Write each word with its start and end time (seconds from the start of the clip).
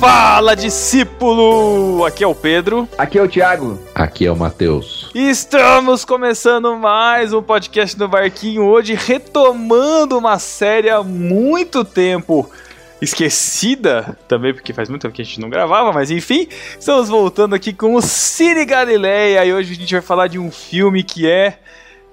Fala, 0.00 0.56
discípulo! 0.56 2.06
Aqui 2.06 2.24
é 2.24 2.26
o 2.26 2.34
Pedro. 2.34 2.88
Aqui 2.96 3.18
é 3.18 3.22
o 3.22 3.28
Thiago. 3.28 3.78
Aqui 3.94 4.24
é 4.24 4.32
o 4.32 4.34
Matheus. 4.34 5.10
Estamos 5.14 6.06
começando 6.06 6.74
mais 6.74 7.34
um 7.34 7.42
podcast 7.42 7.98
no 7.98 8.08
Barquinho 8.08 8.64
hoje, 8.64 8.94
retomando 8.94 10.16
uma 10.16 10.38
série 10.38 10.88
há 10.88 11.02
muito 11.02 11.84
tempo 11.84 12.50
esquecida, 12.98 14.16
também 14.26 14.54
porque 14.54 14.72
faz 14.72 14.88
muito 14.88 15.02
tempo 15.02 15.14
que 15.14 15.20
a 15.20 15.24
gente 15.24 15.38
não 15.38 15.50
gravava, 15.50 15.92
mas 15.92 16.10
enfim, 16.10 16.48
estamos 16.78 17.10
voltando 17.10 17.54
aqui 17.54 17.70
com 17.70 17.94
o 17.94 18.00
Cine 18.00 18.64
Galileia 18.64 19.44
e 19.44 19.52
hoje 19.52 19.74
a 19.74 19.76
gente 19.76 19.92
vai 19.92 20.02
falar 20.02 20.28
de 20.28 20.38
um 20.38 20.50
filme 20.50 21.02
que 21.02 21.30
é 21.30 21.58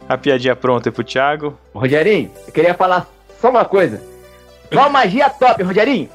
a 0.10 0.18
piadinha 0.18 0.58
pronta 0.58 0.92
pro 0.92 1.06
Thiago. 1.06 1.58
Rogerinho, 1.74 2.32
eu 2.48 2.52
queria 2.52 2.74
falar 2.74 3.08
só 3.40 3.50
uma 3.50 3.64
coisa. 3.64 4.04
Qual 4.70 4.90
magia 4.90 5.30
top, 5.30 5.64
Rogerinho? 5.64 6.10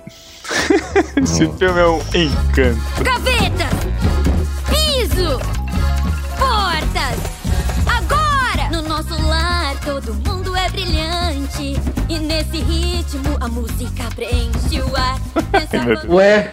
Esse 1.23 1.49
filme 1.59 1.81
é 1.81 1.87
um 1.87 1.99
encanto. 2.15 3.03
Gaveta! 3.03 3.69
Piso! 4.69 5.39
Portas! 6.39 7.19
Agora! 7.87 8.71
No 8.71 8.83
nosso 8.89 9.21
lar 9.27 9.79
todo 9.81 10.15
mundo 10.15 10.57
é 10.57 10.69
brilhante. 10.71 11.77
E 12.09 12.19
nesse 12.19 12.59
ritmo 12.59 13.37
a 13.41 13.49
música 13.49 14.05
preenche 14.15 14.81
o 14.81 14.97
ar. 14.97 15.21
Nessa 15.53 16.07
Ué, 16.09 16.53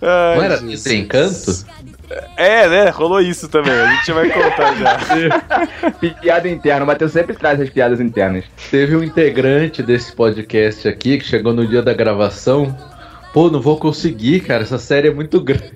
Ai, 0.00 0.36
não 0.36 0.42
era 0.42 0.56
Jesus. 0.60 0.82
desencanto? 0.84 1.66
É, 2.36 2.68
né? 2.68 2.90
Rolou 2.90 3.20
isso 3.20 3.48
também. 3.48 3.72
A 3.72 3.94
gente 3.94 4.12
vai 4.12 4.28
contar 4.30 4.74
já. 4.76 5.90
Piada 6.20 6.48
interna. 6.48 6.84
O 6.84 6.86
Matheus 6.86 7.12
sempre 7.12 7.34
traz 7.34 7.60
as 7.60 7.70
piadas 7.70 8.00
internas. 8.00 8.44
Teve 8.70 8.96
um 8.96 9.02
integrante 9.02 9.82
desse 9.82 10.12
podcast 10.12 10.86
aqui 10.88 11.18
que 11.18 11.24
chegou 11.24 11.52
no 11.52 11.66
dia 11.66 11.82
da 11.82 11.92
gravação. 11.94 12.76
Pô, 13.32 13.50
não 13.50 13.60
vou 13.60 13.78
conseguir, 13.78 14.40
cara. 14.40 14.62
Essa 14.62 14.78
série 14.78 15.08
é 15.08 15.12
muito 15.12 15.40
grande. 15.40 15.72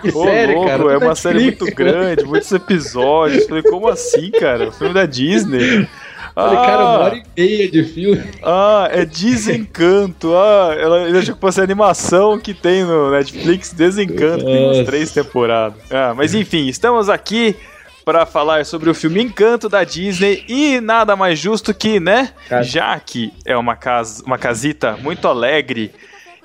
que 0.00 0.08
Ô, 0.14 0.24
série, 0.24 0.54
louco, 0.54 0.68
cara? 0.68 0.82
é 0.94 0.98
Tá 0.98 1.04
uma 1.04 1.14
série 1.14 1.40
muito 1.40 1.64
grande, 1.74 2.24
muitos 2.24 2.52
episódios. 2.52 3.46
Falei, 3.46 3.62
como 3.64 3.88
assim, 3.88 4.30
cara? 4.30 4.68
O 4.68 4.72
filme 4.72 4.94
da 4.94 5.06
Disney. 5.06 5.88
Falei, 6.36 6.58
cara, 6.58 6.82
uma 6.84 6.98
hora 6.98 7.16
e 7.16 7.40
meia 7.40 7.70
de 7.70 7.82
filme. 7.82 8.22
Ah, 8.42 8.90
é 8.92 9.06
Desencanto. 9.06 10.36
Ah, 10.36 10.76
ela, 10.78 11.08
ele 11.08 11.16
achou 11.16 11.34
que 11.34 11.40
fosse 11.40 11.62
a 11.62 11.64
animação 11.64 12.38
que 12.38 12.52
tem 12.52 12.84
no 12.84 13.10
Netflix, 13.10 13.72
Desencanto, 13.72 14.44
tem 14.44 14.66
Nossa. 14.66 14.84
três 14.84 15.10
temporadas. 15.12 15.80
Ah, 15.90 16.12
mas 16.14 16.34
enfim, 16.34 16.66
estamos 16.66 17.08
aqui 17.08 17.56
para 18.04 18.26
falar 18.26 18.66
sobre 18.66 18.90
o 18.90 18.94
filme 18.94 19.22
Encanto 19.22 19.66
da 19.66 19.82
Disney 19.82 20.44
e 20.46 20.78
nada 20.78 21.16
mais 21.16 21.38
justo 21.38 21.72
que, 21.72 21.98
né, 21.98 22.30
já 22.62 23.00
que 23.00 23.32
é 23.46 23.56
uma 23.56 23.74
casa, 23.74 24.22
uma 24.26 24.36
casita 24.36 24.94
muito 24.98 25.26
alegre 25.26 25.90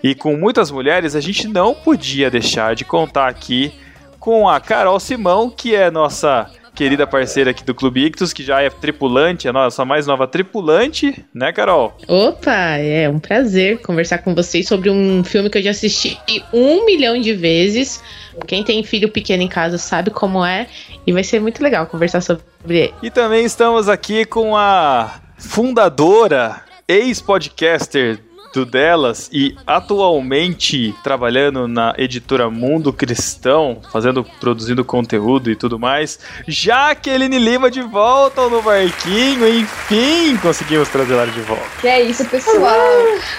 e 0.02 0.16
com 0.16 0.38
muitas 0.38 0.72
mulheres, 0.72 1.17
a 1.17 1.20
gente 1.20 1.50
não 1.50 1.76
podia 1.76 2.31
deixar 2.31 2.76
de 2.76 2.86
contar 2.86 3.28
aqui 3.28 3.73
com 4.20 4.48
a 4.48 4.59
Carol 4.61 5.00
Simão, 5.02 5.50
que 5.50 5.76
é 5.76 5.92
nossa 5.92 6.50
querida 6.81 7.05
parceira 7.05 7.51
aqui 7.51 7.63
do 7.63 7.75
Clube 7.75 8.05
Ictus, 8.05 8.33
que 8.33 8.41
já 8.41 8.59
é 8.59 8.67
tripulante, 8.67 9.47
a 9.47 9.53
nossa 9.53 9.85
mais 9.85 10.07
nova 10.07 10.27
tripulante, 10.27 11.23
né, 11.31 11.53
Carol? 11.53 11.95
Opa, 12.07 12.75
é 12.77 13.07
um 13.07 13.19
prazer 13.19 13.79
conversar 13.83 14.17
com 14.17 14.33
vocês 14.33 14.67
sobre 14.67 14.89
um 14.89 15.23
filme 15.23 15.47
que 15.47 15.59
eu 15.59 15.61
já 15.61 15.69
assisti 15.69 16.17
um 16.52 16.83
milhão 16.83 17.21
de 17.21 17.35
vezes. 17.35 18.03
Quem 18.47 18.63
tem 18.63 18.83
filho 18.83 19.09
pequeno 19.09 19.43
em 19.43 19.47
casa 19.47 19.77
sabe 19.77 20.09
como 20.09 20.43
é. 20.43 20.65
E 21.05 21.13
vai 21.13 21.23
ser 21.23 21.39
muito 21.39 21.61
legal 21.61 21.85
conversar 21.85 22.19
sobre 22.19 22.43
ele. 22.67 22.93
E 23.03 23.11
também 23.11 23.45
estamos 23.45 23.87
aqui 23.87 24.25
com 24.25 24.58
a 24.58 25.21
fundadora, 25.37 26.64
ex-podcaster 26.87 28.20
do 28.54 28.66
Delas 28.66 29.30
e 29.32 29.56
atualmente 29.66 30.94
trabalhando 31.04 31.67
na 31.67 31.94
editora 31.98 32.50
Mundo 32.50 32.92
Cristão, 32.92 33.82
fazendo, 33.92 34.23
produzindo 34.39 34.84
conteúdo 34.84 35.50
e 35.50 35.56
tudo 35.56 35.80
mais. 35.80 36.20
Jaqueline 36.48 37.39
Lima 37.39 37.72
de 37.72 37.82
volta 37.82 38.48
no 38.50 38.62
barquinho, 38.62 39.48
enfim, 39.48 40.38
conseguimos 40.38 40.89
trazer 40.89 41.14
ela 41.14 41.28
de 41.28 41.42
volta. 41.42 41.64
Que 41.80 41.88
é 41.88 42.02
isso, 42.02 42.26
pessoal. 42.26 42.80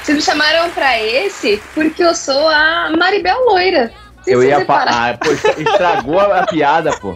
Vocês 0.03 0.17
me 0.17 0.23
chamaram 0.23 0.71
pra 0.71 1.01
esse 1.01 1.63
porque 1.75 2.03
eu 2.03 2.15
sou 2.15 2.49
a 2.49 2.91
Maribel 2.97 3.39
Loira. 3.47 3.93
Vocês 4.23 4.37
Eu 4.37 4.45
ia 4.45 4.65
falar. 4.65 5.19
Pô, 5.19 5.31
estragou 5.33 6.21
a 6.21 6.47
piada, 6.47 6.93
pô. 6.99 7.15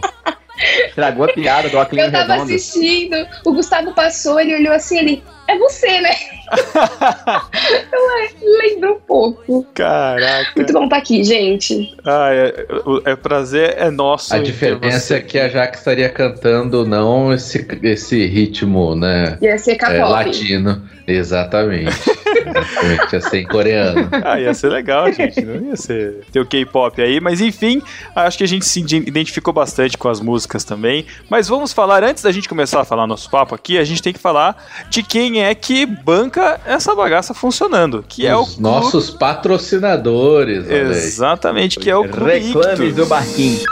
Estragou 0.87 1.25
a 1.25 1.27
piada 1.33 1.69
do 1.69 1.77
óculos 1.77 2.03
Eu 2.03 2.11
tava 2.11 2.33
redondo. 2.33 2.53
assistindo, 2.53 3.27
o 3.45 3.53
Gustavo 3.53 3.93
passou, 3.93 4.39
ele 4.39 4.55
olhou 4.55 4.73
assim, 4.73 4.97
ele, 4.97 5.23
é 5.47 5.57
você, 5.57 6.01
né? 6.01 6.15
eu 7.91 8.09
é, 8.09 8.29
lembro 8.41 8.95
um 8.95 8.99
pouco. 9.33 9.67
Caraca. 9.73 10.51
Muito 10.55 10.73
bom 10.73 10.83
estar 10.85 10.97
aqui, 10.97 11.23
gente. 11.23 11.95
Ah, 12.05 12.29
é, 12.31 12.65
o 12.85 13.01
é, 13.05 13.15
prazer 13.15 13.75
é 13.77 13.89
nosso. 13.89 14.33
A 14.33 14.39
diferença 14.39 15.15
é 15.15 15.21
que 15.21 15.39
a 15.39 15.47
Jaque 15.49 15.77
estaria 15.77 16.09
cantando 16.09 16.85
não 16.85 17.33
esse, 17.33 17.65
esse 17.83 18.25
ritmo, 18.25 18.95
né? 18.95 19.37
Ia 19.41 19.57
ser 19.57 19.71
é, 19.71 19.75
K-pop. 19.75 20.11
latino. 20.11 20.81
Exatamente. 21.07 21.95
Exatamente. 22.35 23.13
Ia 23.13 23.21
ser 23.21 23.37
em 23.39 23.45
coreano. 23.45 24.09
Ah, 24.23 24.39
ia 24.39 24.53
ser 24.53 24.69
legal, 24.69 25.11
gente. 25.11 25.41
Não 25.41 25.69
ia 25.69 25.75
ser 25.77 26.17
ter 26.31 26.39
o 26.39 26.45
K-pop 26.45 27.01
aí, 27.01 27.19
mas 27.21 27.39
enfim, 27.39 27.81
acho 28.15 28.37
que 28.37 28.43
a 28.43 28.47
gente 28.47 28.65
se 28.65 28.81
ide- 28.81 28.97
identificou 28.97 29.53
bastante 29.53 29.97
com 29.97 30.09
as 30.09 30.19
músicas 30.19 30.63
também. 30.63 31.05
Mas 31.29 31.47
vamos 31.47 31.71
falar, 31.71 32.03
antes 32.03 32.23
da 32.23 32.31
gente 32.31 32.49
começar 32.49 32.81
a 32.81 32.85
falar 32.85 33.07
nosso 33.07 33.29
papo 33.29 33.55
aqui, 33.55 33.77
a 33.77 33.83
gente 33.83 34.01
tem 34.01 34.11
que 34.11 34.19
falar 34.19 34.61
de 34.89 35.01
quem 35.01 35.43
é 35.43 35.55
que 35.55 35.85
banca 35.85 36.59
essa 36.65 36.93
bagaça 36.93 37.33
funcionando, 37.33 38.03
que 38.07 38.27
é 38.27 38.35
o 38.35 38.41
Os 38.41 38.57
nossos 38.57 39.09
patrocinadores. 39.19 40.69
Exatamente, 40.69 41.79
que 41.79 41.89
é 41.89 41.95
o 41.95 42.07
Clube 42.07 42.39
Reclames 42.39 42.79
Ictus. 42.79 42.95
do 42.95 43.05
barquinho. 43.05 43.63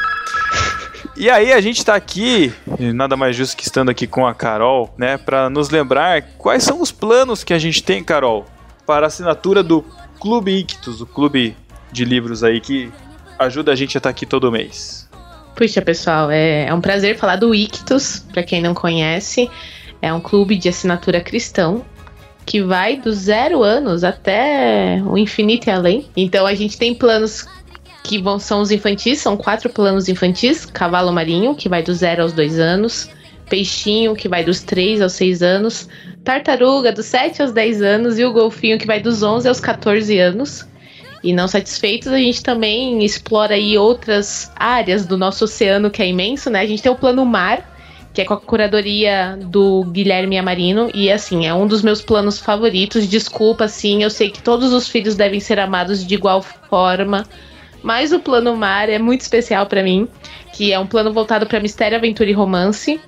E 1.18 1.30
aí 1.30 1.54
a 1.54 1.62
gente 1.62 1.84
tá 1.84 1.96
aqui, 1.96 2.54
nada 2.94 3.16
mais 3.16 3.36
justo 3.36 3.56
que 3.56 3.64
estando 3.64 3.90
aqui 3.90 4.06
com 4.06 4.28
a 4.28 4.34
Carol, 4.34 4.94
né, 4.98 5.18
Pra 5.18 5.50
nos 5.50 5.70
lembrar 5.70 6.22
quais 6.38 6.62
são 6.64 6.82
os 6.82 6.92
planos 6.92 7.42
que 7.42 7.54
a 7.54 7.60
gente 7.60 7.82
tem, 7.82 8.04
Carol, 8.04 8.46
para 8.86 9.06
a 9.06 9.08
assinatura 9.08 9.64
do 9.64 9.84
Clube 10.20 10.52
Ictus, 10.52 11.00
o 11.00 11.06
clube 11.06 11.56
de 11.90 12.04
livros 12.04 12.44
aí 12.44 12.60
que 12.60 12.92
ajuda 13.40 13.72
a 13.72 13.76
gente 13.76 13.96
a 13.96 14.00
estar 14.00 14.10
aqui 14.10 14.26
todo 14.26 14.52
mês. 14.52 15.10
Puxa, 15.56 15.82
pessoal, 15.82 16.30
é, 16.30 16.66
é 16.66 16.74
um 16.74 16.82
prazer 16.82 17.18
falar 17.18 17.38
do 17.38 17.56
Ictus, 17.56 18.26
pra 18.34 18.44
quem 18.44 18.62
não 18.62 18.74
conhece. 18.74 19.50
É 20.02 20.12
um 20.12 20.20
clube 20.20 20.58
de 20.58 20.68
assinatura 20.68 21.22
cristão 21.22 21.86
que 22.46 22.62
vai 22.62 22.98
do 22.98 23.12
zero 23.12 23.64
anos 23.64 24.04
até 24.04 25.02
o 25.06 25.18
infinito 25.18 25.68
e 25.68 25.72
além. 25.72 26.06
Então 26.16 26.46
a 26.46 26.54
gente 26.54 26.78
tem 26.78 26.94
planos 26.94 27.48
que 28.04 28.22
vão, 28.22 28.38
são 28.38 28.62
os 28.62 28.72
infantis, 28.72 29.20
são 29.20 29.36
quatro 29.36 29.70
planos 29.70 30.08
infantis: 30.08 30.66
Cavalo 30.66 31.12
Marinho, 31.12 31.56
que 31.56 31.68
vai 31.68 31.82
do 31.82 31.94
zero 31.94 32.22
aos 32.22 32.34
dois 32.34 32.60
anos, 32.60 33.10
Peixinho, 33.50 34.16
que 34.16 34.28
vai 34.28 34.44
dos 34.44 34.62
3 34.62 35.02
aos 35.02 35.14
6 35.14 35.42
anos, 35.42 35.88
Tartaruga, 36.24 36.92
dos 36.92 37.06
7 37.06 37.42
aos 37.42 37.52
10 37.52 37.82
anos, 37.82 38.20
e 38.20 38.26
o 38.26 38.34
Golfinho, 38.34 38.78
que 38.78 38.88
vai 38.88 39.00
dos 39.00 39.22
11 39.22 39.48
aos 39.48 39.60
14 39.60 40.18
anos. 40.18 40.68
E 41.24 41.34
não 41.34 41.48
satisfeitos, 41.48 42.08
a 42.10 42.18
gente 42.18 42.44
também 42.44 43.04
explora 43.04 43.56
aí 43.56 43.78
outras 43.78 44.52
áreas 44.56 45.06
do 45.06 45.18
nosso 45.18 45.46
oceano, 45.46 45.90
que 45.90 46.02
é 46.02 46.08
imenso, 46.08 46.50
né? 46.50 46.62
A 46.62 46.66
gente 46.66 46.84
tem 46.84 46.92
o 46.92 46.96
Plano 46.96 47.26
Mar, 47.26 47.75
que 48.16 48.22
é 48.22 48.26
com 48.26 48.34
a 48.34 48.40
curadoria 48.40 49.38
do 49.42 49.84
Guilherme 49.92 50.38
Amarino, 50.38 50.90
e 50.94 51.12
assim, 51.12 51.46
é 51.46 51.54
um 51.54 51.68
dos 51.68 51.82
meus 51.82 52.02
planos 52.02 52.40
favoritos. 52.40 53.10
Desculpa, 53.10 53.66
assim, 53.66 54.04
eu 54.04 54.10
sei 54.10 54.30
que 54.30 54.42
todos 54.42 54.72
os 54.72 54.88
filhos 54.88 55.16
devem 55.16 55.42
ser 55.42 55.60
amados 55.60 56.08
de 56.08 56.16
igual 56.16 56.42
forma, 56.42 57.26
mas 57.84 58.14
o 58.14 58.20
Plano 58.20 58.56
Mar 58.56 58.90
é 58.90 58.98
muito 58.98 59.20
especial 59.20 59.66
pra 59.66 59.84
mim, 59.84 60.08
que 60.54 60.72
é 60.72 60.80
um 60.80 60.88
plano 60.88 61.12
voltado 61.12 61.46
pra 61.46 61.60
mistério, 61.60 61.98
aventura 61.98 62.30
e 62.30 62.34
romance. 62.34 63.02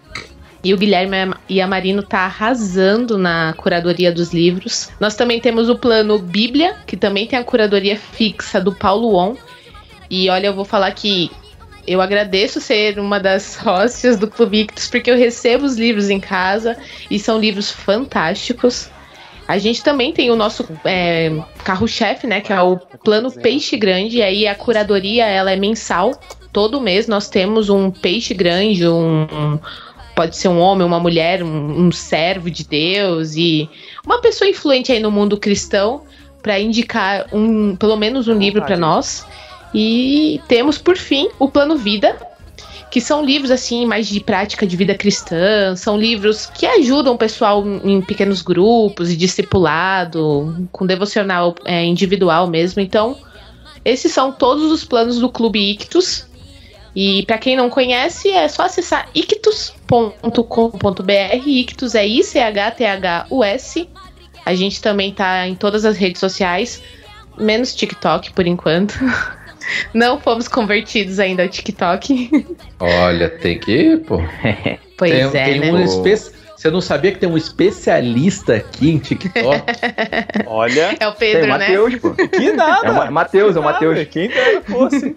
E 0.62 0.74
o 0.74 0.78
Guilherme 0.78 1.34
Iamarino 1.50 2.04
tá 2.04 2.26
arrasando 2.26 3.18
na 3.18 3.54
curadoria 3.54 4.12
dos 4.12 4.34
livros. 4.34 4.90
Nós 5.00 5.16
também 5.16 5.40
temos 5.40 5.70
o 5.70 5.78
plano 5.78 6.20
Bíblia, 6.20 6.76
que 6.86 6.98
também 6.98 7.26
tem 7.26 7.40
a 7.40 7.44
curadoria 7.44 7.96
fixa 7.96 8.60
do 8.60 8.74
Paulo 8.74 9.16
On. 9.16 9.36
E 10.10 10.30
olha, 10.30 10.48
eu 10.48 10.54
vou 10.54 10.66
falar 10.66 10.92
que 10.92 11.32
eu 11.88 12.02
agradeço 12.02 12.60
ser 12.60 13.00
uma 13.00 13.20
das 13.20 13.58
hóstias 13.66 14.18
do 14.18 14.28
Clube 14.28 14.62
Ictus, 14.62 14.88
porque 14.88 15.10
eu 15.10 15.18
recebo 15.18 15.66
os 15.66 15.78
livros 15.78 16.10
em 16.10 16.20
casa 16.20 16.78
e 17.10 17.18
são 17.18 17.40
livros 17.40 17.72
fantásticos. 17.72 18.90
A 19.48 19.58
gente 19.58 19.82
também 19.82 20.12
tem 20.12 20.30
o 20.30 20.36
nosso 20.36 20.68
é, 20.84 21.32
carro-chefe, 21.64 22.28
né? 22.28 22.42
Que 22.42 22.52
é 22.52 22.62
o 22.62 22.78
plano 22.78 23.32
Peixe 23.32 23.78
Grande. 23.78 24.18
E 24.18 24.22
aí 24.22 24.46
a 24.46 24.54
curadoria 24.54 25.26
ela 25.26 25.52
é 25.52 25.56
mensal. 25.56 26.20
Todo 26.52 26.82
mês 26.82 27.08
nós 27.08 27.30
temos 27.30 27.70
um 27.70 27.90
peixe 27.90 28.34
grande, 28.34 28.86
um, 28.86 29.22
um- 29.24 29.60
pode 30.14 30.36
ser 30.36 30.50
um 30.50 30.60
homem, 30.60 30.86
uma 30.86 31.00
mulher, 31.00 31.44
um, 31.44 31.86
um 31.88 31.92
servo 31.92 32.50
de 32.52 32.66
Deus 32.66 33.36
e 33.36 33.70
uma 34.06 34.20
pessoa 34.20 34.50
influente 34.50 34.92
aí 34.92 35.00
no 35.00 35.12
mundo 35.12 35.38
cristão 35.38 36.02
para 36.42 36.60
indicar 36.60 37.28
um, 37.32 37.76
pelo 37.76 37.96
menos 37.96 38.28
um 38.28 38.38
livro 38.38 38.62
para 38.62 38.76
nós. 38.78 39.26
E 39.74 40.42
temos 40.48 40.78
por 40.78 40.98
fim 40.98 41.30
o 41.40 41.50
plano 41.50 41.78
Vida, 41.78 42.18
que 42.90 43.02
são 43.02 43.24
livros 43.24 43.52
assim 43.52 43.86
mais 43.86 44.08
de 44.08 44.20
prática 44.20 44.66
de 44.66 44.76
vida 44.76 44.96
cristã, 44.96 45.76
são 45.76 45.98
livros 45.98 46.46
que 46.46 46.66
ajudam 46.66 47.14
o 47.14 47.18
pessoal 47.18 47.64
em 47.84 48.02
pequenos 48.02 48.42
grupos, 48.42 49.12
e 49.12 49.18
discipulado, 49.18 50.68
com 50.72 50.86
devocional 50.86 51.54
é, 51.66 51.84
individual 51.84 52.48
mesmo. 52.48 52.82
Então, 52.82 53.18
esses 53.84 54.12
são 54.12 54.32
todos 54.32 54.72
os 54.72 54.84
planos 54.84 55.20
do 55.20 55.30
Clube 55.30 55.72
Ictus. 55.72 56.26
E 56.96 57.24
para 57.28 57.38
quem 57.38 57.56
não 57.56 57.70
conhece, 57.70 58.30
é 58.30 58.48
só 58.48 58.64
acessar 58.64 59.08
ictus.com.br. 59.14 59.82
Ictus 61.46 61.94
é 61.94 62.08
I-C-H-T-H-U-S. 62.08 63.90
A 64.44 64.56
gente 64.56 64.82
também 64.82 65.14
tá 65.14 65.48
em 65.48 65.54
todas 65.54 65.86
as 65.86 65.98
redes 65.98 66.20
sociais, 66.20 66.82
menos 67.38 67.76
TikTok 67.76 68.34
por 68.34 68.48
enquanto. 68.48 68.96
Não 69.94 70.20
fomos 70.20 70.48
convertidos 70.48 71.20
ainda 71.20 71.44
ao 71.44 71.50
TikTok. 71.50 72.46
Olha, 72.80 73.30
tem 73.30 73.60
que, 73.60 73.98
pô. 73.98 74.18
Pois 74.98 75.12
tem, 75.12 75.22
é, 75.22 75.46
tem 75.46 75.60
né? 75.60 75.72
um 75.72 75.80
espe... 75.84 76.16
Você 76.56 76.72
não 76.72 76.82
sabia 76.82 77.12
que 77.12 77.20
tem 77.20 77.30
um 77.30 77.38
especialista 77.38 78.56
aqui 78.56 78.90
em 78.90 78.98
TikTok? 78.98 79.62
Olha, 80.48 80.96
É 81.00 81.08
o 81.08 81.12
Tem 81.12 81.34
Pedro, 81.34 81.44
o 81.44 81.58
né? 81.58 81.58
Matheus, 81.60 81.96
pô. 81.98 82.16
que 82.16 82.52
nada. 82.52 82.88
É 82.88 82.90
o 82.90 82.96
Ma- 82.96 83.12
Matheus, 83.12 83.56
é 83.56 83.60
o 83.60 83.64
Matheus. 83.64 84.08
Quem 84.10 84.28
dera 84.28 84.62
fosse. 84.62 85.16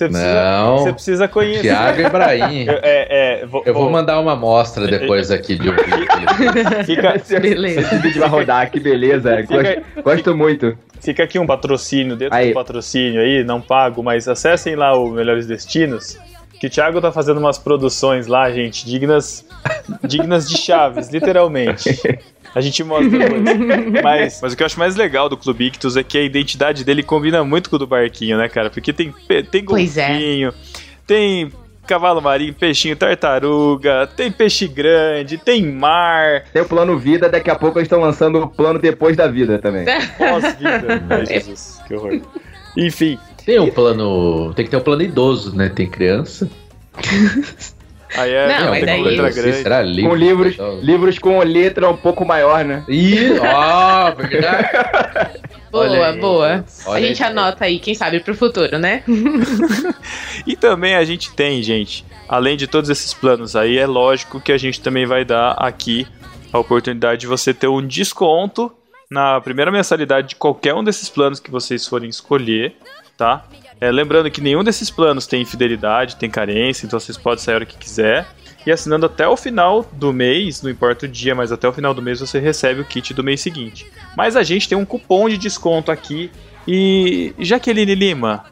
Você 0.00 0.08
precisa, 0.08 0.34
Não. 0.50 0.78
você 0.78 0.92
precisa 0.92 1.28
conhecer. 1.28 1.60
Thiago 1.62 2.00
Ibrahim. 2.00 2.66
É, 2.82 3.40
é, 3.42 3.46
vou, 3.46 3.62
Eu 3.66 3.74
vou 3.74 3.82
vou- 3.84 3.92
mandar 3.92 4.18
uma 4.18 4.32
amostra 4.32 4.86
depois 4.86 5.30
aqui 5.30 5.56
de 5.56 5.68
um 5.68 5.74
vídeo. 5.76 6.84
Fica, 6.86 7.40
Beleza. 7.40 7.80
Esse 7.80 7.96
vídeo 7.98 8.20
vai 8.20 8.28
rodar, 8.28 8.70
que 8.70 8.80
beleza. 8.80 9.42
Gosto, 9.42 10.02
gosto 10.02 10.36
muito. 10.36 10.76
fica 11.00 11.22
aqui 11.24 11.38
um 11.38 11.46
patrocínio 11.46 12.16
dentro 12.16 12.34
Aí. 12.36 12.48
do 12.48 12.54
patrocínio 12.54 13.20
aí, 13.20 13.44
não 13.44 13.60
pago, 13.60 14.02
mas 14.02 14.26
acessem 14.28 14.74
lá 14.76 14.96
o 14.96 15.10
Melhores 15.10 15.46
Destinos. 15.46 16.18
Que 16.58 16.66
o 16.66 16.70
Thiago 16.70 17.00
tá 17.00 17.10
fazendo 17.10 17.38
umas 17.40 17.58
produções 17.58 18.26
lá, 18.26 18.50
gente, 18.50 18.84
dignas, 18.86 19.46
dignas 20.04 20.48
de 20.48 20.58
chaves, 20.58 21.08
literalmente. 21.08 21.98
A 22.54 22.60
gente 22.60 22.82
mostra 22.82 23.18
depois. 23.18 23.42
Mas, 24.02 24.40
mas 24.42 24.52
o 24.52 24.56
que 24.56 24.62
eu 24.62 24.66
acho 24.66 24.78
mais 24.78 24.96
legal 24.96 25.28
do 25.28 25.36
Clube 25.36 25.66
Ictus 25.66 25.96
é 25.96 26.02
que 26.02 26.18
a 26.18 26.22
identidade 26.22 26.84
dele 26.84 27.02
combina 27.02 27.44
muito 27.44 27.70
com 27.70 27.76
o 27.76 27.78
do 27.78 27.86
barquinho, 27.86 28.36
né, 28.36 28.48
cara? 28.48 28.70
Porque 28.70 28.92
tem, 28.92 29.14
tem 29.50 29.60
é. 29.60 29.64
golfinho, 29.64 30.52
tem 31.06 31.52
cavalo 31.86 32.20
marinho, 32.20 32.54
peixinho, 32.54 32.94
tartaruga, 32.94 34.08
tem 34.16 34.30
peixe 34.30 34.68
grande, 34.68 35.38
tem 35.38 35.66
mar, 35.66 36.44
Tem 36.52 36.62
o 36.62 36.64
plano 36.64 36.96
vida, 36.96 37.28
daqui 37.28 37.50
a 37.50 37.56
pouco 37.56 37.78
eles 37.78 37.86
estão 37.86 38.00
lançando 38.00 38.38
o 38.38 38.48
plano 38.48 38.78
depois 38.78 39.16
da 39.16 39.26
vida 39.26 39.58
também. 39.58 39.84
pós-vida. 40.16 41.02
Ai, 41.10 41.26
Jesus, 41.26 41.80
que 41.86 41.94
horror. 41.94 42.20
Enfim, 42.76 43.18
Tem 43.44 43.58
um 43.58 43.70
plano. 43.70 44.54
Tem 44.54 44.64
que 44.64 44.70
ter 44.70 44.76
um 44.76 44.82
plano 44.82 45.02
idoso, 45.02 45.56
né? 45.56 45.68
Tem 45.68 45.88
criança. 45.88 46.48
aí 48.16 48.30
é 48.32 48.48
Não, 48.60 48.70
mas 48.70 48.84
daí- 48.86 49.02
letra 49.02 49.30
grande. 49.30 49.56
será 49.62 49.82
livre? 49.82 50.02
Com 50.08 50.14
livros, 50.14 50.56
livros 50.82 51.18
com 51.18 51.38
letra 51.40 51.88
um 51.88 51.96
pouco 51.96 52.24
maior, 52.24 52.64
né? 52.64 52.84
Ih, 52.88 53.38
ó, 53.40 54.10
verdade. 54.12 54.68
Boa, 55.70 55.84
Olha 55.84 56.06
aí. 56.08 56.18
boa. 56.18 56.64
Olha 56.86 56.98
a 56.98 57.00
gente 57.06 57.22
aí. 57.22 57.30
anota 57.30 57.64
aí, 57.64 57.78
quem 57.78 57.94
sabe, 57.94 58.18
pro 58.18 58.34
futuro, 58.34 58.76
né? 58.76 59.04
E 60.46 60.56
também 60.56 60.96
a 60.96 61.04
gente 61.04 61.32
tem, 61.32 61.62
gente, 61.62 62.04
além 62.28 62.56
de 62.56 62.66
todos 62.66 62.90
esses 62.90 63.12
planos 63.14 63.54
aí, 63.54 63.78
é 63.78 63.86
lógico 63.86 64.40
que 64.40 64.50
a 64.50 64.58
gente 64.58 64.80
também 64.80 65.06
vai 65.06 65.24
dar 65.24 65.52
aqui 65.52 66.06
a 66.52 66.58
oportunidade 66.58 67.20
de 67.20 67.26
você 67.28 67.54
ter 67.54 67.68
um 67.68 67.86
desconto 67.86 68.72
na 69.10 69.40
primeira 69.40 69.70
mensalidade 69.70 70.30
de 70.30 70.34
qualquer 70.36 70.74
um 70.74 70.82
desses 70.82 71.08
planos 71.08 71.38
que 71.38 71.50
vocês 71.50 71.86
forem 71.86 72.08
escolher, 72.08 72.74
tá? 73.16 73.44
É, 73.80 73.90
lembrando 73.90 74.30
que 74.30 74.42
nenhum 74.42 74.62
desses 74.62 74.90
planos 74.90 75.26
tem 75.26 75.40
infidelidade, 75.40 76.16
tem 76.16 76.28
carência, 76.28 76.86
então 76.86 77.00
vocês 77.00 77.16
podem 77.16 77.42
sair 77.42 77.54
hora 77.54 77.66
que 77.66 77.78
quiser. 77.78 78.26
E 78.66 78.70
assinando 78.70 79.06
até 79.06 79.26
o 79.26 79.38
final 79.38 79.86
do 79.90 80.12
mês, 80.12 80.60
não 80.60 80.70
importa 80.70 81.06
o 81.06 81.08
dia, 81.08 81.34
mas 81.34 81.50
até 81.50 81.66
o 81.66 81.72
final 81.72 81.94
do 81.94 82.02
mês 82.02 82.20
você 82.20 82.38
recebe 82.38 82.82
o 82.82 82.84
kit 82.84 83.14
do 83.14 83.24
mês 83.24 83.40
seguinte. 83.40 83.86
Mas 84.14 84.36
a 84.36 84.42
gente 84.42 84.68
tem 84.68 84.76
um 84.76 84.84
cupom 84.84 85.30
de 85.30 85.38
desconto 85.38 85.90
aqui. 85.90 86.30
E 86.68 87.32
Jaqueline 87.38 87.94
Lima, 87.94 88.44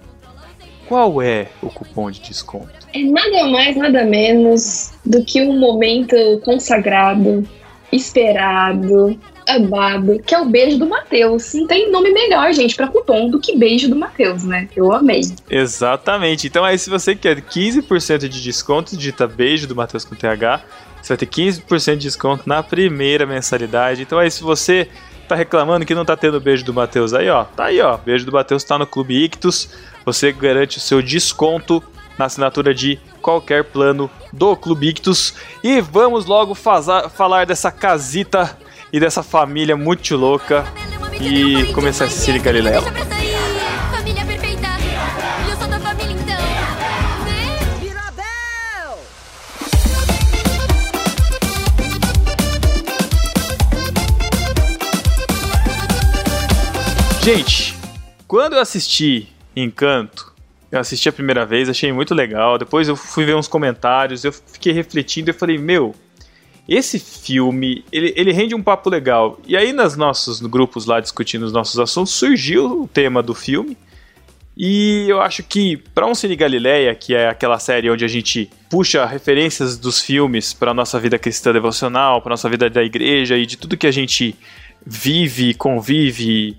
qual 0.87 1.21
é 1.21 1.49
o 1.61 1.69
cupom 1.69 2.11
de 2.11 2.21
desconto? 2.21 2.71
É 2.95 3.03
nada 3.03 3.49
mais, 3.49 3.77
nada 3.77 4.05
menos 4.05 4.95
do 5.05 5.23
que 5.23 5.43
um 5.43 5.59
momento 5.59 6.17
consagrado, 6.43 7.47
esperado, 7.93 9.21
amado, 9.49 10.21
que 10.25 10.35
é 10.35 10.41
o 10.41 10.45
beijo 10.45 10.79
do 10.79 10.87
Matheus. 10.87 11.55
Não 11.55 11.67
tem 11.67 11.91
nome 11.91 12.11
melhor, 12.11 12.53
gente, 12.53 12.75
pra 12.77 12.87
cupom 12.87 13.31
do 13.31 13.41
que 13.41 13.57
beijo 13.57 13.89
do 13.89 13.97
Matheus, 13.97 14.45
né? 14.45 14.69
Eu 14.77 14.93
amei. 14.93 15.23
Exatamente. 15.51 16.47
Então 16.47 16.65
aí 16.65 16.79
se 16.79 16.91
você 16.91 17.17
quer 17.17 17.41
15% 17.41 18.29
de 18.29 18.43
desconto, 18.43 18.97
digita 18.97 19.27
beijo 19.27 19.67
do 19.67 19.75
Matheus 19.75 20.05
com 20.05 20.15
TH, 20.15 20.63
você 21.01 21.09
vai 21.09 21.19
ter 21.19 21.27
15% 21.27 21.93
de 21.93 22.03
desconto 22.03 22.43
na 22.47 22.63
primeira 22.63 23.27
mensalidade. 23.27 24.03
Então 24.03 24.19
aí 24.19 24.31
se 24.31 24.43
você 24.43 24.89
tá 25.27 25.35
reclamando 25.35 25.85
que 25.85 25.95
não 25.95 26.05
tá 26.05 26.17
tendo 26.17 26.41
beijo 26.41 26.65
do 26.65 26.73
Matheus 26.73 27.13
aí, 27.13 27.29
ó, 27.29 27.45
tá 27.45 27.67
aí, 27.67 27.81
ó. 27.81 27.97
Beijo 27.97 28.25
do 28.25 28.33
Matheus 28.33 28.65
tá 28.65 28.79
no 28.79 28.87
Clube 28.87 29.25
Ictus. 29.25 29.69
Você 30.05 30.33
garante 30.33 30.79
o 30.79 30.81
seu 30.81 31.03
desconto 31.03 31.83
na 32.19 32.25
assinatura 32.25 32.75
de 32.75 32.99
qualquer 33.21 33.65
plano 33.65 34.11
do 34.33 34.57
Clube 34.57 34.89
Ictus. 34.89 35.35
E 35.63 35.81
vamos 35.81 36.27
logo 36.27 36.55
falar 36.55 37.47
dessa 37.47 37.71
casita 37.71 38.59
e 38.93 38.99
dessa 38.99 39.23
família 39.23 39.77
muito 39.77 40.17
louca 40.17 40.65
e 41.21 41.73
começar 41.73 42.07
esse 42.07 42.19
Cine 42.21 42.39
Galileu. 42.39 42.83
E 42.83 42.87
então. 46.13 46.39
Gente, 57.21 57.77
quando 58.27 58.55
eu 58.55 58.61
assisti 58.61 59.29
Encanto, 59.55 60.33
eu 60.71 60.79
assisti 60.79 61.09
a 61.09 61.13
primeira 61.13 61.45
vez, 61.45 61.69
achei 61.69 61.93
muito 61.93 62.15
legal. 62.15 62.57
Depois 62.57 62.89
eu 62.89 62.97
fui 62.97 63.25
ver 63.25 63.35
uns 63.35 63.49
comentários, 63.49 64.25
eu 64.25 64.33
fiquei 64.33 64.73
refletindo 64.73 65.31
e 65.31 65.33
falei, 65.33 65.59
meu, 65.59 65.95
esse 66.69 66.99
filme, 66.99 67.83
ele, 67.91 68.13
ele 68.15 68.31
rende 68.31 68.55
um 68.55 68.63
papo 68.63 68.91
legal. 68.91 69.41
E 69.47 69.57
aí, 69.57 69.73
nos 69.73 69.97
nossos 69.97 70.41
grupos 70.41 70.85
lá 70.85 71.01
discutindo 71.01 71.45
os 71.45 71.53
nossos 71.53 71.81
assuntos, 71.81 72.13
surgiu 72.13 72.83
o 72.83 72.87
tema 72.87 73.23
do 73.23 73.35
filme. 73.35 73.77
E 74.55 75.07
eu 75.09 75.21
acho 75.21 75.43
que 75.43 75.77
para 75.77 76.05
um 76.05 76.15
Cine 76.15 76.37
Galileia, 76.37 76.95
que 76.95 77.15
é 77.15 77.29
aquela 77.29 77.59
série 77.59 77.89
onde 77.89 78.05
a 78.05 78.09
gente 78.09 78.51
puxa 78.69 79.07
referências 79.07 79.79
dos 79.79 80.03
filmes 80.03 80.53
para 80.53 80.75
nossa 80.75 80.99
vida 80.99 81.19
cristã 81.19 81.53
devocional, 81.53 82.21
para 82.21 82.31
nossa 82.31 82.51
vida 82.51 82.69
da 82.69 82.83
igreja 82.83 83.39
e 83.39 83.47
de 83.47 83.57
tudo 83.57 83.77
que 83.77 83.87
a 83.87 83.93
gente 83.93 84.35
vive, 84.85 85.55
convive, 85.55 86.59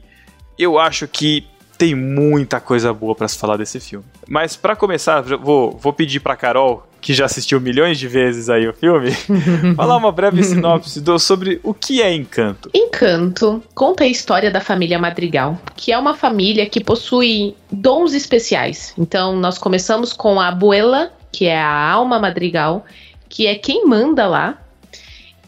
eu 0.57 0.79
acho 0.79 1.07
que 1.07 1.45
tem 1.77 1.93
muita 1.93 2.59
coisa 2.59 2.93
boa 2.93 3.13
para 3.13 3.27
se 3.27 3.37
falar 3.37 3.57
desse 3.57 3.79
filme. 3.79 4.05
Mas 4.27 4.55
para 4.55 4.75
começar, 4.75 5.21
vou, 5.21 5.77
vou 5.77 5.93
pedir 5.93 6.19
para 6.19 6.35
Carol, 6.35 6.88
que 7.01 7.13
já 7.13 7.25
assistiu 7.25 7.61
milhões 7.61 7.97
de 7.97 8.07
vezes 8.07 8.49
aí 8.49 8.67
o 8.67 8.73
filme, 8.73 9.11
falar 9.75 9.97
uma 9.97 10.11
breve 10.11 10.43
sinopse 10.43 10.99
do, 11.01 11.17
sobre 11.17 11.59
o 11.63 11.73
que 11.73 12.01
é 12.01 12.13
Encanto. 12.13 12.69
Encanto 12.73 13.63
conta 13.73 14.03
a 14.03 14.07
história 14.07 14.51
da 14.51 14.59
família 14.59 14.99
Madrigal, 14.99 15.59
que 15.75 15.91
é 15.91 15.97
uma 15.97 16.13
família 16.13 16.65
que 16.65 16.83
possui 16.83 17.55
dons 17.71 18.13
especiais. 18.13 18.93
Então, 18.97 19.35
nós 19.35 19.57
começamos 19.57 20.13
com 20.13 20.39
a 20.39 20.49
abuela, 20.49 21.11
que 21.31 21.45
é 21.45 21.57
a 21.57 21.89
alma 21.89 22.19
Madrigal, 22.19 22.85
que 23.27 23.47
é 23.47 23.55
quem 23.55 23.85
manda 23.85 24.27
lá. 24.27 24.57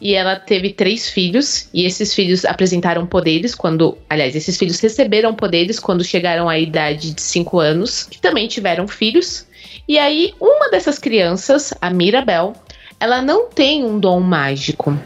E 0.00 0.14
ela 0.14 0.34
teve 0.34 0.72
três 0.72 1.08
filhos, 1.08 1.68
e 1.72 1.84
esses 1.84 2.12
filhos 2.12 2.44
apresentaram 2.44 3.06
poderes 3.06 3.54
quando. 3.54 3.96
Aliás, 4.10 4.34
esses 4.34 4.58
filhos 4.58 4.80
receberam 4.80 5.32
poderes 5.32 5.78
quando 5.78 6.02
chegaram 6.02 6.48
à 6.48 6.58
idade 6.58 7.14
de 7.14 7.22
cinco 7.22 7.60
anos, 7.60 8.02
que 8.02 8.20
também 8.20 8.48
tiveram 8.48 8.88
filhos. 8.88 9.46
E 9.88 9.98
aí, 9.98 10.34
uma 10.40 10.70
dessas 10.70 10.98
crianças, 10.98 11.74
a 11.80 11.90
Mirabel, 11.90 12.52
ela 12.98 13.20
não 13.20 13.48
tem 13.48 13.84
um 13.84 13.98
dom 13.98 14.20
mágico. 14.20 14.96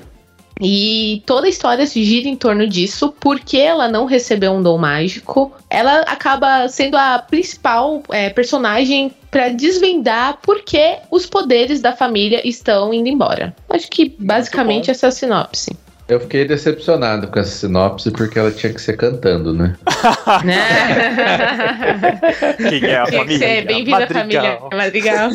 E 0.60 1.22
toda 1.26 1.46
a 1.46 1.50
história 1.50 1.86
se 1.86 2.02
gira 2.02 2.28
em 2.28 2.36
torno 2.36 2.66
disso, 2.66 3.14
porque 3.20 3.58
ela 3.58 3.88
não 3.88 4.06
recebeu 4.06 4.52
um 4.52 4.62
dom 4.62 4.78
mágico. 4.78 5.52
Ela 5.68 6.00
acaba 6.02 6.66
sendo 6.68 6.96
a 6.96 7.18
principal 7.18 8.02
é, 8.10 8.30
personagem 8.30 9.12
para 9.30 9.50
desvendar 9.50 10.38
por 10.40 10.62
que 10.62 10.96
os 11.10 11.26
poderes 11.26 11.80
da 11.82 11.94
família 11.94 12.46
estão 12.46 12.92
indo 12.94 13.08
embora. 13.08 13.54
Acho 13.68 13.90
que 13.90 14.14
basicamente 14.18 14.90
essa 14.90 15.06
é 15.06 15.08
a 15.08 15.12
sinopse. 15.12 15.76
Eu 16.08 16.20
fiquei 16.20 16.44
decepcionado 16.46 17.26
com 17.26 17.38
essa 17.40 17.50
sinopse 17.50 18.12
porque 18.12 18.38
ela 18.38 18.52
tinha 18.52 18.72
que 18.72 18.80
ser 18.80 18.96
cantando, 18.96 19.52
né? 19.52 19.74
né? 20.44 20.64
Quem 22.68 22.84
é 22.84 22.96
a 22.98 23.04
Tinha 23.06 23.24
que 23.24 23.38
família? 23.38 23.38
ser 23.38 23.66
bem-vindo 23.66 23.96
à 23.96 24.06
família 24.06 24.58
Madrigal. 24.70 24.70
Madrigal. 24.72 25.30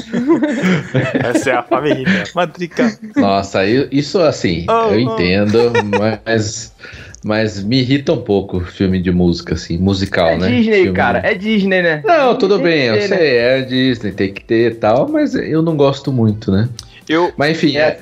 Essa 1.35 1.49
é 1.49 1.53
a 1.55 1.63
família 1.63 2.23
Madrigal. 2.33 2.89
Nossa, 3.17 3.65
isso 3.65 4.19
assim, 4.21 4.65
Oh, 4.69 4.93
eu 4.93 5.07
oh. 5.07 5.13
entendo, 5.13 5.71
mas 5.99 6.73
Mas 7.23 7.61
me 7.63 7.79
irrita 7.81 8.13
um 8.13 8.21
pouco 8.21 8.57
o 8.57 8.61
filme 8.65 8.99
de 8.99 9.11
música, 9.11 9.53
assim, 9.53 9.77
musical, 9.77 10.29
É 10.29 10.37
né? 10.37 10.47
Disney, 10.49 10.73
Filme- 10.83 10.93
cara. 10.93 11.19
É 11.23 11.35
Disney, 11.35 11.81
né? 11.83 12.01
Não, 12.03 12.35
tudo 12.35 12.57
bem, 12.59 12.83
que 12.83 12.87
eu 12.87 12.93
né? 12.95 13.01
sei, 13.17 13.37
é 13.37 13.61
Disney, 13.61 14.11
tem 14.13 14.33
que 14.33 14.43
ter 14.43 14.71
e 14.71 14.75
tal, 14.75 15.07
mas 15.07 15.35
eu 15.35 15.61
não 15.61 15.75
gosto 15.77 16.11
muito, 16.11 16.49
né? 16.51 16.67
Eu, 17.07 17.31
Mas 17.37 17.51
enfim, 17.51 17.77
É. 17.77 17.99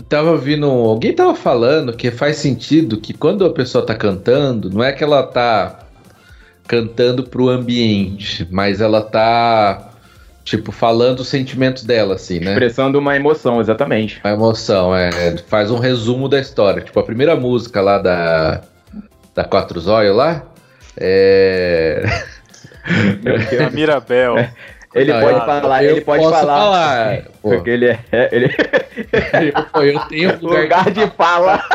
eu 0.00 0.02
tava 0.02 0.30
ouvindo. 0.30 0.66
Alguém 0.66 1.12
tava 1.12 1.34
falando 1.34 1.92
que 1.92 2.10
faz 2.10 2.36
sentido 2.36 2.96
que 2.96 3.12
quando 3.12 3.44
a 3.44 3.52
pessoa 3.52 3.84
tá 3.84 3.94
cantando, 3.94 4.70
não 4.70 4.82
é 4.82 4.92
que 4.92 5.04
ela 5.04 5.22
tá 5.22 5.80
cantando 6.66 7.24
pro 7.24 7.48
ambiente, 7.48 8.48
mas 8.50 8.80
ela 8.80 9.02
tá, 9.02 9.90
tipo, 10.42 10.72
falando 10.72 11.20
os 11.20 11.28
sentimentos 11.28 11.84
dela, 11.84 12.14
assim, 12.14 12.40
né? 12.40 12.52
Expressando 12.52 12.98
uma 12.98 13.14
emoção, 13.14 13.60
exatamente. 13.60 14.20
A 14.24 14.30
emoção, 14.30 14.94
é. 14.96 15.36
Faz 15.48 15.70
um 15.70 15.78
resumo 15.78 16.28
da 16.28 16.40
história. 16.40 16.82
Tipo, 16.82 16.98
a 17.00 17.04
primeira 17.04 17.36
música 17.36 17.80
lá 17.80 17.98
da. 17.98 18.62
Da 19.34 19.44
Quatro 19.44 19.78
Zóio 19.80 20.14
lá. 20.14 20.44
É. 20.96 22.02
a 23.66 23.70
Mirabel. 23.70 24.36
Ele 24.94 25.12
Não, 25.12 25.20
pode 25.20 25.38
eu- 25.38 25.46
falar, 25.46 25.84
eu 25.84 25.90
ele 25.92 26.00
pode 26.00 26.22
posso 26.24 26.34
falar. 26.34 26.58
falar, 26.58 27.22
pô. 27.40 27.50
Porque 27.50 27.70
ele 27.70 27.86
é. 27.86 28.00
é- 28.10 28.28
ele... 28.32 28.50
eu, 29.74 29.82
eu 29.84 30.00
tenho 30.00 30.38
lugar 30.42 30.62
lugar 30.62 30.90
de 30.90 31.06
fala. 31.16 31.62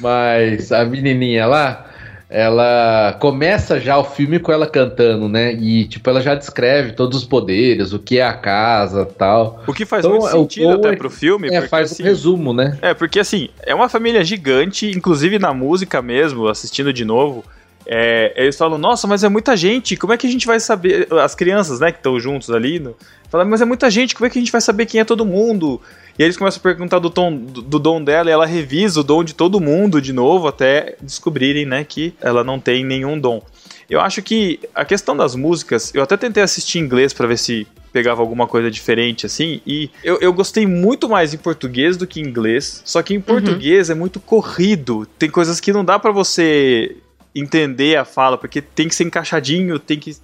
Mas 0.00 0.72
a 0.72 0.84
menininha 0.84 1.46
lá, 1.46 1.86
ela 2.28 3.16
começa 3.20 3.78
já 3.80 3.98
o 3.98 4.04
filme 4.04 4.38
com 4.38 4.52
ela 4.52 4.66
cantando, 4.66 5.28
né? 5.28 5.52
E, 5.52 5.84
tipo, 5.86 6.08
ela 6.08 6.20
já 6.20 6.34
descreve 6.34 6.92
todos 6.92 7.18
os 7.18 7.24
poderes, 7.24 7.92
o 7.92 7.98
que 7.98 8.18
é 8.18 8.24
a 8.24 8.32
casa 8.32 9.04
tal. 9.04 9.62
O 9.66 9.72
que 9.74 9.84
faz 9.84 10.04
Então, 10.04 10.18
muito 10.18 10.30
é 10.30 10.34
o 10.36 10.40
sentido 10.42 10.70
até 10.70 10.88
é- 10.90 10.96
pro 10.96 11.10
filme. 11.10 11.48
É, 11.48 11.52
porque, 11.52 11.68
faz 11.68 11.92
assim, 11.92 12.02
um 12.02 12.06
resumo, 12.06 12.52
né? 12.52 12.78
É, 12.80 12.94
porque 12.94 13.20
assim, 13.20 13.48
é 13.64 13.74
uma 13.74 13.88
família 13.88 14.22
gigante, 14.24 14.90
inclusive 14.90 15.38
na 15.38 15.52
música 15.52 16.00
mesmo, 16.00 16.48
assistindo 16.48 16.92
de 16.92 17.04
novo. 17.04 17.44
É, 17.86 18.32
eles 18.36 18.56
falam, 18.56 18.78
nossa, 18.78 19.06
mas 19.06 19.24
é 19.24 19.28
muita 19.28 19.56
gente, 19.56 19.96
como 19.96 20.12
é 20.12 20.16
que 20.16 20.26
a 20.26 20.30
gente 20.30 20.46
vai 20.46 20.60
saber? 20.60 21.08
As 21.12 21.34
crianças, 21.34 21.80
né, 21.80 21.90
que 21.90 21.98
estão 21.98 22.18
juntos 22.20 22.50
ali, 22.50 22.78
no, 22.78 22.96
falam, 23.30 23.46
mas 23.46 23.60
é 23.60 23.64
muita 23.64 23.90
gente, 23.90 24.14
como 24.14 24.26
é 24.26 24.30
que 24.30 24.38
a 24.38 24.40
gente 24.40 24.52
vai 24.52 24.60
saber 24.60 24.86
quem 24.86 25.00
é 25.00 25.04
todo 25.04 25.24
mundo? 25.24 25.80
E 26.18 26.22
aí 26.22 26.26
eles 26.26 26.36
começam 26.36 26.60
a 26.60 26.62
perguntar 26.62 26.98
do, 26.98 27.08
tom, 27.08 27.34
do, 27.34 27.62
do 27.62 27.78
dom 27.78 28.02
dela 28.02 28.28
e 28.28 28.32
ela 28.32 28.46
revisa 28.46 29.00
o 29.00 29.04
dom 29.04 29.24
de 29.24 29.34
todo 29.34 29.60
mundo 29.60 30.00
de 30.00 30.12
novo 30.12 30.46
até 30.46 30.96
descobrirem, 31.00 31.64
né, 31.64 31.84
que 31.84 32.14
ela 32.20 32.44
não 32.44 32.60
tem 32.60 32.84
nenhum 32.84 33.18
dom. 33.18 33.42
Eu 33.88 34.00
acho 34.00 34.22
que 34.22 34.60
a 34.72 34.84
questão 34.84 35.16
das 35.16 35.34
músicas, 35.34 35.92
eu 35.94 36.02
até 36.02 36.16
tentei 36.16 36.42
assistir 36.42 36.78
em 36.78 36.82
inglês 36.82 37.12
pra 37.12 37.26
ver 37.26 37.38
se 37.38 37.66
pegava 37.92 38.20
alguma 38.20 38.46
coisa 38.46 38.70
diferente 38.70 39.26
assim, 39.26 39.60
e 39.66 39.90
eu, 40.04 40.18
eu 40.20 40.32
gostei 40.32 40.64
muito 40.64 41.08
mais 41.08 41.34
em 41.34 41.38
português 41.38 41.96
do 41.96 42.06
que 42.06 42.20
em 42.20 42.24
inglês, 42.24 42.82
só 42.84 43.02
que 43.02 43.14
em 43.14 43.20
português 43.20 43.90
é 43.90 43.94
muito 43.94 44.20
corrido, 44.20 45.04
tem 45.18 45.28
coisas 45.28 45.58
que 45.58 45.72
não 45.72 45.84
dá 45.84 45.98
pra 45.98 46.12
você 46.12 46.96
entender 47.34 47.96
a 47.96 48.04
fala, 48.04 48.36
porque 48.36 48.60
tem 48.60 48.88
que 48.88 48.94
ser 48.94 49.04
encaixadinho, 49.04 49.78
tem 49.78 49.98
que, 49.98 50.16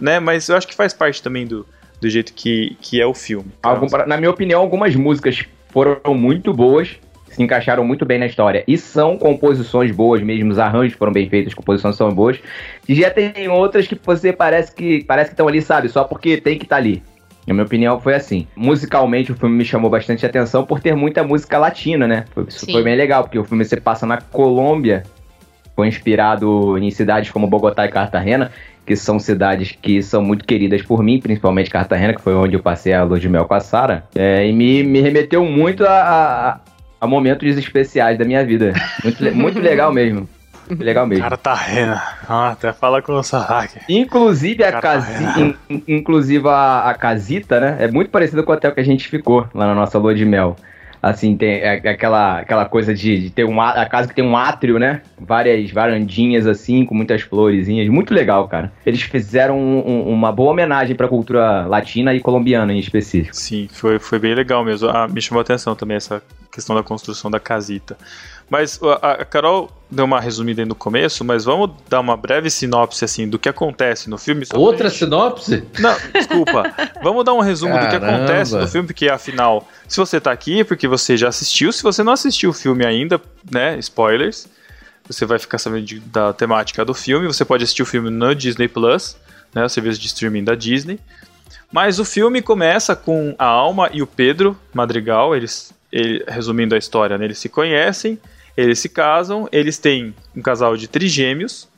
né, 0.00 0.18
mas 0.20 0.48
eu 0.48 0.56
acho 0.56 0.66
que 0.66 0.74
faz 0.74 0.92
parte 0.94 1.22
também 1.22 1.46
do, 1.46 1.66
do 2.00 2.08
jeito 2.08 2.32
que, 2.32 2.76
que 2.80 3.00
é 3.00 3.06
o 3.06 3.14
filme. 3.14 3.46
Algum- 3.62 3.86
na 4.06 4.16
minha 4.16 4.30
opinião, 4.30 4.60
algumas 4.60 4.94
músicas 4.96 5.44
foram 5.70 6.14
muito 6.14 6.52
boas, 6.54 6.96
se 7.30 7.42
encaixaram 7.42 7.84
muito 7.84 8.06
bem 8.06 8.18
na 8.18 8.26
história. 8.26 8.64
E 8.66 8.78
são 8.78 9.18
composições 9.18 9.90
boas 9.92 10.22
mesmo, 10.22 10.50
os 10.50 10.58
arranjos 10.58 10.96
foram 10.96 11.12
bem 11.12 11.28
feitos, 11.28 11.48
as 11.52 11.54
composições 11.54 11.94
são 11.96 12.10
boas. 12.10 12.38
E 12.88 12.94
já 12.94 13.10
tem 13.10 13.48
outras 13.48 13.86
que 13.86 13.98
você 14.02 14.32
parece 14.32 14.74
que 14.74 15.04
parece 15.04 15.30
que 15.30 15.34
estão 15.34 15.46
ali, 15.46 15.60
sabe? 15.60 15.88
Só 15.88 16.04
porque 16.04 16.38
tem 16.38 16.56
que 16.58 16.64
estar 16.64 16.76
ali. 16.76 17.02
Na 17.46 17.54
minha 17.54 17.64
opinião, 17.64 17.98
foi 18.00 18.14
assim. 18.14 18.46
Musicalmente, 18.56 19.32
o 19.32 19.34
filme 19.34 19.56
me 19.56 19.64
chamou 19.64 19.90
bastante 19.90 20.24
atenção 20.26 20.64
por 20.66 20.80
ter 20.80 20.94
muita 20.94 21.22
música 21.22 21.58
latina, 21.58 22.06
né? 22.06 22.24
Foi- 22.34 22.44
Isso 22.48 22.66
Sim. 22.66 22.72
foi 22.72 22.82
bem 22.82 22.96
legal, 22.96 23.22
porque 23.22 23.38
o 23.38 23.44
filme 23.44 23.64
se 23.64 23.76
passa 23.80 24.04
na 24.06 24.20
Colômbia, 24.20 25.02
foi 25.78 25.86
inspirado 25.86 26.76
em 26.76 26.90
cidades 26.90 27.30
como 27.30 27.46
Bogotá 27.46 27.84
e 27.86 27.88
Cartagena, 27.88 28.50
que 28.84 28.96
são 28.96 29.16
cidades 29.16 29.78
que 29.80 30.02
são 30.02 30.20
muito 30.20 30.44
queridas 30.44 30.82
por 30.82 31.04
mim, 31.04 31.20
principalmente 31.20 31.70
Cartagena, 31.70 32.14
que 32.14 32.20
foi 32.20 32.34
onde 32.34 32.56
eu 32.56 32.60
passei 32.60 32.92
a 32.92 33.04
lua 33.04 33.20
de 33.20 33.28
mel 33.28 33.44
com 33.44 33.54
a 33.54 33.60
Sara. 33.60 34.02
É, 34.12 34.44
e 34.44 34.52
me, 34.52 34.82
me 34.82 35.00
remeteu 35.00 35.44
muito 35.44 35.86
a, 35.86 35.90
a, 35.92 36.58
a 37.00 37.06
momentos 37.06 37.56
especiais 37.56 38.18
da 38.18 38.24
minha 38.24 38.44
vida. 38.44 38.72
Muito, 39.04 39.36
muito 39.36 39.60
legal 39.60 39.92
mesmo. 39.92 40.28
Legal 40.68 41.06
mesmo. 41.06 41.22
Cara, 41.30 41.54
rena. 41.54 42.02
Ah, 42.28 42.50
até 42.50 42.72
fala 42.72 43.00
com 43.00 43.12
o 43.12 43.22
Saraki. 43.22 43.78
Inclusive 43.88 44.64
a, 44.64 44.72
Cartagena. 44.72 45.32
casi, 45.32 45.40
in- 45.42 45.54
in- 45.70 45.82
inclusive 45.86 46.48
a, 46.48 46.90
a 46.90 46.94
casita, 46.94 47.60
né? 47.60 47.76
É 47.78 47.88
muito 47.88 48.10
parecido 48.10 48.42
com 48.42 48.50
o 48.50 48.54
hotel 48.56 48.72
que 48.72 48.80
a 48.80 48.84
gente 48.84 49.06
ficou 49.06 49.46
lá 49.54 49.68
na 49.68 49.76
nossa 49.76 49.96
lua 49.96 50.12
de 50.12 50.24
mel. 50.24 50.56
Assim, 51.02 51.36
tem 51.36 51.50
é- 51.50 51.80
é 51.84 51.88
aquela, 51.90 52.40
aquela 52.40 52.64
coisa 52.64 52.94
de, 52.94 53.18
de 53.20 53.30
ter 53.30 53.44
um 53.44 53.60
a 53.60 53.86
casa 53.86 54.08
que 54.08 54.14
tem 54.14 54.24
um 54.24 54.36
átrio, 54.36 54.78
né? 54.78 55.02
Várias 55.18 55.70
varandinhas 55.70 56.46
assim, 56.46 56.84
com 56.84 56.94
muitas 56.94 57.22
florezinhas. 57.22 57.88
Muito 57.88 58.12
legal, 58.12 58.48
cara. 58.48 58.72
Eles 58.84 59.02
fizeram 59.02 59.58
um- 59.58 59.78
um- 59.88 60.08
uma 60.12 60.32
boa 60.32 60.50
homenagem 60.52 60.96
pra 60.96 61.06
cultura 61.08 61.66
latina 61.66 62.14
e 62.14 62.20
colombiana 62.20 62.72
em 62.72 62.78
específico. 62.78 63.34
Sim, 63.36 63.68
foi, 63.70 63.98
foi 63.98 64.18
bem 64.18 64.34
legal 64.34 64.64
mesmo. 64.64 64.88
Ah, 64.88 65.06
me 65.08 65.20
chamou 65.20 65.40
a 65.40 65.42
atenção 65.42 65.74
também 65.74 65.96
essa 65.96 66.22
questão 66.50 66.74
da 66.74 66.82
construção 66.82 67.30
da 67.30 67.38
casita. 67.38 67.96
Mas 68.50 68.80
a, 69.02 69.12
a 69.12 69.24
Carol 69.24 69.70
deu 69.90 70.04
uma 70.04 70.20
resumida 70.20 70.62
aí 70.62 70.66
no 70.66 70.74
começo, 70.74 71.22
mas 71.24 71.44
vamos 71.44 71.70
dar 71.88 72.00
uma 72.00 72.16
breve 72.16 72.48
sinopse 72.50 73.04
assim 73.04 73.28
do 73.28 73.38
que 73.38 73.48
acontece 73.48 74.08
no 74.08 74.16
filme. 74.18 74.46
Outra 74.54 74.88
sinopse? 74.90 75.64
Não, 75.78 75.94
desculpa. 76.12 76.74
Vamos 77.02 77.24
dar 77.24 77.34
um 77.34 77.40
resumo 77.40 77.74
do 77.74 77.80
que 77.80 77.86
Caramba. 77.98 78.16
acontece 78.16 78.56
no 78.56 78.66
filme, 78.68 78.86
porque 78.86 79.08
afinal, 79.08 79.68
se 79.86 79.98
você 79.98 80.20
tá 80.20 80.32
aqui 80.32 80.60
é 80.60 80.64
porque 80.64 80.88
você 80.88 81.16
já 81.16 81.28
assistiu. 81.28 81.72
Se 81.72 81.82
você 81.82 82.02
não 82.02 82.12
assistiu 82.12 82.50
o 82.50 82.52
filme 82.54 82.84
ainda, 82.86 83.20
né? 83.50 83.78
Spoilers. 83.78 84.46
Você 85.06 85.24
vai 85.24 85.38
ficar 85.38 85.56
sabendo 85.58 85.84
de- 85.86 86.00
da 86.00 86.32
temática 86.34 86.84
do 86.84 86.92
filme. 86.94 87.26
Você 87.26 87.44
pode 87.44 87.64
assistir 87.64 87.82
o 87.82 87.86
filme 87.86 88.10
no 88.10 88.34
Disney 88.34 88.68
Plus, 88.68 89.16
né? 89.54 89.64
O 89.64 89.68
serviço 89.68 89.98
de 90.00 90.06
streaming 90.06 90.44
da 90.44 90.54
Disney. 90.54 90.98
Mas 91.72 91.98
o 91.98 92.04
filme 92.04 92.40
começa 92.42 92.94
com 92.96 93.34
a 93.38 93.44
Alma 93.46 93.88
e 93.92 94.02
o 94.02 94.06
Pedro 94.06 94.56
Madrigal, 94.72 95.34
eles, 95.36 95.72
ele- 95.92 96.24
resumindo 96.28 96.74
a 96.74 96.78
história, 96.78 97.16
né, 97.18 97.24
eles 97.26 97.38
se 97.38 97.48
conhecem, 97.48 98.18
eles 98.60 98.80
se 98.80 98.88
casam, 98.88 99.48
eles 99.52 99.78
têm 99.78 100.12
um 100.34 100.42
casal 100.42 100.76
de 100.76 100.88
trigêmeos 100.88 101.68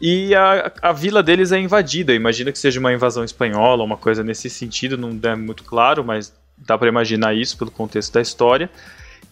e 0.00 0.34
a, 0.34 0.72
a 0.82 0.92
vila 0.92 1.22
deles 1.22 1.52
é 1.52 1.58
invadida. 1.60 2.12
Imagina 2.12 2.50
que 2.50 2.58
seja 2.58 2.80
uma 2.80 2.92
invasão 2.92 3.22
espanhola, 3.22 3.84
uma 3.84 3.96
coisa 3.96 4.24
nesse 4.24 4.50
sentido, 4.50 4.98
não 4.98 5.16
é 5.30 5.36
muito 5.36 5.62
claro, 5.62 6.04
mas 6.04 6.34
dá 6.58 6.76
pra 6.76 6.88
imaginar 6.88 7.32
isso 7.34 7.56
pelo 7.56 7.70
contexto 7.70 8.12
da 8.12 8.20
história. 8.20 8.68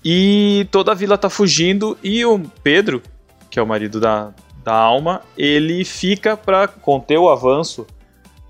E 0.04 0.68
toda 0.70 0.92
a 0.92 0.94
vila 0.94 1.18
tá 1.18 1.28
fugindo 1.28 1.98
e 2.02 2.24
o 2.24 2.38
Pedro, 2.62 3.02
que 3.50 3.58
é 3.58 3.62
o 3.62 3.66
marido 3.66 3.98
da, 3.98 4.32
da 4.62 4.72
Alma, 4.74 5.20
ele 5.36 5.84
fica 5.84 6.36
pra 6.36 6.68
conter 6.68 7.18
o 7.18 7.28
avanço 7.28 7.86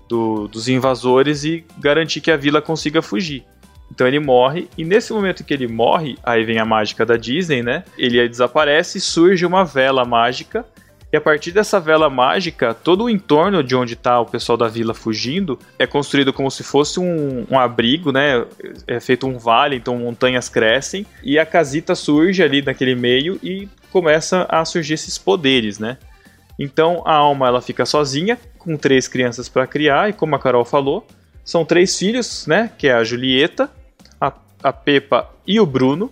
do- 0.07 0.47
dos 0.47 0.67
invasores 0.67 1.43
e 1.43 1.65
garantir 1.79 2.21
que 2.21 2.29
a 2.29 2.37
vila 2.37 2.61
consiga 2.61 3.01
fugir. 3.01 3.43
Então 3.91 4.07
ele 4.07 4.19
morre, 4.19 4.67
e 4.77 4.83
nesse 4.83 5.13
momento 5.13 5.43
que 5.43 5.53
ele 5.53 5.67
morre, 5.67 6.17
aí 6.23 6.43
vem 6.43 6.59
a 6.59 6.65
mágica 6.65 7.05
da 7.05 7.17
Disney, 7.17 7.61
né? 7.61 7.83
Ele 7.97 8.27
desaparece 8.27 8.97
e 8.97 9.01
surge 9.01 9.45
uma 9.45 9.63
vela 9.63 10.03
mágica. 10.03 10.65
E 11.13 11.17
a 11.17 11.21
partir 11.21 11.51
dessa 11.51 11.79
vela 11.79 12.09
mágica, 12.09 12.73
todo 12.73 13.05
o 13.05 13.09
entorno 13.09 13.63
de 13.63 13.75
onde 13.75 13.93
está 13.93 14.19
o 14.19 14.25
pessoal 14.25 14.57
da 14.57 14.67
vila 14.67 14.93
fugindo 14.93 15.57
é 15.79 15.87
construído 15.87 16.33
como 16.33 16.51
se 16.51 16.63
fosse 16.63 16.99
um, 16.99 17.45
um 17.49 17.57
abrigo, 17.57 18.11
né? 18.11 18.43
É 18.87 18.99
feito 18.99 19.27
um 19.27 19.37
vale, 19.37 19.77
então 19.77 19.97
montanhas 19.97 20.49
crescem. 20.49 21.05
E 21.23 21.39
a 21.39 21.45
casita 21.45 21.95
surge 21.95 22.43
ali 22.43 22.61
naquele 22.61 22.95
meio 22.95 23.39
e 23.41 23.69
começa 23.91 24.45
a 24.49 24.65
surgir 24.65 24.95
esses 24.95 25.17
poderes, 25.17 25.79
né? 25.79 25.97
Então 26.59 27.01
a 27.05 27.13
alma 27.13 27.47
ela 27.47 27.61
fica 27.61 27.85
sozinha, 27.85 28.37
com 28.57 28.75
três 28.75 29.07
crianças 29.07 29.47
para 29.47 29.67
criar, 29.67 30.09
e 30.09 30.13
como 30.13 30.35
a 30.35 30.39
Carol 30.39 30.65
falou, 30.65 31.05
são 31.45 31.63
três 31.63 31.97
filhos, 31.97 32.47
né? 32.47 32.71
Que 32.75 32.87
é 32.87 32.93
a 32.93 33.03
Julieta, 33.03 33.69
a, 34.19 34.33
a 34.63 34.73
Pepa 34.73 35.29
e 35.45 35.59
o 35.59 35.65
Bruno. 35.65 36.11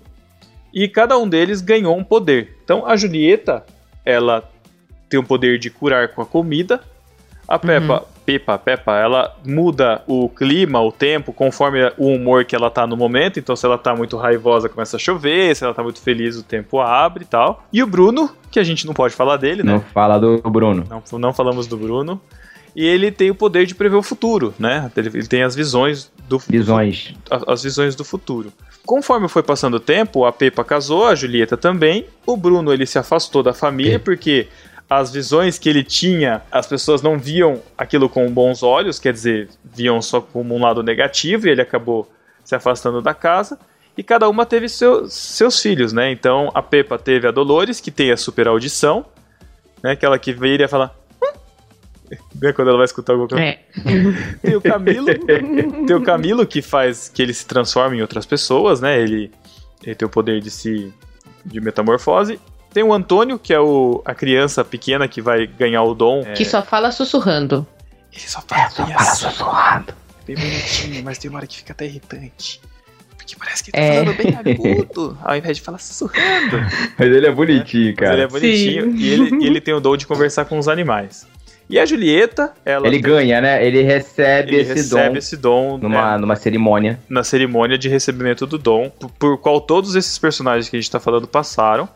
E 0.71 0.87
cada 0.87 1.17
um 1.17 1.27
deles 1.27 1.59
ganhou 1.59 1.97
um 1.97 2.03
poder. 2.03 2.55
Então 2.63 2.85
a 2.85 2.95
Julieta, 2.95 3.65
ela 4.05 4.47
tem 5.09 5.19
o 5.19 5.23
poder 5.23 5.57
de 5.57 5.71
curar 5.71 6.09
com 6.09 6.21
a 6.21 6.25
comida. 6.25 6.79
A 7.47 7.59
Peppa, 7.59 8.05
Pepa, 8.25 8.57
Peppa, 8.57 8.97
ela 8.97 9.35
muda 9.45 10.01
o 10.07 10.29
clima, 10.29 10.81
o 10.81 10.91
tempo, 10.91 11.33
conforme 11.33 11.91
o 11.97 12.07
humor 12.07 12.45
que 12.45 12.55
ela 12.55 12.69
tá 12.69 12.87
no 12.87 12.95
momento. 12.95 13.37
Então, 13.37 13.55
se 13.55 13.65
ela 13.65 13.77
tá 13.77 13.95
muito 13.95 14.15
raivosa, 14.17 14.69
começa 14.69 14.95
a 14.95 14.99
chover. 14.99 15.55
Se 15.55 15.63
ela 15.63 15.73
tá 15.73 15.83
muito 15.83 16.01
feliz, 16.01 16.37
o 16.37 16.43
tempo 16.43 16.79
abre 16.79 17.23
e 17.23 17.27
tal. 17.27 17.63
E 17.71 17.83
o 17.83 17.87
Bruno, 17.87 18.29
que 18.49 18.59
a 18.59 18.63
gente 18.63 18.87
não 18.87 18.93
pode 18.93 19.13
falar 19.13 19.37
dele, 19.37 19.61
né? 19.61 19.73
Não 19.73 19.81
fala 19.81 20.17
do 20.17 20.37
Bruno. 20.49 20.85
Não, 20.89 21.19
não 21.19 21.33
falamos 21.33 21.67
do 21.67 21.75
Bruno. 21.75 22.21
E 22.75 22.85
ele 22.85 23.11
tem 23.11 23.29
o 23.29 23.35
poder 23.35 23.65
de 23.65 23.75
prever 23.75 23.95
o 23.95 24.01
futuro, 24.03 24.53
né? 24.57 24.91
Ele, 24.97 25.07
ele 25.09 25.27
tem 25.27 25.43
as 25.43 25.55
visões 25.55 26.11
do 26.27 26.39
Visões. 26.39 27.13
a- 27.29 27.53
as 27.53 27.61
visões 27.63 27.95
do 27.95 28.03
futuro. 28.03 28.51
Conforme 28.85 29.27
foi 29.27 29.43
passando 29.43 29.75
o 29.75 29.79
tempo, 29.79 30.25
a 30.25 30.31
Pepa 30.33 30.63
casou, 30.63 31.05
a 31.07 31.15
Julieta 31.15 31.55
também. 31.55 32.05
O 32.25 32.35
Bruno 32.35 32.73
ele 32.73 32.85
se 32.85 32.97
afastou 32.97 33.43
da 33.43 33.53
família 33.53 33.99
porque 33.99 34.47
as 34.89 35.11
visões 35.11 35.57
que 35.57 35.69
ele 35.69 35.83
tinha, 35.83 36.41
as 36.51 36.67
pessoas 36.67 37.01
não 37.01 37.17
viam 37.17 37.61
aquilo 37.77 38.09
com 38.09 38.29
bons 38.31 38.61
olhos, 38.63 38.99
quer 38.99 39.13
dizer, 39.13 39.49
viam 39.63 40.01
só 40.01 40.19
como 40.19 40.55
um 40.55 40.61
lado 40.61 40.83
negativo 40.83 41.47
e 41.47 41.51
ele 41.51 41.61
acabou 41.61 42.11
se 42.43 42.55
afastando 42.55 43.01
da 43.01 43.13
casa. 43.13 43.57
e 43.95 44.01
cada 44.01 44.27
uma 44.27 44.43
teve 44.45 44.67
seu, 44.67 45.07
seus 45.07 45.61
filhos, 45.61 45.93
né? 45.93 46.11
Então 46.11 46.49
a 46.55 46.63
Peppa 46.63 46.97
teve 46.97 47.27
a 47.27 47.31
Dolores, 47.31 47.79
que 47.79 47.91
tem 47.91 48.11
a 48.11 48.17
super 48.17 48.47
audição, 48.47 49.05
né? 49.83 49.91
Aquela 49.91 50.17
que 50.17 50.33
viria 50.33 50.67
falar. 50.67 50.95
Né, 52.41 52.53
quando 52.53 52.67
ela 52.69 52.77
vai 52.77 52.85
escutar 52.85 53.13
alguma 53.13 53.27
coisa. 53.29 53.43
É. 53.43 53.59
Tem 54.41 54.55
o 54.55 54.61
Camilo, 54.61 55.07
tem 55.85 55.95
o 55.95 56.01
Camilo 56.01 56.45
que 56.45 56.61
faz 56.61 57.09
que 57.09 57.21
ele 57.21 57.33
se 57.33 57.45
transforma 57.45 57.95
em 57.95 58.01
outras 58.01 58.25
pessoas, 58.25 58.81
né? 58.81 58.99
Ele, 58.99 59.31
ele 59.83 59.95
tem 59.95 60.05
o 60.05 60.09
poder 60.09 60.39
de 60.41 60.49
se 60.51 60.93
de 61.45 61.59
metamorfose. 61.61 62.39
Tem 62.73 62.83
o 62.83 62.93
Antônio, 62.93 63.37
que 63.37 63.53
é 63.53 63.59
o, 63.59 64.01
a 64.05 64.15
criança 64.15 64.63
pequena 64.63 65.07
que 65.07 65.21
vai 65.21 65.45
ganhar 65.45 65.83
o 65.83 65.93
dom. 65.93 66.23
Que 66.35 66.43
só 66.45 66.61
fala 66.63 66.91
sussurrando. 66.91 67.67
Ele 68.11 68.21
só 68.27 68.41
fala 68.41 68.69
Só 68.69 68.83
bem 68.85 68.93
fala 68.95 69.09
assim, 69.11 69.25
sussurrado. 69.29 69.93
bem 70.25 70.35
bonitinho, 70.35 71.03
mas 71.03 71.17
tem 71.17 71.29
uma 71.29 71.37
hora 71.39 71.47
que 71.47 71.57
fica 71.57 71.73
até 71.73 71.85
irritante. 71.85 72.59
Porque 73.17 73.35
parece 73.37 73.63
que 73.63 73.69
ele 73.73 73.77
tá 73.77 73.93
É. 73.93 74.03
falando 74.03 74.17
bem 74.17 74.53
agudo, 74.53 75.17
ao 75.23 75.35
invés 75.37 75.57
de 75.57 75.63
falar 75.63 75.77
sussurrando. 75.77 76.57
Mas 76.99 77.07
ele 77.07 77.25
é 77.25 77.31
bonitinho, 77.31 77.87
Mas 77.87 77.95
cara. 77.95 78.13
ele 78.15 78.21
é 78.23 78.27
bonitinho 78.27 78.95
e 78.97 79.07
ele, 79.09 79.43
e 79.43 79.47
ele 79.47 79.61
tem 79.61 79.73
o 79.73 79.79
dom 79.79 79.95
de 79.95 80.05
conversar 80.05 80.43
com 80.43 80.59
os 80.59 80.67
animais. 80.67 81.25
E 81.73 81.79
a 81.79 81.85
Julieta, 81.87 82.53
ela 82.63 82.85
Ele 82.85 83.01
tem- 83.01 83.11
ganha, 83.11 83.41
né? 83.41 83.65
Ele 83.65 83.81
recebe 83.81 84.53
ele 84.53 84.61
esse 84.61 84.73
recebe 84.75 85.09
dom 85.09 85.17
esse 85.17 85.35
dom 85.37 85.77
numa, 85.79 86.11
né, 86.11 86.17
numa 86.19 86.35
cerimônia. 86.35 86.99
na 87.09 87.23
cerimônia 87.23 87.79
de 87.79 87.89
recebimento 87.89 88.45
do 88.45 88.59
dom, 88.59 88.91
por, 88.91 89.09
por 89.09 89.37
qual 89.39 89.59
todos 89.59 89.95
esses 89.95 90.15
personagens 90.19 90.69
que 90.69 90.75
a 90.75 90.79
gente 90.79 90.91
tá 90.91 90.99
falando 90.99 91.27
passaram. 91.27 91.89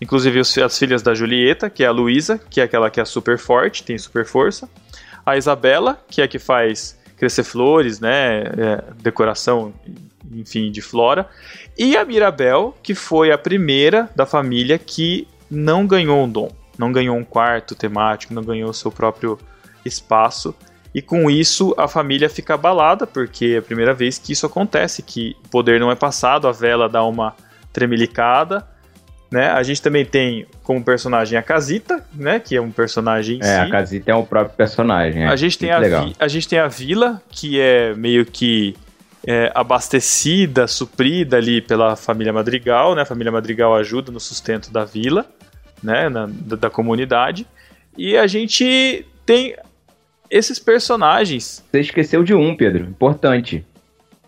Inclusive 0.00 0.40
os- 0.40 0.58
as 0.58 0.76
filhas 0.76 1.00
da 1.00 1.14
Julieta, 1.14 1.70
que 1.70 1.84
é 1.84 1.86
a 1.86 1.92
Luísa, 1.92 2.40
que 2.50 2.60
é 2.60 2.64
aquela 2.64 2.90
que 2.90 3.00
é 3.00 3.04
super 3.04 3.38
forte, 3.38 3.84
tem 3.84 3.96
super 3.96 4.24
força. 4.26 4.68
A 5.24 5.36
Isabela, 5.36 6.02
que 6.10 6.20
é 6.20 6.24
a 6.24 6.28
que 6.28 6.40
faz 6.40 6.98
crescer 7.16 7.44
flores, 7.44 8.00
né? 8.00 8.40
é, 8.58 8.82
decoração, 9.00 9.72
enfim, 10.34 10.72
de 10.72 10.80
flora. 10.82 11.28
E 11.78 11.96
a 11.96 12.04
Mirabel, 12.04 12.74
que 12.82 12.96
foi 12.96 13.30
a 13.30 13.38
primeira 13.38 14.08
da 14.16 14.26
família 14.26 14.76
que 14.76 15.28
não 15.48 15.86
ganhou 15.86 16.24
um 16.24 16.28
dom. 16.28 16.50
Não 16.80 16.90
ganhou 16.90 17.16
um 17.16 17.22
quarto 17.24 17.74
temático, 17.74 18.32
não 18.34 18.42
ganhou 18.42 18.70
o 18.70 18.74
seu 18.74 18.90
próprio 18.90 19.38
espaço. 19.84 20.54
E 20.94 21.00
com 21.02 21.30
isso 21.30 21.74
a 21.78 21.86
família 21.86 22.28
fica 22.28 22.54
abalada, 22.54 23.06
porque 23.06 23.52
é 23.54 23.58
a 23.58 23.62
primeira 23.62 23.94
vez 23.94 24.18
que 24.18 24.32
isso 24.32 24.46
acontece, 24.46 25.02
que 25.02 25.36
o 25.44 25.48
poder 25.48 25.78
não 25.78 25.90
é 25.90 25.94
passado, 25.94 26.48
a 26.48 26.52
vela 26.52 26.88
dá 26.88 27.04
uma 27.04 27.34
tremelicada. 27.72 28.66
Né? 29.30 29.48
A 29.48 29.62
gente 29.62 29.80
também 29.80 30.04
tem 30.04 30.44
como 30.64 30.82
personagem 30.82 31.38
a 31.38 31.42
Casita, 31.42 32.04
né? 32.12 32.40
Que 32.40 32.56
é 32.56 32.60
um 32.60 32.72
personagem 32.72 33.38
em 33.38 33.42
É, 33.44 33.60
a 33.60 33.64
si. 33.66 33.70
Casita 33.70 34.10
é 34.10 34.14
o 34.14 34.24
próprio 34.24 34.56
personagem. 34.56 35.22
é. 35.22 35.28
A 35.28 35.36
gente, 35.36 35.56
tem 35.56 35.70
a, 35.70 35.78
vi- 35.78 36.16
a 36.18 36.26
gente 36.26 36.48
tem 36.48 36.58
a 36.58 36.66
vila, 36.66 37.22
que 37.30 37.60
é 37.60 37.94
meio 37.94 38.26
que 38.26 38.74
é, 39.24 39.52
abastecida, 39.54 40.66
suprida 40.66 41.36
ali 41.36 41.60
pela 41.60 41.94
família 41.94 42.32
Madrigal, 42.32 42.96
né? 42.96 43.02
A 43.02 43.06
família 43.06 43.30
Madrigal 43.30 43.76
ajuda 43.76 44.10
no 44.10 44.18
sustento 44.18 44.72
da 44.72 44.84
vila, 44.84 45.24
né? 45.82 46.08
Na- 46.08 46.28
da, 46.30 46.56
da 46.56 46.70
comunidade. 46.70 47.46
E 47.96 48.16
a 48.16 48.26
gente 48.26 49.04
tem 49.26 49.54
esses 50.30 50.58
personagens. 50.58 51.64
Você 51.70 51.80
esqueceu 51.80 52.22
de 52.22 52.34
um, 52.34 52.54
Pedro, 52.54 52.84
importante, 52.84 53.64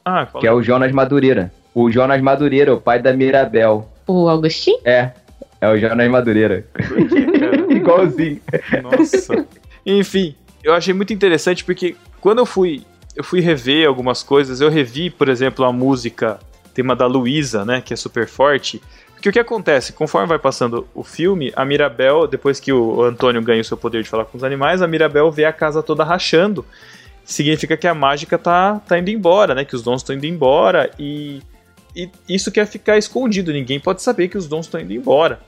Ah, 0.05 0.27
qual 0.27 0.41
que 0.41 0.47
é 0.47 0.53
o 0.53 0.63
Jonas 0.63 0.91
Madureira. 0.93 1.53
O 1.75 1.91
Jonas 1.91 2.21
Madureira, 2.21 2.75
o 2.75 2.81
pai 2.81 3.01
da 3.01 3.13
Mirabel. 3.13 3.89
O 4.07 4.29
Augustin? 4.29 4.77
É, 4.85 5.13
é 5.61 5.69
o 5.69 5.79
Jonas 5.79 6.11
Madureira. 6.11 6.67
Por 6.73 7.09
quê, 7.09 7.23
cara? 7.39 7.73
Igualzinho. 7.73 8.41
Nossa. 8.83 9.47
Enfim, 9.87 10.35
eu 10.63 10.75
achei 10.75 10.93
muito 10.93 11.13
interessante 11.13 11.65
porque 11.65 11.95
quando 12.21 12.39
eu 12.41 12.47
fui, 12.47 12.83
eu 13.17 13.23
fui 13.25 13.41
rever 13.41 13.87
algumas 13.87 14.23
coisas, 14.23 14.61
eu 14.61 14.69
revi, 14.71 15.09
por 15.09 15.29
exemplo, 15.29 15.65
a 15.65 15.73
música 15.73 16.39
tema 16.75 16.97
da 16.97 17.07
Luísa, 17.07 17.65
né, 17.65 17.81
que 17.81 17.93
é 17.95 17.97
super 17.97 18.27
forte. 18.27 18.81
O 19.25 19.33
que 19.33 19.39
acontece, 19.39 19.93
conforme 19.93 20.27
vai 20.27 20.39
passando 20.39 20.87
o 20.93 21.05
filme, 21.05 21.53
a 21.55 21.65
Mirabel, 21.65 22.27
depois 22.27 22.59
que 22.59 22.73
o 22.73 23.05
Antônio 23.05 23.41
ganha 23.41 23.61
o 23.61 23.65
seu 23.65 23.77
poder 23.77 24.03
de 24.03 24.09
falar 24.09 24.25
com 24.25 24.37
os 24.37 24.43
animais, 24.43 24.83
a 24.83 24.89
Mirabel 24.89 25.31
vê 25.31 25.45
a 25.45 25.53
casa 25.53 25.81
toda 25.81 26.03
rachando. 26.03 26.65
Significa 27.25 27.77
que 27.77 27.87
a 27.87 27.95
mágica 27.95 28.37
tá, 28.37 28.81
tá 28.81 28.99
indo 28.99 29.11
embora, 29.11 29.55
né? 29.55 29.65
Que 29.65 29.77
os 29.77 29.83
dons 29.83 30.01
estão 30.01 30.17
indo 30.17 30.27
embora 30.27 30.91
e, 30.99 31.41
e 31.95 32.11
isso 32.29 32.51
quer 32.51 32.67
ficar 32.67 32.99
escondido. 32.99 33.53
Ninguém 33.53 33.79
pode 33.79 34.03
saber 34.03 34.27
que 34.27 34.37
os 34.37 34.49
dons 34.49 34.67
estão 34.67 34.81
indo 34.81 34.93
embora. 34.93 35.41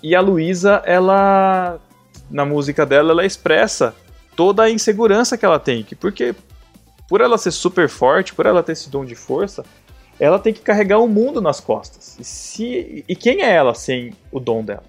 E 0.00 0.14
a 0.14 0.20
Luísa, 0.20 0.80
ela 0.86 1.80
na 2.30 2.44
música 2.44 2.86
dela, 2.86 3.10
ela 3.10 3.26
expressa 3.26 3.94
toda 4.36 4.62
a 4.62 4.70
insegurança 4.70 5.36
que 5.36 5.44
ela 5.44 5.58
tem. 5.58 5.82
que 5.82 5.96
Porque 5.96 6.34
por 7.08 7.20
ela 7.20 7.38
ser 7.38 7.50
super 7.50 7.88
forte, 7.88 8.34
por 8.34 8.46
ela 8.46 8.62
ter 8.62 8.72
esse 8.72 8.90
dom 8.90 9.04
de 9.04 9.14
força, 9.14 9.64
ela 10.18 10.38
tem 10.38 10.52
que 10.52 10.60
carregar 10.60 10.98
o 10.98 11.08
mundo 11.08 11.40
nas 11.40 11.60
costas. 11.60 12.16
E, 12.18 12.24
se, 12.24 13.04
e 13.08 13.14
quem 13.14 13.42
é 13.42 13.50
ela 13.50 13.74
sem 13.74 14.12
o 14.32 14.40
dom 14.40 14.64
dela? 14.64 14.82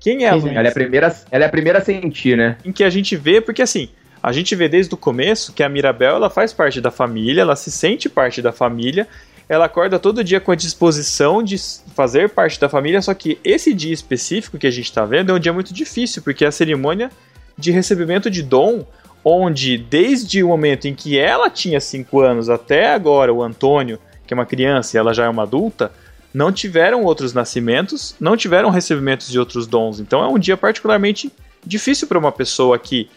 Quem 0.00 0.24
é 0.24 0.28
a 0.28 0.32
Pois 0.32 0.42
é. 0.42 0.46
Luísa? 0.46 0.58
Ela 0.58 0.68
é, 0.68 0.70
a 0.70 0.74
primeira, 0.74 1.16
ela 1.30 1.44
é 1.44 1.46
a 1.46 1.50
primeira 1.50 1.78
a 1.78 1.84
sentir, 1.84 2.36
né? 2.36 2.56
Em 2.64 2.72
que 2.72 2.82
a 2.82 2.90
gente 2.90 3.16
vê, 3.16 3.40
porque 3.40 3.62
assim, 3.62 3.88
a 4.22 4.32
gente 4.32 4.54
vê 4.54 4.68
desde 4.68 4.92
o 4.94 4.96
começo 4.96 5.52
que 5.52 5.62
a 5.62 5.68
Mirabel 5.68 6.16
ela 6.16 6.30
faz 6.30 6.52
parte 6.52 6.80
da 6.80 6.90
família, 6.90 7.42
ela 7.42 7.56
se 7.56 7.70
sente 7.70 8.08
parte 8.08 8.42
da 8.42 8.52
família, 8.52 9.06
ela 9.48 9.66
acorda 9.66 9.98
todo 9.98 10.24
dia 10.24 10.40
com 10.40 10.50
a 10.50 10.56
disposição 10.56 11.42
de 11.42 11.56
fazer 11.94 12.30
parte 12.30 12.58
da 12.58 12.68
família, 12.68 13.02
só 13.02 13.12
que 13.14 13.38
esse 13.44 13.74
dia 13.74 13.92
específico 13.92 14.58
que 14.58 14.66
a 14.66 14.70
gente 14.70 14.86
está 14.86 15.04
vendo 15.04 15.30
é 15.30 15.34
um 15.34 15.38
dia 15.38 15.52
muito 15.52 15.74
difícil, 15.74 16.22
porque 16.22 16.44
é 16.44 16.48
a 16.48 16.52
cerimônia 16.52 17.10
de 17.58 17.70
recebimento 17.70 18.30
de 18.30 18.42
dom, 18.42 18.86
onde 19.24 19.76
desde 19.76 20.42
o 20.42 20.48
momento 20.48 20.86
em 20.86 20.94
que 20.94 21.18
ela 21.18 21.50
tinha 21.50 21.80
5 21.80 22.20
anos 22.20 22.48
até 22.48 22.92
agora, 22.92 23.32
o 23.32 23.42
Antônio, 23.42 23.98
que 24.32 24.34
é 24.34 24.40
uma 24.40 24.46
criança 24.46 24.96
e 24.96 24.98
ela 24.98 25.12
já 25.12 25.24
é 25.26 25.28
uma 25.28 25.42
adulta, 25.42 25.92
não 26.32 26.50
tiveram 26.50 27.04
outros 27.04 27.34
nascimentos, 27.34 28.16
não 28.18 28.36
tiveram 28.36 28.70
recebimentos 28.70 29.30
de 29.30 29.38
outros 29.38 29.66
dons. 29.66 30.00
Então 30.00 30.24
é 30.24 30.28
um 30.28 30.38
dia 30.38 30.56
particularmente 30.56 31.30
difícil 31.64 32.08
para 32.08 32.18
uma 32.18 32.32
pessoa 32.32 32.78
que 32.78 33.10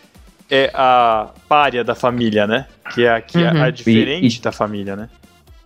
é 0.51 0.69
a 0.73 1.29
párea 1.47 1.83
da 1.83 1.95
família, 1.95 2.45
né? 2.45 2.67
Que 2.93 3.05
é 3.05 3.09
a, 3.09 3.21
que 3.21 3.37
é 3.37 3.51
Uhum. 3.51 3.63
a 3.63 3.69
diferente 3.69 4.35
E- 4.35 4.39
e- 4.39 4.41
da 4.41 4.51
família, 4.51 4.95
né? 4.95 5.09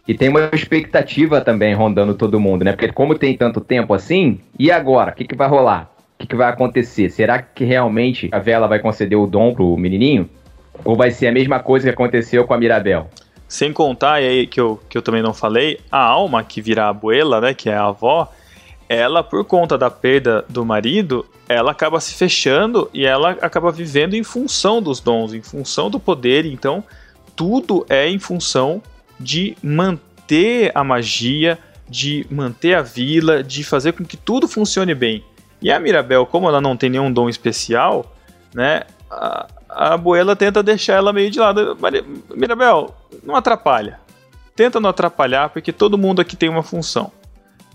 E 0.08 0.14
tem 0.14 0.30
uma 0.30 0.50
expectativa 0.54 1.42
também 1.42 1.74
rondando 1.74 2.14
todo 2.14 2.40
mundo, 2.40 2.64
né? 2.64 2.72
Porque 2.72 2.92
como 2.92 3.16
tem 3.18 3.36
tanto 3.36 3.60
tempo 3.60 3.94
assim, 3.94 4.40
e 4.58 4.72
agora? 4.72 5.12
O 5.12 5.16
que, 5.16 5.26
que 5.26 5.36
vai 5.36 5.48
rolar? 5.48 5.92
O 6.16 6.20
que, 6.20 6.28
que 6.28 6.36
vai 6.36 6.50
acontecer? 6.50 7.10
Será 7.10 7.42
que 7.42 7.64
realmente 7.66 8.30
a 8.32 8.40
Vela 8.40 8.68
vai 8.68 8.80
conceder 8.80 9.18
o 9.18 9.28
dom 9.28 9.54
pro 9.54 9.76
menininho? 9.78 10.30
Ou 10.86 10.96
vai 10.96 11.12
ser 11.12 11.28
a 11.28 11.32
mesma 11.32 11.60
coisa 11.60 11.88
que 11.88 11.94
aconteceu 11.94 12.46
com 12.46 12.54
a 12.54 12.58
Mirabel? 12.58 13.10
Sem 13.50 13.74
contar, 13.74 14.14
aí 14.14 14.48
que 14.48 14.62
eu, 14.62 14.80
que 14.88 14.98
eu 14.98 15.02
também 15.02 15.24
não 15.24 15.34
falei, 15.34 15.82
a 15.92 16.02
alma 16.02 16.44
que 16.44 16.62
vira 16.62 16.86
a 16.86 16.90
abuela, 16.90 17.42
né? 17.42 17.54
Que 17.54 17.70
é 17.70 17.76
a 17.76 17.88
avó, 17.88 18.32
ela, 18.88 19.24
por 19.24 19.44
conta 19.44 19.78
da 19.78 19.90
perda 19.90 20.46
do 20.48 20.64
marido, 20.64 21.26
ela 21.48 21.72
acaba 21.72 22.00
se 22.00 22.14
fechando 22.14 22.90
e 22.94 23.06
ela 23.06 23.32
acaba 23.42 23.72
vivendo 23.72 24.14
em 24.14 24.24
função 24.24 24.82
dos 24.82 25.00
dons, 25.00 25.34
em 25.34 25.42
função 25.42 25.90
do 25.90 26.00
poder. 26.00 26.46
Então, 26.46 26.84
tudo 27.36 27.86
é 27.90 28.08
em 28.08 28.20
função 28.20 28.82
de 29.20 29.58
manter 29.64 30.72
a 30.76 30.84
magia, 30.84 31.58
de 31.88 32.26
manter 32.30 32.76
a 32.76 32.84
vila, 32.84 33.44
de 33.44 33.64
fazer 33.64 33.94
com 33.94 34.06
que 34.06 34.16
tudo 34.16 34.48
funcione 34.48 34.94
bem. 34.94 35.24
E 35.62 35.72
a 35.72 35.80
Mirabel, 35.80 36.26
como 36.26 36.48
ela 36.48 36.62
não 36.62 36.78
tem 36.78 36.90
nenhum 36.90 37.12
dom 37.12 37.28
especial, 37.28 38.16
né? 38.54 38.84
A, 39.80 39.94
abuela 39.94 40.36
tenta 40.36 40.62
deixar 40.62 40.96
ela 40.96 41.14
meio 41.14 41.32
de 41.32 41.40
lado. 41.40 41.78
Mirabel, 42.36 42.94
não 43.24 43.34
atrapalha. 43.34 43.98
Tenta 44.54 44.78
não 44.78 44.90
atrapalhar, 44.90 45.50
porque 45.50 45.72
todo 45.72 45.98
mundo 45.98 46.20
aqui 46.20 46.36
tem 46.36 46.50
uma 46.50 46.62
função, 46.62 47.10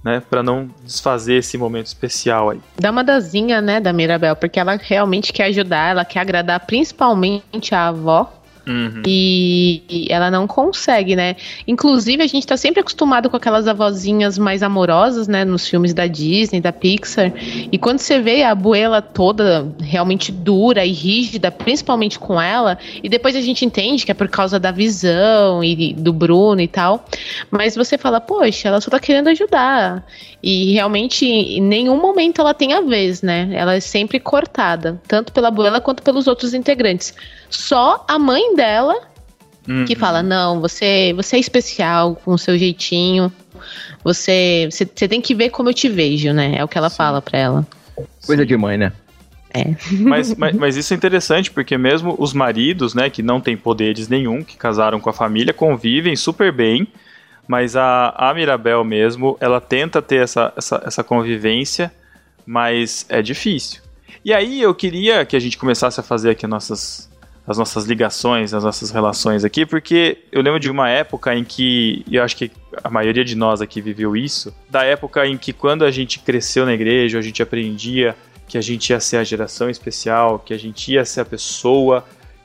né? 0.05 0.23
Pra 0.29 0.43
não 0.43 0.69
desfazer 0.83 1.37
esse 1.37 1.57
momento 1.57 1.87
especial 1.87 2.51
aí. 2.51 2.61
Dá 2.79 2.91
uma 2.91 3.03
dazinha, 3.03 3.63
né, 3.63 3.81
da 3.81 3.91
Mirabel, 3.91 4.37
porque 4.37 4.61
ela 4.61 4.77
realmente 4.77 5.33
quer 5.33 5.45
ajudar, 5.45 5.93
ela 5.93 6.05
quer 6.05 6.21
agradar 6.21 6.61
principalmente 6.67 7.75
a 7.75 7.89
avó. 7.89 8.31
Uhum. 8.67 9.03
E 9.07 9.65
e 9.89 10.07
ela 10.11 10.31
não 10.31 10.47
consegue, 10.47 11.17
né? 11.17 11.37
Inclusive, 11.67 12.23
a 12.23 12.27
gente 12.27 12.47
tá 12.47 12.57
sempre 12.57 12.81
acostumado 12.81 13.31
com 13.31 13.37
aquelas 13.37 13.67
avózinhas 13.67 14.39
mais 14.39 14.63
amorosas, 14.63 15.29
né? 15.29 15.45
Nos 15.45 15.69
filmes 15.69 15.95
da 15.95 16.07
Disney, 16.07 16.61
da 16.61 16.73
Pixar. 16.73 17.33
E 17.71 17.79
quando 17.79 17.99
você 17.99 18.21
vê 18.21 18.43
a 18.43 18.51
abuela 18.51 19.01
toda 19.01 19.73
realmente 19.81 20.31
dura 20.33 20.85
e 20.85 20.93
rígida, 20.93 21.51
principalmente 21.51 22.19
com 22.19 22.41
ela, 22.41 22.79
e 23.03 23.09
depois 23.09 23.37
a 23.37 23.41
gente 23.41 23.65
entende 23.65 24.05
que 24.05 24.11
é 24.11 24.15
por 24.15 24.29
causa 24.29 24.59
da 24.59 24.71
visão 24.71 25.63
e 25.63 25.93
do 25.95 26.13
Bruno 26.13 26.61
e 26.61 26.69
tal. 26.69 27.05
Mas 27.51 27.75
você 27.75 27.97
fala, 27.99 28.21
poxa, 28.21 28.69
ela 28.69 28.81
só 28.81 28.91
tá 28.91 28.99
querendo 28.99 29.29
ajudar. 29.29 30.05
E 30.43 30.73
realmente, 30.73 31.25
em 31.25 31.61
nenhum 31.61 32.01
momento 32.01 32.41
ela 32.41 32.53
tem 32.53 32.75
a 32.75 32.81
vez, 32.81 33.23
né? 33.23 33.49
Ela 33.53 33.77
é 33.77 33.81
sempre 33.81 34.21
cortada, 34.21 35.01
tanto 35.09 35.33
pela 35.33 35.49
abuela 35.49 35.81
quanto 35.81 36.03
pelos 36.03 36.27
outros 36.27 36.53
integrantes. 36.53 37.15
Só 37.55 38.05
a 38.09 38.19
mãe 38.19 38.55
dela 38.55 38.95
Uhum. 39.69 39.85
que 39.87 39.95
fala: 39.95 40.23
não, 40.23 40.61
você, 40.61 41.13
você 41.15 41.37
é 41.37 41.39
especial 41.39 42.17
com 42.17 42.33
o 42.33 42.39
seu 42.39 42.59
jeitinho. 42.59 43.33
Você, 44.03 44.69
você, 44.71 44.85
você 44.85 45.09
tem 45.09 45.21
que 45.21 45.35
ver 45.35 45.51
como 45.51 45.71
eu 45.71 45.75
te 45.75 45.89
vejo, 45.89 46.33
né? 46.33 46.57
É 46.57 46.65
o 46.65 46.69
que 46.69 46.77
ela 46.77 46.91
fala 46.91 47.23
pra 47.23 47.39
ela. 47.39 47.67
Coisa 48.27 48.45
de 48.45 48.57
mãe, 48.57 48.77
né? 48.77 48.93
Mas, 50.01 50.35
mas, 50.35 50.57
mas 50.57 50.77
isso 50.77 50.93
é 50.93 50.97
interessante, 50.97 51.49
porque 51.49 51.79
mesmo 51.79 52.17
os 52.19 52.33
maridos, 52.33 52.93
né, 52.93 53.09
que 53.09 53.23
não 53.23 53.41
têm 53.41 53.57
poderes 53.57 54.09
nenhum, 54.09 54.43
que 54.43 54.57
casaram 54.57 54.99
com 54.99 55.09
a 55.09 55.13
família, 55.13 55.55
convivem 55.55 56.17
super 56.17 56.51
bem. 56.51 56.89
Mas 57.47 57.77
a, 57.77 58.13
a 58.17 58.35
Mirabel 58.35 58.83
mesmo, 58.83 59.37
ela 59.39 59.61
tenta 59.61 60.03
ter 60.03 60.25
essa, 60.25 60.53
essa, 60.57 60.83
essa 60.85 61.05
convivência, 61.05 61.93
mas 62.45 63.07
é 63.09 63.23
difícil. 63.23 63.81
E 64.25 64.33
aí 64.33 64.61
eu 64.61 64.75
queria 64.75 65.25
que 65.25 65.37
a 65.37 65.39
gente 65.39 65.57
começasse 65.57 66.01
a 66.01 66.03
fazer 66.03 66.31
aqui 66.31 66.49
nossas, 66.49 67.09
as 67.47 67.59
nossas 67.59 67.85
ligações, 67.85 68.55
as 68.55 68.65
nossas 68.65 68.91
relações 68.91 69.45
aqui, 69.45 69.67
porque 69.67 70.19
eu 70.33 70.41
lembro 70.41 70.59
de 70.59 70.71
uma 70.71 70.89
época 70.89 71.35
em 71.35 71.45
que, 71.45 72.05
eu 72.11 72.23
acho 72.23 72.37
que 72.37 72.51
a 72.83 72.89
maioria 72.89 73.25
de 73.25 73.35
nós 73.35 73.61
aqui 73.61 73.81
viveu 73.81 74.17
isso, 74.17 74.55
da 74.71 74.83
época 74.83 75.27
em 75.27 75.37
que 75.37 75.53
quando 75.53 75.85
a 75.85 75.91
gente 75.91 76.21
cresceu 76.21 76.65
na 76.65 76.73
igreja, 76.73 77.19
a 77.19 77.23
gente 77.23 77.43
aprendia 77.43 78.17
que 78.49 78.57
a 78.57 78.61
gente 78.61 78.91
ia 78.91 79.01
ser 79.01 79.19
a 79.19 79.25
geração 79.25 79.69
especial, 79.69 80.39
que 80.39 80.55
a 80.55 80.59
gente 80.59 80.93
ia 80.93 81.05
ser 81.05 81.21
a 81.21 81.25
pessoa 81.25 82.05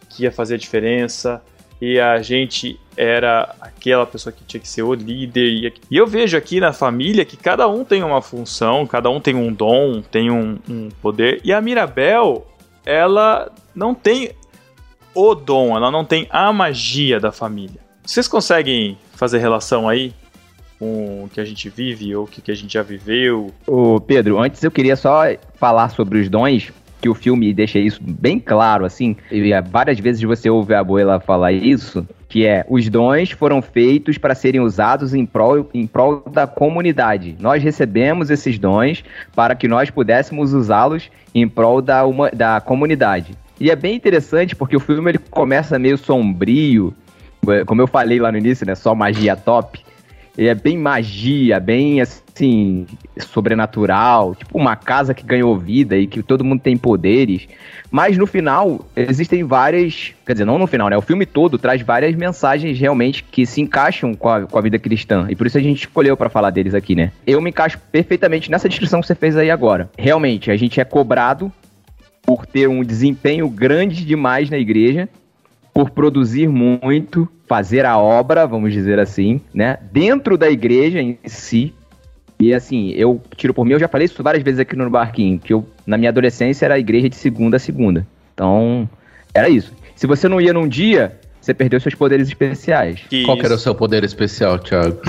que 0.09 0.23
ia 0.23 0.31
fazer 0.31 0.55
a 0.55 0.57
diferença, 0.57 1.41
e 1.81 1.97
a 1.97 2.21
gente 2.21 2.77
era 2.97 3.55
aquela 3.61 4.05
pessoa 4.05 4.33
que 4.33 4.43
tinha 4.43 4.59
que 4.59 4.67
ser 4.67 4.81
o 4.81 4.93
líder. 4.93 5.73
E 5.89 5.95
eu 5.95 6.05
vejo 6.05 6.35
aqui 6.35 6.59
na 6.59 6.73
família 6.73 7.23
que 7.23 7.37
cada 7.37 7.67
um 7.69 7.85
tem 7.85 8.03
uma 8.03 8.21
função, 8.21 8.85
cada 8.85 9.09
um 9.09 9.21
tem 9.21 9.35
um 9.35 9.53
dom, 9.53 10.01
tem 10.01 10.29
um, 10.29 10.59
um 10.69 10.89
poder. 11.01 11.39
E 11.41 11.53
a 11.53 11.61
Mirabel, 11.61 12.45
ela 12.85 13.49
não 13.73 13.95
tem 13.95 14.31
o 15.19 15.35
dom, 15.35 15.75
ela 15.75 15.91
não 15.91 16.05
tem 16.05 16.27
a 16.29 16.51
magia 16.53 17.19
da 17.19 17.31
família. 17.31 17.79
Vocês 18.05 18.27
conseguem 18.27 18.97
fazer 19.11 19.39
relação 19.39 19.89
aí 19.89 20.13
com 20.79 21.25
o 21.25 21.29
que 21.29 21.41
a 21.41 21.45
gente 21.45 21.67
vive 21.69 22.15
ou 22.15 22.23
o 22.23 22.27
que 22.27 22.49
a 22.49 22.55
gente 22.55 22.73
já 22.73 22.81
viveu? 22.81 23.51
Ô 23.67 23.99
Pedro, 23.99 24.39
antes 24.39 24.63
eu 24.63 24.71
queria 24.71 24.95
só 24.95 25.23
falar 25.55 25.89
sobre 25.89 26.19
os 26.19 26.29
dons, 26.29 26.71
que 27.01 27.09
o 27.09 27.13
filme 27.13 27.53
deixa 27.53 27.77
isso 27.79 27.99
bem 28.01 28.39
claro, 28.39 28.85
assim, 28.85 29.17
e 29.29 29.51
várias 29.69 29.99
vezes 29.99 30.21
você 30.21 30.49
ouve 30.49 30.73
a 30.73 30.79
abuela 30.79 31.19
falar 31.19 31.51
isso, 31.51 32.07
que 32.29 32.45
é, 32.45 32.65
os 32.69 32.87
dons 32.87 33.31
foram 33.31 33.61
feitos 33.61 34.17
para 34.17 34.33
serem 34.33 34.61
usados 34.61 35.13
em 35.13 35.25
prol, 35.25 35.69
em 35.73 35.85
prol 35.85 36.23
da 36.31 36.47
comunidade. 36.47 37.35
Nós 37.39 37.61
recebemos 37.61 38.29
esses 38.29 38.57
dons 38.57 39.03
para 39.35 39.53
que 39.53 39.67
nós 39.67 39.89
pudéssemos 39.89 40.53
usá-los 40.53 41.09
em 41.35 41.47
prol 41.47 41.81
da, 41.81 42.05
uma, 42.05 42.29
da 42.31 42.61
comunidade. 42.61 43.33
E 43.59 43.69
é 43.69 43.75
bem 43.75 43.95
interessante 43.95 44.55
porque 44.55 44.75
o 44.75 44.79
filme 44.79 45.11
ele 45.11 45.17
começa 45.17 45.77
meio 45.77 45.97
sombrio, 45.97 46.93
como 47.65 47.81
eu 47.81 47.87
falei 47.87 48.19
lá 48.19 48.31
no 48.31 48.37
início, 48.37 48.65
né, 48.65 48.75
só 48.75 48.95
magia 48.95 49.35
top. 49.35 49.83
Ele 50.37 50.47
é 50.47 50.55
bem 50.55 50.77
magia, 50.77 51.59
bem 51.59 51.99
assim, 51.99 52.87
sobrenatural, 53.17 54.33
tipo 54.33 54.57
uma 54.57 54.73
casa 54.77 55.13
que 55.13 55.25
ganhou 55.25 55.57
vida 55.57 55.97
e 55.97 56.07
que 56.07 56.23
todo 56.23 56.45
mundo 56.45 56.61
tem 56.61 56.77
poderes. 56.77 57.45
Mas 57.91 58.17
no 58.17 58.25
final, 58.25 58.85
existem 58.95 59.43
várias. 59.43 60.13
Quer 60.25 60.33
dizer, 60.33 60.45
não 60.45 60.57
no 60.57 60.65
final, 60.65 60.87
né? 60.89 60.95
O 60.95 61.01
filme 61.01 61.25
todo 61.25 61.57
traz 61.57 61.81
várias 61.81 62.15
mensagens 62.15 62.79
realmente 62.79 63.23
que 63.23 63.45
se 63.45 63.59
encaixam 63.59 64.13
com 64.13 64.29
a, 64.29 64.41
com 64.45 64.57
a 64.57 64.61
vida 64.61 64.79
cristã. 64.79 65.27
E 65.29 65.35
por 65.35 65.45
isso 65.45 65.57
a 65.57 65.61
gente 65.61 65.79
escolheu 65.79 66.15
para 66.15 66.29
falar 66.29 66.51
deles 66.51 66.73
aqui, 66.73 66.95
né? 66.95 67.11
Eu 67.27 67.41
me 67.41 67.49
encaixo 67.49 67.77
perfeitamente 67.91 68.49
nessa 68.49 68.69
descrição 68.69 69.01
que 69.01 69.07
você 69.07 69.15
fez 69.15 69.35
aí 69.35 69.51
agora. 69.51 69.89
Realmente, 69.97 70.51
a 70.51 70.55
gente 70.55 70.79
é 70.79 70.85
cobrado 70.85 71.51
por 72.21 72.45
ter 72.45 72.67
um 72.67 72.83
desempenho 72.83 73.49
grande 73.49 74.05
demais 74.05 74.49
na 74.49 74.57
igreja 74.57 75.09
por 75.73 75.91
produzir 75.91 76.49
muito, 76.49 77.27
fazer 77.47 77.85
a 77.85 77.97
obra, 77.97 78.45
vamos 78.45 78.73
dizer 78.73 78.99
assim, 78.99 79.39
né? 79.53 79.77
Dentro 79.91 80.37
da 80.37 80.49
igreja 80.49 80.99
em 80.99 81.17
si. 81.25 81.73
E 82.37 82.53
assim, 82.53 82.89
eu 82.91 83.21
tiro 83.37 83.53
por 83.53 83.65
mim, 83.65 83.71
eu 83.73 83.79
já 83.79 83.87
falei 83.87 84.05
isso 84.05 84.21
várias 84.21 84.43
vezes 84.43 84.59
aqui 84.59 84.75
no 84.75 84.89
barquinho, 84.89 85.39
que 85.39 85.53
eu, 85.53 85.65
na 85.85 85.97
minha 85.97 86.09
adolescência, 86.09 86.65
era 86.65 86.75
a 86.75 86.79
igreja 86.79 87.09
de 87.09 87.15
segunda 87.15 87.55
a 87.55 87.59
segunda. 87.59 88.05
Então, 88.33 88.89
era 89.33 89.49
isso. 89.49 89.73
Se 89.95 90.05
você 90.05 90.27
não 90.27 90.41
ia 90.41 90.53
num 90.53 90.67
dia, 90.67 91.17
você 91.39 91.53
perdeu 91.53 91.79
seus 91.79 91.95
poderes 91.95 92.27
especiais. 92.27 93.01
Que 93.09 93.23
Qual 93.23 93.37
que 93.37 93.45
era 93.45 93.55
o 93.55 93.59
seu 93.59 93.73
poder 93.73 94.03
especial, 94.03 94.59
Thiago? 94.59 95.01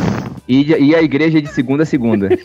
E, 0.49 0.73
e 0.73 0.95
a 0.95 1.03
igreja 1.03 1.43
de 1.43 1.49
segunda 1.49 1.83
a 1.83 1.87
segunda. 1.87 2.29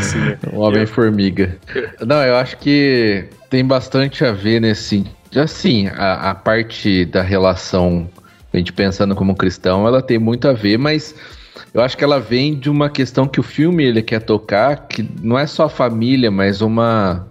sim. 0.00 0.36
O 0.52 0.60
Homem-Formiga. 0.60 1.56
Não, 2.04 2.22
eu 2.22 2.36
acho 2.36 2.56
que 2.58 3.24
tem 3.50 3.64
bastante 3.64 4.24
a 4.24 4.32
ver 4.32 4.60
nesse 4.60 5.04
Assim, 5.36 5.88
a, 5.88 6.30
a 6.30 6.34
parte 6.34 7.04
da 7.04 7.20
relação, 7.20 8.08
a 8.52 8.56
gente 8.56 8.72
pensando 8.72 9.14
como 9.16 9.34
cristão, 9.34 9.86
ela 9.86 10.00
tem 10.00 10.18
muito 10.18 10.46
a 10.46 10.52
ver, 10.52 10.78
mas 10.78 11.14
eu 11.72 11.82
acho 11.82 11.96
que 11.96 12.04
ela 12.04 12.20
vem 12.20 12.54
de 12.54 12.70
uma 12.70 12.88
questão 12.88 13.26
que 13.26 13.40
o 13.40 13.42
filme 13.42 13.84
ele 13.84 14.00
quer 14.00 14.20
tocar, 14.20 14.86
que 14.86 15.08
não 15.20 15.36
é 15.36 15.46
só 15.46 15.64
a 15.64 15.68
família, 15.68 16.30
mas 16.30 16.60
uma 16.60 17.26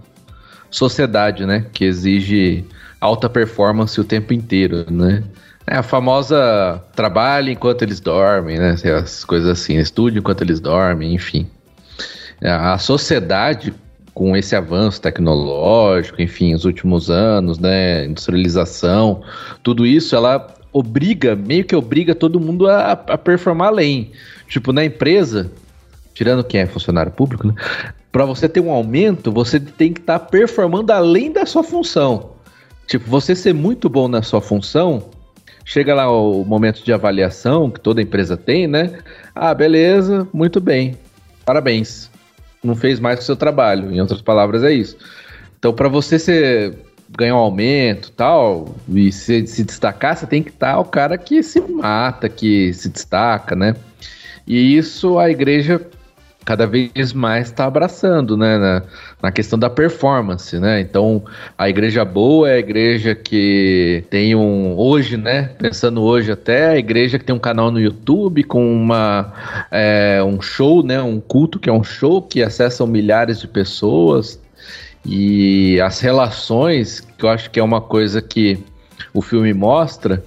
sociedade, 0.69 1.45
né? 1.45 1.65
Que 1.71 1.85
exige 1.85 2.65
alta 2.99 3.29
performance 3.29 3.99
o 3.99 4.03
tempo 4.03 4.33
inteiro, 4.33 4.85
né? 4.91 5.23
É 5.65 5.77
a 5.77 5.83
famosa 5.83 6.83
trabalho 6.93 7.49
enquanto 7.49 7.83
eles 7.83 8.01
dormem, 8.01 8.59
né? 8.59 8.75
As 9.01 9.23
coisas 9.23 9.47
assim, 9.47 9.77
estude 9.77 10.19
enquanto 10.19 10.41
eles 10.41 10.59
dormem, 10.59 11.13
enfim. 11.13 11.47
A 12.43 12.77
sociedade 12.77 13.73
com 14.13 14.37
esse 14.37 14.55
avanço 14.55 15.01
tecnológico, 15.01 16.21
enfim, 16.21 16.53
os 16.53 16.65
últimos 16.65 17.09
anos, 17.09 17.57
né, 17.57 18.05
industrialização, 18.05 19.23
tudo 19.63 19.85
isso, 19.85 20.15
ela 20.15 20.53
obriga, 20.71 21.35
meio 21.35 21.65
que 21.65 21.75
obriga 21.75 22.13
todo 22.13 22.39
mundo 22.39 22.67
a, 22.67 22.91
a 22.91 23.17
performar 23.17 23.69
além. 23.69 24.11
Tipo, 24.47 24.71
na 24.71 24.85
empresa, 24.85 25.51
tirando 26.13 26.43
quem 26.43 26.61
é 26.61 26.65
funcionário 26.65 27.11
público, 27.11 27.47
né, 27.47 27.55
para 28.11 28.25
você 28.25 28.47
ter 28.47 28.59
um 28.59 28.71
aumento, 28.71 29.31
você 29.31 29.59
tem 29.59 29.91
que 29.91 30.01
estar 30.01 30.19
tá 30.19 30.25
performando 30.25 30.91
além 30.91 31.31
da 31.31 31.45
sua 31.45 31.63
função. 31.63 32.33
Tipo, 32.85 33.09
você 33.09 33.35
ser 33.35 33.53
muito 33.53 33.89
bom 33.89 34.07
na 34.07 34.21
sua 34.21 34.41
função, 34.41 35.09
chega 35.65 35.95
lá 35.95 36.11
o 36.11 36.43
momento 36.43 36.83
de 36.83 36.93
avaliação 36.93 37.71
que 37.71 37.79
toda 37.79 38.01
empresa 38.01 38.37
tem, 38.37 38.67
né? 38.67 38.99
Ah, 39.33 39.53
beleza, 39.55 40.27
muito 40.31 40.59
bem. 40.59 40.95
Parabéns 41.43 42.12
não 42.63 42.75
fez 42.75 42.99
mais 42.99 43.19
o 43.19 43.23
seu 43.23 43.35
trabalho. 43.35 43.91
Em 43.91 43.99
outras 43.99 44.21
palavras, 44.21 44.63
é 44.63 44.71
isso. 44.71 44.97
Então, 45.59 45.73
para 45.73 45.87
você 45.87 46.17
ser, 46.17 46.73
ganhar 47.09 47.35
um 47.35 47.39
aumento 47.39 48.11
tal, 48.11 48.75
e 48.89 49.11
se, 49.11 49.45
se 49.47 49.63
destacar, 49.63 50.15
você 50.15 50.25
tem 50.25 50.41
que 50.41 50.49
estar 50.49 50.79
o 50.79 50.85
cara 50.85 51.17
que 51.17 51.43
se 51.43 51.59
mata, 51.61 52.27
que 52.29 52.73
se 52.73 52.89
destaca, 52.89 53.55
né? 53.55 53.75
E 54.45 54.77
isso 54.77 55.17
a 55.17 55.29
igreja 55.29 55.79
cada 56.45 56.67
vez 56.67 57.13
mais 57.13 57.47
está 57.47 57.65
abraçando, 57.65 58.35
né, 58.35 58.57
na, 58.57 58.83
na, 59.21 59.31
questão 59.31 59.57
da 59.57 59.69
performance, 59.69 60.59
né? 60.59 60.81
Então, 60.81 61.23
a 61.57 61.69
igreja 61.69 62.03
boa 62.03 62.49
é 62.49 62.55
a 62.55 62.59
igreja 62.59 63.15
que 63.15 64.03
tem 64.09 64.35
um 64.35 64.77
hoje, 64.77 65.17
né? 65.17 65.49
Pensando 65.57 66.01
hoje 66.01 66.31
até 66.31 66.69
a 66.69 66.77
igreja 66.77 67.17
que 67.17 67.25
tem 67.25 67.35
um 67.35 67.39
canal 67.39 67.71
no 67.71 67.79
YouTube 67.79 68.43
com 68.43 68.73
uma 68.73 69.33
é, 69.71 70.21
um 70.23 70.41
show, 70.41 70.83
né? 70.83 71.01
Um 71.01 71.19
culto 71.19 71.59
que 71.59 71.69
é 71.69 71.73
um 71.73 71.83
show 71.83 72.21
que 72.21 72.43
acessam 72.43 72.85
milhares 72.85 73.39
de 73.39 73.47
pessoas 73.47 74.39
e 75.05 75.79
as 75.81 75.99
relações 75.99 76.99
que 76.99 77.25
eu 77.25 77.29
acho 77.29 77.49
que 77.51 77.59
é 77.59 77.63
uma 77.63 77.81
coisa 77.81 78.21
que 78.21 78.57
o 79.13 79.21
filme 79.21 79.53
mostra 79.53 80.23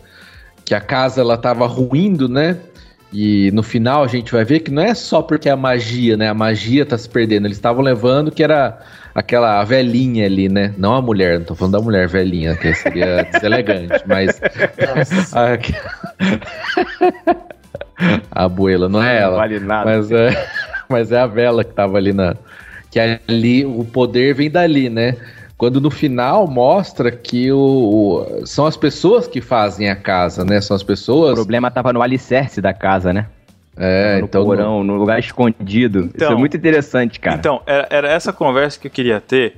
que 0.65 0.75
a 0.75 0.81
casa 0.81 1.21
ela 1.21 1.35
estava 1.35 1.67
ruindo, 1.67 2.29
né? 2.29 2.59
E 3.13 3.51
no 3.53 3.63
final 3.63 4.03
a 4.03 4.09
gente 4.09 4.33
vai 4.33 4.45
ver 4.45 4.61
que 4.61 4.71
não 4.71 4.83
é 4.83 4.95
só 4.95 5.23
porque 5.23 5.49
a 5.49 5.57
magia, 5.57 6.17
né? 6.17 6.29
A 6.29 6.35
magia 6.35 6.85
tá 6.85 6.99
se 6.99 7.09
perdendo. 7.09 7.47
Eles 7.47 7.57
estavam 7.57 7.83
levando 7.83 8.31
que 8.31 8.43
era 8.43 8.79
aquela 9.15 9.63
velhinha 9.65 10.27
ali, 10.27 10.49
né? 10.49 10.75
Não 10.77 10.95
a 10.95 11.01
mulher, 11.01 11.39
não 11.39 11.47
tô 11.47 11.55
falando 11.55 11.73
da 11.73 11.81
mulher 11.81 12.09
velhinha, 12.09 12.55
que 12.57 12.75
seria 12.75 13.23
deselegante, 13.33 14.03
mas. 14.07 14.41
a, 15.33 15.59
a 18.31 18.45
abuela, 18.45 18.89
não 18.89 19.03
é 19.03 19.19
ela. 19.19 19.31
Não 19.31 19.39
vale 19.39 19.61
nada. 19.61 19.91
Mas 19.91 20.11
é, 20.11 20.49
mas 20.89 21.13
é 21.13 21.19
a 21.19 21.27
vela 21.27 21.65
que 21.65 21.73
tava 21.73 21.97
ali 21.97 22.13
na. 22.13 22.37
Que 22.91 23.01
ali 23.01 23.65
o 23.65 23.85
poder 23.85 24.35
vem 24.35 24.51
dali, 24.51 24.91
né? 24.91 25.17
Quando 25.57 25.81
no 25.81 25.91
final 25.91 26.47
mostra 26.47 27.11
que 27.11 27.51
o, 27.51 27.59
o, 27.59 28.47
são 28.47 28.67
as 28.67 28.77
pessoas 28.77 29.27
que 29.27 29.41
fazem 29.41 29.89
a 29.89 29.97
casa, 29.97 30.45
né? 30.45 30.61
São 30.61 30.77
as 30.77 30.83
pessoas. 30.83 31.33
O 31.33 31.35
problema 31.37 31.71
tava 31.71 31.93
no 31.93 32.03
alicerce 32.03 32.61
da 32.61 32.75
casa, 32.75 33.13
né? 33.13 33.27
É, 33.77 34.19
no 34.19 34.27
então. 34.27 34.45
Porão, 34.45 34.85
no 34.85 34.97
lugar 34.97 35.19
escondido. 35.19 36.01
Então, 36.01 36.11
Isso 36.15 36.25
é 36.25 36.27
então, 36.27 36.39
muito 36.39 36.57
interessante, 36.57 37.19
cara. 37.19 37.37
Então, 37.37 37.63
era, 37.67 37.87
era 37.91 38.09
essa 38.09 38.33
conversa 38.33 38.79
que 38.79 38.87
eu 38.87 38.91
queria 38.91 39.21
ter. 39.21 39.57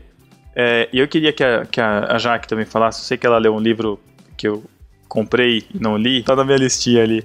É, 0.55 0.89
e 0.93 0.99
eu 0.99 1.09
queria 1.09 1.33
que 1.33 1.43
a, 1.43 1.67
que 1.67 1.81
a 1.81 2.17
Jaque 2.19 2.47
também 2.47 2.65
falasse. 2.65 3.01
Eu 3.01 3.05
sei 3.05 3.17
que 3.17 3.27
ela 3.27 3.39
leu 3.39 3.55
um 3.55 3.61
livro 3.61 3.99
que 4.37 4.47
eu 4.47 4.63
comprei 5.09 5.65
e 5.75 5.81
não 5.81 5.97
li, 5.97 6.23
tá 6.23 6.37
na 6.37 6.45
minha 6.45 6.59
listinha 6.59 7.03
ali. 7.03 7.25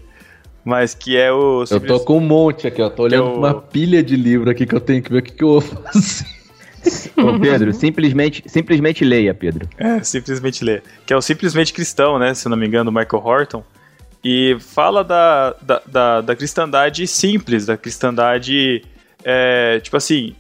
Mas 0.65 0.95
que 0.95 1.17
é 1.17 1.31
o. 1.31 1.63
Eu 1.69 1.79
tô 1.79 1.99
com 1.99 2.17
um 2.17 2.21
monte 2.21 2.65
aqui, 2.67 2.81
ó. 2.81 2.89
Tô 2.89 3.03
olhando 3.03 3.27
é 3.27 3.33
o... 3.33 3.38
uma 3.38 3.53
pilha 3.53 4.01
de 4.01 4.15
livro 4.15 4.49
aqui 4.49 4.65
que 4.65 4.73
eu 4.73 4.79
tenho 4.79 5.03
que 5.03 5.12
ver 5.12 5.19
o 5.19 5.21
que, 5.21 5.33
que 5.33 5.43
eu 5.43 5.59
vou 5.59 5.62
fazer. 5.62 6.25
Ô 7.17 7.39
Pedro, 7.39 7.74
simplesmente, 7.74 8.43
simplesmente 8.46 9.04
leia, 9.04 9.34
Pedro. 9.34 9.67
É, 9.78 10.02
simplesmente 10.04 10.63
leia. 10.63 10.84
Que 11.06 11.13
é 11.13 11.17
o 11.17 11.22
Simplesmente 11.22 11.74
Cristão, 11.74 12.19
né? 12.19 12.34
Se 12.34 12.48
não 12.50 12.58
me 12.58 12.67
engano, 12.67 12.91
Michael 12.91 13.24
Horton. 13.24 13.63
E 14.24 14.58
fala 14.60 15.04
da, 15.04 15.56
da, 15.62 15.82
da, 15.86 16.22
da 16.22 16.36
cristandade 16.36 17.06
simples, 17.08 17.65
da 17.65 17.76
cristandade. 17.76 18.84
É, 19.24 19.80
tipo 19.82 19.98
assim, 19.98 20.36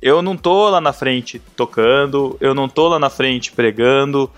eu 0.00 0.22
não 0.22 0.36
tô 0.36 0.68
lá 0.68 0.80
na 0.80 0.92
frente 0.92 1.40
tocando, 1.54 2.36
eu 2.40 2.54
não 2.54 2.68
tô 2.68 2.88
lá 2.88 2.98
na 2.98 3.10
frente 3.10 3.52
pregando, 3.52 4.30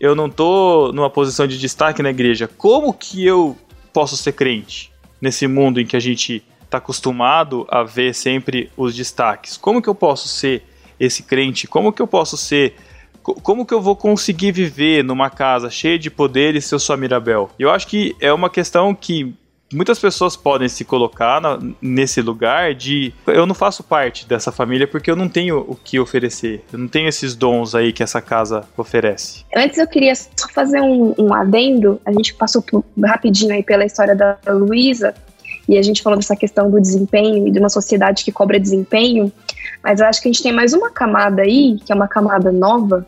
eu 0.00 0.14
não 0.14 0.28
tô 0.28 0.92
numa 0.92 1.10
posição 1.10 1.46
de 1.46 1.58
destaque 1.58 2.02
na 2.02 2.10
igreja. 2.10 2.48
Como 2.48 2.92
que 2.92 3.24
eu 3.24 3.56
posso 3.92 4.16
ser 4.16 4.32
crente 4.32 4.92
nesse 5.20 5.46
mundo 5.46 5.80
em 5.80 5.86
que 5.86 5.96
a 5.96 6.00
gente 6.00 6.44
está 6.62 6.78
acostumado 6.78 7.66
a 7.68 7.82
ver 7.82 8.14
sempre 8.14 8.70
os 8.76 8.94
destaques? 8.94 9.56
Como 9.56 9.80
que 9.80 9.88
eu 9.88 9.94
posso 9.94 10.28
ser 10.28 10.62
esse 10.98 11.22
crente? 11.22 11.66
Como 11.66 11.92
que 11.92 12.02
eu 12.02 12.06
posso 12.06 12.36
ser 12.36 12.74
como 13.42 13.66
que 13.66 13.74
eu 13.74 13.80
vou 13.80 13.96
conseguir 13.96 14.52
viver 14.52 15.02
numa 15.02 15.28
casa 15.28 15.68
cheia 15.68 15.98
de 15.98 16.08
poderes 16.08 16.64
se 16.64 16.72
eu 16.72 16.78
sou 16.78 16.94
a 16.94 16.96
Mirabel? 16.96 17.50
Eu 17.58 17.70
acho 17.70 17.88
que 17.88 18.14
é 18.20 18.32
uma 18.32 18.48
questão 18.48 18.94
que 18.94 19.34
muitas 19.72 19.98
pessoas 19.98 20.36
podem 20.36 20.68
se 20.68 20.84
colocar 20.84 21.40
na, 21.40 21.58
nesse 21.82 22.20
lugar 22.20 22.74
de 22.74 23.12
eu 23.26 23.46
não 23.46 23.54
faço 23.54 23.82
parte 23.82 24.26
dessa 24.26 24.52
família 24.52 24.86
porque 24.86 25.10
eu 25.10 25.16
não 25.16 25.28
tenho 25.28 25.58
o 25.58 25.74
que 25.74 25.98
oferecer, 25.98 26.64
eu 26.72 26.78
não 26.78 26.88
tenho 26.88 27.08
esses 27.08 27.34
dons 27.34 27.74
aí 27.74 27.92
que 27.92 28.02
essa 28.02 28.20
casa 28.20 28.64
oferece. 28.76 29.44
Antes 29.54 29.78
eu 29.78 29.86
queria 29.86 30.14
só 30.14 30.48
fazer 30.54 30.80
um, 30.80 31.14
um 31.18 31.34
adendo, 31.34 32.00
a 32.04 32.12
gente 32.12 32.34
passou 32.34 32.62
por, 32.62 32.84
rapidinho 33.04 33.52
aí 33.52 33.62
pela 33.62 33.84
história 33.84 34.14
da 34.14 34.38
Luísa 34.48 35.14
e 35.68 35.76
a 35.76 35.82
gente 35.82 36.02
falou 36.02 36.18
dessa 36.18 36.36
questão 36.36 36.70
do 36.70 36.80
desempenho 36.80 37.48
e 37.48 37.50
de 37.50 37.58
uma 37.58 37.68
sociedade 37.68 38.24
que 38.24 38.30
cobra 38.30 38.60
desempenho, 38.60 39.32
mas 39.86 40.00
eu 40.00 40.06
acho 40.08 40.20
que 40.20 40.28
a 40.28 40.32
gente 40.32 40.42
tem 40.42 40.52
mais 40.52 40.72
uma 40.72 40.90
camada 40.90 41.42
aí, 41.42 41.78
que 41.86 41.92
é 41.92 41.94
uma 41.94 42.08
camada 42.08 42.50
nova, 42.50 43.06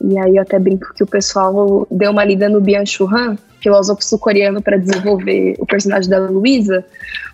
e 0.00 0.16
aí 0.16 0.36
eu 0.36 0.42
até 0.42 0.56
brinco 0.56 0.94
que 0.94 1.02
o 1.02 1.06
pessoal 1.06 1.84
deu 1.90 2.12
uma 2.12 2.24
lida 2.24 2.48
no 2.48 2.60
Byung-Chul 2.60 3.12
Han, 3.12 3.36
filósofo 3.60 4.04
sul-coreano, 4.04 4.62
para 4.62 4.76
desenvolver 4.76 5.56
o 5.58 5.66
personagem 5.66 6.08
da 6.08 6.20
Luísa, 6.20 6.84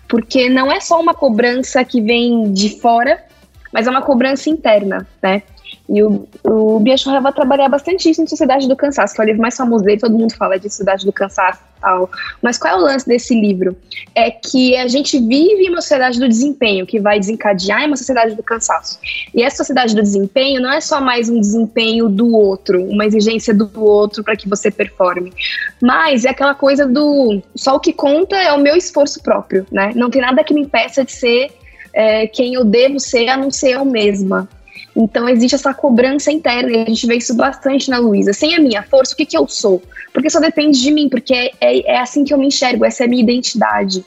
porque 0.07 0.49
não 0.49 0.71
é 0.71 0.79
só 0.79 0.99
uma 0.99 1.13
cobrança 1.13 1.85
que 1.85 2.01
vem 2.01 2.51
de 2.51 2.79
fora, 2.79 3.23
mas 3.71 3.85
é 3.85 3.91
uma 3.91 4.01
cobrança 4.01 4.49
interna, 4.49 5.05
né? 5.21 5.43
E 5.89 6.03
o, 6.03 6.27
o 6.43 6.79
Biachon 6.79 7.19
vai 7.19 7.33
trabalhar 7.33 7.67
bastante 7.67 8.09
isso 8.09 8.21
em 8.21 8.27
Sociedade 8.27 8.67
do 8.67 8.75
Cansaço, 8.75 9.15
que 9.15 9.21
é 9.21 9.23
o 9.23 9.27
livro 9.27 9.41
mais 9.41 9.57
famoso 9.57 9.83
dele, 9.83 9.99
todo 9.99 10.17
mundo 10.17 10.35
fala 10.35 10.59
de 10.59 10.69
Sociedade 10.69 11.03
do 11.03 11.11
Cansaço 11.11 11.59
e 11.77 11.81
tal. 11.81 12.09
Mas 12.43 12.59
qual 12.59 12.75
é 12.75 12.77
o 12.77 12.81
lance 12.81 13.07
desse 13.07 13.33
livro? 13.33 13.75
É 14.13 14.29
que 14.29 14.75
a 14.77 14.87
gente 14.87 15.17
vive 15.17 15.67
uma 15.67 15.81
sociedade 15.81 16.19
do 16.19 16.27
desempenho, 16.27 16.85
que 16.85 16.99
vai 16.99 17.19
desencadear 17.19 17.81
em 17.81 17.87
uma 17.87 17.97
sociedade 17.97 18.35
do 18.35 18.43
cansaço. 18.43 18.99
E 19.33 19.41
essa 19.41 19.57
sociedade 19.57 19.95
do 19.95 20.01
desempenho 20.01 20.61
não 20.61 20.71
é 20.71 20.79
só 20.79 21.01
mais 21.01 21.27
um 21.27 21.39
desempenho 21.39 22.07
do 22.07 22.35
outro, 22.35 22.83
uma 22.83 23.05
exigência 23.05 23.53
do 23.53 23.69
outro 23.81 24.23
para 24.23 24.35
que 24.35 24.47
você 24.47 24.69
performe, 24.69 25.33
mas 25.81 26.25
é 26.25 26.29
aquela 26.29 26.53
coisa 26.53 26.85
do 26.85 27.41
só 27.55 27.75
o 27.75 27.79
que 27.79 27.93
conta 27.93 28.35
é 28.35 28.51
o 28.53 28.59
meu 28.59 28.75
esforço 28.75 29.21
próprio, 29.23 29.65
né? 29.71 29.91
Não 29.95 30.09
tem 30.09 30.21
nada 30.21 30.43
que 30.43 30.53
me 30.53 30.61
impeça 30.61 31.03
de 31.03 31.11
ser 31.11 31.51
é, 31.93 32.27
quem 32.27 32.53
eu 32.53 32.63
devo 32.63 32.99
ser 32.99 33.27
a 33.29 33.37
não 33.37 33.49
ser 33.49 33.71
eu 33.71 33.85
mesma. 33.85 34.47
Então 34.95 35.29
existe 35.29 35.55
essa 35.55 35.73
cobrança 35.73 36.31
interna, 36.31 36.71
e 36.71 36.81
a 36.81 36.85
gente 36.85 37.07
vê 37.07 37.15
isso 37.15 37.35
bastante 37.35 37.89
na 37.89 37.97
Luísa. 37.97 38.33
Sem 38.33 38.55
a 38.55 38.59
minha 38.59 38.83
força, 38.83 39.13
o 39.13 39.17
que, 39.17 39.25
que 39.25 39.37
eu 39.37 39.47
sou? 39.47 39.81
Porque 40.13 40.29
só 40.29 40.39
depende 40.39 40.81
de 40.81 40.91
mim, 40.91 41.07
porque 41.07 41.33
é, 41.33 41.51
é, 41.61 41.93
é 41.93 41.99
assim 41.99 42.23
que 42.23 42.33
eu 42.33 42.37
me 42.37 42.47
enxergo, 42.47 42.85
essa 42.85 43.03
é 43.03 43.05
a 43.05 43.09
minha 43.09 43.23
identidade. 43.23 44.03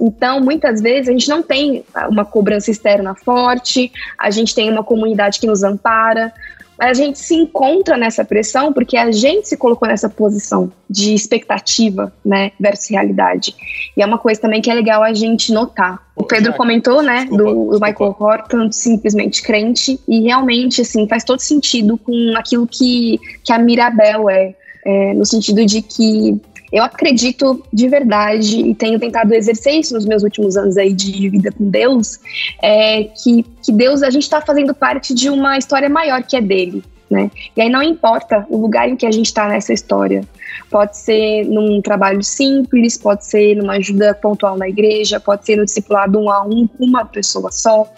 Então, 0.00 0.40
muitas 0.40 0.80
vezes, 0.80 1.08
a 1.08 1.12
gente 1.12 1.28
não 1.28 1.42
tem 1.42 1.84
uma 2.08 2.24
cobrança 2.24 2.70
externa 2.70 3.14
forte, 3.16 3.90
a 4.16 4.30
gente 4.30 4.54
tem 4.54 4.70
uma 4.70 4.84
comunidade 4.84 5.40
que 5.40 5.46
nos 5.46 5.64
ampara, 5.64 6.32
a 6.78 6.94
gente 6.94 7.18
se 7.18 7.34
encontra 7.34 7.96
nessa 7.96 8.24
pressão 8.24 8.72
porque 8.72 8.96
a 8.96 9.10
gente 9.10 9.48
se 9.48 9.56
colocou 9.56 9.88
nessa 9.88 10.08
posição 10.08 10.72
de 10.88 11.12
expectativa, 11.12 12.12
né, 12.24 12.52
versus 12.58 12.88
realidade. 12.88 13.54
E 13.96 14.02
é 14.02 14.06
uma 14.06 14.18
coisa 14.18 14.40
também 14.40 14.62
que 14.62 14.70
é 14.70 14.74
legal 14.74 15.02
a 15.02 15.12
gente 15.12 15.52
notar. 15.52 15.98
O 16.14 16.24
Pedro 16.24 16.52
comentou, 16.54 17.02
né, 17.02 17.20
desculpa, 17.20 17.44
do, 17.44 17.70
do 17.72 17.80
Michael 17.80 18.16
Horton, 18.18 18.72
simplesmente 18.72 19.42
crente, 19.42 19.98
e 20.06 20.20
realmente, 20.22 20.80
assim, 20.80 21.08
faz 21.08 21.24
todo 21.24 21.40
sentido 21.40 21.98
com 21.98 22.34
aquilo 22.36 22.66
que, 22.66 23.18
que 23.42 23.52
a 23.52 23.58
Mirabel 23.58 24.30
é, 24.30 24.54
é 24.84 25.14
no 25.14 25.26
sentido 25.26 25.64
de 25.66 25.82
que 25.82 26.40
eu 26.72 26.82
acredito 26.82 27.64
de 27.72 27.88
verdade 27.88 28.60
e 28.60 28.74
tenho 28.74 28.98
tentado 28.98 29.34
exercer 29.34 29.74
isso 29.74 29.94
nos 29.94 30.04
meus 30.04 30.22
últimos 30.22 30.56
anos 30.56 30.76
aí 30.76 30.92
de 30.92 31.28
vida 31.28 31.50
com 31.52 31.68
Deus, 31.68 32.18
é 32.62 33.04
que, 33.04 33.44
que 33.62 33.72
Deus, 33.72 34.02
a 34.02 34.10
gente 34.10 34.22
está 34.22 34.40
fazendo 34.40 34.74
parte 34.74 35.14
de 35.14 35.30
uma 35.30 35.56
história 35.58 35.88
maior 35.88 36.22
que 36.22 36.36
é 36.36 36.40
dele. 36.40 36.82
Né? 37.10 37.30
E 37.56 37.62
aí 37.62 37.70
não 37.70 37.82
importa 37.82 38.46
o 38.50 38.58
lugar 38.58 38.86
em 38.86 38.94
que 38.94 39.06
a 39.06 39.10
gente 39.10 39.26
está 39.26 39.48
nessa 39.48 39.72
história. 39.72 40.22
Pode 40.70 40.98
ser 40.98 41.44
num 41.44 41.80
trabalho 41.80 42.22
simples, 42.22 42.98
pode 42.98 43.24
ser 43.24 43.56
numa 43.56 43.74
ajuda 43.74 44.12
pontual 44.12 44.58
na 44.58 44.68
igreja, 44.68 45.18
pode 45.18 45.46
ser 45.46 45.56
no 45.56 45.64
discipulado 45.64 46.18
um 46.18 46.30
a 46.30 46.42
um 46.42 46.66
com 46.66 46.84
uma 46.84 47.06
pessoa 47.06 47.50
só. 47.50 47.90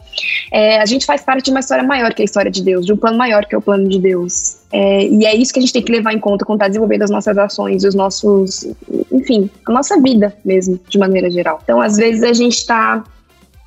É, 0.52 0.78
a 0.78 0.86
gente 0.86 1.04
faz 1.04 1.22
parte 1.22 1.46
de 1.46 1.50
uma 1.50 1.58
história 1.58 1.82
maior 1.82 2.14
que 2.14 2.22
a 2.22 2.24
história 2.24 2.50
de 2.50 2.62
Deus, 2.62 2.86
de 2.86 2.92
um 2.92 2.96
plano 2.96 3.18
maior 3.18 3.44
que 3.46 3.54
é 3.54 3.58
o 3.58 3.62
plano 3.62 3.88
de 3.88 3.98
Deus. 3.98 4.59
É, 4.72 5.04
e 5.04 5.26
é 5.26 5.34
isso 5.34 5.52
que 5.52 5.58
a 5.58 5.62
gente 5.62 5.72
tem 5.72 5.82
que 5.82 5.90
levar 5.90 6.12
em 6.12 6.20
conta 6.20 6.44
quando 6.44 6.58
está 6.58 6.68
desenvolvendo 6.68 7.02
as 7.02 7.10
nossas 7.10 7.36
ações, 7.36 7.84
os 7.84 7.94
nossos, 7.94 8.66
enfim, 9.10 9.50
a 9.66 9.72
nossa 9.72 10.00
vida 10.00 10.34
mesmo, 10.44 10.78
de 10.88 10.98
maneira 10.98 11.30
geral. 11.30 11.60
Então, 11.62 11.80
às 11.80 11.96
vezes 11.96 12.22
a 12.22 12.32
gente 12.32 12.56
está 12.56 13.02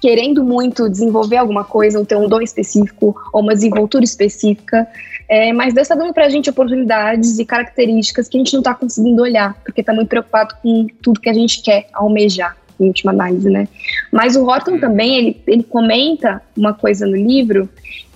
querendo 0.01 0.43
muito 0.43 0.89
desenvolver 0.89 1.37
alguma 1.37 1.63
coisa, 1.63 1.97
ou 1.97 2.05
ter 2.05 2.17
um 2.17 2.27
dom 2.27 2.41
específico, 2.41 3.15
ou 3.31 3.41
uma 3.41 3.53
desenvoltura 3.53 4.03
específica, 4.03 4.85
é, 5.29 5.53
mas 5.53 5.73
Deus 5.73 5.85
está 5.85 5.95
dando 5.95 6.13
para 6.13 6.25
a 6.25 6.29
gente 6.29 6.49
oportunidades 6.49 7.39
e 7.39 7.45
características 7.45 8.27
que 8.27 8.37
a 8.37 8.39
gente 8.39 8.53
não 8.53 8.59
está 8.59 8.73
conseguindo 8.73 9.21
olhar, 9.21 9.53
porque 9.63 9.79
está 9.81 9.93
muito 9.93 10.09
preocupado 10.09 10.55
com 10.61 10.87
tudo 11.01 11.21
que 11.21 11.29
a 11.29 11.33
gente 11.33 11.61
quer 11.61 11.87
almejar, 11.93 12.57
em 12.79 12.87
última 12.87 13.13
análise, 13.13 13.49
né? 13.49 13.67
Mas 14.11 14.35
o 14.35 14.45
Horton 14.45 14.77
também, 14.77 15.17
ele, 15.17 15.41
ele 15.47 15.63
comenta 15.63 16.41
uma 16.57 16.73
coisa 16.73 17.05
no 17.05 17.15
livro 17.15 17.69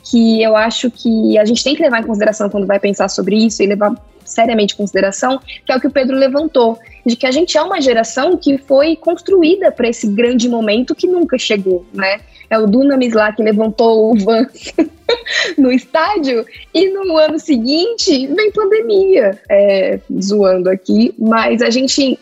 que 0.10 0.42
eu 0.42 0.56
acho 0.56 0.90
que 0.90 1.38
a 1.38 1.46
gente 1.46 1.64
tem 1.64 1.76
que 1.76 1.82
levar 1.82 2.02
em 2.02 2.06
consideração 2.06 2.50
quando 2.50 2.68
vai 2.68 2.80
pensar 2.80 3.10
sobre 3.10 3.36
isso 3.36 3.62
e 3.62 3.68
levar 3.68 3.94
seriamente 4.24 4.74
em 4.74 4.78
consideração, 4.78 5.40
que 5.66 5.72
é 5.72 5.76
o 5.76 5.80
que 5.80 5.88
o 5.88 5.92
Pedro 5.92 6.16
levantou, 6.16 6.78
de 7.06 7.16
que 7.16 7.26
a 7.26 7.32
gente 7.32 7.58
é 7.58 7.62
uma 7.62 7.82
geração 7.82 8.36
que 8.38 8.58
foi 8.58 8.96
construída 8.96 9.72
para 9.72 9.88
esse 9.88 10.08
grande 10.08 10.50
momento 10.50 10.94
que 10.94 11.08
nunca 11.08 11.38
chegou, 11.38 11.86
né? 11.94 12.20
É 12.50 12.58
o 12.58 12.66
Dunamis 12.66 13.14
lá 13.14 13.32
que 13.32 13.44
levantou 13.44 14.12
o 14.12 14.18
Vans 14.18 14.74
no 15.58 15.72
estádio 15.72 16.46
e 16.74 16.90
no 16.90 17.18
ano 17.18 17.40
seguinte 17.40 18.28
vem 18.28 18.52
pandemia, 18.52 19.38
é, 19.50 20.00
zoando 20.22 20.70
aqui, 20.70 21.14
mas 21.18 21.62
a 21.62 21.70
gente, 21.70 22.18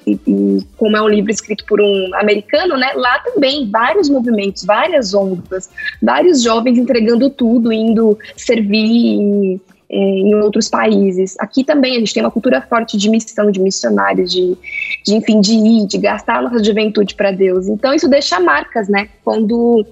como 0.77 0.97
é 0.97 1.01
um 1.01 1.07
livro 1.09 1.31
escrito 1.31 1.65
por 1.65 1.79
um 1.79 2.09
americano, 2.15 2.77
né? 2.77 2.91
Lá 2.95 3.19
também 3.19 3.69
vários 3.69 4.09
movimentos, 4.09 4.63
várias 4.63 5.13
ondas, 5.13 5.69
vários 6.01 6.41
jovens 6.41 6.77
entregando 6.77 7.29
tudo, 7.29 7.71
indo 7.71 8.17
servir 8.35 8.77
em, 8.77 9.61
em 9.89 10.35
outros 10.35 10.67
países. 10.69 11.35
Aqui 11.39 11.63
também 11.63 11.95
a 11.95 11.99
gente 11.99 12.13
tem 12.13 12.23
uma 12.23 12.31
cultura 12.31 12.61
forte 12.61 12.97
de 12.97 13.09
missão, 13.09 13.51
de 13.51 13.59
missionários, 13.59 14.31
de, 14.31 14.57
de 15.05 15.15
enfim, 15.15 15.39
de 15.39 15.53
ir, 15.53 15.87
de 15.87 15.97
gastar 15.97 16.37
a 16.37 16.41
nossa 16.43 16.63
juventude 16.63 17.15
para 17.15 17.31
Deus. 17.31 17.67
Então 17.67 17.93
isso 17.93 18.09
deixa 18.09 18.39
marcas, 18.39 18.87
né? 18.89 19.09
Quando 19.23 19.85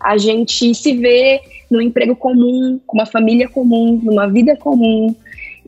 a 0.00 0.16
gente 0.16 0.74
se 0.74 0.94
vê 0.94 1.42
num 1.70 1.80
emprego 1.80 2.16
comum, 2.16 2.80
com 2.86 2.96
uma 2.96 3.06
família 3.06 3.48
comum, 3.48 4.00
numa 4.02 4.26
vida 4.26 4.56
comum. 4.56 5.14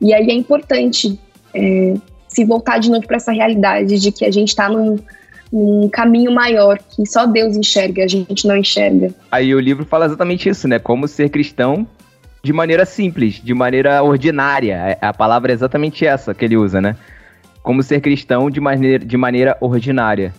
E 0.01 0.13
aí 0.13 0.29
é 0.29 0.33
importante 0.33 1.17
é, 1.53 1.93
se 2.27 2.43
voltar 2.43 2.79
de 2.79 2.89
novo 2.89 3.05
para 3.05 3.17
essa 3.17 3.31
realidade 3.31 3.99
de 3.99 4.11
que 4.11 4.25
a 4.25 4.31
gente 4.31 4.49
está 4.49 4.67
num, 4.67 4.97
num 5.51 5.87
caminho 5.87 6.31
maior 6.31 6.79
que 6.79 7.05
só 7.05 7.25
Deus 7.25 7.55
enxerga, 7.55 8.03
a 8.03 8.07
gente 8.07 8.47
não 8.47 8.57
enxerga. 8.57 9.13
Aí 9.31 9.53
o 9.53 9.59
livro 9.59 9.85
fala 9.85 10.07
exatamente 10.07 10.49
isso, 10.49 10.67
né? 10.67 10.79
Como 10.79 11.07
ser 11.07 11.29
cristão 11.29 11.87
de 12.43 12.51
maneira 12.51 12.85
simples, 12.85 13.35
de 13.35 13.53
maneira 13.53 14.03
ordinária. 14.03 14.97
É, 15.01 15.05
a 15.05 15.13
palavra 15.13 15.51
é 15.51 15.55
exatamente 15.55 16.05
essa 16.05 16.33
que 16.33 16.43
ele 16.43 16.57
usa, 16.57 16.81
né? 16.81 16.97
Como 17.61 17.81
ser 17.81 18.01
cristão 18.01 18.49
de 18.49 18.59
maneira, 18.59 19.05
de 19.05 19.15
maneira 19.15 19.55
ordinária 19.61 20.33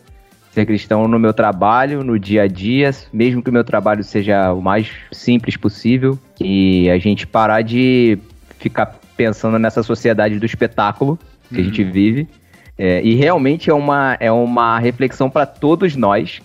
ser 0.54 0.64
cristão 0.64 1.08
no 1.08 1.18
meu 1.18 1.34
trabalho, 1.34 2.04
no 2.04 2.16
dia 2.16 2.44
a 2.44 2.46
dia, 2.46 2.92
mesmo 3.12 3.42
que 3.42 3.50
o 3.50 3.52
meu 3.52 3.64
trabalho 3.64 4.04
seja 4.04 4.52
o 4.52 4.62
mais 4.62 4.88
simples 5.10 5.56
possível, 5.56 6.16
e 6.40 6.88
a 6.88 6.96
gente 6.96 7.26
parar 7.26 7.62
de 7.62 8.16
ficar 8.60 8.94
pensando 9.16 9.58
nessa 9.58 9.82
sociedade 9.82 10.38
do 10.38 10.46
espetáculo 10.46 11.18
que 11.48 11.56
uhum. 11.56 11.60
a 11.60 11.64
gente 11.64 11.82
uhum. 11.82 11.90
vive. 11.90 12.28
É, 12.78 13.02
e 13.02 13.14
realmente 13.14 13.68
é 13.68 13.74
uma, 13.74 14.16
é 14.20 14.30
uma 14.30 14.78
reflexão 14.78 15.28
para 15.28 15.44
todos 15.44 15.96
nós. 15.96 16.40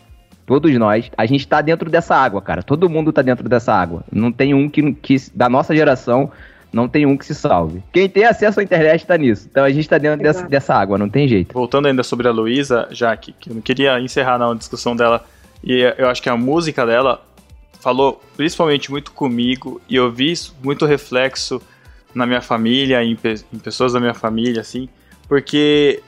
Todos 0.45 0.74
nós. 0.74 1.12
A 1.15 1.28
gente 1.28 1.41
está 1.41 1.62
dentro 1.62 1.88
dessa 1.88 2.15
água, 2.15 2.41
cara. 2.41 2.63
Todo 2.63 2.89
mundo 2.89 3.12
está 3.12 3.22
dentro 3.22 3.48
dessa 3.48 3.74
água. 3.74 4.04
Não 4.12 4.32
tem 4.32 4.56
um 4.56 4.67
que, 4.67 4.91
que 4.93 5.17
da 5.36 5.48
nossa 5.48 5.76
geração 5.76 6.32
não 6.71 6.88
tem 6.88 7.05
um 7.05 7.17
que 7.17 7.25
se 7.25 7.36
salve. 7.36 7.84
Quem 7.91 8.08
tem 8.08 8.25
acesso 8.25 8.60
à 8.60 8.63
internet 8.63 9.01
está 9.01 9.17
nisso. 9.17 9.47
Então 9.49 9.63
a 9.63 9.69
gente 9.69 9.82
está 9.82 9.97
dentro 9.97 10.21
dessa, 10.21 10.47
dessa, 10.47 10.75
água, 10.75 10.97
não 10.97 11.10
tem 11.10 11.27
jeito. 11.27 11.53
Voltando 11.53 11.88
ainda 11.88 12.03
sobre 12.03 12.27
a 12.27 12.32
Luísa, 12.32 12.88
Jaque, 12.91 13.34
que 13.39 13.49
eu 13.49 13.55
não 13.55 13.62
queria 13.62 13.99
encerrar 13.99 14.38
na 14.38 14.53
discussão 14.53 14.95
dela, 14.95 15.25
e 15.63 15.82
eu 15.97 16.08
acho 16.08 16.21
que 16.21 16.29
a 16.29 16.38
música 16.38 16.86
dela 16.86 17.23
falou 17.79 18.21
principalmente 18.36 18.91
muito 18.91 19.12
comigo, 19.12 19.82
e 19.89 19.95
eu 19.95 20.12
vi 20.12 20.34
muito 20.63 20.86
reflexo 20.86 21.62
na 22.13 22.25
minha 22.25 22.41
família, 22.41 23.03
em, 23.03 23.17
em 23.53 23.60
pessoas 23.60 23.93
da 23.93 23.99
minha 23.99 24.13
família, 24.13 24.62
assim, 24.62 24.89
porque 25.27 26.01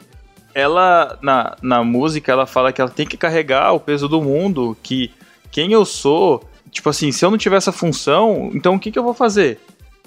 ela, 0.54 1.17
na, 1.21 1.56
na 1.62 1.84
música, 1.84 2.32
ela 2.32 2.45
fala 2.45 2.71
que 2.71 2.82
ela 2.82 2.89
tem 2.89 3.06
que 3.06 3.17
carregar 3.17 3.74
o 3.74 3.80
peso 3.80 4.08
do 4.08 4.21
mundo, 4.21 4.78
que 4.84 5.12
quem 5.52 5.71
eu 5.71 5.86
sou, 5.86 6.43
tipo 6.69 6.89
assim, 6.89 7.12
se 7.12 7.24
eu 7.24 7.32
não 7.32 7.38
tiver 7.38 7.58
essa 7.58 7.71
função, 7.71 8.52
então 8.54 8.76
o 8.76 8.80
que, 8.80 8.91
que 8.91 9.00
eu 9.00 9.04
vou 9.04 9.13
fazer? 9.13 9.60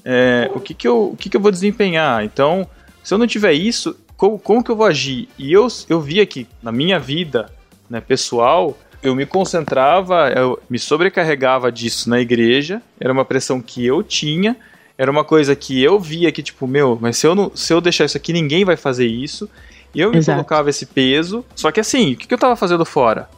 É, 0.04 0.50
o, 0.54 0.60
que, 0.60 0.74
que, 0.74 0.86
eu, 0.86 1.10
o 1.12 1.16
que, 1.16 1.30
que 1.30 1.36
eu 1.36 1.40
vou 1.40 1.50
desempenhar. 1.50 2.24
Então, 2.24 2.68
se 3.02 3.14
eu 3.14 3.18
não 3.18 3.26
tiver 3.26 3.52
isso, 3.52 3.96
como, 4.16 4.38
como 4.38 4.62
que 4.62 4.70
eu 4.70 4.76
vou 4.76 4.86
agir? 4.86 5.28
E 5.38 5.52
eu, 5.52 5.66
eu 5.88 6.00
via 6.00 6.24
que 6.26 6.46
na 6.62 6.70
minha 6.70 6.98
vida 6.98 7.50
né, 7.88 8.00
pessoal, 8.00 8.76
eu 9.02 9.14
me 9.14 9.26
concentrava, 9.26 10.30
eu 10.30 10.60
me 10.68 10.78
sobrecarregava 10.78 11.70
disso 11.70 12.08
na 12.08 12.20
igreja, 12.20 12.82
era 12.98 13.12
uma 13.12 13.24
pressão 13.24 13.60
que 13.60 13.84
eu 13.84 14.02
tinha, 14.02 14.56
era 14.96 15.10
uma 15.10 15.24
coisa 15.24 15.56
que 15.56 15.82
eu 15.82 15.98
via 15.98 16.30
que, 16.30 16.42
tipo, 16.42 16.66
meu, 16.66 16.98
mas 17.00 17.16
se 17.16 17.26
eu, 17.26 17.34
não, 17.34 17.54
se 17.54 17.72
eu 17.72 17.80
deixar 17.80 18.04
isso 18.04 18.16
aqui, 18.16 18.32
ninguém 18.32 18.64
vai 18.64 18.76
fazer 18.76 19.06
isso. 19.06 19.48
E 19.94 20.00
eu 20.00 20.10
me 20.10 20.18
Exato. 20.18 20.36
colocava 20.36 20.70
esse 20.70 20.86
peso. 20.86 21.44
Só 21.54 21.70
que 21.70 21.80
assim, 21.80 22.12
o 22.12 22.16
que, 22.16 22.26
que 22.26 22.34
eu 22.34 22.38
tava 22.38 22.56
fazendo 22.56 22.84
fora? 22.84 23.28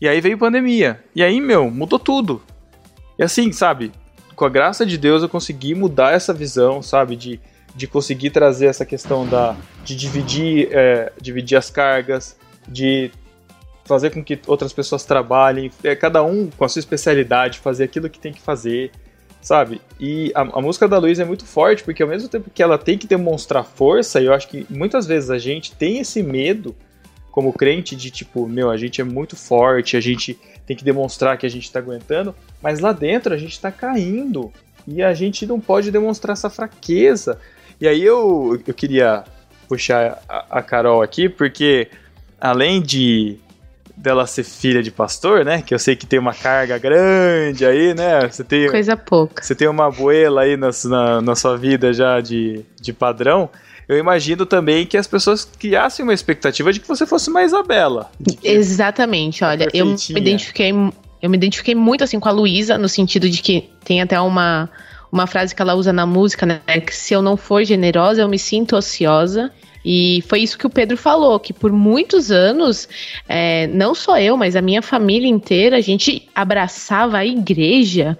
E 0.00 0.08
aí 0.08 0.20
veio 0.20 0.38
pandemia. 0.38 1.02
E 1.14 1.22
aí, 1.22 1.40
meu, 1.40 1.70
mudou 1.70 1.98
tudo. 1.98 2.42
E 3.18 3.22
assim, 3.22 3.52
sabe? 3.52 3.92
Com 4.38 4.44
a 4.44 4.48
graça 4.48 4.86
de 4.86 4.96
Deus 4.96 5.20
eu 5.20 5.28
consegui 5.28 5.74
mudar 5.74 6.12
essa 6.12 6.32
visão, 6.32 6.80
sabe? 6.80 7.16
De, 7.16 7.40
de 7.74 7.88
conseguir 7.88 8.30
trazer 8.30 8.66
essa 8.66 8.86
questão 8.86 9.26
da. 9.26 9.56
de 9.84 9.96
dividir, 9.96 10.68
é, 10.70 11.10
dividir 11.20 11.56
as 11.56 11.70
cargas, 11.70 12.36
de 12.68 13.10
fazer 13.84 14.10
com 14.10 14.22
que 14.22 14.38
outras 14.46 14.72
pessoas 14.72 15.04
trabalhem, 15.04 15.72
é, 15.82 15.96
cada 15.96 16.22
um 16.22 16.50
com 16.56 16.64
a 16.64 16.68
sua 16.68 16.78
especialidade, 16.78 17.58
fazer 17.58 17.82
aquilo 17.82 18.08
que 18.08 18.20
tem 18.20 18.32
que 18.32 18.40
fazer, 18.40 18.92
sabe? 19.42 19.80
E 19.98 20.30
a, 20.36 20.42
a 20.42 20.62
música 20.62 20.86
da 20.86 20.98
Luísa 20.98 21.22
é 21.22 21.26
muito 21.26 21.44
forte, 21.44 21.82
porque 21.82 22.00
ao 22.00 22.08
mesmo 22.08 22.28
tempo 22.28 22.48
que 22.48 22.62
ela 22.62 22.78
tem 22.78 22.96
que 22.96 23.08
demonstrar 23.08 23.64
força, 23.64 24.20
eu 24.20 24.32
acho 24.32 24.46
que 24.46 24.64
muitas 24.70 25.04
vezes 25.04 25.30
a 25.30 25.38
gente 25.38 25.72
tem 25.72 25.98
esse 25.98 26.22
medo 26.22 26.76
como 27.38 27.52
crente 27.52 27.94
de 27.94 28.10
tipo, 28.10 28.48
meu, 28.48 28.68
a 28.68 28.76
gente 28.76 29.00
é 29.00 29.04
muito 29.04 29.36
forte, 29.36 29.96
a 29.96 30.00
gente 30.00 30.36
tem 30.66 30.76
que 30.76 30.82
demonstrar 30.82 31.38
que 31.38 31.46
a 31.46 31.48
gente 31.48 31.70
tá 31.70 31.78
aguentando, 31.78 32.34
mas 32.60 32.80
lá 32.80 32.90
dentro 32.90 33.32
a 33.32 33.36
gente 33.36 33.60
tá 33.60 33.70
caindo 33.70 34.52
e 34.88 35.00
a 35.04 35.14
gente 35.14 35.46
não 35.46 35.60
pode 35.60 35.92
demonstrar 35.92 36.32
essa 36.32 36.50
fraqueza. 36.50 37.38
E 37.80 37.86
aí 37.86 38.02
eu, 38.02 38.60
eu 38.66 38.74
queria 38.74 39.22
puxar 39.68 40.20
a, 40.28 40.58
a 40.58 40.62
Carol 40.62 41.00
aqui, 41.00 41.28
porque 41.28 41.86
além 42.40 42.82
de 42.82 43.38
dela 43.96 44.26
ser 44.26 44.42
filha 44.42 44.82
de 44.82 44.90
pastor, 44.90 45.44
né? 45.44 45.62
Que 45.62 45.72
eu 45.72 45.78
sei 45.78 45.94
que 45.94 46.06
tem 46.06 46.18
uma 46.18 46.34
carga 46.34 46.76
grande 46.76 47.64
aí, 47.64 47.94
né? 47.94 48.26
Você 48.28 48.42
tem, 48.42 48.68
Coisa 48.68 48.96
pouca. 48.96 49.44
você 49.44 49.54
tem 49.54 49.68
uma 49.68 49.86
abuela 49.86 50.40
aí 50.40 50.56
na, 50.56 50.70
na, 50.86 51.22
na 51.22 51.36
sua 51.36 51.56
vida 51.56 51.92
já 51.92 52.20
de, 52.20 52.64
de 52.80 52.92
padrão. 52.92 53.48
Eu 53.88 53.96
imagino 53.96 54.44
também 54.44 54.84
que 54.84 54.98
as 54.98 55.06
pessoas 55.06 55.46
criassem 55.46 56.02
uma 56.02 56.12
expectativa 56.12 56.72
de 56.72 56.78
que 56.78 56.86
você 56.86 57.06
fosse 57.06 57.30
uma 57.30 57.42
Isabela. 57.42 58.10
Exatamente, 58.44 59.42
olha, 59.42 59.66
eu 59.72 59.86
me 59.86 59.96
identifiquei, 60.10 60.72
eu 61.22 61.30
me 61.30 61.36
identifiquei 61.36 61.74
muito 61.74 62.04
assim 62.04 62.20
com 62.20 62.28
a 62.28 62.32
Luísa, 62.32 62.76
no 62.76 62.88
sentido 62.88 63.30
de 63.30 63.40
que 63.40 63.70
tem 63.82 64.02
até 64.02 64.20
uma, 64.20 64.68
uma 65.10 65.26
frase 65.26 65.54
que 65.54 65.62
ela 65.62 65.74
usa 65.74 65.90
na 65.90 66.04
música, 66.04 66.44
né? 66.44 66.60
Que 66.84 66.94
se 66.94 67.14
eu 67.14 67.22
não 67.22 67.36
for 67.36 67.64
generosa, 67.64 68.20
eu 68.20 68.28
me 68.28 68.38
sinto 68.38 68.76
ociosa. 68.76 69.50
E 69.84 70.22
foi 70.28 70.40
isso 70.40 70.58
que 70.58 70.66
o 70.66 70.70
Pedro 70.70 70.96
falou, 70.96 71.40
que 71.40 71.52
por 71.52 71.72
muitos 71.72 72.30
anos, 72.30 72.86
é, 73.26 73.68
não 73.68 73.94
só 73.94 74.18
eu, 74.18 74.36
mas 74.36 74.54
a 74.54 74.60
minha 74.60 74.82
família 74.82 75.28
inteira, 75.28 75.78
a 75.78 75.80
gente 75.80 76.28
abraçava 76.34 77.16
a 77.16 77.24
igreja. 77.24 78.18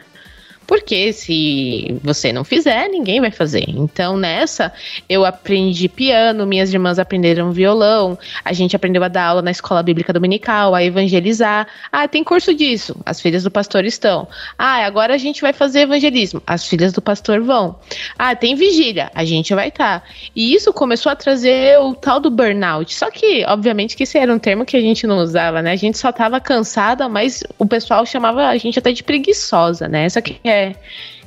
Porque 0.68 1.14
se 1.14 1.98
você 2.02 2.31
não 2.31 2.44
fizer, 2.44 2.88
ninguém 2.88 3.22
vai 3.22 3.31
fazer. 3.31 3.64
Então, 3.66 4.18
nessa, 4.18 4.70
eu 5.09 5.24
aprendi 5.24 5.88
piano, 5.88 6.46
minhas 6.46 6.70
irmãs 6.70 6.98
aprenderam 6.98 7.50
violão, 7.52 8.18
a 8.44 8.52
gente 8.52 8.76
aprendeu 8.76 9.02
a 9.02 9.09
dar 9.09 9.24
aula 9.24 9.40
na 9.40 9.50
escola 9.50 9.83
bíblica 9.83 10.12
dominical, 10.12 10.74
a 10.74 10.85
evangelizar. 10.85 11.66
Ah, 11.90 12.07
tem 12.07 12.22
curso 12.22 12.54
disso, 12.54 12.94
as 13.07 13.18
filhas 13.18 13.44
do 13.44 13.50
pastor 13.50 13.87
estão. 13.87 14.28
Ah, 14.59 14.85
agora 14.85 15.14
a 15.14 15.16
gente 15.16 15.40
vai 15.40 15.54
fazer 15.54 15.81
evangelismo, 15.81 16.42
as 16.46 16.68
filhas 16.68 16.92
do 16.92 17.00
pastor 17.00 17.40
vão. 17.40 17.76
Ah, 18.18 18.37
tem 18.37 18.54
vigília, 18.54 19.11
a 19.14 19.24
gente 19.24 19.54
vai 19.54 19.68
estar. 19.68 20.04
E 20.37 20.52
isso 20.52 20.70
começou 20.74 21.11
a 21.11 21.16
trazer 21.16 21.78
o 21.78 21.94
tal 21.94 22.20
do 22.20 22.31
burnout. 22.31 22.94
Só 22.94 23.11
que, 23.11 23.42
obviamente, 23.46 23.96
que 23.96 24.02
esse 24.02 24.18
era 24.18 24.31
um 24.31 24.38
termo 24.38 24.66
que 24.66 24.76
a 24.76 24.81
gente 24.83 25.07
não 25.07 25.16
usava, 25.16 25.62
né? 25.62 25.72
A 25.72 25.76
gente 25.76 25.96
só 25.96 26.12
tava 26.12 26.38
cansada, 26.42 27.09
mas 27.09 27.42
o 27.59 27.64
pessoal 27.64 28.04
chamava 28.04 28.48
a 28.48 28.57
gente 28.59 28.78
até 28.78 28.92
de 28.92 29.02
preguiçosa, 29.02 29.88
né? 29.88 30.04
Essa 30.04 30.20
que 30.20 30.38
é 30.44 30.58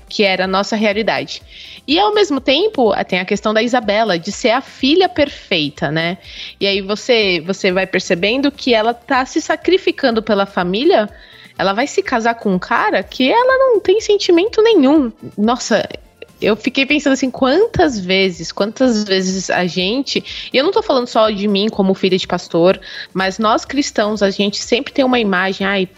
que 0.08 0.24
era 0.24 0.44
a 0.44 0.48
nossa 0.48 0.76
realidade. 0.76 1.42
E 1.88 1.98
ao 1.98 2.14
mesmo 2.14 2.40
tempo, 2.40 2.94
tem 3.06 3.20
a 3.20 3.26
questão 3.26 3.54
da 3.54 3.64
Isabela, 3.64 4.20
de 4.20 4.32
ser 4.32 4.52
a 4.52 4.62
filha 4.62 5.10
perfeita, 5.10 5.90
né? 5.90 6.18
E 6.60 6.68
aí 6.68 6.82
você, 6.82 7.42
você 7.46 7.72
vai 7.72 7.88
percebendo 7.88 8.52
que 8.52 8.74
ela 8.74 8.94
tá 8.94 9.26
se 9.26 9.42
sacrificando 9.42 10.22
pela 10.22 10.46
família, 10.46 11.10
ela 11.58 11.74
vai 11.74 11.88
se 11.88 12.04
casar 12.04 12.36
com 12.36 12.54
um 12.54 12.60
cara 12.60 13.02
que 13.04 13.32
ela 13.32 13.58
não 13.58 13.80
tem 13.80 14.00
sentimento 14.02 14.62
nenhum. 14.62 15.12
Nossa, 15.38 15.88
eu 16.42 16.56
fiquei 16.56 16.86
pensando 16.86 17.14
assim, 17.14 17.30
quantas 17.30 18.00
vezes, 18.00 18.52
quantas 18.52 19.04
vezes 19.04 19.50
a 19.50 19.66
gente, 19.66 20.50
e 20.52 20.58
eu 20.58 20.64
não 20.64 20.72
tô 20.72 20.82
falando 20.82 21.08
só 21.08 21.30
de 21.30 21.48
mim 21.48 21.70
como 21.70 21.94
filha 21.94 22.18
de 22.18 22.28
pastor, 22.28 22.80
mas 23.14 23.38
nós 23.38 23.64
cristãos, 23.64 24.24
a 24.24 24.30
gente 24.30 24.58
sempre 24.58 24.92
tem 24.92 25.06
uma 25.06 25.20
imagem, 25.20 25.66
ai, 25.66 25.90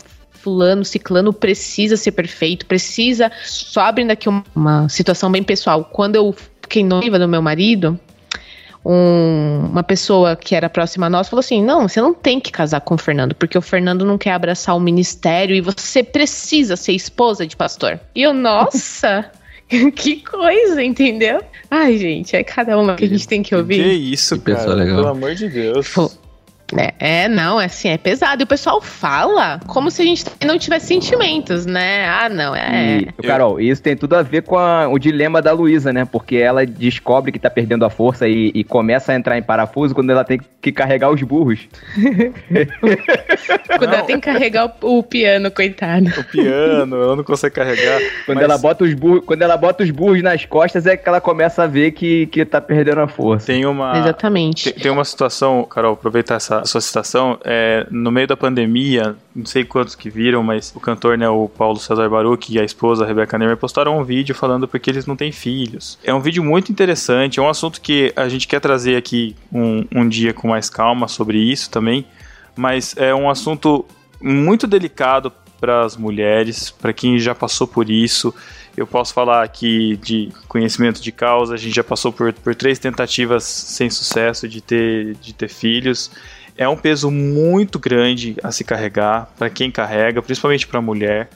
fulano, 0.43 0.83
ciclano 0.83 1.31
precisa 1.31 1.95
ser 1.97 2.11
perfeito, 2.11 2.65
precisa. 2.65 3.31
Só 3.45 3.81
abrindo 3.81 4.11
aqui 4.11 4.27
uma, 4.27 4.43
uma 4.55 4.89
situação 4.89 5.31
bem 5.31 5.41
pessoal. 5.43 5.85
Quando 5.85 6.15
eu 6.15 6.35
fiquei 6.61 6.83
noiva 6.83 7.17
do 7.17 7.27
meu 7.27 7.41
marido, 7.41 7.97
um- 8.85 9.67
uma 9.71 9.83
pessoa 9.83 10.35
que 10.35 10.53
era 10.55 10.69
próxima 10.69 11.05
a 11.05 11.09
nós 11.09 11.29
falou 11.29 11.39
assim: 11.39 11.63
não, 11.63 11.87
você 11.87 12.01
não 12.01 12.13
tem 12.13 12.39
que 12.39 12.51
casar 12.51 12.81
com 12.81 12.95
o 12.95 12.97
Fernando, 12.97 13.33
porque 13.33 13.57
o 13.57 13.61
Fernando 13.61 14.03
não 14.05 14.17
quer 14.17 14.31
abraçar 14.33 14.75
o 14.75 14.79
ministério 14.79 15.55
e 15.55 15.61
você 15.61 16.03
precisa 16.03 16.75
ser 16.75 16.91
esposa 16.93 17.47
de 17.47 17.55
pastor. 17.55 17.99
E 18.13 18.21
eu, 18.21 18.33
nossa. 18.33 19.29
Que 19.95 20.17
coisa, 20.17 20.83
entendeu? 20.83 21.41
Ai, 21.71 21.97
gente, 21.97 22.35
é 22.35 22.43
cada 22.43 22.77
uma 22.77 22.93
que 22.95 23.05
a 23.05 23.07
gente 23.07 23.27
tem 23.27 23.41
que 23.41 23.49
Que 23.49 23.55
ouvir. 23.55 23.81
isso, 24.13 24.35
Que 24.37 24.43
pessoa 24.45 24.65
cara. 24.67 24.75
legal. 24.83 24.95
Pelo 24.97 25.07
amor 25.07 25.33
de 25.33 25.49
Deus. 25.49 25.89
Pô. 25.89 26.11
É, 26.77 27.23
é, 27.23 27.27
não, 27.27 27.59
é 27.59 27.65
assim, 27.65 27.89
é 27.89 27.97
pesado. 27.97 28.41
E 28.41 28.45
o 28.45 28.47
pessoal 28.47 28.81
fala 28.81 29.59
como 29.67 29.89
se 29.91 30.01
a 30.01 30.05
gente 30.05 30.25
não 30.45 30.57
tivesse 30.57 30.87
sentimentos, 30.87 31.65
né? 31.65 32.07
Ah, 32.07 32.29
não, 32.29 32.55
é. 32.55 32.99
E, 32.99 33.05
Carol, 33.27 33.59
isso 33.59 33.81
tem 33.81 33.95
tudo 33.95 34.15
a 34.15 34.21
ver 34.21 34.43
com 34.43 34.57
a- 34.57 34.87
o 34.87 34.97
dilema 34.97 35.41
da 35.41 35.51
Luísa, 35.51 35.91
né? 35.93 36.05
Porque 36.05 36.35
ela 36.37 36.65
descobre 36.65 37.31
que 37.31 37.39
tá 37.39 37.49
perdendo 37.49 37.85
a 37.85 37.89
força 37.89 38.27
e, 38.27 38.51
e 38.53 38.63
começa 38.63 39.11
a 39.11 39.15
entrar 39.15 39.37
em 39.37 39.43
parafuso 39.43 39.93
quando 39.93 40.09
ela 40.11 40.23
tem 40.23 40.39
que 40.61 40.71
carregar 40.71 41.09
os 41.11 41.21
burros. 41.21 41.67
Quando 43.77 43.87
Não. 43.89 43.93
ela 43.93 44.03
tem 44.03 44.19
que 44.19 44.31
carregar 44.31 44.73
o, 44.81 44.99
o 44.99 45.03
piano, 45.03 45.51
coitado. 45.51 46.07
O 46.17 46.23
piano, 46.25 46.95
ela 46.95 47.15
não 47.15 47.23
consegue 47.23 47.55
carregar. 47.55 47.99
Quando, 48.25 48.35
Mas 48.37 48.43
ela 48.45 48.57
bota 48.57 48.83
os 48.83 48.93
burros, 48.93 49.23
quando 49.25 49.41
ela 49.41 49.57
bota 49.57 49.83
os 49.83 49.89
burros 49.91 50.21
nas 50.21 50.45
costas 50.45 50.85
é 50.85 50.95
que 50.97 51.07
ela 51.07 51.19
começa 51.21 51.63
a 51.63 51.67
ver 51.67 51.91
que, 51.91 52.27
que 52.27 52.45
tá 52.45 52.61
perdendo 52.61 53.01
a 53.01 53.07
força. 53.07 53.47
Tem 53.47 53.65
uma. 53.65 53.97
Exatamente. 53.97 54.71
Tem, 54.71 54.83
tem 54.83 54.91
uma 54.91 55.05
situação, 55.05 55.63
Carol, 55.65 55.93
aproveitar 55.93 56.35
essa 56.35 56.62
sua 56.65 56.81
citação. 56.81 57.37
É, 57.43 57.85
no 57.89 58.11
meio 58.11 58.27
da 58.27 58.37
pandemia, 58.37 59.15
não 59.35 59.45
sei 59.45 59.63
quantos 59.63 59.95
que 59.95 60.09
viram, 60.09 60.43
mas 60.43 60.73
o 60.75 60.79
cantor, 60.79 61.17
né, 61.17 61.27
o 61.27 61.47
Paulo 61.49 61.79
César 61.79 62.09
Baruch 62.09 62.53
e 62.53 62.59
a 62.59 62.63
esposa, 62.63 63.03
a 63.03 63.07
Rebecca 63.07 63.37
Neymer, 63.37 63.57
postaram 63.57 63.97
um 63.97 64.03
vídeo 64.03 64.35
falando 64.35 64.67
porque 64.67 64.89
eles 64.89 65.05
não 65.05 65.15
têm 65.15 65.31
filhos. 65.31 65.97
É 66.03 66.13
um 66.13 66.19
vídeo 66.19 66.43
muito 66.43 66.71
interessante, 66.71 67.39
é 67.39 67.43
um 67.43 67.49
assunto 67.49 67.81
que 67.81 68.13
a 68.15 68.27
gente 68.27 68.47
quer 68.47 68.59
trazer 68.59 68.95
aqui 68.95 69.35
um, 69.51 69.85
um 69.93 70.07
dia 70.07 70.33
com 70.33 70.49
mais 70.49 70.69
calma 70.69 71.07
sobre 71.07 71.37
isso 71.37 71.69
também, 71.69 72.05
mas 72.55 72.95
é 72.97 73.13
um 73.13 73.29
assunto 73.29 73.85
muito 74.21 74.65
delicado 74.65 75.31
para 75.63 75.85
as 75.85 75.95
mulheres, 75.95 76.71
para 76.71 76.91
quem 76.91 77.17
já 77.17 77.33
passou 77.33 77.65
por 77.65 77.89
isso. 77.89 78.35
Eu 78.75 78.85
posso 78.85 79.13
falar 79.13 79.43
aqui 79.43 79.95
de 79.95 80.29
conhecimento 80.47 81.01
de 81.01 81.09
causa, 81.09 81.53
a 81.53 81.57
gente 81.57 81.73
já 81.73 81.83
passou 81.83 82.11
por, 82.11 82.33
por 82.33 82.53
três 82.53 82.79
tentativas 82.79 83.45
sem 83.45 83.89
sucesso 83.89 84.45
de 84.45 84.59
ter, 84.59 85.15
de 85.21 85.33
ter 85.33 85.47
filhos. 85.47 86.11
É 86.57 86.67
um 86.69 86.77
peso 86.77 87.09
muito 87.09 87.79
grande 87.79 88.35
a 88.43 88.51
se 88.51 88.63
carregar 88.63 89.29
para 89.37 89.49
quem 89.49 89.71
carrega, 89.71 90.21
principalmente 90.21 90.67
para 90.67 90.81
mulher. 90.81 91.29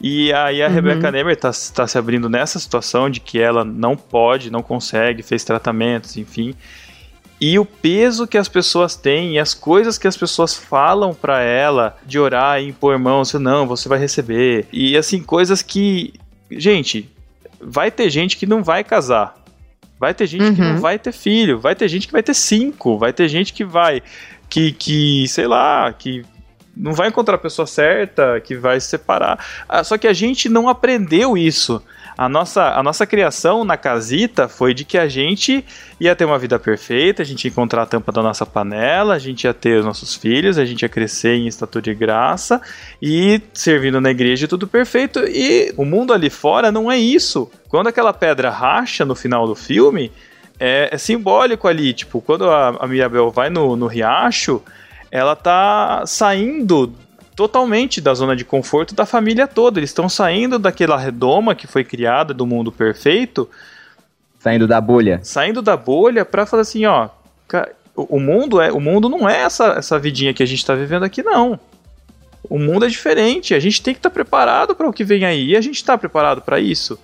E 0.00 0.32
aí 0.32 0.62
a 0.62 0.66
Uhum. 0.68 0.74
Rebecca 0.74 1.10
Neymer 1.12 1.34
está 1.34 1.50
tá 1.74 1.86
se 1.86 1.96
abrindo 1.98 2.28
nessa 2.28 2.58
situação 2.58 3.08
de 3.10 3.20
que 3.20 3.38
ela 3.38 3.64
não 3.64 3.96
pode, 3.96 4.50
não 4.50 4.62
consegue, 4.62 5.22
fez 5.22 5.44
tratamentos, 5.44 6.16
enfim. 6.16 6.54
E 7.40 7.58
o 7.58 7.64
peso 7.64 8.26
que 8.26 8.38
as 8.38 8.48
pessoas 8.48 8.96
têm 8.96 9.34
e 9.34 9.38
as 9.38 9.52
coisas 9.52 9.98
que 9.98 10.06
as 10.08 10.16
pessoas 10.16 10.54
falam 10.56 11.12
para 11.12 11.40
ela 11.42 11.96
de 12.06 12.18
orar 12.18 12.60
e 12.60 12.68
impor 12.68 12.98
mãos, 12.98 13.32
não, 13.34 13.66
você 13.66 13.88
vai 13.88 13.98
receber. 13.98 14.66
E 14.72 14.96
assim, 14.96 15.20
coisas 15.22 15.60
que, 15.60 16.14
gente, 16.50 17.08
vai 17.60 17.90
ter 17.90 18.08
gente 18.10 18.36
que 18.36 18.46
não 18.46 18.62
vai 18.62 18.82
casar. 18.84 19.36
Vai 19.98 20.14
ter 20.14 20.26
gente 20.26 20.54
que 20.54 20.60
Uhum. 20.62 20.74
não 20.74 20.80
vai 20.80 20.98
ter 20.98 21.12
filho, 21.12 21.58
vai 21.60 21.74
ter 21.76 21.86
gente 21.88 22.06
que 22.06 22.12
vai 22.12 22.22
ter 22.22 22.34
cinco, 22.34 22.96
vai 22.98 23.12
ter 23.12 23.28
gente 23.28 23.52
que 23.52 23.64
vai 23.64 24.02
que 24.52 24.70
que, 24.70 25.26
sei 25.28 25.46
lá, 25.46 25.90
que 25.94 26.22
não 26.76 26.92
vai 26.92 27.08
encontrar 27.08 27.36
a 27.36 27.38
pessoa 27.38 27.66
certa, 27.66 28.38
que 28.38 28.54
vai 28.54 28.78
se 28.78 28.88
separar. 28.88 29.42
Ah, 29.66 29.82
Só 29.82 29.96
que 29.96 30.06
a 30.06 30.12
gente 30.12 30.46
não 30.46 30.68
aprendeu 30.68 31.38
isso. 31.38 31.82
A 32.18 32.28
nossa, 32.28 32.74
a 32.74 32.82
nossa 32.82 33.06
criação 33.06 33.64
na 33.64 33.78
casita 33.78 34.46
foi 34.46 34.74
de 34.74 34.84
que 34.84 34.98
a 34.98 35.08
gente 35.08 35.64
ia 35.98 36.14
ter 36.14 36.26
uma 36.26 36.38
vida 36.38 36.58
perfeita, 36.58 37.22
a 37.22 37.24
gente 37.24 37.46
ia 37.46 37.50
encontrar 37.50 37.82
a 37.82 37.86
tampa 37.86 38.12
da 38.12 38.22
nossa 38.22 38.44
panela, 38.44 39.14
a 39.14 39.18
gente 39.18 39.44
ia 39.44 39.54
ter 39.54 39.78
os 39.78 39.86
nossos 39.86 40.14
filhos, 40.14 40.58
a 40.58 40.66
gente 40.66 40.82
ia 40.82 40.88
crescer 40.90 41.36
em 41.36 41.46
estatura 41.46 41.82
de 41.82 41.94
graça 41.94 42.60
e 43.00 43.40
servindo 43.54 44.02
na 44.02 44.10
igreja 44.10 44.46
tudo 44.46 44.66
perfeito. 44.66 45.20
E 45.20 45.72
o 45.78 45.86
mundo 45.86 46.12
ali 46.12 46.28
fora 46.28 46.70
não 46.70 46.92
é 46.92 46.98
isso. 46.98 47.50
Quando 47.70 47.86
aquela 47.86 48.12
pedra 48.12 48.50
racha 48.50 49.06
no 49.06 49.14
final 49.14 49.46
do 49.46 49.54
filme, 49.54 50.12
é, 50.58 50.88
é 50.92 50.98
simbólico 50.98 51.68
ali. 51.68 51.92
Tipo, 51.92 52.20
quando 52.20 52.48
a, 52.48 52.68
a 52.80 52.86
Mirabel 52.86 53.30
vai 53.30 53.50
no, 53.50 53.76
no 53.76 53.86
riacho, 53.86 54.62
ela 55.10 55.36
tá 55.36 56.04
saindo 56.06 56.92
totalmente 57.34 58.00
da 58.00 58.14
zona 58.14 58.36
de 58.36 58.44
conforto 58.44 58.94
da 58.94 59.06
família 59.06 59.46
toda. 59.46 59.78
Eles 59.78 59.90
estão 59.90 60.08
saindo 60.08 60.58
daquela 60.58 60.98
redoma 60.98 61.54
que 61.54 61.66
foi 61.66 61.84
criada 61.84 62.32
do 62.32 62.46
mundo 62.46 62.70
perfeito. 62.70 63.48
Saindo 64.38 64.66
da 64.66 64.80
bolha. 64.80 65.20
Saindo 65.22 65.62
da 65.62 65.76
bolha 65.76 66.24
para 66.24 66.46
falar 66.46 66.62
assim, 66.62 66.84
ó, 66.84 67.08
o 67.94 68.18
mundo 68.18 68.60
é, 68.60 68.72
o 68.72 68.80
mundo 68.80 69.08
não 69.08 69.28
é 69.28 69.42
essa 69.42 69.74
essa 69.76 69.98
vidinha 69.98 70.32
que 70.32 70.42
a 70.42 70.46
gente 70.46 70.58
está 70.58 70.74
vivendo 70.74 71.04
aqui 71.04 71.22
não. 71.22 71.58
O 72.48 72.58
mundo 72.58 72.84
é 72.84 72.88
diferente, 72.88 73.54
a 73.54 73.60
gente 73.60 73.80
tem 73.80 73.94
que 73.94 74.00
estar 74.00 74.10
tá 74.10 74.14
preparado 74.14 74.74
para 74.74 74.88
o 74.88 74.92
que 74.92 75.04
vem 75.04 75.24
aí. 75.24 75.50
E 75.50 75.56
a 75.56 75.60
gente 75.60 75.76
está 75.76 75.96
preparado 75.96 76.42
para 76.42 76.58
isso? 76.58 76.98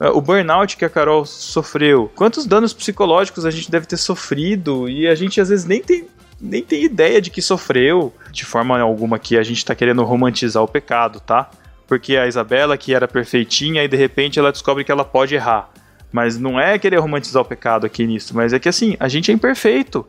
É, 0.00 0.08
o 0.08 0.20
burnout 0.20 0.76
que 0.76 0.84
a 0.84 0.88
Carol 0.88 1.26
sofreu, 1.26 2.10
quantos 2.14 2.46
danos 2.46 2.72
psicológicos 2.72 3.44
a 3.44 3.50
gente 3.50 3.70
deve 3.70 3.86
ter 3.86 3.98
sofrido 3.98 4.88
e 4.88 5.06
a 5.06 5.14
gente 5.14 5.40
às 5.40 5.50
vezes 5.50 5.66
nem 5.66 5.82
tem 5.82 6.08
nem 6.40 6.62
tem 6.62 6.82
ideia 6.82 7.20
de 7.20 7.30
que 7.30 7.42
sofreu. 7.42 8.12
De 8.32 8.44
forma 8.44 8.80
alguma 8.80 9.18
que 9.18 9.36
a 9.36 9.42
gente 9.42 9.64
tá 9.64 9.74
querendo 9.74 10.02
romantizar 10.04 10.62
o 10.62 10.68
pecado, 10.68 11.20
tá? 11.20 11.50
Porque 11.86 12.16
a 12.16 12.26
Isabela, 12.26 12.78
que 12.78 12.94
era 12.94 13.06
perfeitinha, 13.06 13.84
e 13.84 13.88
de 13.88 13.96
repente 13.96 14.38
ela 14.38 14.52
descobre 14.52 14.84
que 14.84 14.92
ela 14.92 15.04
pode 15.04 15.34
errar. 15.34 15.68
Mas 16.10 16.38
não 16.38 16.58
é 16.58 16.78
querer 16.78 16.98
romantizar 16.98 17.42
o 17.42 17.44
pecado 17.44 17.84
aqui 17.84 18.06
nisso, 18.06 18.34
mas 18.34 18.52
é 18.52 18.58
que 18.58 18.68
assim, 18.68 18.96
a 18.98 19.08
gente 19.08 19.30
é 19.30 19.34
imperfeito. 19.34 20.06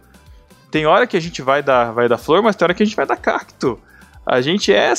Tem 0.70 0.86
hora 0.86 1.06
que 1.06 1.18
a 1.18 1.20
gente 1.20 1.42
vai 1.42 1.62
dar, 1.62 1.92
vai 1.92 2.08
dar 2.08 2.18
flor, 2.18 2.42
mas 2.42 2.56
tem 2.56 2.66
hora 2.66 2.74
que 2.74 2.82
a 2.82 2.86
gente 2.86 2.96
vai 2.96 3.06
dar 3.06 3.18
cacto. 3.18 3.78
A 4.26 4.39
gente 4.41 4.72
é. 4.72 4.93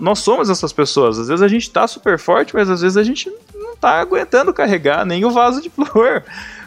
Nós 0.00 0.20
somos 0.20 0.48
essas 0.48 0.72
pessoas. 0.72 1.18
Às 1.18 1.28
vezes 1.28 1.42
a 1.42 1.48
gente 1.48 1.70
tá 1.70 1.86
super 1.86 2.18
forte, 2.18 2.54
mas 2.54 2.70
às 2.70 2.80
vezes 2.80 2.96
a 2.96 3.02
gente 3.02 3.30
não 3.54 3.76
tá 3.76 4.00
aguentando 4.00 4.52
carregar 4.52 5.04
nem 5.04 5.24
o 5.24 5.30
vaso 5.30 5.60
de 5.60 5.68
flor 5.70 6.24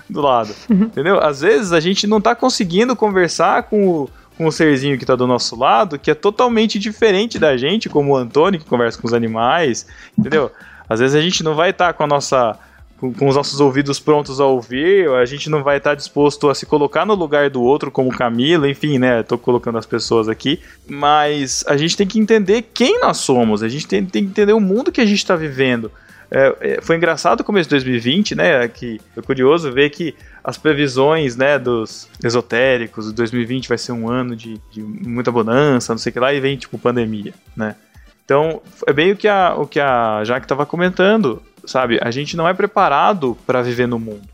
do 0.09 0.21
lado. 0.21 0.53
entendeu? 0.69 1.19
Às 1.19 1.41
vezes 1.41 1.71
a 1.71 1.79
gente 1.79 2.05
não 2.05 2.21
tá 2.21 2.35
conseguindo 2.35 2.95
conversar 2.95 3.63
com 3.63 3.87
o, 3.87 4.09
com 4.37 4.45
o 4.45 4.51
serzinho 4.51 4.97
que 4.97 5.05
tá 5.05 5.15
do 5.15 5.25
nosso 5.25 5.55
lado, 5.57 5.97
que 5.97 6.11
é 6.11 6.15
totalmente 6.15 6.77
diferente 6.77 7.39
da 7.39 7.57
gente, 7.57 7.89
como 7.89 8.13
o 8.13 8.17
Antônio, 8.17 8.59
que 8.59 8.65
conversa 8.65 8.99
com 8.99 9.07
os 9.07 9.13
animais, 9.13 9.87
entendeu? 10.17 10.51
Às 10.87 10.99
vezes 10.99 11.15
a 11.15 11.21
gente 11.21 11.43
não 11.43 11.55
vai 11.55 11.71
estar 11.71 11.87
tá 11.87 11.93
com 11.93 12.03
a 12.03 12.07
nossa. 12.07 12.57
Com, 12.97 13.13
com, 13.13 13.27
os 13.27 13.35
nossos 13.35 13.59
ouvidos 13.59 13.99
prontos 13.99 14.39
a 14.39 14.45
ouvir, 14.45 15.09
a 15.09 15.25
gente 15.25 15.49
não 15.49 15.61
vai 15.63 15.77
estar 15.77 15.95
disposto 15.95 16.49
a 16.49 16.55
se 16.55 16.65
colocar 16.65 17.05
no 17.05 17.13
lugar 17.13 17.49
do 17.49 17.61
outro, 17.61 17.91
como 17.91 18.09
Camila, 18.09 18.69
enfim, 18.69 18.97
né? 18.97 19.21
Tô 19.21 19.37
colocando 19.37 19.77
as 19.77 19.85
pessoas 19.85 20.29
aqui, 20.29 20.61
mas 20.87 21.63
a 21.67 21.75
gente 21.75 21.97
tem 21.97 22.07
que 22.07 22.19
entender 22.19 22.61
quem 22.73 23.01
nós 23.01 23.17
somos, 23.17 23.61
a 23.61 23.67
gente 23.67 23.85
tem, 23.85 24.05
tem 24.05 24.23
que 24.23 24.29
entender 24.29 24.53
o 24.53 24.61
mundo 24.61 24.93
que 24.93 25.01
a 25.01 25.05
gente 25.05 25.17
está 25.17 25.35
vivendo. 25.35 25.91
É, 26.31 26.55
é, 26.59 26.81
foi 26.81 26.95
engraçado 26.95 27.41
o 27.41 27.43
começo 27.43 27.69
de 27.69 27.75
2020, 27.75 28.35
né? 28.35 28.67
Que 28.67 28.99
foi 29.13 29.23
curioso 29.23 29.71
ver 29.71 29.89
que 29.89 30.15
as 30.43 30.57
previsões, 30.57 31.35
né, 31.35 31.57
dos 31.57 32.07
esotéricos, 32.23 33.11
2020 33.11 33.67
vai 33.67 33.77
ser 33.77 33.91
um 33.91 34.09
ano 34.09 34.35
de, 34.35 34.59
de 34.71 34.81
muita 34.81 35.31
bonança, 35.31 35.93
não 35.93 35.97
sei 35.97 36.09
o 36.09 36.13
que 36.13 36.19
lá, 36.19 36.33
e 36.33 36.39
vem 36.39 36.57
tipo 36.57 36.77
pandemia, 36.77 37.33
né? 37.55 37.75
Então, 38.23 38.61
é 38.87 38.93
bem 38.93 39.11
o 39.11 39.15
que 39.15 39.27
a, 39.27 39.55
o 39.55 39.67
que 39.67 39.79
a 39.79 40.23
Jaque 40.23 40.45
estava 40.45 40.65
comentando, 40.65 41.41
sabe? 41.65 41.99
A 42.01 42.11
gente 42.11 42.35
não 42.35 42.47
é 42.47 42.53
preparado 42.53 43.37
para 43.45 43.61
viver 43.61 43.87
no 43.87 43.99
mundo. 43.99 44.27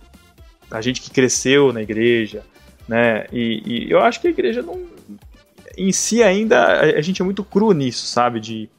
A 0.70 0.82
gente 0.82 1.02
que 1.02 1.12
cresceu 1.12 1.74
na 1.74 1.82
igreja, 1.82 2.44
né? 2.88 3.26
E, 3.32 3.62
e, 3.66 3.92
eu 3.92 4.00
acho 4.00 4.22
que 4.22 4.28
a 4.28 4.32
igreja 4.32 4.62
não. 4.62 4.80
Em 5.78 5.92
si 5.92 6.22
ainda, 6.22 6.82
a, 6.82 7.02
gente 7.02 7.22
é 7.22 7.26
muito 7.26 7.44
cru 7.44 7.72
nisso, 7.72 8.06
sabe? 8.06 8.40
De 8.40 8.70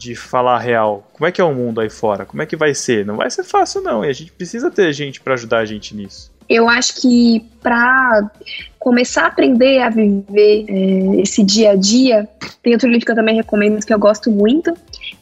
de 0.00 0.14
falar 0.14 0.58
real. 0.58 1.06
Como 1.12 1.26
é 1.26 1.30
que 1.30 1.42
é 1.42 1.44
o 1.44 1.54
mundo 1.54 1.78
aí 1.78 1.90
fora? 1.90 2.24
Como 2.24 2.40
é 2.40 2.46
que 2.46 2.56
vai 2.56 2.74
ser? 2.74 3.04
Não 3.04 3.16
vai 3.16 3.30
ser 3.30 3.44
fácil 3.44 3.82
não, 3.82 4.02
e 4.02 4.08
a 4.08 4.12
gente 4.14 4.32
precisa 4.32 4.70
ter 4.70 4.90
gente 4.94 5.20
para 5.20 5.34
ajudar 5.34 5.58
a 5.58 5.66
gente 5.66 5.94
nisso. 5.94 6.32
Eu 6.48 6.68
acho 6.68 7.02
que 7.02 7.44
para 7.62 8.30
começar 8.78 9.24
a 9.24 9.26
aprender 9.26 9.82
a 9.82 9.90
viver 9.90 10.64
é, 10.68 11.20
esse 11.20 11.44
dia 11.44 11.72
a 11.72 11.76
dia, 11.76 12.26
tem 12.62 12.72
outro 12.72 12.88
livro 12.88 13.04
que 13.04 13.12
eu 13.12 13.16
também 13.16 13.36
recomendo 13.36 13.84
que 13.84 13.92
eu 13.92 13.98
gosto 13.98 14.30
muito, 14.30 14.72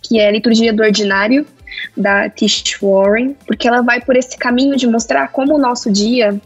que 0.01 0.21
é 0.21 0.31
Liturgia 0.31 0.73
do 0.73 0.83
Ordinário, 0.83 1.45
da 1.97 2.29
Tish 2.29 2.79
Warren, 2.81 3.37
porque 3.47 3.69
ela 3.69 3.83
vai 3.83 4.01
por 4.01 4.17
esse 4.17 4.37
caminho 4.37 4.77
de 4.77 4.87
mostrar 4.87 5.29
como 5.29 5.55
o 5.57 5.59
nosso 5.59 5.91
dia 5.91 6.41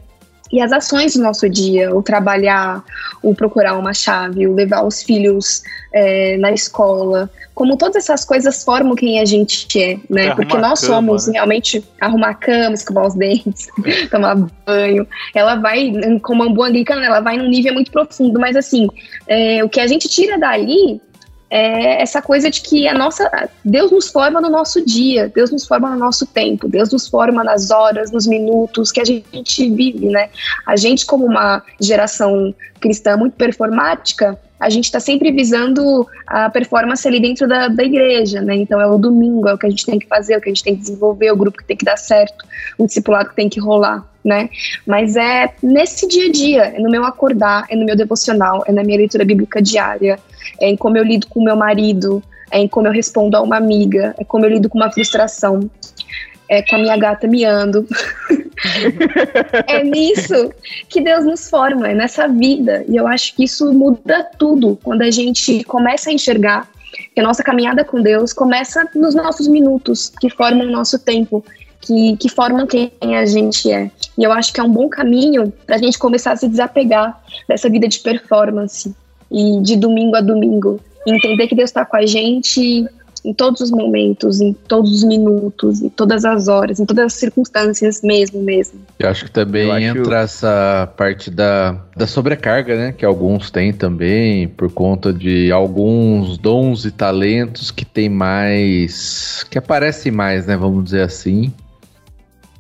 e 0.53 0.61
as 0.61 0.70
ações 0.70 1.14
do 1.14 1.23
nosso 1.23 1.49
dia, 1.49 1.97
o 1.97 2.03
trabalhar, 2.03 2.85
o 3.23 3.35
procurar 3.35 3.79
uma 3.79 3.95
chave, 3.95 4.47
o 4.47 4.55
levar 4.55 4.85
os 4.85 5.03
filhos 5.03 5.62
é, 5.95 6.37
na 6.37 6.53
escola, 6.53 7.31
como 7.55 7.75
todas 7.79 7.97
essas 7.97 8.23
coisas 8.23 8.62
formam 8.62 8.95
quem 8.95 9.18
a 9.18 9.25
gente 9.25 9.81
é, 9.83 9.99
né? 10.11 10.27
É 10.27 10.35
Porque 10.35 10.59
nós 10.59 10.81
cama, 10.81 10.95
somos 10.95 11.27
né? 11.27 11.35
realmente 11.35 11.83
arrumar 11.99 12.31
a 12.31 12.35
cama, 12.35 12.75
escovar 12.75 13.07
os 13.07 13.14
dentes, 13.14 13.68
tomar 14.11 14.37
banho. 14.66 15.09
Ela 15.35 15.55
vai, 15.55 15.91
como 16.20 16.43
uma 16.43 16.53
boa 16.53 16.68
anglicana, 16.68 17.07
ela 17.07 17.20
vai 17.20 17.39
num 17.39 17.49
nível 17.49 17.73
muito 17.73 17.91
profundo, 17.91 18.39
mas 18.39 18.55
assim, 18.55 18.89
é, 19.27 19.64
o 19.64 19.70
que 19.70 19.81
a 19.81 19.87
gente 19.87 20.07
tira 20.07 20.39
dali 20.39 21.01
é 21.55 22.01
essa 22.01 22.23
coisa 22.23 22.51
de 22.51 22.63
que 22.63 22.89
a 22.89 22.95
nossa 22.95 23.31
Deus 23.63 23.91
nos 23.91 24.09
forma 24.09 24.41
no 24.41 24.49
nosso 24.49 24.83
dia, 24.87 25.31
Deus 25.35 25.51
nos 25.51 25.67
forma 25.67 25.91
no 25.91 25.99
nosso 25.99 26.25
tempo, 26.25 26.67
Deus 26.67 26.91
nos 26.91 27.07
forma 27.07 27.45
nas 27.45 27.71
horas, 27.71 28.11
nos 28.11 28.27
minutos 28.27 28.91
que 28.91 29.03
a 29.03 29.05
gente 29.05 29.69
vive, 29.69 30.07
né? 30.07 30.31
A 30.67 30.77
gente 30.77 31.05
como 31.05 31.27
uma 31.27 31.63
geração 31.79 32.55
cristã 32.81 33.19
muito 33.19 33.35
performática, 33.35 34.39
a 34.59 34.71
gente 34.71 34.85
está 34.85 34.99
sempre 34.99 35.31
visando 35.31 36.07
a 36.27 36.49
performance 36.49 37.07
ali 37.07 37.21
dentro 37.21 37.47
da, 37.47 37.69
da 37.69 37.85
igreja, 37.85 38.41
né? 38.41 38.55
Então 38.55 38.81
é 38.81 38.87
o 38.87 38.97
domingo, 38.97 39.47
é 39.47 39.53
o 39.53 39.59
que 39.59 39.67
a 39.67 39.71
gente 39.71 39.85
tem 39.85 39.99
que 39.99 40.07
fazer, 40.07 40.33
é 40.33 40.39
o 40.39 40.41
que 40.41 40.49
a 40.49 40.55
gente 40.55 40.65
tem 40.65 40.75
que 40.75 40.81
desenvolver, 40.81 41.27
é 41.27 41.33
o 41.35 41.37
grupo 41.37 41.59
que 41.59 41.65
tem 41.67 41.77
que 41.77 41.85
dar 41.85 41.99
certo, 41.99 42.47
o 42.79 42.87
discipulado 42.87 43.29
que 43.29 43.37
tem 43.37 43.51
que 43.51 43.61
rolar, 43.61 44.07
né? 44.25 44.49
Mas 44.87 45.17
é 45.17 45.53
nesse 45.63 46.09
dia 46.09 46.29
a 46.29 46.33
dia, 46.33 46.63
é 46.77 46.79
no 46.79 46.91
meu 46.91 47.05
acordar, 47.05 47.67
é 47.69 47.77
no 47.77 47.85
meu 47.85 47.95
devocional, 47.95 48.65
é 48.67 48.73
na 48.73 48.83
minha 48.83 48.97
leitura 48.97 49.23
bíblica 49.23 49.61
diária, 49.61 50.19
é 50.61 50.68
em 50.68 50.76
como 50.76 50.97
eu 50.97 51.05
lido 51.05 51.26
com 51.26 51.43
meu 51.43 51.57
marido, 51.57 52.22
é 52.51 52.59
em 52.59 52.68
como 52.68 52.86
eu 52.86 52.93
respondo 52.93 53.36
a 53.36 53.43
uma 53.43 53.57
amiga, 53.57 54.14
é 54.18 54.24
como 54.24 54.45
eu 54.45 54.51
lido 54.51 54.68
com 54.68 54.78
uma 54.78 54.90
frustração, 54.90 55.70
é 56.49 56.61
com 56.62 56.76
a 56.76 56.78
minha 56.78 56.97
gata 56.97 57.26
miando. 57.26 57.86
é 59.66 59.82
nisso 59.82 60.53
que 60.88 61.01
Deus 61.01 61.24
nos 61.24 61.49
forma, 61.49 61.88
é 61.88 61.95
nessa 61.95 62.28
vida. 62.28 62.84
E 62.86 62.97
eu 62.97 63.07
acho 63.07 63.34
que 63.34 63.45
isso 63.45 63.72
muda 63.72 64.28
tudo 64.38 64.78
quando 64.82 65.03
a 65.03 65.11
gente 65.11 65.64
começa 65.64 66.11
a 66.11 66.12
enxergar 66.12 66.68
que 67.14 67.20
a 67.20 67.22
nossa 67.22 67.43
caminhada 67.43 67.84
com 67.84 68.03
Deus 68.03 68.34
começa 68.34 68.86
nos 68.95 69.14
nossos 69.14 69.49
minutos, 69.49 70.12
que 70.20 70.28
formam 70.28 70.66
o 70.66 70.70
nosso 70.70 70.99
tempo, 70.99 71.43
que, 71.80 72.16
que 72.18 72.28
formam 72.28 72.66
quem 72.66 72.93
a 73.01 73.24
gente 73.24 73.72
é. 73.72 73.90
E 74.18 74.22
eu 74.22 74.30
acho 74.30 74.53
que 74.53 74.61
é 74.61 74.62
um 74.62 74.70
bom 74.70 74.88
caminho 74.90 75.51
para 75.66 75.76
a 75.76 75.78
gente 75.78 75.99
começar 75.99 76.32
a 76.32 76.36
se 76.36 76.49
desapegar 76.49 77.18
dessa 77.49 77.70
vida 77.70 77.88
de 77.88 77.99
performance 78.01 78.95
e 79.33 79.61
de 79.62 79.76
domingo 79.76 80.16
a 80.16 80.20
domingo. 80.20 80.78
entender 81.07 81.49
que 81.49 81.55
Deus 81.55 81.70
está 81.70 81.85
com 81.85 81.97
a 81.97 82.07
gente 82.07 82.87
em 83.24 83.33
todos 83.33 83.61
os 83.61 83.70
momentos, 83.70 84.41
em 84.41 84.53
todos 84.53 84.93
os 84.93 85.05
minutos, 85.05 85.80
em 85.80 85.89
todas 85.89 86.24
as 86.24 86.49
horas, 86.49 86.80
em 86.80 86.87
todas 86.87 87.07
as 87.07 87.12
circunstâncias 87.14 88.03
mesmo, 88.03 88.43
mesmo. 88.43 88.80
Eu 88.99 89.09
acho 89.09 89.26
que 89.26 89.30
também 89.30 89.70
acho... 89.70 89.99
entra 89.99 90.20
essa 90.20 90.93
parte 90.97 91.30
da, 91.30 91.80
da 91.97 92.07
sobrecarga, 92.07 92.76
né? 92.76 92.93
Que 92.93 93.05
alguns 93.05 93.51
têm 93.51 93.72
também, 93.72 94.49
por 94.49 94.70
conta 94.72 95.12
de 95.12 95.53
alguns 95.53 96.37
dons 96.37 96.85
e 96.85 96.91
talentos 96.91 97.70
que 97.70 97.85
tem 97.85 98.09
mais. 98.09 99.45
que 99.49 99.57
aparecem 99.57 100.11
mais, 100.11 100.47
né? 100.47 100.57
Vamos 100.57 100.85
dizer 100.85 101.03
assim. 101.03 101.53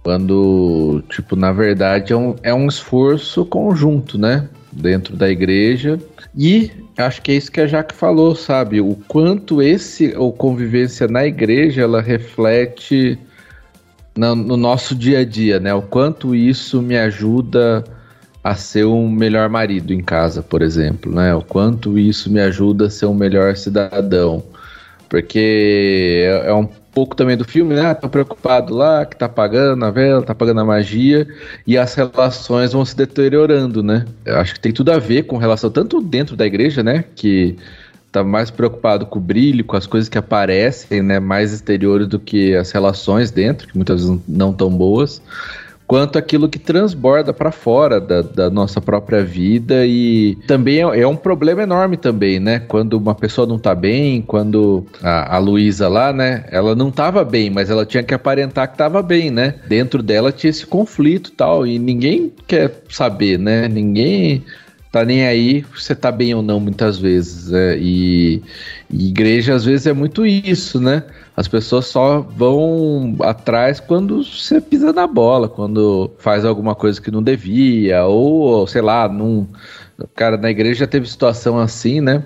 Quando, 0.02 1.02
tipo, 1.10 1.36
na 1.36 1.52
verdade 1.52 2.12
é 2.12 2.16
um, 2.16 2.34
é 2.42 2.52
um 2.52 2.66
esforço 2.66 3.44
conjunto, 3.44 4.18
né? 4.18 4.48
Dentro 4.72 5.16
da 5.16 5.28
igreja. 5.28 5.98
E 6.36 6.70
acho 6.96 7.20
que 7.20 7.32
é 7.32 7.34
isso 7.34 7.52
que 7.52 7.60
a 7.60 7.66
Jaque 7.66 7.94
falou, 7.94 8.34
sabe? 8.34 8.80
O 8.80 8.96
quanto 9.06 9.60
esse, 9.60 10.14
ou 10.16 10.32
convivência 10.32 11.06
na 11.06 11.26
igreja, 11.26 11.82
ela 11.82 12.00
reflete 12.00 13.18
no, 14.16 14.34
no, 14.34 14.56
nosso 14.56 14.94
dia 14.94 15.20
a 15.20 15.24
dia, 15.24 15.60
né? 15.60 15.74
O 15.74 15.82
quanto 15.82 16.34
isso 16.34 16.80
me 16.80 16.96
ajuda 16.96 17.84
a 18.42 18.54
ser 18.54 18.86
um 18.86 19.10
melhor 19.10 19.48
marido 19.48 19.92
em 19.92 20.02
casa, 20.02 20.42
por 20.42 20.62
exemplo, 20.62 21.14
né? 21.14 21.34
O 21.34 21.42
quanto 21.42 21.98
isso 21.98 22.30
me 22.30 22.40
ajuda 22.40 22.86
a 22.86 22.90
ser 22.90 23.06
um 23.06 23.14
melhor 23.14 23.56
cidadão. 23.56 24.42
Porque 25.08 26.22
é, 26.24 26.48
é 26.48 26.54
um 26.54 26.66
pouco 26.92 27.16
também 27.16 27.36
do 27.36 27.44
filme, 27.44 27.74
né? 27.74 27.94
Tá 27.94 28.08
preocupado 28.08 28.74
lá, 28.74 29.04
que 29.04 29.16
tá 29.16 29.28
pagando 29.28 29.84
a 29.84 29.90
vela, 29.90 30.22
tá 30.22 30.34
pagando 30.34 30.60
a 30.60 30.64
magia, 30.64 31.26
e 31.66 31.76
as 31.76 31.94
relações 31.94 32.72
vão 32.72 32.84
se 32.84 32.96
deteriorando, 32.96 33.82
né? 33.82 34.04
Eu 34.24 34.38
acho 34.38 34.54
que 34.54 34.60
tem 34.60 34.72
tudo 34.72 34.90
a 34.92 34.98
ver 34.98 35.24
com 35.24 35.36
relação, 35.36 35.70
tanto 35.70 36.00
dentro 36.00 36.36
da 36.36 36.46
igreja, 36.46 36.82
né? 36.82 37.04
Que 37.14 37.56
tá 38.10 38.22
mais 38.22 38.50
preocupado 38.50 39.06
com 39.06 39.18
o 39.18 39.22
brilho, 39.22 39.64
com 39.64 39.76
as 39.76 39.86
coisas 39.86 40.08
que 40.08 40.18
aparecem, 40.18 41.02
né? 41.02 41.18
Mais 41.18 41.52
exteriores 41.52 42.06
do 42.06 42.18
que 42.18 42.54
as 42.54 42.70
relações 42.70 43.30
dentro, 43.30 43.66
que 43.66 43.76
muitas 43.76 44.04
vezes 44.04 44.20
não 44.28 44.52
tão 44.52 44.70
boas 44.70 45.22
quanto 45.92 46.16
aquilo 46.16 46.48
que 46.48 46.58
transborda 46.58 47.34
para 47.34 47.52
fora 47.52 48.00
da, 48.00 48.22
da, 48.22 48.48
nossa 48.48 48.80
própria 48.80 49.22
vida 49.22 49.84
e 49.84 50.38
também 50.46 50.78
é, 50.78 51.00
é, 51.00 51.06
um 51.06 51.14
problema 51.14 51.64
enorme 51.64 51.98
também, 51.98 52.40
né? 52.40 52.60
Quando 52.60 52.94
uma 52.94 53.14
pessoa 53.14 53.46
não 53.46 53.58
tá 53.58 53.74
bem, 53.74 54.22
quando 54.22 54.86
a, 55.02 55.36
a 55.36 55.38
Luísa 55.38 55.88
lá, 55.88 56.10
né? 56.10 56.46
Ela 56.50 56.74
não 56.74 56.90
tava 56.90 57.22
bem, 57.26 57.50
mas 57.50 57.68
ela 57.68 57.84
tinha 57.84 58.02
que 58.02 58.14
aparentar 58.14 58.70
que 58.70 58.78
tava 58.78 59.02
bem, 59.02 59.30
né? 59.30 59.56
Dentro 59.68 60.02
dela 60.02 60.32
tinha 60.32 60.48
esse 60.48 60.64
conflito 60.64 61.30
tal 61.32 61.66
e 61.66 61.78
ninguém 61.78 62.32
quer 62.46 62.72
saber, 62.88 63.38
né? 63.38 63.68
Ninguém 63.68 64.42
tá 64.92 65.06
nem 65.06 65.26
aí 65.26 65.64
você 65.74 65.94
tá 65.94 66.12
bem 66.12 66.34
ou 66.34 66.42
não 66.42 66.60
muitas 66.60 66.98
vezes. 66.98 67.50
Né? 67.50 67.78
E, 67.78 68.42
e, 68.90 69.08
igreja 69.08 69.54
às 69.54 69.64
vezes 69.64 69.86
é 69.86 69.92
muito 69.94 70.26
isso, 70.26 70.78
né? 70.78 71.02
As 71.34 71.48
pessoas 71.48 71.86
só 71.86 72.20
vão 72.20 73.16
atrás 73.20 73.80
quando 73.80 74.22
você 74.22 74.60
pisa 74.60 74.92
na 74.92 75.06
bola, 75.06 75.48
quando 75.48 76.10
faz 76.18 76.44
alguma 76.44 76.74
coisa 76.74 77.00
que 77.00 77.10
não 77.10 77.22
devia, 77.22 78.04
ou 78.04 78.66
sei 78.66 78.82
lá, 78.82 79.08
num. 79.08 79.48
Cara, 80.14 80.36
na 80.36 80.50
igreja 80.50 80.86
teve 80.86 81.08
situação 81.08 81.58
assim, 81.58 82.02
né? 82.02 82.22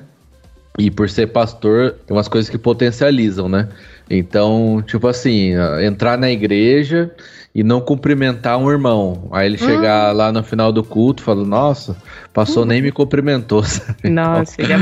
E 0.77 0.91
por 0.91 1.09
ser 1.09 1.29
pastor, 1.29 1.93
tem 2.05 2.17
umas 2.17 2.29
coisas 2.29 2.51
que 2.51 2.59
potencializam, 2.59 3.49
né? 3.49 3.69
Então, 4.09 4.83
tipo 4.87 5.09
assim, 5.09 5.53
entrar 5.83 6.17
na 6.17 6.31
igreja 6.31 7.11
e 7.57 7.65
não 7.65 7.81
cumprimentar 7.81 8.59
um 8.59 8.71
irmão. 8.71 9.29
Aí 9.33 9.47
ele 9.47 9.57
chegar 9.57 10.13
hum. 10.13 10.17
lá 10.17 10.31
no 10.31 10.43
final 10.43 10.71
do 10.71 10.85
culto 10.85 11.25
e 11.27 11.35
nossa, 11.47 11.97
passou 12.33 12.65
hum. 12.65 12.67
nem 12.67 12.83
me 12.83 12.93
cumprimentou. 12.93 13.63
Sabe? 13.65 13.97
Nossa, 14.11 14.63
já, 14.63 14.77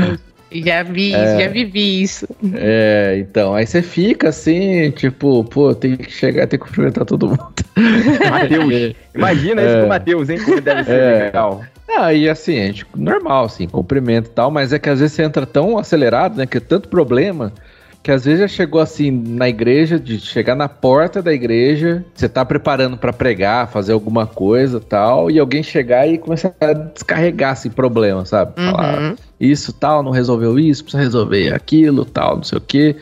já 0.51 0.83
vi 0.83 1.13
é, 1.13 1.39
já 1.39 1.47
vivi 1.47 2.01
isso. 2.01 2.27
É, 2.53 3.15
então, 3.17 3.55
aí 3.55 3.65
você 3.65 3.81
fica 3.81 4.27
assim, 4.27 4.91
tipo, 4.91 5.43
pô, 5.45 5.73
tem 5.73 5.95
que 5.95 6.11
chegar, 6.11 6.47
tem 6.47 6.59
que 6.59 6.65
cumprimentar 6.65 7.05
todo 7.05 7.29
mundo. 7.29 7.53
Mateus, 8.29 8.95
imagina 9.15 9.61
é, 9.61 9.65
isso 9.67 9.77
com 9.79 9.85
o 9.85 9.89
Matheus, 9.89 10.29
hein, 10.29 10.39
como 10.43 10.59
deve 10.59 10.83
ser 10.83 10.99
é. 10.99 11.23
legal. 11.25 11.63
Ah, 11.87 12.13
e 12.13 12.27
assim, 12.27 12.59
a 12.59 12.65
gente, 12.65 12.85
normal, 12.93 13.45
assim, 13.45 13.67
cumprimento 13.67 14.27
e 14.27 14.31
tal, 14.31 14.51
mas 14.51 14.73
é 14.73 14.79
que 14.79 14.89
às 14.89 14.99
vezes 14.99 15.15
você 15.15 15.23
entra 15.23 15.45
tão 15.45 15.77
acelerado, 15.77 16.35
né, 16.35 16.45
que 16.45 16.57
é 16.57 16.59
tanto 16.59 16.89
problema, 16.89 17.53
que 18.05 18.11
às 18.11 18.23
vezes 18.23 18.41
já 18.41 18.47
chegou 18.47 18.79
assim 18.79 19.09
na 19.09 19.49
igreja, 19.49 19.99
de 19.99 20.19
chegar 20.19 20.53
na 20.53 20.69
porta 20.69 21.23
da 21.23 21.33
igreja, 21.33 22.05
você 22.13 22.29
tá 22.29 22.45
preparando 22.45 22.95
para 22.95 23.11
pregar, 23.11 23.67
fazer 23.67 23.93
alguma 23.93 24.27
coisa 24.27 24.79
tal, 24.79 25.31
e 25.31 25.39
alguém 25.39 25.63
chegar 25.63 26.07
e 26.07 26.19
começar 26.19 26.53
a 26.61 26.71
descarregar 26.71 27.53
assim 27.53 27.71
problema, 27.71 28.23
sabe? 28.23 28.61
Uhum. 28.61 28.69
Falar 28.69 29.15
isso 29.39 29.73
tal, 29.73 30.03
não 30.03 30.11
resolveu 30.11 30.59
isso, 30.59 30.83
precisa 30.83 31.01
resolver 31.01 31.51
aquilo 31.51 32.05
tal, 32.05 32.35
não 32.35 32.43
sei 32.43 32.59
o 32.59 32.61
quê. 32.61 32.95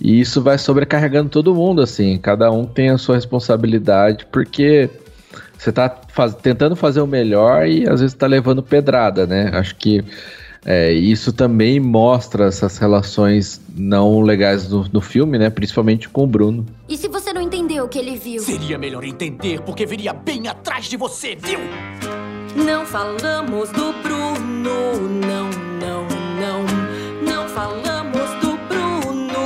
E 0.00 0.20
isso 0.20 0.42
vai 0.42 0.58
sobrecarregando 0.58 1.30
todo 1.30 1.54
mundo, 1.54 1.80
assim, 1.80 2.18
cada 2.18 2.50
um 2.50 2.64
tem 2.64 2.90
a 2.90 2.98
sua 2.98 3.14
responsabilidade, 3.14 4.26
porque 4.32 4.90
você 5.56 5.70
tá 5.70 6.00
faz, 6.08 6.34
tentando 6.34 6.74
fazer 6.74 7.00
o 7.00 7.06
melhor 7.06 7.68
e 7.68 7.88
às 7.88 8.00
vezes 8.00 8.12
tá 8.12 8.26
levando 8.26 8.60
pedrada, 8.60 9.24
né? 9.24 9.52
Acho 9.54 9.76
que 9.76 10.04
é, 10.68 10.90
isso 10.92 11.32
também 11.32 11.78
mostra 11.78 12.46
essas 12.46 12.76
relações 12.76 13.60
não 13.76 14.20
legais 14.20 14.68
no, 14.68 14.84
no, 14.92 15.00
filme, 15.00 15.38
né? 15.38 15.48
Principalmente 15.48 16.08
com 16.08 16.24
o 16.24 16.26
Bruno. 16.26 16.66
E 16.88 16.96
se 16.96 17.06
você 17.06 17.32
não 17.32 17.40
entendeu 17.40 17.84
o 17.84 17.88
que 17.88 18.00
ele 18.00 18.16
viu? 18.16 18.42
Seria 18.42 18.76
melhor 18.76 19.04
entender, 19.04 19.60
porque 19.60 19.86
viria 19.86 20.12
bem 20.12 20.48
atrás 20.48 20.86
de 20.86 20.96
você, 20.96 21.36
viu? 21.36 21.60
Não 22.56 22.84
falamos 22.84 23.70
do 23.70 23.92
Bruno, 24.02 24.98
não, 25.08 25.50
não, 25.78 26.08
não. 26.40 26.66
Não 27.22 27.48
falamos 27.48 28.28
do 28.40 28.56
Bruno, 28.66 29.38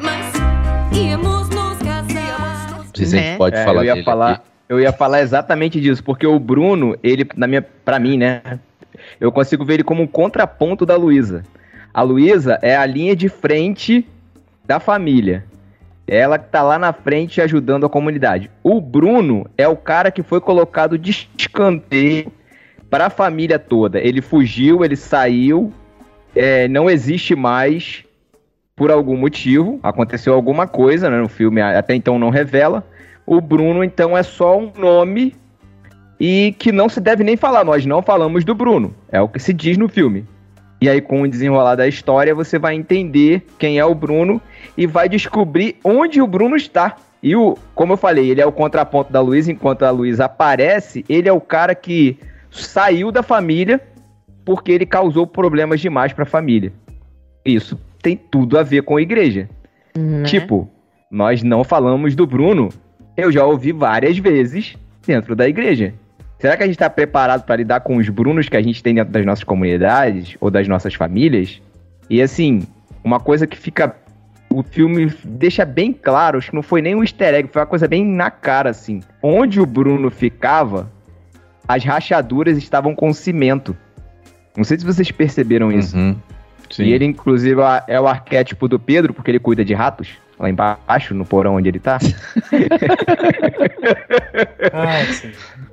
mas 0.00 0.96
íamos 0.96 1.48
nos 1.48 1.78
casar. 1.78 2.70
Não 2.70 2.94
sei 2.94 3.06
se 3.06 3.16
a 3.16 3.18
gente 3.18 3.30
né? 3.30 3.36
pode 3.36 3.56
é, 3.56 3.64
falar 3.64 3.84
eu 3.84 3.96
ia 3.96 4.04
falar, 4.04 4.30
aqui. 4.30 4.42
Eu 4.68 4.80
ia 4.80 4.92
falar 4.92 5.22
exatamente 5.22 5.80
disso, 5.80 6.04
porque 6.04 6.24
o 6.24 6.38
Bruno, 6.38 6.96
ele, 7.02 7.26
na 7.36 7.48
minha, 7.48 7.62
pra 7.62 7.98
mim, 7.98 8.16
né? 8.16 8.42
Eu 9.20 9.32
consigo 9.32 9.64
ver 9.64 9.74
ele 9.74 9.84
como 9.84 10.02
um 10.02 10.06
contraponto 10.06 10.86
da 10.86 10.96
Luísa. 10.96 11.42
A 11.92 12.02
Luísa 12.02 12.58
é 12.62 12.76
a 12.76 12.84
linha 12.84 13.16
de 13.16 13.28
frente 13.28 14.06
da 14.64 14.78
família. 14.78 15.44
Ela 16.06 16.38
que 16.38 16.50
tá 16.50 16.62
lá 16.62 16.78
na 16.78 16.92
frente 16.92 17.40
ajudando 17.40 17.86
a 17.86 17.88
comunidade. 17.88 18.50
O 18.62 18.80
Bruno 18.80 19.46
é 19.56 19.66
o 19.66 19.76
cara 19.76 20.10
que 20.10 20.22
foi 20.22 20.40
colocado 20.40 20.96
de 20.96 21.28
escanteio 21.36 22.30
para 22.88 23.06
a 23.06 23.10
família 23.10 23.58
toda. 23.58 23.98
Ele 23.98 24.20
fugiu, 24.20 24.84
ele 24.84 24.94
saiu, 24.94 25.72
é, 26.34 26.68
não 26.68 26.88
existe 26.88 27.34
mais 27.34 28.04
por 28.76 28.90
algum 28.90 29.16
motivo. 29.16 29.80
Aconteceu 29.82 30.34
alguma 30.34 30.68
coisa 30.68 31.10
né, 31.10 31.18
no 31.18 31.28
filme, 31.28 31.60
até 31.60 31.94
então 31.94 32.18
não 32.18 32.30
revela. 32.30 32.86
O 33.24 33.40
Bruno, 33.40 33.82
então, 33.82 34.16
é 34.16 34.22
só 34.22 34.56
um 34.56 34.70
nome 34.76 35.34
e 36.18 36.54
que 36.58 36.72
não 36.72 36.88
se 36.88 37.00
deve 37.00 37.22
nem 37.22 37.36
falar. 37.36 37.64
Nós 37.64 37.84
não 37.84 38.02
falamos 38.02 38.44
do 38.44 38.54
Bruno. 38.54 38.94
É 39.10 39.20
o 39.20 39.28
que 39.28 39.38
se 39.38 39.52
diz 39.52 39.76
no 39.76 39.88
filme. 39.88 40.24
E 40.80 40.88
aí, 40.88 41.00
com 41.00 41.22
o 41.22 41.28
desenrolar 41.28 41.74
da 41.74 41.88
história, 41.88 42.34
você 42.34 42.58
vai 42.58 42.74
entender 42.74 43.46
quem 43.58 43.78
é 43.78 43.84
o 43.84 43.94
Bruno 43.94 44.40
e 44.76 44.86
vai 44.86 45.08
descobrir 45.08 45.76
onde 45.82 46.20
o 46.20 46.26
Bruno 46.26 46.54
está. 46.54 46.96
E 47.22 47.34
o, 47.34 47.56
como 47.74 47.94
eu 47.94 47.96
falei, 47.96 48.30
ele 48.30 48.40
é 48.40 48.46
o 48.46 48.52
contraponto 48.52 49.10
da 49.10 49.20
Luísa, 49.20 49.50
enquanto 49.50 49.84
a 49.84 49.90
Luísa 49.90 50.26
aparece, 50.26 51.04
ele 51.08 51.28
é 51.28 51.32
o 51.32 51.40
cara 51.40 51.74
que 51.74 52.18
saiu 52.50 53.10
da 53.10 53.22
família 53.22 53.80
porque 54.44 54.70
ele 54.70 54.86
causou 54.86 55.26
problemas 55.26 55.80
demais 55.80 56.12
para 56.12 56.22
a 56.22 56.26
família. 56.26 56.72
Isso 57.44 57.78
tem 58.00 58.16
tudo 58.16 58.58
a 58.58 58.62
ver 58.62 58.82
com 58.82 58.96
a 58.96 59.02
igreja. 59.02 59.48
Uhum. 59.96 60.22
Tipo, 60.22 60.70
nós 61.10 61.42
não 61.42 61.64
falamos 61.64 62.14
do 62.14 62.26
Bruno. 62.26 62.68
Eu 63.16 63.32
já 63.32 63.44
ouvi 63.44 63.72
várias 63.72 64.18
vezes 64.18 64.76
dentro 65.04 65.34
da 65.34 65.48
igreja. 65.48 65.94
Será 66.38 66.56
que 66.56 66.62
a 66.62 66.66
gente 66.66 66.76
está 66.76 66.90
preparado 66.90 67.44
para 67.44 67.56
lidar 67.56 67.80
com 67.80 67.96
os 67.96 68.08
Brunos 68.08 68.48
que 68.48 68.56
a 68.56 68.62
gente 68.62 68.82
tem 68.82 68.94
dentro 68.94 69.12
das 69.12 69.24
nossas 69.24 69.44
comunidades 69.44 70.36
ou 70.40 70.50
das 70.50 70.68
nossas 70.68 70.94
famílias? 70.94 71.60
E 72.10 72.20
assim, 72.20 72.62
uma 73.02 73.18
coisa 73.20 73.46
que 73.46 73.56
fica. 73.56 73.96
O 74.48 74.62
filme 74.62 75.12
deixa 75.24 75.64
bem 75.64 75.92
claro, 75.92 76.38
acho 76.38 76.50
que 76.50 76.56
não 76.56 76.62
foi 76.62 76.80
nem 76.80 76.94
um 76.94 77.02
easter 77.02 77.34
egg, 77.34 77.48
foi 77.52 77.60
uma 77.60 77.66
coisa 77.66 77.88
bem 77.88 78.04
na 78.04 78.30
cara, 78.30 78.70
assim. 78.70 79.00
Onde 79.22 79.60
o 79.60 79.66
Bruno 79.66 80.10
ficava, 80.10 80.90
as 81.66 81.84
rachaduras 81.84 82.56
estavam 82.56 82.94
com 82.94 83.12
cimento. 83.12 83.76
Não 84.56 84.64
sei 84.64 84.78
se 84.78 84.86
vocês 84.86 85.10
perceberam 85.10 85.70
isso. 85.70 85.96
Uhum, 85.96 86.16
e 86.78 86.92
ele, 86.92 87.04
inclusive, 87.04 87.60
é 87.86 88.00
o 88.00 88.06
arquétipo 88.06 88.66
do 88.68 88.78
Pedro, 88.78 89.12
porque 89.12 89.30
ele 89.30 89.38
cuida 89.38 89.64
de 89.64 89.74
ratos 89.74 90.16
lá 90.38 90.48
embaixo, 90.50 91.14
no 91.14 91.24
porão 91.24 91.56
onde 91.56 91.68
ele 91.68 91.78
tá. 91.78 91.98
ah, 94.72 95.02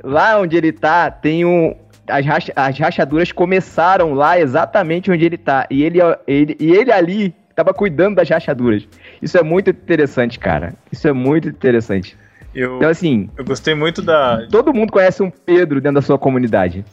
lá 0.04 0.40
onde 0.40 0.58
ele 0.58 0.72
tá, 0.72 1.10
tem 1.10 1.46
um. 1.46 1.76
As, 2.08 2.26
racha, 2.26 2.52
as 2.56 2.78
rachaduras 2.78 3.32
começaram 3.32 4.14
lá 4.14 4.38
exatamente 4.38 5.10
onde 5.10 5.26
ele 5.26 5.38
tá. 5.38 5.66
E 5.70 5.84
ele, 5.84 6.00
ele, 6.28 6.58
e 6.60 6.72
ele 6.72 6.92
ali 6.92 7.34
tava 7.56 7.74
cuidando 7.74 8.16
das 8.16 8.30
rachaduras. 8.30 8.88
Isso 9.22 9.38
é 9.38 9.44
muito 9.44 9.70
interessante, 9.70 10.38
cara. 10.38 10.74
Isso 10.92 11.08
é 11.08 11.14
muito 11.14 11.48
interessante. 11.48 12.18
Eu, 12.54 12.78
então, 12.78 12.90
assim. 12.90 13.30
Eu 13.38 13.46
gostei 13.46 13.74
muito 13.74 14.02
da. 14.02 14.46
Todo 14.52 14.74
mundo 14.74 14.92
conhece 14.92 15.24
um 15.24 15.30
Pedro 15.30 15.80
dentro 15.80 15.96
da 15.96 16.02
sua 16.02 16.20
comunidade. 16.20 16.84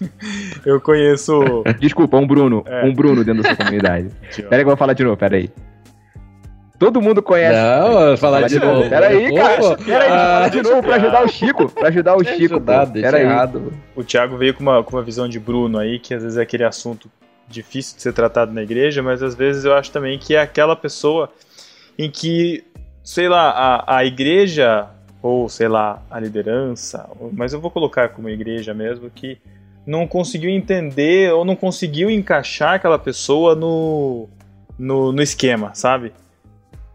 eu 0.64 0.80
conheço. 0.80 1.62
Desculpa, 1.78 2.16
um 2.16 2.26
Bruno. 2.26 2.64
É. 2.66 2.84
Um 2.84 2.94
Bruno 2.94 3.22
dentro 3.22 3.42
da 3.42 3.50
sua 3.50 3.56
comunidade. 3.56 4.08
Pera 4.36 4.56
aí 4.56 4.58
que 4.58 4.62
eu 4.62 4.66
vou 4.66 4.76
falar 4.76 4.94
de 4.94 5.04
novo, 5.04 5.16
pera 5.16 5.36
aí. 5.36 5.50
Todo 6.80 7.02
mundo 7.02 7.22
conhece. 7.22 7.60
Não, 7.60 8.16
falar 8.16 8.48
de 8.48 8.58
novo. 8.58 8.88
Peraí, 8.88 9.34
cara. 9.34 9.76
Peraí, 9.76 10.10
ah, 10.10 10.48
de 10.48 10.62
novo 10.62 10.82
pra 10.82 10.96
ajudar 10.96 11.24
o 11.26 11.28
Chico. 11.28 11.68
Pra 11.68 11.88
ajudar 11.88 12.16
o 12.16 12.24
Chico. 12.24 12.54
Ajudar, 12.54 12.86
deixa 12.86 13.20
errado. 13.20 13.70
O 13.94 14.02
Thiago 14.02 14.38
veio 14.38 14.54
com 14.54 14.62
uma, 14.62 14.82
com 14.82 14.96
uma 14.96 15.02
visão 15.02 15.28
de 15.28 15.38
Bruno 15.38 15.78
aí, 15.78 15.98
que 15.98 16.14
às 16.14 16.22
vezes 16.22 16.38
é 16.38 16.42
aquele 16.42 16.64
assunto 16.64 17.10
difícil 17.46 17.96
de 17.96 18.02
ser 18.02 18.14
tratado 18.14 18.50
na 18.50 18.62
igreja, 18.62 19.02
mas 19.02 19.22
às 19.22 19.34
vezes 19.34 19.66
eu 19.66 19.74
acho 19.74 19.92
também 19.92 20.18
que 20.18 20.34
é 20.34 20.40
aquela 20.40 20.74
pessoa 20.74 21.30
em 21.98 22.10
que, 22.10 22.64
sei 23.04 23.28
lá, 23.28 23.50
a, 23.50 23.98
a 23.98 24.04
igreja, 24.06 24.88
ou 25.20 25.50
sei 25.50 25.68
lá, 25.68 26.02
a 26.10 26.18
liderança, 26.18 27.06
mas 27.34 27.52
eu 27.52 27.60
vou 27.60 27.70
colocar 27.70 28.08
como 28.08 28.30
igreja 28.30 28.72
mesmo, 28.72 29.10
que 29.10 29.36
não 29.86 30.06
conseguiu 30.06 30.48
entender 30.48 31.30
ou 31.30 31.44
não 31.44 31.54
conseguiu 31.54 32.08
encaixar 32.08 32.76
aquela 32.76 32.98
pessoa 32.98 33.54
no, 33.54 34.30
no, 34.78 35.12
no 35.12 35.20
esquema, 35.20 35.74
sabe? 35.74 36.10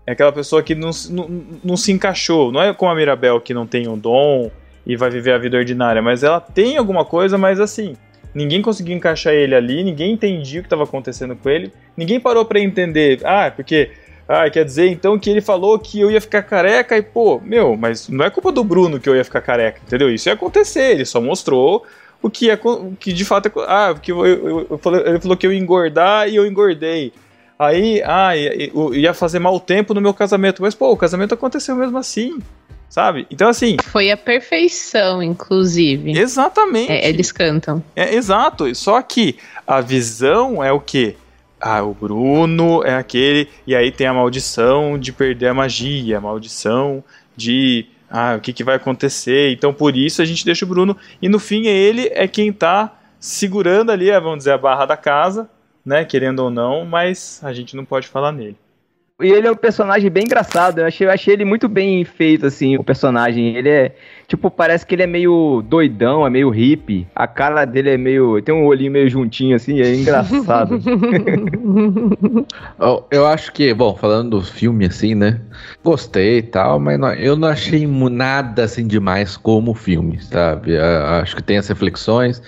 É 0.05 0.11
aquela 0.11 0.31
pessoa 0.31 0.61
que 0.61 0.75
não, 0.75 0.91
não, 1.09 1.29
não 1.63 1.77
se 1.77 1.91
encaixou. 1.91 2.51
Não 2.51 2.61
é 2.61 2.73
como 2.73 2.91
a 2.91 2.95
Mirabel 2.95 3.41
que 3.41 3.53
não 3.53 3.65
tem 3.65 3.87
um 3.87 3.97
dom 3.97 4.51
e 4.85 4.95
vai 4.95 5.09
viver 5.09 5.33
a 5.33 5.37
vida 5.37 5.57
ordinária, 5.57 6.01
mas 6.01 6.23
ela 6.23 6.39
tem 6.39 6.77
alguma 6.77 7.03
coisa, 7.03 7.37
mas 7.37 7.59
assim, 7.59 7.95
ninguém 8.35 8.61
conseguiu 8.61 8.95
encaixar 8.95 9.33
ele 9.33 9.55
ali, 9.55 9.83
ninguém 9.83 10.13
entendia 10.13 10.59
o 10.59 10.63
que 10.63 10.67
estava 10.67 10.83
acontecendo 10.83 11.35
com 11.35 11.49
ele, 11.49 11.73
ninguém 11.97 12.19
parou 12.19 12.45
para 12.45 12.59
entender. 12.59 13.19
Ah, 13.23 13.49
porque 13.49 13.89
ah, 14.27 14.49
quer 14.49 14.63
dizer 14.63 14.87
então 14.87 15.17
que 15.17 15.29
ele 15.29 15.41
falou 15.41 15.79
que 15.79 15.99
eu 15.99 16.11
ia 16.11 16.21
ficar 16.21 16.43
careca 16.43 16.97
e 16.97 17.01
pô, 17.01 17.39
meu, 17.39 17.75
mas 17.75 18.07
não 18.07 18.25
é 18.25 18.29
culpa 18.29 18.51
do 18.51 18.63
Bruno 18.63 18.99
que 18.99 19.09
eu 19.09 19.15
ia 19.15 19.23
ficar 19.23 19.41
careca, 19.41 19.81
entendeu? 19.85 20.13
Isso 20.13 20.29
ia 20.29 20.33
acontecer, 20.33 20.91
ele 20.91 21.05
só 21.05 21.19
mostrou 21.19 21.83
o 22.21 22.29
que 22.29 22.49
é 22.49 22.59
que 22.99 23.13
de 23.13 23.23
fato 23.25 23.47
é, 23.47 23.51
ah, 23.67 23.89
porque 23.93 24.11
eu, 24.11 24.25
eu, 24.25 24.67
eu, 24.69 24.79
ele 25.05 25.19
falou 25.19 25.37
que 25.37 25.45
eu 25.45 25.53
ia 25.53 25.59
engordar 25.59 26.27
e 26.27 26.35
eu 26.35 26.45
engordei. 26.45 27.13
Aí, 27.57 28.01
ah, 28.03 28.33
ia 28.93 29.13
fazer 29.13 29.39
mau 29.39 29.59
tempo 29.59 29.93
no 29.93 30.01
meu 30.01 30.13
casamento. 30.13 30.61
Mas, 30.61 30.75
pô, 30.75 30.91
o 30.91 30.97
casamento 30.97 31.33
aconteceu 31.33 31.75
mesmo 31.75 31.97
assim. 31.97 32.39
sabe? 32.89 33.25
Então, 33.29 33.49
assim. 33.49 33.77
Foi 33.83 34.11
a 34.11 34.17
perfeição, 34.17 35.21
inclusive. 35.21 36.17
Exatamente. 36.17 36.91
É, 36.91 37.07
eles 37.09 37.31
cantam. 37.31 37.83
É, 37.95 38.13
exato. 38.15 38.73
Só 38.75 39.01
que 39.01 39.37
a 39.65 39.81
visão 39.81 40.63
é 40.63 40.71
o 40.71 40.79
quê? 40.79 41.15
Ah, 41.59 41.81
o 41.83 41.93
Bruno 41.93 42.83
é 42.83 42.95
aquele. 42.95 43.49
E 43.65 43.75
aí 43.75 43.91
tem 43.91 44.07
a 44.07 44.13
maldição 44.13 44.99
de 44.99 45.11
perder 45.11 45.47
a 45.47 45.53
magia, 45.53 46.17
a 46.17 46.21
maldição 46.21 47.03
de. 47.35 47.87
Ah, 48.09 48.35
o 48.37 48.41
que, 48.41 48.53
que 48.53 48.63
vai 48.63 48.75
acontecer? 48.75 49.51
Então 49.51 49.73
por 49.73 49.97
isso 49.97 50.21
a 50.21 50.25
gente 50.25 50.45
deixa 50.45 50.63
o 50.63 50.67
Bruno. 50.67 50.95
E 51.21 51.27
no 51.27 51.39
fim 51.39 51.65
ele 51.65 52.09
é 52.13 52.27
quem 52.27 52.53
tá 52.53 52.93
segurando 53.19 53.91
ali, 53.91 54.11
vamos 54.19 54.39
dizer, 54.39 54.51
a 54.51 54.57
barra 54.57 54.85
da 54.85 54.95
casa, 54.95 55.49
né? 55.85 56.03
Querendo 56.05 56.39
ou 56.39 56.49
não, 56.49 56.85
mas 56.85 57.39
a 57.43 57.53
gente 57.53 57.75
não 57.75 57.85
pode 57.85 58.07
falar 58.07 58.31
nele. 58.31 58.57
E 59.21 59.29
ele 59.29 59.47
é 59.47 59.51
um 59.51 59.55
personagem 59.55 60.09
bem 60.09 60.25
engraçado. 60.25 60.79
Eu 60.79 60.87
achei, 60.87 61.07
eu 61.07 61.11
achei 61.11 61.33
ele 61.33 61.45
muito 61.45 61.69
bem 61.69 62.03
feito, 62.03 62.45
assim, 62.45 62.75
o 62.75 62.83
personagem. 62.83 63.55
Ele 63.55 63.69
é. 63.69 63.95
Tipo, 64.27 64.51
parece 64.51 64.85
que 64.85 64.93
ele 64.93 65.03
é 65.03 65.07
meio 65.07 65.63
doidão, 65.65 66.27
é 66.27 66.29
meio 66.29 66.49
hippie. 66.49 67.07
A 67.15 67.25
cara 67.25 67.63
dele 67.63 67.91
é 67.91 67.97
meio. 67.97 68.41
Tem 68.41 68.53
um 68.53 68.65
olhinho 68.65 68.91
meio 68.91 69.09
juntinho, 69.09 69.55
assim, 69.55 69.79
é 69.79 69.95
engraçado. 69.95 70.81
eu, 73.09 73.25
acho 73.25 73.53
que, 73.53 73.73
bom, 73.73 73.95
falando 73.95 74.31
do 74.31 74.41
filme, 74.41 74.85
assim, 74.85 75.15
né? 75.15 75.39
Gostei 75.81 76.39
e 76.39 76.43
tal, 76.43 76.77
mas 76.77 76.99
não, 76.99 77.13
eu 77.13 77.37
não 77.37 77.47
achei 77.47 77.87
nada 77.87 78.65
assim 78.65 78.85
demais 78.85 79.37
como 79.37 79.73
filme, 79.73 80.21
sabe? 80.21 80.73
Eu, 80.73 81.05
acho 81.21 81.37
que 81.37 81.43
tem 81.43 81.57
as 81.57 81.69
reflexões. 81.69 82.41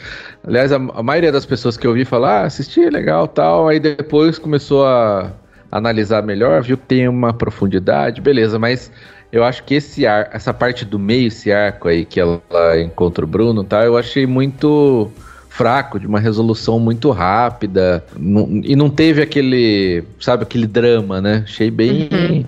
Aliás, 0.46 0.74
a, 0.74 0.76
a 0.76 1.02
maioria 1.02 1.32
das 1.32 1.46
pessoas 1.46 1.78
que 1.78 1.88
eu 1.88 1.94
vi 1.94 2.04
falar, 2.04 2.42
ah, 2.42 2.46
assisti, 2.46 2.90
legal 2.90 3.26
tal. 3.26 3.70
Aí 3.70 3.80
depois 3.80 4.38
começou 4.38 4.86
a 4.86 5.32
analisar 5.72 6.24
melhor, 6.24 6.62
viu 6.62 6.78
tem 6.78 7.08
uma 7.08 7.34
profundidade, 7.34 8.22
beleza, 8.22 8.58
mas 8.58 8.92
eu 9.32 9.44
acho 9.44 9.64
que 9.64 9.76
esse 9.76 10.06
ar, 10.06 10.30
essa 10.32 10.54
parte 10.54 10.86
do 10.86 10.98
meio, 10.98 11.28
esse 11.28 11.52
arco 11.52 11.88
aí 11.88 12.06
que 12.06 12.20
ela 12.20 12.42
encontra 12.82 13.26
o 13.26 13.28
Bruno, 13.28 13.64
tá? 13.64 13.84
Eu 13.86 13.98
achei 13.98 14.26
muito 14.26 15.10
fraco, 15.50 16.00
de 16.00 16.06
uma 16.06 16.20
resolução 16.20 16.80
muito 16.80 17.10
rápida, 17.10 18.04
não, 18.16 18.62
e 18.64 18.76
não 18.76 18.90
teve 18.90 19.22
aquele, 19.22 20.04
sabe, 20.20 20.44
aquele 20.44 20.68
drama, 20.68 21.20
né? 21.20 21.44
Achei 21.46 21.72
bem 21.72 22.10
uhum. 22.12 22.46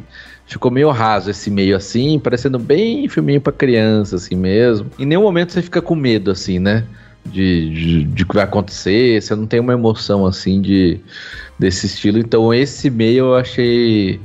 Ficou 0.50 0.72
meio 0.72 0.90
raso 0.90 1.30
esse 1.30 1.52
meio 1.52 1.76
assim, 1.76 2.18
parecendo 2.18 2.58
bem 2.58 3.08
filminho 3.08 3.40
para 3.40 3.54
criança 3.54 4.16
assim 4.16 4.36
mesmo. 4.36 4.90
Em 4.98 5.06
nenhum 5.06 5.22
momento 5.22 5.54
você 5.54 5.62
fica 5.62 5.80
com 5.80 5.94
medo 5.94 6.32
assim, 6.32 6.58
né? 6.58 6.86
De, 7.32 7.70
de, 7.70 8.04
de 8.04 8.26
que 8.26 8.34
vai 8.34 8.44
acontecer, 8.44 9.22
você 9.22 9.36
não 9.36 9.46
tem 9.46 9.60
uma 9.60 9.74
emoção 9.74 10.26
assim 10.26 10.62
de 10.62 11.00
desse 11.58 11.86
estilo. 11.86 12.18
Então 12.18 12.54
esse 12.54 12.90
meio 12.90 13.26
eu 13.26 13.36
achei 13.36 14.20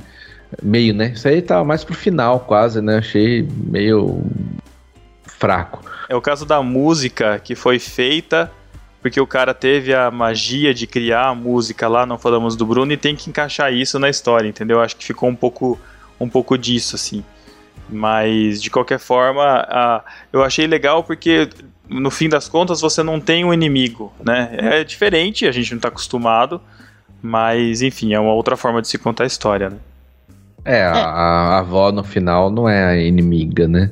meio, 0.61 0.93
né? 0.93 1.11
Isso 1.13 1.27
aí 1.27 1.41
tá 1.41 1.63
mais 1.63 1.83
pro 1.83 1.93
final 1.93 2.39
quase, 2.41 2.81
né? 2.81 2.97
Achei 2.97 3.47
meio 3.55 4.23
fraco. 5.23 5.83
É 6.07 6.15
o 6.15 6.21
caso 6.21 6.45
da 6.45 6.61
música 6.61 7.39
que 7.39 7.55
foi 7.55 7.79
feita 7.79 8.51
porque 9.05 9.21
o 9.21 9.27
cara 9.27 9.53
teve 9.53 9.93
a 9.93 10.09
magia 10.09 10.73
de 10.73 10.87
criar 10.87 11.27
a 11.27 11.35
música 11.35 11.87
lá, 11.87 12.07
não 12.07 12.17
falamos 12.17 12.55
do 12.55 12.65
Bruno, 12.65 12.91
e 12.91 12.97
tem 12.97 13.15
que 13.15 13.29
encaixar 13.29 13.71
isso 13.71 13.99
na 13.99 14.09
história, 14.09 14.49
entendeu? 14.49 14.81
Acho 14.81 14.97
que 14.97 15.05
ficou 15.05 15.29
um 15.29 15.35
pouco, 15.35 15.79
um 16.19 16.27
pouco 16.27 16.57
disso, 16.57 16.95
assim. 16.95 17.23
Mas, 17.87 18.59
de 18.59 18.71
qualquer 18.71 18.97
forma, 18.97 19.43
a, 19.43 20.03
eu 20.33 20.43
achei 20.43 20.65
legal 20.65 21.03
porque, 21.03 21.47
no 21.89 22.09
fim 22.09 22.29
das 22.29 22.47
contas, 22.47 22.81
você 22.81 23.03
não 23.03 23.19
tem 23.19 23.45
um 23.45 23.53
inimigo, 23.53 24.11
né? 24.23 24.49
É 24.57 24.83
diferente, 24.83 25.47
a 25.47 25.51
gente 25.51 25.71
não 25.71 25.77
está 25.77 25.87
acostumado, 25.87 26.61
mas, 27.21 27.81
enfim, 27.81 28.13
é 28.13 28.19
uma 28.19 28.33
outra 28.33 28.57
forma 28.57 28.81
de 28.81 28.87
se 28.87 28.97
contar 28.97 29.23
a 29.23 29.27
história, 29.27 29.69
né? 29.69 29.77
É, 30.63 30.83
a, 30.83 30.95
a 30.95 31.59
avó 31.59 31.91
no 31.91 32.03
final 32.03 32.49
não 32.49 32.67
é 32.67 32.83
a 32.83 32.97
inimiga, 32.97 33.67
né? 33.67 33.91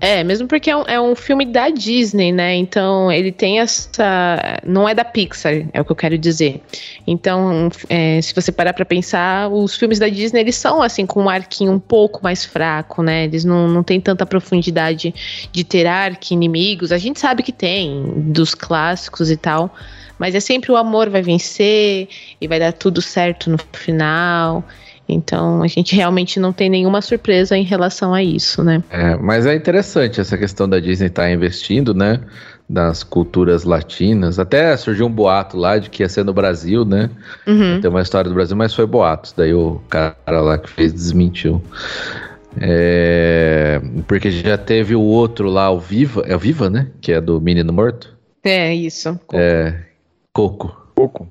É, 0.00 0.24
mesmo 0.24 0.48
porque 0.48 0.70
é 0.70 0.76
um, 0.76 0.82
é 0.82 1.00
um, 1.00 1.14
filme 1.14 1.44
da 1.44 1.68
Disney, 1.68 2.32
né? 2.32 2.54
Então 2.54 3.12
ele 3.12 3.30
tem 3.30 3.60
essa. 3.60 4.58
Não 4.64 4.88
é 4.88 4.94
da 4.94 5.04
Pixar, 5.04 5.66
é 5.72 5.80
o 5.80 5.84
que 5.84 5.92
eu 5.92 5.96
quero 5.96 6.16
dizer. 6.16 6.62
Então, 7.06 7.68
é, 7.88 8.20
se 8.22 8.34
você 8.34 8.50
parar 8.50 8.72
pra 8.72 8.86
pensar, 8.86 9.48
os 9.48 9.76
filmes 9.76 9.98
da 9.98 10.08
Disney 10.08 10.40
eles 10.40 10.56
são 10.56 10.80
assim, 10.80 11.04
com 11.04 11.24
um 11.24 11.28
arquinho 11.28 11.72
um 11.72 11.78
pouco 11.78 12.20
mais 12.22 12.44
fraco, 12.44 13.02
né? 13.02 13.24
Eles 13.24 13.44
não, 13.44 13.68
não 13.68 13.82
têm 13.82 14.00
tanta 14.00 14.24
profundidade 14.24 15.14
de 15.52 15.64
ter 15.64 15.86
arco 15.86 16.32
inimigos. 16.32 16.92
A 16.92 16.98
gente 16.98 17.20
sabe 17.20 17.42
que 17.42 17.52
tem, 17.52 18.14
dos 18.32 18.54
clássicos 18.54 19.30
e 19.30 19.36
tal. 19.36 19.74
Mas 20.18 20.34
é 20.34 20.40
sempre 20.40 20.70
o 20.70 20.76
amor 20.76 21.08
vai 21.08 21.22
vencer 21.22 22.08
e 22.40 22.46
vai 22.46 22.58
dar 22.58 22.72
tudo 22.72 23.00
certo 23.00 23.50
no 23.50 23.58
final. 23.72 24.64
Então 25.12 25.62
a 25.62 25.66
gente 25.66 25.94
realmente 25.94 26.38
não 26.38 26.52
tem 26.52 26.68
nenhuma 26.68 27.02
surpresa 27.02 27.56
em 27.56 27.64
relação 27.64 28.14
a 28.14 28.22
isso, 28.22 28.62
né? 28.62 28.82
É, 28.90 29.16
mas 29.16 29.46
é 29.46 29.54
interessante 29.54 30.20
essa 30.20 30.36
questão 30.36 30.68
da 30.68 30.78
Disney 30.78 31.06
estar 31.06 31.22
tá 31.22 31.30
investindo, 31.30 31.94
né? 31.94 32.20
Das 32.68 33.02
culturas 33.02 33.64
latinas. 33.64 34.38
Até 34.38 34.76
surgiu 34.76 35.06
um 35.06 35.10
boato 35.10 35.56
lá 35.56 35.78
de 35.78 35.90
que 35.90 36.02
ia 36.02 36.08
ser 36.08 36.24
no 36.24 36.32
Brasil, 36.32 36.84
né? 36.84 37.10
Uhum. 37.46 37.80
Tem 37.80 37.90
uma 37.90 38.02
história 38.02 38.28
do 38.28 38.34
Brasil, 38.34 38.56
mas 38.56 38.72
foi 38.72 38.86
boato. 38.86 39.32
Daí 39.36 39.52
o 39.52 39.80
cara 39.88 40.14
lá 40.28 40.56
que 40.56 40.70
fez 40.70 40.92
desmentiu. 40.92 41.60
É, 42.60 43.80
porque 44.06 44.30
já 44.30 44.56
teve 44.56 44.94
o 44.94 45.02
outro 45.02 45.48
lá, 45.48 45.70
o 45.70 45.78
Viva. 45.78 46.22
É 46.26 46.34
o 46.34 46.38
Viva, 46.38 46.70
né? 46.70 46.88
Que 47.00 47.12
é 47.12 47.20
do 47.20 47.40
Menino 47.40 47.72
Morto. 47.72 48.16
É, 48.42 48.72
isso. 48.74 49.18
É, 49.32 49.74
Coco. 50.32 50.74
Coco. 50.94 51.28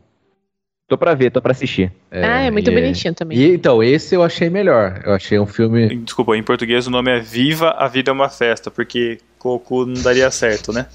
Tô 0.89 0.97
pra 0.97 1.13
ver, 1.13 1.29
tô 1.29 1.39
pra 1.39 1.51
assistir. 1.51 1.91
É, 2.09 2.25
ah, 2.25 2.41
é 2.41 2.51
muito 2.51 2.71
bonitinho 2.71 3.13
também. 3.13 3.37
E, 3.37 3.53
então, 3.53 3.83
esse 3.83 4.15
eu 4.15 4.23
achei 4.23 4.49
melhor. 4.49 5.01
Eu 5.05 5.13
achei 5.13 5.39
um 5.39 5.45
filme. 5.45 5.95
Desculpa, 5.97 6.35
em 6.35 6.41
português 6.41 6.87
o 6.87 6.89
nome 6.89 7.11
é 7.11 7.19
Viva 7.19 7.75
a 7.77 7.87
Vida 7.87 8.09
é 8.09 8.13
uma 8.13 8.27
Festa, 8.27 8.71
porque 8.71 9.19
Coco 9.37 9.85
não 9.85 10.01
daria 10.01 10.31
certo, 10.31 10.73
né? 10.73 10.87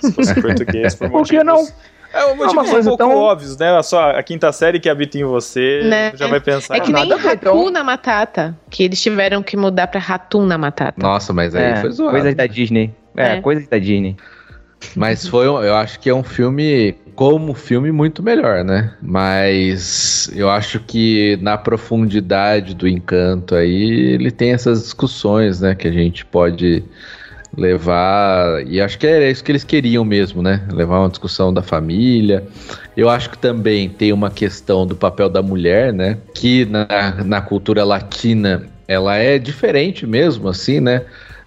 Se 0.00 0.10
fosse 0.10 0.38
em 0.38 0.40
português, 0.40 0.94
por, 0.94 1.10
por 1.12 1.26
que 1.26 1.44
não? 1.44 1.68
É 2.14 2.26
um 2.26 2.36
motivo 2.36 2.60
é 2.60 2.80
um 2.80 2.84
pouco 2.84 2.96
tão... 2.96 3.14
óbvios, 3.14 3.58
né? 3.58 3.76
A, 3.76 3.82
sua, 3.82 4.12
a 4.12 4.22
quinta 4.22 4.50
série 4.52 4.80
que 4.80 4.88
habita 4.88 5.18
em 5.18 5.24
você 5.24 5.82
né? 5.84 6.12
já 6.14 6.26
vai 6.28 6.40
pensar. 6.40 6.76
É 6.76 6.80
que 6.80 6.90
nem 6.90 7.12
Hakuna 7.12 7.84
Matata, 7.84 8.56
que 8.70 8.82
eles 8.82 9.02
tiveram 9.02 9.42
que 9.42 9.54
mudar 9.54 9.86
pra 9.86 10.00
Ratuna 10.00 10.56
Matata. 10.56 10.94
Nossa, 10.96 11.32
mas 11.34 11.54
aí 11.54 11.72
é, 11.72 11.76
foi 11.76 11.90
zoado. 11.90 12.12
Coisas 12.12 12.34
da 12.34 12.46
Disney. 12.46 12.94
É, 13.14 13.36
é. 13.36 13.40
coisas 13.42 13.68
da 13.68 13.78
Disney. 13.78 14.16
Mas 14.96 15.26
foi, 15.26 15.46
eu 15.46 15.74
acho 15.74 16.00
que 16.00 16.08
é 16.10 16.14
um 16.14 16.22
filme 16.22 16.96
como 17.14 17.54
filme 17.54 17.92
muito 17.92 18.22
melhor, 18.22 18.64
né? 18.64 18.94
Mas 19.00 20.30
eu 20.34 20.50
acho 20.50 20.80
que 20.80 21.38
na 21.40 21.56
profundidade 21.58 22.74
do 22.74 22.88
encanto 22.88 23.54
aí 23.54 24.14
ele 24.14 24.30
tem 24.30 24.52
essas 24.52 24.82
discussões, 24.82 25.60
né, 25.60 25.74
que 25.74 25.86
a 25.88 25.92
gente 25.92 26.24
pode 26.24 26.82
levar 27.56 28.66
e 28.66 28.80
acho 28.80 28.98
que 28.98 29.06
era 29.06 29.28
isso 29.28 29.44
que 29.44 29.52
eles 29.52 29.64
queriam 29.64 30.04
mesmo, 30.04 30.42
né? 30.42 30.66
Levar 30.72 31.00
uma 31.00 31.08
discussão 31.10 31.52
da 31.52 31.62
família. 31.62 32.46
Eu 32.96 33.10
acho 33.10 33.30
que 33.30 33.38
também 33.38 33.88
tem 33.88 34.12
uma 34.12 34.30
questão 34.30 34.86
do 34.86 34.96
papel 34.96 35.28
da 35.28 35.42
mulher, 35.42 35.92
né? 35.92 36.18
Que 36.34 36.64
na, 36.64 36.86
na 37.24 37.40
cultura 37.42 37.84
latina 37.84 38.66
ela 38.88 39.16
é 39.16 39.38
diferente 39.38 40.06
mesmo, 40.06 40.48
assim, 40.48 40.80
né? 40.80 41.02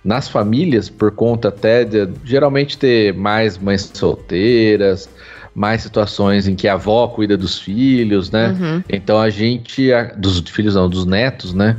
nas 0.05 0.29
famílias, 0.29 0.87
por 0.87 1.11
conta 1.11 1.47
até 1.47 1.83
de 1.83 2.07
geralmente 2.23 2.77
ter 2.77 3.11
mais 3.15 3.57
mães 3.57 3.91
solteiras, 3.91 5.09
mais 5.55 5.81
situações 5.81 6.47
em 6.47 6.53
que 6.53 6.67
a 6.67 6.73
avó 6.73 7.07
cuida 7.07 7.37
dos 7.37 7.57
filhos, 7.57 8.29
né? 8.29 8.49
Uhum. 8.49 8.83
Então 8.89 9.19
a 9.19 9.29
gente. 9.29 9.89
Dos 10.17 10.39
filhos 10.49 10.75
não, 10.75 10.89
dos 10.89 11.05
netos, 11.05 11.53
né? 11.53 11.77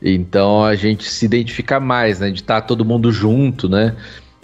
Então 0.00 0.64
a 0.64 0.76
gente 0.76 1.04
se 1.10 1.26
identifica 1.26 1.80
mais, 1.80 2.20
né? 2.20 2.30
De 2.30 2.40
estar 2.40 2.60
tá 2.60 2.66
todo 2.66 2.84
mundo 2.84 3.10
junto, 3.10 3.68
né? 3.68 3.94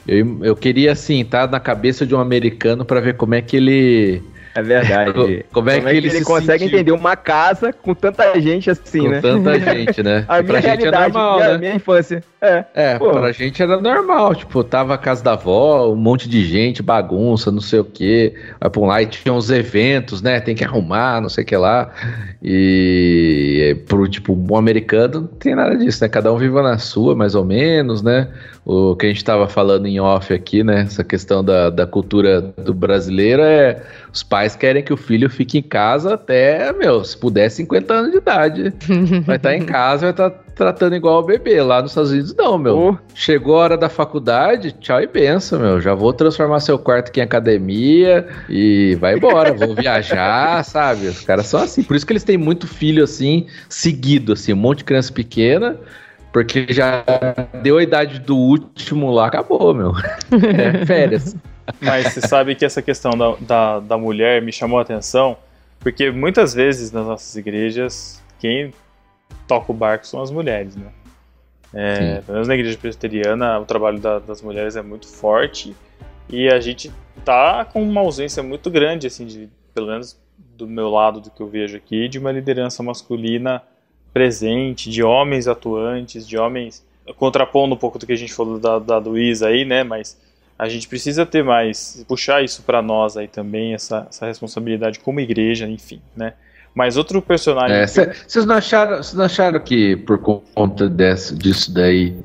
Eu, 0.06 0.44
eu 0.44 0.56
queria, 0.56 0.90
assim, 0.90 1.20
estar 1.20 1.46
tá 1.46 1.52
na 1.52 1.60
cabeça 1.60 2.04
de 2.04 2.12
um 2.12 2.18
americano 2.18 2.84
para 2.84 3.00
ver 3.00 3.16
como 3.16 3.36
é 3.36 3.40
que 3.40 3.56
ele 3.56 4.22
é 4.54 4.62
verdade. 4.62 5.12
Como 5.12 5.70
é, 5.70 5.76
Como 5.76 5.88
é 5.88 5.92
que, 5.92 5.96
ele, 5.96 6.08
ele 6.08 6.24
consegue 6.24 6.64
sentiu? 6.64 6.78
entender 6.78 6.92
uma 6.92 7.16
casa 7.16 7.72
com 7.72 7.94
tanta 7.94 8.38
gente 8.40 8.70
assim, 8.70 9.02
com 9.02 9.08
né? 9.08 9.16
Com 9.16 9.42
tanta 9.42 9.58
gente, 9.58 10.02
né? 10.02 10.24
a 10.28 10.42
minha 10.42 10.60
gente 10.60 10.86
é 10.86 10.90
normal, 10.90 11.36
minha, 11.36 11.48
né? 11.48 11.58
minha 11.58 11.74
infância. 11.74 12.22
É, 12.40 12.64
é 12.74 12.98
Pô. 12.98 13.10
pra 13.10 13.32
gente 13.32 13.62
era 13.62 13.80
normal. 13.80 14.34
Tipo, 14.34 14.62
tava 14.64 14.94
a 14.94 14.98
casa 14.98 15.22
da 15.22 15.32
avó, 15.32 15.90
um 15.90 15.96
monte 15.96 16.28
de 16.28 16.44
gente, 16.44 16.82
bagunça, 16.82 17.50
não 17.50 17.60
sei 17.60 17.80
o 17.80 17.84
quê. 17.84 18.34
Vai 18.60 18.68
pra 18.68 18.80
um 18.80 18.86
lá 18.86 19.00
e 19.00 19.06
tinha 19.06 19.32
uns 19.32 19.50
eventos, 19.50 20.20
né? 20.20 20.40
Tem 20.40 20.54
que 20.54 20.64
arrumar, 20.64 21.20
não 21.20 21.28
sei 21.28 21.44
o 21.44 21.46
que 21.46 21.56
lá. 21.56 21.90
E 22.42 23.76
pro, 23.86 24.08
tipo, 24.08 24.34
um 24.34 24.56
americano 24.56 25.20
não 25.20 25.28
tem 25.28 25.54
nada 25.54 25.76
disso, 25.76 26.02
né? 26.02 26.08
Cada 26.08 26.32
um 26.32 26.36
vive 26.36 26.60
na 26.60 26.78
sua, 26.78 27.14
mais 27.14 27.34
ou 27.34 27.44
menos, 27.44 28.02
né? 28.02 28.28
O 28.64 28.94
que 28.94 29.06
a 29.06 29.08
gente 29.08 29.18
estava 29.18 29.48
falando 29.48 29.86
em 29.86 29.98
off 29.98 30.32
aqui, 30.32 30.62
né? 30.62 30.82
Essa 30.82 31.02
questão 31.02 31.42
da, 31.42 31.68
da 31.68 31.84
cultura 31.84 32.40
do 32.40 32.72
brasileiro 32.72 33.42
é 33.42 33.82
os 34.12 34.22
pais 34.22 34.54
querem 34.54 34.84
que 34.84 34.92
o 34.92 34.96
filho 34.96 35.28
fique 35.28 35.58
em 35.58 35.62
casa 35.62 36.14
até, 36.14 36.72
meu, 36.72 37.02
se 37.02 37.18
puder, 37.18 37.50
50 37.50 37.92
anos 37.92 38.12
de 38.12 38.18
idade. 38.18 38.72
Vai 39.26 39.36
estar 39.36 39.48
tá 39.48 39.56
em 39.56 39.64
casa, 39.64 40.02
vai 40.02 40.10
estar 40.10 40.30
tá 40.30 40.38
tratando 40.54 40.94
igual 40.94 41.20
o 41.20 41.24
bebê. 41.24 41.60
Lá 41.60 41.82
nos 41.82 41.90
Estados 41.90 42.12
Unidos, 42.12 42.34
não, 42.36 42.56
meu. 42.56 42.78
Oh. 42.78 42.96
Chegou 43.14 43.56
a 43.56 43.64
hora 43.64 43.76
da 43.76 43.88
faculdade, 43.88 44.72
tchau 44.72 45.00
e 45.00 45.08
benção, 45.08 45.58
meu. 45.58 45.80
Já 45.80 45.94
vou 45.94 46.12
transformar 46.12 46.60
seu 46.60 46.78
quarto 46.78 47.08
aqui 47.08 47.20
em 47.20 47.24
academia 47.24 48.28
e 48.48 48.96
vai 49.00 49.16
embora. 49.16 49.52
vou 49.52 49.74
viajar, 49.76 50.62
sabe? 50.64 51.08
Os 51.08 51.24
caras 51.24 51.46
são 51.46 51.62
assim. 51.62 51.82
Por 51.82 51.96
isso 51.96 52.06
que 52.06 52.12
eles 52.12 52.24
têm 52.24 52.36
muito 52.36 52.68
filho 52.68 53.02
assim, 53.02 53.46
seguido, 53.68 54.34
assim, 54.34 54.52
um 54.52 54.56
monte 54.56 54.78
de 54.78 54.84
criança 54.84 55.12
pequena 55.12 55.76
Porque 56.32 56.66
já 56.72 57.04
deu 57.62 57.76
a 57.76 57.82
idade 57.82 58.18
do 58.18 58.36
último 58.36 59.10
lá, 59.10 59.26
acabou, 59.26 59.74
meu. 59.74 59.92
É, 60.32 60.86
férias. 60.86 61.36
Mas 61.80 62.12
você 62.12 62.20
sabe 62.22 62.54
que 62.54 62.64
essa 62.64 62.80
questão 62.80 63.12
da, 63.12 63.36
da, 63.40 63.80
da 63.80 63.98
mulher 63.98 64.40
me 64.40 64.50
chamou 64.50 64.78
a 64.78 64.82
atenção, 64.82 65.36
porque 65.78 66.10
muitas 66.10 66.54
vezes 66.54 66.90
nas 66.90 67.06
nossas 67.06 67.36
igrejas, 67.36 68.22
quem 68.38 68.72
toca 69.46 69.70
o 69.70 69.74
barco 69.74 70.06
são 70.06 70.22
as 70.22 70.30
mulheres, 70.30 70.74
né? 70.74 70.86
É, 71.74 72.20
pelo 72.20 72.34
menos 72.34 72.48
na 72.48 72.54
igreja 72.54 72.76
presbiteriana, 72.76 73.58
o 73.58 73.64
trabalho 73.64 73.98
da, 73.98 74.18
das 74.18 74.42
mulheres 74.42 74.76
é 74.76 74.82
muito 74.82 75.06
forte 75.06 75.74
e 76.28 76.48
a 76.48 76.60
gente 76.60 76.92
tá 77.24 77.64
com 77.64 77.82
uma 77.82 78.00
ausência 78.00 78.42
muito 78.42 78.70
grande, 78.70 79.06
assim, 79.06 79.26
de, 79.26 79.48
pelo 79.74 79.86
menos 79.86 80.18
do 80.56 80.66
meu 80.66 80.90
lado, 80.90 81.20
do 81.20 81.30
que 81.30 81.40
eu 81.40 81.48
vejo 81.48 81.76
aqui, 81.76 82.08
de 82.08 82.18
uma 82.18 82.30
liderança 82.30 82.82
masculina 82.82 83.62
presente, 84.12 84.90
de 84.90 85.02
homens 85.02 85.48
atuantes, 85.48 86.26
de 86.26 86.36
homens. 86.38 86.84
Contrapondo 87.16 87.74
um 87.74 87.78
pouco 87.78 87.98
do 87.98 88.06
que 88.06 88.12
a 88.12 88.16
gente 88.16 88.32
falou 88.32 88.58
da, 88.58 88.78
da 88.78 88.98
Luísa 88.98 89.48
aí, 89.48 89.64
né? 89.64 89.82
Mas 89.82 90.16
a 90.58 90.68
gente 90.68 90.86
precisa 90.88 91.26
ter 91.26 91.42
mais, 91.42 92.04
puxar 92.06 92.44
isso 92.44 92.62
para 92.62 92.80
nós 92.80 93.16
aí 93.16 93.26
também, 93.26 93.74
essa, 93.74 94.06
essa 94.08 94.26
responsabilidade 94.26 95.00
como 95.00 95.18
igreja, 95.20 95.66
enfim, 95.66 96.00
né? 96.16 96.34
Mas 96.74 96.96
outro 96.96 97.20
personagem. 97.20 97.76
É, 97.76 97.84
que- 97.86 98.14
Vocês 98.26 98.46
não, 98.46 98.54
acharam, 98.54 98.96
vocês 98.98 99.14
não 99.14 99.24
acharam 99.24 99.60
que 99.60 99.96
por 99.96 100.18
conta 100.18 100.88
desse, 100.88 101.34
disso 101.36 101.72
daí, 101.74 102.16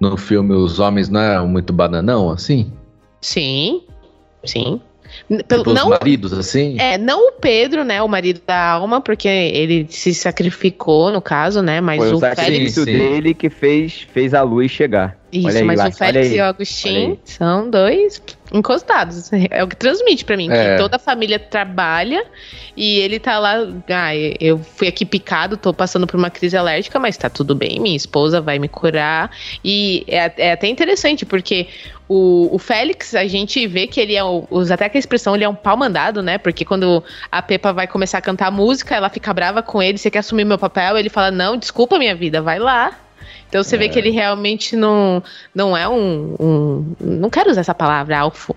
no 0.00 0.16
filme 0.16 0.54
os 0.54 0.80
homens 0.80 1.08
não 1.08 1.20
eram 1.20 1.46
muito 1.46 1.72
bananão, 1.72 2.30
assim? 2.30 2.72
Sim, 3.20 3.84
sim. 4.44 4.80
Pelo, 5.48 5.68
Os 5.68 5.74
não, 5.74 5.88
maridos, 5.90 6.32
assim? 6.32 6.78
é, 6.78 6.98
não 6.98 7.28
o 7.28 7.32
Pedro, 7.32 7.84
né, 7.84 8.02
o 8.02 8.08
marido 8.08 8.40
da 8.46 8.72
Alma, 8.72 9.00
porque 9.00 9.28
ele 9.28 9.86
se 9.88 10.12
sacrificou, 10.12 11.10
no 11.10 11.22
caso, 11.22 11.62
né, 11.62 11.80
mas 11.80 11.98
Foi 11.98 12.12
o 12.12 12.16
o 12.16 12.20
Félix... 12.20 12.38
sacrifício 12.40 12.84
sim. 12.84 12.92
dele 12.92 13.34
que 13.34 13.48
fez, 13.48 14.06
fez 14.12 14.34
a 14.34 14.42
luz 14.42 14.70
chegar. 14.70 15.21
Isso, 15.32 15.46
Olha 15.48 15.58
aí, 15.60 15.64
mas 15.64 15.80
o 15.80 15.92
Félix 15.92 16.30
e 16.30 16.40
o 16.40 16.44
Agostinho 16.44 17.18
são 17.24 17.70
dois 17.70 18.22
encostados. 18.52 19.30
É 19.50 19.64
o 19.64 19.66
que 19.66 19.74
transmite 19.76 20.26
pra 20.26 20.36
mim, 20.36 20.50
É. 20.52 20.72
que 20.76 20.82
toda 20.82 20.96
a 20.96 20.98
família 20.98 21.38
trabalha 21.38 22.22
e 22.76 22.98
ele 22.98 23.18
tá 23.18 23.38
lá. 23.38 23.54
Ah, 23.88 24.14
eu 24.14 24.58
fui 24.58 24.86
aqui 24.88 25.06
picado, 25.06 25.56
tô 25.56 25.72
passando 25.72 26.06
por 26.06 26.16
uma 26.18 26.28
crise 26.28 26.54
alérgica, 26.54 26.98
mas 27.00 27.16
tá 27.16 27.30
tudo 27.30 27.54
bem, 27.54 27.80
minha 27.80 27.96
esposa 27.96 28.42
vai 28.42 28.58
me 28.58 28.68
curar. 28.68 29.30
E 29.64 30.04
é, 30.06 30.30
é 30.36 30.52
até 30.52 30.66
interessante, 30.68 31.24
porque 31.24 31.66
o, 32.06 32.54
o 32.54 32.58
Félix, 32.58 33.14
a 33.14 33.26
gente 33.26 33.66
vê 33.66 33.86
que 33.86 33.98
ele 34.00 34.14
é. 34.14 34.22
o- 34.22 34.46
Usa 34.50 34.74
até 34.74 34.86
que 34.90 34.98
a 34.98 35.00
expressão, 35.00 35.34
ele 35.34 35.44
é 35.44 35.48
um 35.48 35.54
pau 35.54 35.78
mandado, 35.78 36.22
né? 36.22 36.36
Porque 36.36 36.62
quando 36.62 37.02
a 37.30 37.40
Pepa 37.40 37.72
vai 37.72 37.86
começar 37.86 38.18
a 38.18 38.20
cantar 38.22 38.50
música, 38.50 38.94
ela 38.94 39.08
fica 39.08 39.32
brava 39.32 39.62
com 39.62 39.82
ele, 39.82 39.96
você 39.96 40.10
quer 40.10 40.18
assumir 40.18 40.44
meu 40.44 40.58
papel? 40.58 40.98
Ele 40.98 41.08
fala: 41.08 41.30
Não, 41.30 41.56
desculpa 41.56 41.98
minha 41.98 42.14
vida, 42.14 42.42
vai 42.42 42.58
lá. 42.58 42.98
Então 43.52 43.62
você 43.62 43.76
vê 43.76 43.86
que 43.90 43.98
ele 43.98 44.08
realmente 44.08 44.74
não, 44.74 45.22
não 45.54 45.76
é 45.76 45.86
um, 45.86 46.34
um- 46.40 46.94
Não 46.98 47.28
quero 47.28 47.50
usar 47.50 47.60
essa 47.60 47.74
palavra, 47.74 48.18
alfa, 48.18 48.54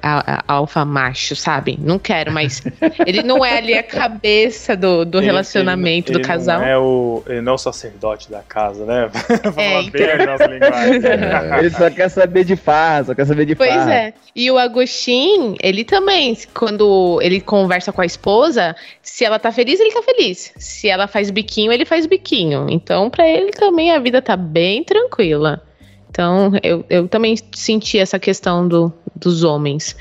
alfa 0.47 0.85
macho, 0.85 1.35
sabe? 1.35 1.77
Não 1.81 1.99
quero, 1.99 2.31
mas 2.31 2.63
ele 3.05 3.21
não 3.21 3.43
é 3.43 3.57
ali 3.57 3.73
a 3.73 3.83
cabeça 3.83 4.73
do, 4.73 5.03
do 5.03 5.17
ele- 5.17 5.25
relacionamento 5.25 6.13
ele- 6.13 6.19
do 6.19 6.25
casal. 6.25 6.61
Ele 6.61 6.65
não, 6.65 6.71
é 6.71 6.77
o, 6.77 7.23
ele 7.27 7.41
não 7.41 7.51
é 7.51 7.55
o 7.55 7.57
sacerdote 7.57 8.31
da 8.31 8.39
casa, 8.41 8.85
né? 8.85 9.09
É, 9.57 9.83
bem 9.89 10.09
a 10.11 10.25
nossa 10.27 10.45
linguagem. 10.47 10.95
Ele 11.59 11.69
só 11.71 11.89
quer 11.89 12.07
saber 12.09 12.45
de 12.45 12.55
farra, 12.55 13.03
só 13.03 13.13
quer 13.15 13.25
saber 13.25 13.45
de 13.45 13.55
Pois 13.55 13.73
farra. 13.73 13.93
é. 13.93 14.13
E 14.33 14.49
o 14.49 14.57
Agostinho, 14.57 15.55
ele 15.61 15.83
também, 15.83 16.37
quando 16.53 17.19
ele 17.21 17.41
conversa 17.41 17.91
com 17.91 18.01
a 18.01 18.05
esposa, 18.05 18.75
se 19.01 19.25
ela 19.25 19.39
tá 19.39 19.51
feliz, 19.51 19.79
ele 19.79 19.91
tá 19.91 20.01
feliz. 20.01 20.53
Se 20.57 20.87
ela 20.87 21.07
faz 21.07 21.29
biquinho, 21.31 21.71
ele 21.71 21.85
faz 21.85 22.05
biquinho. 22.05 22.67
Então, 22.69 23.09
pra 23.09 23.27
ele 23.27 23.51
também 23.51 23.91
a 23.91 23.99
vida 23.99 24.21
tá 24.21 24.35
bem 24.37 24.83
tranquila. 24.85 25.61
Então, 26.09 26.53
eu, 26.63 26.85
eu 26.89 27.07
também 27.07 27.35
senti 27.53 27.99
essa 27.99 28.17
questão 28.17 28.67
do, 28.67 28.91
dos 29.15 29.43
homens. 29.43 29.95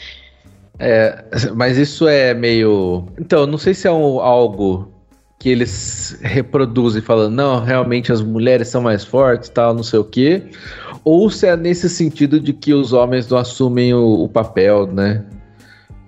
É, 0.78 1.24
mas 1.54 1.76
isso 1.76 2.06
é 2.06 2.34
meio. 2.34 3.06
Então, 3.18 3.46
não 3.46 3.58
sei 3.58 3.74
se 3.74 3.86
é 3.88 3.92
um- 3.92 4.20
algo 4.20 4.92
que 5.38 5.48
eles 5.48 6.18
reproduzem 6.22 7.02
falando, 7.02 7.34
não, 7.34 7.62
realmente 7.62 8.10
as 8.12 8.22
mulheres 8.22 8.68
são 8.68 8.80
mais 8.80 9.04
fortes, 9.04 9.48
tal, 9.48 9.74
não 9.74 9.82
sei 9.82 9.98
o 9.98 10.04
quê. 10.04 10.42
Ou 11.04 11.28
se 11.28 11.46
é 11.46 11.56
nesse 11.56 11.90
sentido 11.90 12.40
de 12.40 12.52
que 12.52 12.72
os 12.72 12.92
homens 12.92 13.28
não 13.28 13.36
assumem 13.36 13.92
o, 13.92 14.22
o 14.22 14.28
papel, 14.28 14.86
né? 14.86 15.22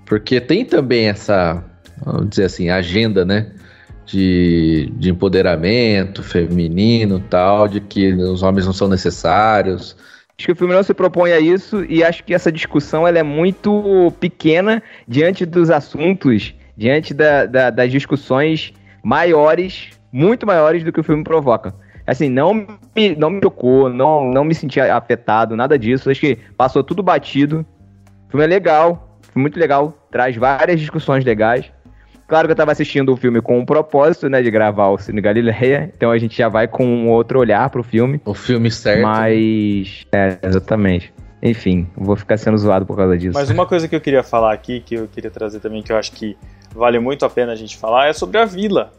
Porque 0.07 0.41
tem 0.41 0.65
também 0.65 1.09
essa, 1.09 1.63
vamos 2.05 2.31
dizer 2.31 2.45
assim, 2.45 2.71
agenda, 2.71 3.25
né? 3.25 3.51
De, 4.07 4.89
de 4.97 5.11
empoderamento 5.11 6.23
feminino 6.23 7.19
tal, 7.19 7.67
de 7.67 7.81
que 7.81 8.13
os 8.13 8.41
homens 8.43 8.65
não 8.65 8.73
são 8.73 8.87
necessários. 8.87 9.97
Acho 10.39 10.47
que 10.47 10.53
o 10.53 10.57
filme 10.57 10.73
não 10.75 10.83
se 10.83 10.95
propõe 10.95 11.33
a 11.33 11.41
isso 11.41 11.85
e 11.89 12.05
acho 12.05 12.23
que 12.23 12.33
essa 12.33 12.53
discussão 12.53 13.07
ela 13.09 13.19
é 13.19 13.23
muito 13.25 14.13
pequena 14.21 14.81
diante 15.09 15.45
dos 15.45 15.71
assuntos, 15.71 16.55
diante 16.77 17.13
da- 17.13 17.47
da- 17.47 17.71
das 17.71 17.91
discussões 17.91 18.73
maiores, 19.03 19.91
muito 20.13 20.47
maiores 20.47 20.85
do 20.85 20.93
que 20.93 21.01
o 21.01 21.05
filme 21.05 21.25
provoca. 21.25 21.75
Assim, 22.07 22.29
não 22.29 22.55
me, 22.95 23.17
não 23.17 23.31
me 23.31 23.41
tocou, 23.41 23.89
não, 23.89 24.31
não 24.31 24.45
me 24.45 24.55
senti 24.55 24.79
afetado, 24.79 25.57
nada 25.57 25.77
disso. 25.77 26.09
Acho 26.09 26.21
que 26.21 26.39
passou 26.57 26.85
tudo 26.85 27.03
batido. 27.03 27.67
O 28.29 28.31
filme 28.31 28.45
é 28.45 28.49
legal, 28.49 29.19
foi 29.33 29.43
muito 29.43 29.59
legal, 29.59 30.07
traz 30.13 30.37
várias 30.37 30.79
discussões 30.79 31.25
legais. 31.25 31.73
Claro 32.27 32.49
que 32.49 32.53
eu 32.53 32.57
tava 32.57 32.73
assistindo 32.73 33.13
o 33.13 33.17
filme 33.17 33.41
com 33.41 33.59
um 33.59 33.65
propósito, 33.65 34.29
né, 34.29 34.43
de 34.43 34.51
gravar 34.51 34.89
o 34.89 34.99
Cine 34.99 35.21
Galileia, 35.21 35.93
então 35.97 36.11
a 36.11 36.19
gente 36.19 36.37
já 36.37 36.49
vai 36.49 36.67
com 36.67 36.85
um 36.85 37.09
outro 37.09 37.39
olhar 37.39 37.71
pro 37.71 37.85
filme. 37.85 38.21
O 38.25 38.35
filme 38.35 38.71
certo. 38.71 39.03
Mas. 39.03 40.05
É, 40.13 40.39
exatamente. 40.43 41.13
Enfim, 41.43 41.87
vou 41.97 42.17
ficar 42.17 42.37
sendo 42.37 42.59
zoado 42.59 42.85
por 42.85 42.97
causa 42.97 43.17
disso. 43.17 43.35
Mas 43.35 43.51
uma 43.51 43.67
coisa 43.67 43.87
que 43.87 43.95
eu 43.95 44.01
queria 44.01 44.23
falar 44.23 44.53
aqui, 44.53 44.81
que 44.81 44.97
eu 44.97 45.07
queria 45.07 45.31
trazer 45.31 45.61
também, 45.61 45.83
que 45.83 45.93
eu 45.93 45.97
acho 45.97 46.13
que 46.13 46.37
vale 46.75 46.99
muito 46.99 47.25
a 47.25 47.31
pena 47.31 47.53
a 47.53 47.57
gente 47.57 47.77
falar, 47.77 48.09
é 48.09 48.13
sobre 48.13 48.39
a 48.39 48.45
vila. 48.45 48.93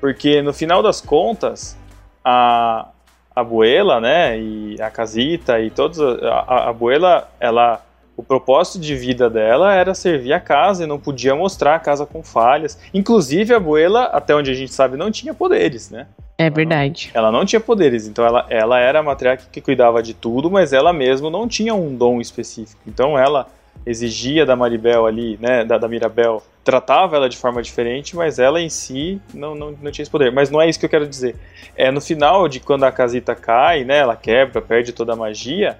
Porque 0.00 0.40
no 0.40 0.52
final 0.52 0.82
das 0.82 1.00
contas, 1.00 1.76
a, 2.24 2.88
a 3.34 3.40
Abuela, 3.40 4.00
né, 4.00 4.38
e 4.40 4.80
a 4.80 4.90
Casita 4.90 5.60
e 5.60 5.70
todos. 5.70 6.00
A, 6.00 6.28
a, 6.28 6.54
a 6.66 6.70
Abuela, 6.70 7.28
ela. 7.38 7.84
O 8.20 8.22
propósito 8.22 8.78
de 8.78 8.94
vida 8.94 9.30
dela 9.30 9.72
era 9.72 9.94
servir 9.94 10.34
a 10.34 10.38
casa 10.38 10.84
e 10.84 10.86
não 10.86 10.98
podia 10.98 11.34
mostrar 11.34 11.76
a 11.76 11.78
casa 11.78 12.04
com 12.04 12.22
falhas. 12.22 12.78
Inclusive, 12.92 13.54
a 13.54 13.56
Abuela, 13.56 14.04
até 14.12 14.34
onde 14.34 14.50
a 14.50 14.54
gente 14.54 14.74
sabe, 14.74 14.94
não 14.94 15.10
tinha 15.10 15.32
poderes, 15.32 15.88
né? 15.88 16.06
É 16.36 16.50
verdade. 16.50 17.10
Ela 17.14 17.32
não 17.32 17.46
tinha 17.46 17.58
poderes, 17.58 18.06
então 18.06 18.22
ela, 18.22 18.44
ela 18.50 18.78
era 18.78 19.00
a 19.00 19.02
matriarca 19.02 19.44
que 19.50 19.62
cuidava 19.62 20.02
de 20.02 20.12
tudo, 20.12 20.50
mas 20.50 20.74
ela 20.74 20.92
mesma 20.92 21.30
não 21.30 21.48
tinha 21.48 21.74
um 21.74 21.96
dom 21.96 22.20
específico. 22.20 22.82
Então 22.86 23.18
ela 23.18 23.46
exigia 23.86 24.44
da 24.44 24.54
Maribel 24.54 25.06
ali, 25.06 25.38
né, 25.40 25.64
da, 25.64 25.78
da 25.78 25.88
Mirabel, 25.88 26.42
tratava 26.62 27.16
ela 27.16 27.26
de 27.26 27.38
forma 27.38 27.62
diferente, 27.62 28.14
mas 28.14 28.38
ela 28.38 28.60
em 28.60 28.68
si 28.68 29.18
não, 29.32 29.54
não, 29.54 29.70
não 29.80 29.90
tinha 29.90 30.02
esse 30.02 30.10
poder. 30.10 30.30
Mas 30.30 30.50
não 30.50 30.60
é 30.60 30.68
isso 30.68 30.78
que 30.78 30.84
eu 30.84 30.90
quero 30.90 31.06
dizer. 31.06 31.36
É 31.74 31.90
no 31.90 32.02
final 32.02 32.46
de 32.48 32.60
quando 32.60 32.84
a 32.84 32.92
casita 32.92 33.34
cai, 33.34 33.82
né, 33.82 33.96
ela 33.96 34.14
quebra, 34.14 34.60
perde 34.60 34.92
toda 34.92 35.14
a 35.14 35.16
magia, 35.16 35.78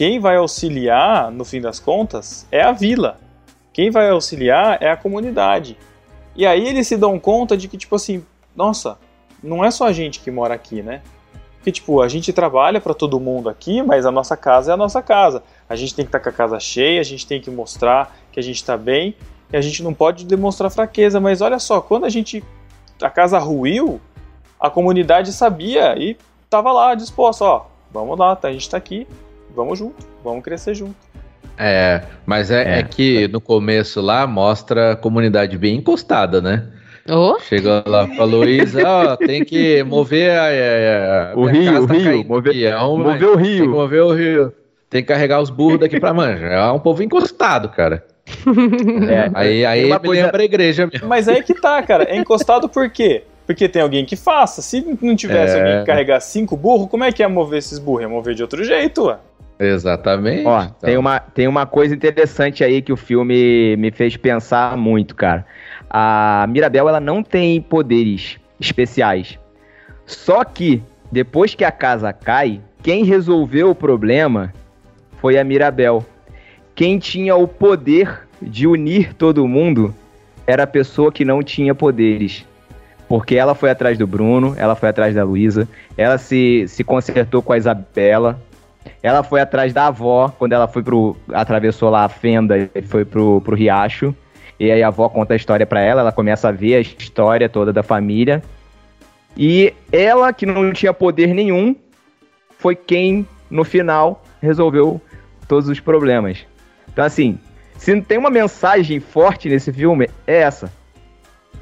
quem 0.00 0.18
vai 0.18 0.36
auxiliar, 0.36 1.30
no 1.30 1.44
fim 1.44 1.60
das 1.60 1.78
contas, 1.78 2.46
é 2.50 2.62
a 2.62 2.72
vila. 2.72 3.18
Quem 3.70 3.90
vai 3.90 4.08
auxiliar 4.08 4.82
é 4.82 4.90
a 4.90 4.96
comunidade. 4.96 5.76
E 6.34 6.46
aí 6.46 6.68
eles 6.68 6.86
se 6.86 6.96
dão 6.96 7.18
conta 7.18 7.54
de 7.54 7.68
que, 7.68 7.76
tipo 7.76 7.96
assim, 7.96 8.24
nossa, 8.56 8.96
não 9.42 9.62
é 9.62 9.70
só 9.70 9.86
a 9.86 9.92
gente 9.92 10.20
que 10.20 10.30
mora 10.30 10.54
aqui, 10.54 10.80
né? 10.80 11.02
Porque, 11.56 11.70
tipo, 11.70 12.00
a 12.00 12.08
gente 12.08 12.32
trabalha 12.32 12.80
para 12.80 12.94
todo 12.94 13.20
mundo 13.20 13.50
aqui, 13.50 13.82
mas 13.82 14.06
a 14.06 14.10
nossa 14.10 14.38
casa 14.38 14.70
é 14.70 14.74
a 14.74 14.76
nossa 14.78 15.02
casa. 15.02 15.42
A 15.68 15.76
gente 15.76 15.94
tem 15.94 16.06
que 16.06 16.08
estar 16.08 16.20
com 16.20 16.30
a 16.30 16.32
casa 16.32 16.58
cheia, 16.58 16.98
a 16.98 17.04
gente 17.04 17.26
tem 17.26 17.38
que 17.38 17.50
mostrar 17.50 18.16
que 18.32 18.40
a 18.40 18.42
gente 18.42 18.56
está 18.56 18.78
bem, 18.78 19.14
e 19.52 19.56
a 19.58 19.60
gente 19.60 19.82
não 19.82 19.92
pode 19.92 20.24
demonstrar 20.24 20.70
fraqueza. 20.70 21.20
Mas 21.20 21.42
olha 21.42 21.58
só, 21.58 21.78
quando 21.78 22.06
a 22.06 22.08
gente. 22.08 22.42
a 23.02 23.10
casa 23.10 23.38
ruiu, 23.38 24.00
a 24.58 24.70
comunidade 24.70 25.30
sabia 25.30 25.94
e 25.98 26.16
tava 26.48 26.72
lá 26.72 26.94
disposta, 26.94 27.44
ó, 27.44 27.66
vamos 27.92 28.18
lá, 28.18 28.34
tá, 28.34 28.48
a 28.48 28.52
gente 28.52 28.70
tá 28.70 28.78
aqui, 28.78 29.06
vamos 29.54 29.78
junto, 29.78 30.06
vamos 30.24 30.42
crescer 30.42 30.74
junto. 30.74 30.94
É, 31.58 32.02
mas 32.24 32.50
é, 32.50 32.76
É. 32.76 32.78
é 32.78 32.82
que 32.82 33.28
no 33.28 33.40
começo 33.40 34.00
lá 34.00 34.26
mostra 34.26 34.92
a 34.92 34.96
comunidade 34.96 35.58
bem 35.58 35.76
encostada, 35.76 36.40
né? 36.40 36.64
Oh, 37.08 37.38
Chegou 37.40 37.82
lá 37.86 38.06
pra 38.06 38.24
Luísa, 38.24 38.82
ó, 38.86 39.16
tem 39.16 39.44
que 39.44 39.82
mover 39.82 40.30
a, 40.38 40.44
a- 40.44 41.32
a- 41.32 41.36
O 41.36 41.46
rio, 41.46 41.72
casa 41.72 41.84
o 41.84 41.86
tá 41.88 41.94
rio, 41.94 42.24
mover- 42.26 42.50
aqui, 42.52 42.64
é 42.66 42.78
um- 42.82 42.98
Mover 42.98 43.28
o 43.28 43.36
Tem 43.36 43.44
que 43.44 43.50
rio. 43.52 43.70
mover 43.70 44.02
o 44.02 44.12
rio. 44.12 44.52
Tem 44.88 45.02
que 45.02 45.08
carregar 45.08 45.40
os 45.40 45.50
burros 45.50 45.80
daqui 45.80 45.98
pra 46.00 46.12
manja. 46.14 46.46
É 46.46 46.70
um 46.72 46.78
povo 46.78 47.02
encostado, 47.02 47.68
cara. 47.70 48.04
É, 49.10 49.30
Aí, 49.34 49.64
aí 49.66 49.90
me 49.90 49.98
coisa- 49.98 50.24
lembra 50.24 50.42
a 50.42 50.44
igreja 50.44 50.86
mesmo. 50.86 51.08
Mas 51.08 51.26
aí 51.28 51.42
que 51.42 51.54
tá, 51.54 51.82
cara, 51.82 52.04
é 52.04 52.16
encostado 52.16 52.68
por 52.68 52.88
quê? 52.90 53.24
Porque 53.50 53.68
tem 53.68 53.82
alguém 53.82 54.04
que 54.04 54.14
faça. 54.14 54.62
Se 54.62 54.80
não 55.02 55.16
tivesse 55.16 55.56
É. 55.56 55.58
alguém 55.60 55.80
que 55.80 55.86
carregar 55.86 56.20
cinco 56.20 56.56
burros, 56.56 56.88
como 56.88 57.02
é 57.02 57.10
que 57.10 57.20
ia 57.20 57.28
mover 57.28 57.58
esses 57.58 57.80
burros? 57.80 58.02
Ia 58.02 58.08
mover 58.08 58.32
de 58.32 58.42
outro 58.42 58.62
jeito, 58.62 59.06
ué. 59.06 59.16
Exatamente. 59.58 60.46
Ó, 60.46 60.62
Então, 60.62 60.74
tem 60.80 60.96
uma, 60.96 61.18
tem 61.18 61.48
uma 61.48 61.66
coisa 61.66 61.92
interessante 61.92 62.62
aí 62.62 62.80
que 62.80 62.92
o 62.92 62.96
filme 62.96 63.76
me 63.76 63.90
fez 63.90 64.16
pensar 64.16 64.76
muito, 64.76 65.16
cara. 65.16 65.44
A 65.90 66.46
Mirabel, 66.48 66.88
ela 66.88 67.00
não 67.00 67.24
tem 67.24 67.60
poderes 67.60 68.38
especiais. 68.60 69.36
Só 70.06 70.44
que, 70.44 70.80
depois 71.10 71.52
que 71.52 71.64
a 71.64 71.72
casa 71.72 72.12
cai, 72.12 72.60
quem 72.84 73.02
resolveu 73.02 73.70
o 73.70 73.74
problema 73.74 74.54
foi 75.20 75.40
a 75.40 75.42
Mirabel. 75.42 76.06
Quem 76.76 77.00
tinha 77.00 77.34
o 77.34 77.48
poder 77.48 78.28
de 78.40 78.68
unir 78.68 79.12
todo 79.12 79.44
mundo 79.48 79.92
era 80.46 80.62
a 80.62 80.68
pessoa 80.68 81.10
que 81.10 81.24
não 81.24 81.42
tinha 81.42 81.74
poderes. 81.74 82.48
Porque 83.10 83.34
ela 83.34 83.56
foi 83.56 83.70
atrás 83.70 83.98
do 83.98 84.06
Bruno, 84.06 84.54
ela 84.56 84.76
foi 84.76 84.88
atrás 84.88 85.16
da 85.16 85.24
Luísa, 85.24 85.66
ela 85.96 86.16
se, 86.16 86.66
se 86.68 86.84
consertou 86.84 87.42
com 87.42 87.52
a 87.52 87.58
Isabela, 87.58 88.40
ela 89.02 89.24
foi 89.24 89.40
atrás 89.40 89.72
da 89.72 89.88
avó, 89.88 90.32
quando 90.38 90.52
ela 90.52 90.68
foi 90.68 90.80
pro. 90.80 91.16
atravessou 91.32 91.90
lá 91.90 92.04
a 92.04 92.08
fenda 92.08 92.70
e 92.72 92.82
foi 92.82 93.04
pro, 93.04 93.40
pro 93.40 93.56
riacho. 93.56 94.14
E 94.60 94.70
aí 94.70 94.80
a 94.80 94.86
avó 94.86 95.08
conta 95.08 95.32
a 95.32 95.36
história 95.36 95.66
para 95.66 95.80
ela, 95.80 96.02
ela 96.02 96.12
começa 96.12 96.50
a 96.50 96.52
ver 96.52 96.76
a 96.76 96.80
história 96.80 97.48
toda 97.48 97.72
da 97.72 97.82
família. 97.82 98.44
E 99.36 99.74
ela, 99.90 100.32
que 100.32 100.46
não 100.46 100.72
tinha 100.72 100.94
poder 100.94 101.34
nenhum, 101.34 101.74
foi 102.58 102.76
quem, 102.76 103.26
no 103.50 103.64
final, 103.64 104.22
resolveu 104.40 105.00
todos 105.48 105.68
os 105.68 105.80
problemas. 105.80 106.46
Então, 106.92 107.04
assim, 107.04 107.40
se 107.76 108.00
tem 108.02 108.18
uma 108.18 108.30
mensagem 108.30 109.00
forte 109.00 109.48
nesse 109.48 109.72
filme, 109.72 110.08
é 110.28 110.42
essa. 110.42 110.70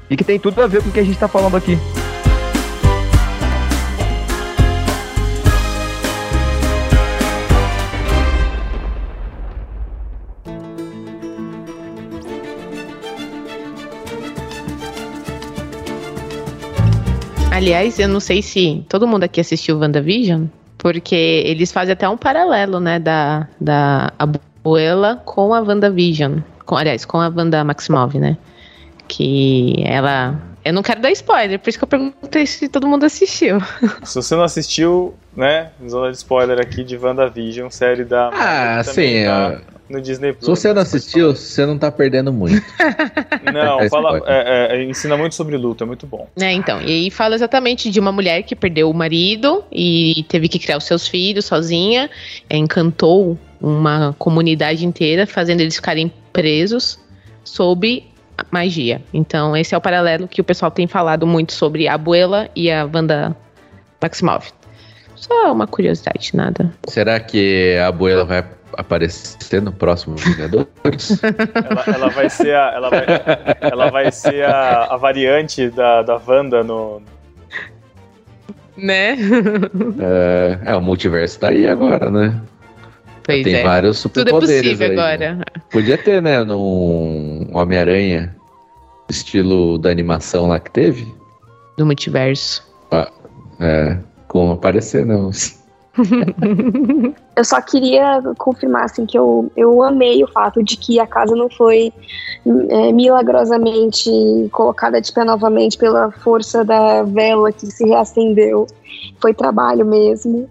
E 0.09 0.17
que 0.17 0.23
tem 0.23 0.39
tudo 0.39 0.61
a 0.61 0.67
ver 0.67 0.81
com 0.81 0.89
o 0.89 0.91
que 0.91 0.99
a 0.99 1.03
gente 1.03 1.19
tá 1.19 1.27
falando 1.27 1.55
aqui. 1.55 1.77
Aliás, 17.51 17.99
eu 17.99 18.07
não 18.07 18.21
sei 18.21 18.41
se 18.41 18.85
todo 18.87 19.05
mundo 19.05 19.25
aqui 19.25 19.41
assistiu 19.41 19.77
WandaVision, 19.77 20.45
porque 20.77 21.43
eles 21.45 21.73
fazem 21.73 21.91
até 21.91 22.07
um 22.07 22.15
paralelo, 22.15 22.79
né, 22.79 22.99
da, 22.99 23.49
da 23.59 24.13
Abuela 24.17 25.17
com 25.25 25.53
a 25.53 25.59
WandaVision. 25.59 26.37
Com, 26.65 26.77
aliás, 26.77 27.03
com 27.03 27.19
a 27.19 27.27
Wanda 27.27 27.61
Maximov, 27.65 28.17
né? 28.17 28.37
Que 29.09 29.73
ela. 29.85 30.39
Eu 30.63 30.71
não 30.73 30.83
quero 30.83 31.01
dar 31.01 31.11
spoiler, 31.11 31.57
por 31.59 31.69
isso 31.69 31.77
que 31.79 31.83
eu 31.83 31.87
perguntei 31.87 32.45
se 32.45 32.69
todo 32.69 32.87
mundo 32.87 33.03
assistiu. 33.05 33.57
Se 34.03 34.15
você 34.15 34.35
não 34.35 34.43
assistiu, 34.43 35.15
né? 35.35 35.71
Zona 35.89 36.11
de 36.11 36.17
spoiler 36.17 36.59
aqui 36.59 36.83
de 36.83 36.95
WandaVision, 36.97 37.69
série 37.69 38.03
da. 38.03 38.29
Ah, 38.33 38.83
sim. 38.83 39.23
tá 39.23 39.61
ó, 39.65 39.73
No 39.93 40.01
Disney 40.01 40.33
Plus. 40.33 40.45
Se 40.45 40.49
você 40.51 40.73
não 40.73 40.81
assistiu, 40.81 41.33
você 41.35 41.65
não 41.65 41.77
tá 41.77 41.89
perdendo 41.91 42.31
muito. 42.31 42.61
Não, 43.51 43.79
É 43.79 43.89
fala, 43.89 44.17
spoiler. 44.17 44.23
é, 44.27 44.77
é, 44.77 44.83
ensina 44.83 45.17
muito 45.17 45.33
sobre 45.33 45.57
luta, 45.57 45.83
é 45.85 45.87
muito 45.87 46.05
bom. 46.05 46.27
É, 46.39 46.51
então, 46.51 46.79
e 46.81 46.85
aí 46.85 47.09
fala 47.09 47.33
exatamente 47.33 47.89
de 47.89 47.99
uma 47.99 48.11
mulher 48.11 48.43
que 48.43 48.55
perdeu 48.55 48.89
o 48.91 48.93
marido 48.93 49.63
e 49.71 50.23
teve 50.29 50.47
que 50.47 50.59
criar 50.59 50.77
os 50.77 50.83
seus 50.83 51.07
filhos 51.07 51.45
sozinha, 51.45 52.09
é, 52.49 52.57
encantou 52.57 53.39
uma 53.59 54.13
comunidade 54.19 54.85
inteira, 54.85 55.25
fazendo 55.25 55.61
eles 55.61 55.75
ficarem 55.77 56.11
presos 56.31 56.99
sob 57.43 58.03
a 58.03 58.09
magia. 58.51 59.01
Então, 59.13 59.55
esse 59.55 59.73
é 59.73 59.77
o 59.77 59.81
paralelo 59.81 60.27
que 60.27 60.41
o 60.41 60.43
pessoal 60.43 60.71
tem 60.71 60.87
falado 60.87 61.25
muito 61.25 61.53
sobre 61.53 61.87
a 61.87 61.93
Abuela 61.93 62.49
e 62.55 62.71
a 62.71 62.85
Wanda 62.85 63.35
Maximov. 64.01 64.47
Só 65.15 65.51
uma 65.51 65.67
curiosidade, 65.67 66.31
nada. 66.33 66.71
Será 66.87 67.19
que 67.19 67.77
a 67.77 67.87
Abuela 67.87 68.23
vai 68.23 68.43
aparecer 68.77 69.61
no 69.61 69.71
próximo 69.71 70.15
Vingadores? 70.15 71.19
Ela, 71.21 71.83
ela 71.95 72.09
vai 72.09 72.29
ser 72.29 72.55
a. 72.55 72.71
Ela 72.73 72.89
vai, 72.89 73.05
ela 73.59 73.91
vai 73.91 74.11
ser 74.11 74.45
a, 74.45 74.85
a 74.85 74.97
variante 74.97 75.69
da, 75.69 76.01
da 76.01 76.21
Wanda 76.25 76.63
no. 76.63 77.01
Né? 78.77 79.17
é, 79.99 80.59
é, 80.71 80.75
o 80.75 80.81
multiverso 80.81 81.39
tá 81.39 81.49
aí 81.49 81.67
agora, 81.67 82.09
né? 82.09 82.39
Pois 83.29 83.43
Tem 83.43 83.55
é. 83.55 83.63
vários 83.63 84.01
Tudo 84.01 84.21
é 84.21 84.23
superpoderes 84.23 84.71
possível 84.71 84.87
aí, 84.87 85.17
né? 85.17 85.27
agora. 85.27 85.45
Podia 85.71 85.97
ter, 85.97 86.21
né, 86.21 86.43
num 86.43 87.47
Homem-Aranha, 87.53 88.35
estilo 89.09 89.77
da 89.77 89.89
animação 89.89 90.47
lá 90.47 90.59
que 90.59 90.71
teve. 90.71 91.07
Do 91.77 91.85
multiverso. 91.85 92.67
É, 93.59 93.97
como 94.27 94.53
aparecer, 94.53 95.05
não. 95.05 95.29
Eu 97.35 97.43
só 97.43 97.61
queria 97.61 98.21
confirmar 98.37 98.85
assim 98.85 99.05
que 99.05 99.17
eu, 99.17 99.51
eu 99.55 99.81
amei 99.81 100.23
o 100.23 100.27
fato 100.27 100.63
de 100.63 100.77
que 100.77 100.99
a 100.99 101.07
casa 101.07 101.35
não 101.35 101.49
foi 101.49 101.91
é, 102.69 102.91
milagrosamente 102.91 104.09
colocada 104.51 105.01
de 105.01 105.11
pé 105.11 105.23
novamente 105.23 105.77
pela 105.77 106.11
força 106.11 106.63
da 106.63 107.03
vela 107.03 107.51
que 107.51 107.65
se 107.65 107.85
reacendeu. 107.85 108.67
Foi 109.21 109.33
trabalho 109.33 109.85
mesmo. 109.85 110.49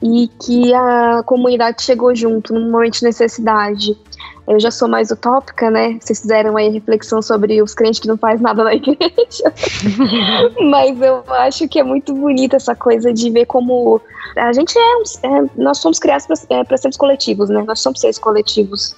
E 0.00 0.28
que 0.40 0.72
a 0.72 1.22
comunidade 1.24 1.82
chegou 1.82 2.14
junto 2.14 2.54
num 2.54 2.70
momento 2.70 2.98
de 2.98 3.04
necessidade. 3.04 3.98
Eu 4.46 4.58
já 4.58 4.70
sou 4.70 4.88
mais 4.88 5.10
utópica, 5.10 5.70
né? 5.70 5.98
Vocês 6.00 6.20
fizeram 6.20 6.56
aí 6.56 6.70
reflexão 6.70 7.20
sobre 7.20 7.60
os 7.60 7.74
crentes 7.74 8.00
que 8.00 8.08
não 8.08 8.16
faz 8.16 8.40
nada 8.40 8.64
na 8.64 8.72
igreja. 8.74 9.52
Mas 10.70 11.00
eu 11.02 11.22
acho 11.28 11.68
que 11.68 11.78
é 11.78 11.82
muito 11.82 12.14
bonita 12.14 12.56
essa 12.56 12.74
coisa 12.74 13.12
de 13.12 13.28
ver 13.30 13.46
como 13.46 14.00
a 14.36 14.52
gente 14.52 14.78
é, 14.78 15.26
é 15.26 15.44
nós 15.56 15.78
somos 15.78 15.98
criados 15.98 16.26
para 16.26 16.76
seres 16.76 16.96
coletivos, 16.96 17.50
né? 17.50 17.62
Nós 17.66 17.80
somos 17.80 18.00
seres 18.00 18.18
coletivos. 18.18 18.94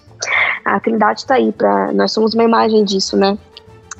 A 0.64 0.78
Trindade 0.78 1.24
tá 1.24 1.36
aí 1.36 1.50
para 1.50 1.92
nós 1.92 2.12
somos 2.12 2.34
uma 2.34 2.44
imagem 2.44 2.84
disso, 2.84 3.16
né? 3.16 3.38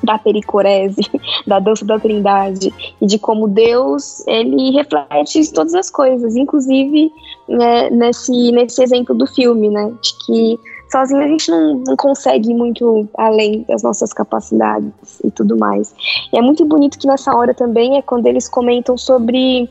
Da 0.03 0.19
pericorese, 0.19 1.03
da 1.47 1.59
dança 1.59 1.85
da 1.85 1.99
Trindade 1.99 2.73
e 3.01 3.07
de 3.07 3.19
como 3.19 3.49
Deus 3.49 4.27
ele 4.27 4.71
reflete 4.71 5.53
todas 5.53 5.75
as 5.75 5.91
coisas, 5.91 6.37
inclusive 6.37 7.13
né, 7.49 7.91
nesse 7.91 8.53
nesse 8.53 8.83
exemplo 8.83 9.15
do 9.15 9.27
filme, 9.27 9.69
né? 9.69 9.93
De 10.03 10.15
que 10.25 10.61
sozinho 10.91 11.23
a 11.23 11.29
gente 11.29 11.51
não, 11.51 11.83
não 11.87 11.97
consegue 11.97 12.53
muito 12.53 13.09
além 13.17 13.65
das 13.69 13.83
nossas 13.83 14.13
capacidades 14.13 15.21
e 15.23 15.31
tudo 15.31 15.57
mais. 15.57 15.95
E 16.33 16.39
é 16.39 16.43
muito 16.43 16.65
bonito 16.65 16.99
que 16.99 17.07
nessa 17.07 17.35
hora 17.35 17.55
também 17.55 17.97
é 17.97 18.03
quando 18.03 18.27
eles 18.27 18.49
comentam 18.49 18.99
sobre 18.99 19.69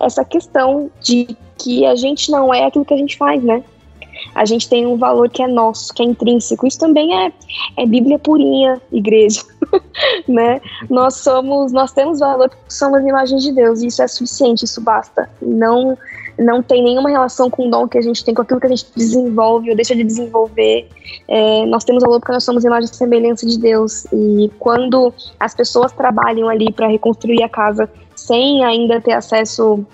essa 0.00 0.24
questão 0.24 0.90
de 1.00 1.36
que 1.56 1.84
a 1.84 1.94
gente 1.94 2.30
não 2.30 2.52
é 2.52 2.64
aquilo 2.64 2.84
que 2.84 2.94
a 2.94 2.98
gente 2.98 3.16
faz, 3.16 3.42
né? 3.42 3.62
A 4.34 4.44
gente 4.44 4.68
tem 4.68 4.86
um 4.86 4.96
valor 4.96 5.28
que 5.28 5.42
é 5.42 5.46
nosso, 5.48 5.92
que 5.94 6.02
é 6.02 6.06
intrínseco. 6.06 6.66
Isso 6.66 6.78
também 6.78 7.14
é, 7.14 7.32
é 7.76 7.86
Bíblia 7.86 8.18
purinha, 8.18 8.80
igreja, 8.92 9.42
né? 10.28 10.60
Nós 10.88 11.14
somos, 11.16 11.72
nós 11.72 11.92
temos 11.92 12.20
valor 12.20 12.48
porque 12.48 12.62
somos 12.68 13.00
imagens 13.02 13.42
de 13.42 13.52
Deus. 13.52 13.82
E 13.82 13.86
isso 13.86 14.02
é 14.02 14.08
suficiente, 14.08 14.64
isso 14.64 14.80
basta. 14.80 15.28
Não, 15.40 15.96
não 16.38 16.62
tem 16.62 16.82
nenhuma 16.82 17.10
relação 17.10 17.50
com 17.50 17.66
o 17.66 17.70
dom 17.70 17.88
que 17.88 17.98
a 17.98 18.02
gente 18.02 18.24
tem, 18.24 18.34
com 18.34 18.42
aquilo 18.42 18.60
que 18.60 18.66
a 18.66 18.70
gente 18.70 18.86
desenvolve 18.96 19.70
ou 19.70 19.76
deixa 19.76 19.94
de 19.94 20.04
desenvolver. 20.04 20.88
É, 21.26 21.66
nós 21.66 21.84
temos 21.84 22.02
valor 22.02 22.20
porque 22.20 22.32
nós 22.32 22.44
somos 22.44 22.64
imagem 22.64 22.90
e 22.90 22.94
semelhança 22.94 23.46
de 23.46 23.58
Deus. 23.58 24.04
E 24.12 24.50
quando 24.58 25.12
as 25.38 25.54
pessoas 25.54 25.92
trabalham 25.92 26.48
ali 26.48 26.72
para 26.72 26.86
reconstruir 26.86 27.42
a 27.42 27.48
casa 27.48 27.90
sem 28.14 28.64
ainda 28.64 29.00
ter 29.00 29.12
acesso 29.12 29.84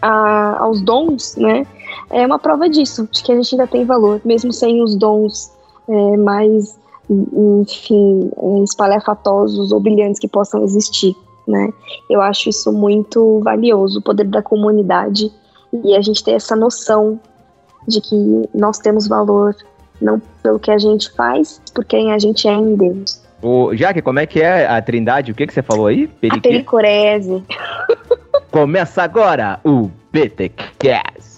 a- 0.00 0.58
aos 0.60 0.80
dons, 0.80 1.36
né? 1.36 1.66
É 2.10 2.26
uma 2.26 2.38
prova 2.38 2.68
disso, 2.68 3.08
de 3.10 3.22
que 3.22 3.32
a 3.32 3.34
gente 3.34 3.54
ainda 3.54 3.66
tem 3.66 3.84
valor, 3.84 4.20
mesmo 4.24 4.52
sem 4.52 4.82
os 4.82 4.94
dons 4.94 5.52
é, 5.88 6.16
mais, 6.16 6.78
enfim, 7.10 8.30
é, 8.36 8.62
espalhafatosos 8.62 9.72
ou 9.72 9.80
brilhantes 9.80 10.18
que 10.18 10.28
possam 10.28 10.62
existir, 10.62 11.14
né? 11.46 11.72
Eu 12.08 12.20
acho 12.20 12.48
isso 12.48 12.72
muito 12.72 13.40
valioso, 13.40 13.98
o 13.98 14.02
poder 14.02 14.24
da 14.24 14.42
comunidade 14.42 15.32
e 15.72 15.94
a 15.94 16.00
gente 16.00 16.22
ter 16.22 16.32
essa 16.32 16.56
noção 16.56 17.20
de 17.86 18.00
que 18.00 18.16
nós 18.54 18.78
temos 18.78 19.06
valor 19.06 19.54
não 20.00 20.20
pelo 20.42 20.58
que 20.58 20.70
a 20.70 20.78
gente 20.78 21.10
faz, 21.12 21.60
por 21.74 21.84
quem 21.84 22.12
a 22.12 22.18
gente 22.18 22.46
é 22.48 22.52
em 22.52 22.74
Deus. 22.74 23.22
Ô, 23.42 23.74
Jaque, 23.74 24.02
como 24.02 24.18
é 24.18 24.26
que 24.26 24.40
é 24.40 24.66
a 24.66 24.80
Trindade? 24.80 25.32
O 25.32 25.34
que, 25.34 25.46
que 25.46 25.52
você 25.52 25.62
falou 25.62 25.86
aí? 25.86 26.10
A 26.30 26.40
pericorese. 26.40 27.44
Começa 28.50 29.02
agora 29.02 29.60
o 29.64 29.90
BTCast. 30.10 31.35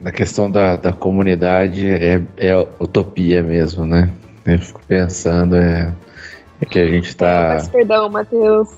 Na 0.00 0.12
questão 0.12 0.50
da, 0.50 0.76
da 0.76 0.92
comunidade, 0.92 1.88
é, 1.88 2.20
é 2.36 2.56
utopia 2.78 3.42
mesmo, 3.42 3.86
né? 3.86 4.10
Eu 4.44 4.58
fico 4.58 4.80
pensando, 4.86 5.56
é, 5.56 5.92
é 6.60 6.66
que 6.66 6.78
a 6.78 6.86
gente 6.86 7.16
tá. 7.16 7.54
Mas 7.54 7.68
perdão, 7.68 8.08
Matheus. 8.10 8.68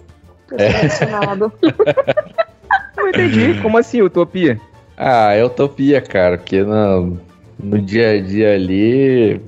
Eu 0.52 0.58
emocionado. 0.58 1.52
Não 2.96 3.08
entendi. 3.08 3.60
Como 3.60 3.76
assim, 3.76 4.00
utopia? 4.02 4.60
Ah, 4.96 5.32
é 5.32 5.44
utopia, 5.44 6.00
cara, 6.00 6.38
porque 6.38 6.62
no, 6.62 7.18
no 7.58 7.78
dia 7.78 8.12
a 8.12 8.20
dia 8.20 8.54
ali, 8.54 9.40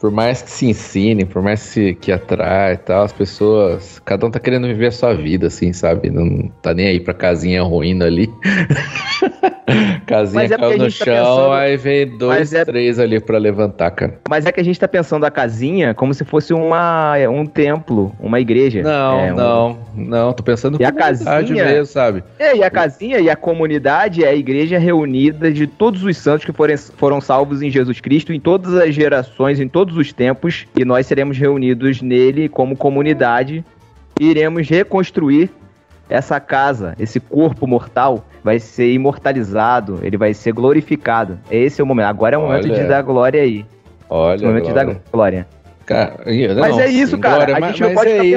por 0.00 0.10
mais 0.10 0.42
que 0.42 0.50
se 0.50 0.66
ensine, 0.66 1.24
por 1.24 1.42
mais 1.42 1.72
que, 1.72 1.94
que 1.94 2.12
atrai 2.12 2.74
e 2.74 2.76
tal, 2.76 3.04
as 3.04 3.12
pessoas, 3.12 3.98
cada 4.04 4.26
um 4.26 4.30
tá 4.30 4.38
querendo 4.38 4.66
viver 4.66 4.86
a 4.86 4.92
sua 4.92 5.14
vida, 5.14 5.48
assim, 5.48 5.72
sabe? 5.72 6.10
Não 6.10 6.48
tá 6.62 6.72
nem 6.72 6.86
aí 6.86 7.00
pra 7.00 7.14
casinha 7.14 7.62
ruindo 7.62 8.04
ali. 8.04 8.30
Casinha 10.06 10.42
Mas 10.42 10.50
é 10.50 10.56
caiu 10.56 10.70
a 10.70 10.76
no 10.78 10.84
tá 10.84 10.90
chão, 10.90 11.04
pensando- 11.06 11.52
aí 11.52 11.76
vem 11.76 12.18
dois, 12.18 12.52
é- 12.52 12.64
três 12.64 12.98
ali 12.98 13.20
pra 13.20 13.38
levantar, 13.38 13.90
cara. 13.90 14.18
Mas 14.28 14.46
é 14.46 14.52
que 14.52 14.60
a 14.60 14.64
gente 14.64 14.78
tá 14.78 14.88
pensando 14.88 15.24
a 15.24 15.30
casinha 15.30 15.94
como 15.94 16.12
se 16.14 16.24
fosse 16.24 16.52
uma, 16.54 17.14
um 17.30 17.44
templo, 17.46 18.12
uma 18.18 18.40
igreja. 18.40 18.82
Não, 18.82 19.20
É, 19.20 19.32
um- 19.32 19.36
não, 19.36 19.78
não, 19.94 20.32
tô 20.32 20.42
pensando 20.42 20.80
E 20.80 20.84
a 20.84 20.92
comunidade 20.92 21.24
casinha? 21.24 21.64
mesmo, 21.64 21.86
sabe? 21.86 22.24
É, 22.38 22.56
e 22.56 22.62
a 22.62 22.70
casinha 22.70 23.18
e 23.18 23.28
a 23.30 23.36
comunidade 23.36 24.24
é 24.24 24.28
a 24.28 24.34
igreja 24.34 24.78
reunida 24.78 25.50
de 25.52 25.66
todos 25.66 26.02
os 26.02 26.16
santos 26.16 26.44
que 26.44 26.52
forem, 26.52 26.76
foram 26.76 27.20
salvos 27.20 27.62
em 27.62 27.70
Jesus 27.70 28.00
Cristo 28.00 28.32
em 28.32 28.40
todas 28.40 28.74
as 28.74 28.94
gerações, 28.94 29.60
em 29.60 29.68
todos 29.68 29.96
os 29.96 30.12
tempos, 30.12 30.66
e 30.78 30.84
nós 30.84 31.06
seremos 31.06 31.36
reunidos 31.38 32.00
nele 32.02 32.48
como 32.48 32.76
comunidade 32.76 33.64
e 34.20 34.26
iremos 34.30 34.68
reconstruir 34.68 35.50
essa 36.08 36.40
casa, 36.40 36.94
esse 36.98 37.20
corpo 37.20 37.66
mortal 37.66 38.24
vai 38.42 38.58
ser 38.58 38.92
imortalizado, 38.92 40.00
ele 40.02 40.16
vai 40.16 40.32
ser 40.34 40.52
glorificado. 40.52 41.38
Esse 41.50 41.80
é 41.80 41.84
o 41.84 41.86
momento. 41.86 42.06
Agora 42.06 42.34
é 42.34 42.38
o 42.38 42.42
momento 42.42 42.64
Olha. 42.70 42.82
de 42.82 42.88
dar 42.88 43.02
glória 43.02 43.42
aí. 43.42 43.64
Olha, 44.08 44.40
É 44.42 44.44
o 44.44 44.48
momento 44.48 44.64
de 44.64 44.70
agora. 44.70 44.86
dar 44.94 45.00
glória. 45.12 45.46
Cara, 45.84 46.16
Mas 46.26 46.54
não, 46.76 46.80
é 46.80 46.88
isso, 46.88 47.14
sim, 47.16 47.20
cara, 47.22 47.36
glória, 47.36 47.56
a 47.56 47.60
mas- 47.60 47.70
gente 47.70 47.80
não 47.80 47.88
mas 47.88 47.96
pode 47.98 48.10
é 48.10 48.14
ficar. 48.22 48.28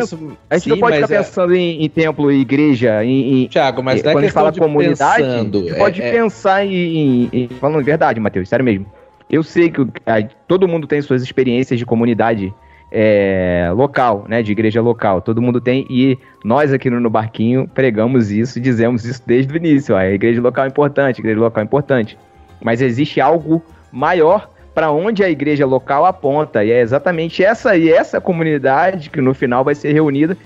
A 0.50 0.54
gente 0.56 0.64
Sim, 0.64 0.70
não 0.70 0.78
pode 0.78 0.96
mas 1.00 1.02
ficar 1.06 1.14
é- 1.14 1.18
pensando 1.18 1.54
em, 1.56 1.84
em 1.84 1.90
templo 1.90 2.32
e 2.32 2.40
igreja, 2.40 3.04
em, 3.04 3.44
em- 3.44 3.48
Tiago, 3.48 3.84
mas 3.84 4.00
é 4.00 4.04
quando 4.04 4.18
a 4.20 4.22
gente 4.22 4.32
fala 4.32 4.52
de 4.54 4.60
comunidade, 4.62 5.22
pensando, 5.24 5.58
a 5.58 5.62
gente 5.64 5.72
é- 5.74 5.78
pode 5.78 6.02
é- 6.02 6.12
pensar 6.12 6.66
em, 6.66 6.74
em- 6.74 7.30
em- 7.34 7.48
Falando 7.60 7.84
verdade, 7.84 8.22
Matheus, 8.22 8.48
sério 8.48 8.64
mesmo. 8.64 8.86
Eu 9.30 9.44
sei 9.44 9.70
que 9.70 9.82
a- 10.06 10.24
todo 10.48 10.66
mundo 10.66 10.88
tem 10.88 11.02
suas 11.02 11.22
experiências 11.22 11.78
de 11.78 11.86
comunidade 11.86 12.54
é, 12.92 13.72
local, 13.74 14.26
né? 14.28 14.44
De 14.44 14.52
igreja 14.52 14.82
local. 14.82 15.22
Todo 15.22 15.42
mundo 15.42 15.62
tem. 15.62 15.86
E 15.90 16.20
nós 16.44 16.74
aqui 16.74 16.90
no, 16.90 17.00
no 17.00 17.10
Barquinho 17.10 17.68
pregamos 17.74 18.32
isso 18.32 18.60
e 18.60 18.62
dizemos 18.62 19.06
isso 19.06 19.24
desde 19.26 19.54
o 19.54 19.58
início. 19.58 19.96
Ó, 19.96 19.98
a 19.98 20.12
igreja 20.12 20.42
local 20.42 20.66
é 20.66 20.68
importante, 20.68 21.18
a 21.18 21.22
igreja 21.22 21.40
local 21.40 21.62
é 21.62 21.66
importante. 21.66 22.18
Mas 22.62 22.82
existe 22.82 23.22
algo 23.22 23.64
maior 23.92 24.50
para 24.74 24.92
onde 24.92 25.24
a 25.24 25.30
igreja 25.30 25.66
local 25.66 26.06
aponta. 26.06 26.64
E 26.64 26.72
é 26.72 26.82
exatamente 26.82 27.44
essa 27.44 27.76
e 27.78 27.90
essa 27.90 28.20
comunidade 28.20 29.10
que 29.10 29.22
no 29.22 29.34
final 29.34 29.64
vai 29.64 29.76
ser 29.76 29.94
reunida, 29.94 30.38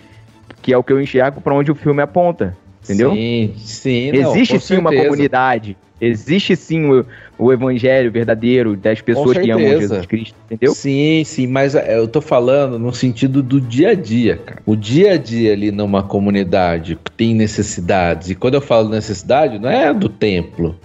que 0.62 0.72
é 0.72 0.78
o 0.78 0.84
que 0.84 0.93
eu 0.93 1.02
enxergo 1.02 1.41
para 1.41 1.54
onde 1.54 1.72
o 1.72 1.76
filme 1.76 2.02
aponta. 2.02 2.56
Entendeu? 2.84 3.14
Sim, 3.14 3.54
sim. 3.58 4.12
não, 4.12 4.32
Existe 4.32 4.60
sim 4.60 4.78
uma 4.78 4.91
certeza. 4.91 5.10
comunidade. 5.10 5.78
Existe 6.00 6.56
sim 6.56 7.04
o, 7.38 7.52
evangelho 7.52 8.12
verdadeiro 8.12 8.76
das 8.76 9.02
pessoas 9.02 9.38
que 9.38 9.52
amam. 9.52 9.68
Jesus 9.68 10.06
Cristo, 10.06 10.36
entendeu? 10.46 10.74
Sim, 10.74 11.24
sim, 11.26 11.48
mas 11.48 11.76
é, 11.76 11.98
eu 11.98 12.08
tô 12.08 12.22
falando 12.22 12.80
no 12.80 12.94
sentido 12.94 13.42
do 13.42 13.60
dia 13.60 13.90
a 13.90 13.94
dia, 13.94 14.38
cara. 14.38 14.62
O 14.66 14.76
dia 14.76 15.14
a 15.14 15.18
dia 15.18 15.54
ali 15.54 15.72
numa 15.72 16.04
comunidade 16.04 16.96
que 16.96 17.12
tem 17.12 17.34
necessidades. 17.34 18.30
E 18.30 18.36
quando 18.36 18.56
eu 18.56 18.62
falo 18.62 18.90
necessidade, 18.90 19.60
não 19.60 19.70
é 19.70 19.94
do 19.94 20.10
templo. 20.10 20.76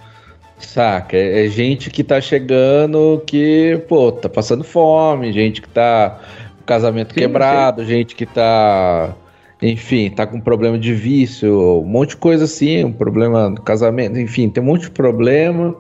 Saca? 0.59 1.17
É, 1.17 1.47
é 1.47 1.49
gente 1.49 1.91
que 1.91 2.05
tá 2.05 2.21
chegando 2.21 3.23
que, 3.27 3.81
pô, 3.89 4.13
tá 4.13 4.29
passando 4.29 4.63
fome, 4.63 5.33
gente 5.33 5.63
que 5.63 5.69
tá 5.69 6.21
com 6.59 6.65
casamento 6.65 7.15
Sim, 7.15 7.21
quebrado, 7.21 7.85
gente 7.85 8.15
que 8.15 8.27
tá. 8.27 9.15
Enfim, 9.63 10.09
tá 10.09 10.27
com 10.27 10.41
problema 10.41 10.79
de 10.79 10.95
vício, 10.95 11.83
um 11.83 11.85
monte 11.85 12.11
de 12.11 12.17
coisa 12.17 12.45
assim, 12.45 12.83
um 12.83 12.93
problema 12.93 13.51
do 13.51 13.61
casamento, 13.61 14.19
enfim, 14.19 14.49
tem 14.49 14.63
um 14.63 14.67
monte 14.67 14.83
de 14.85 14.91
problema 14.91 15.77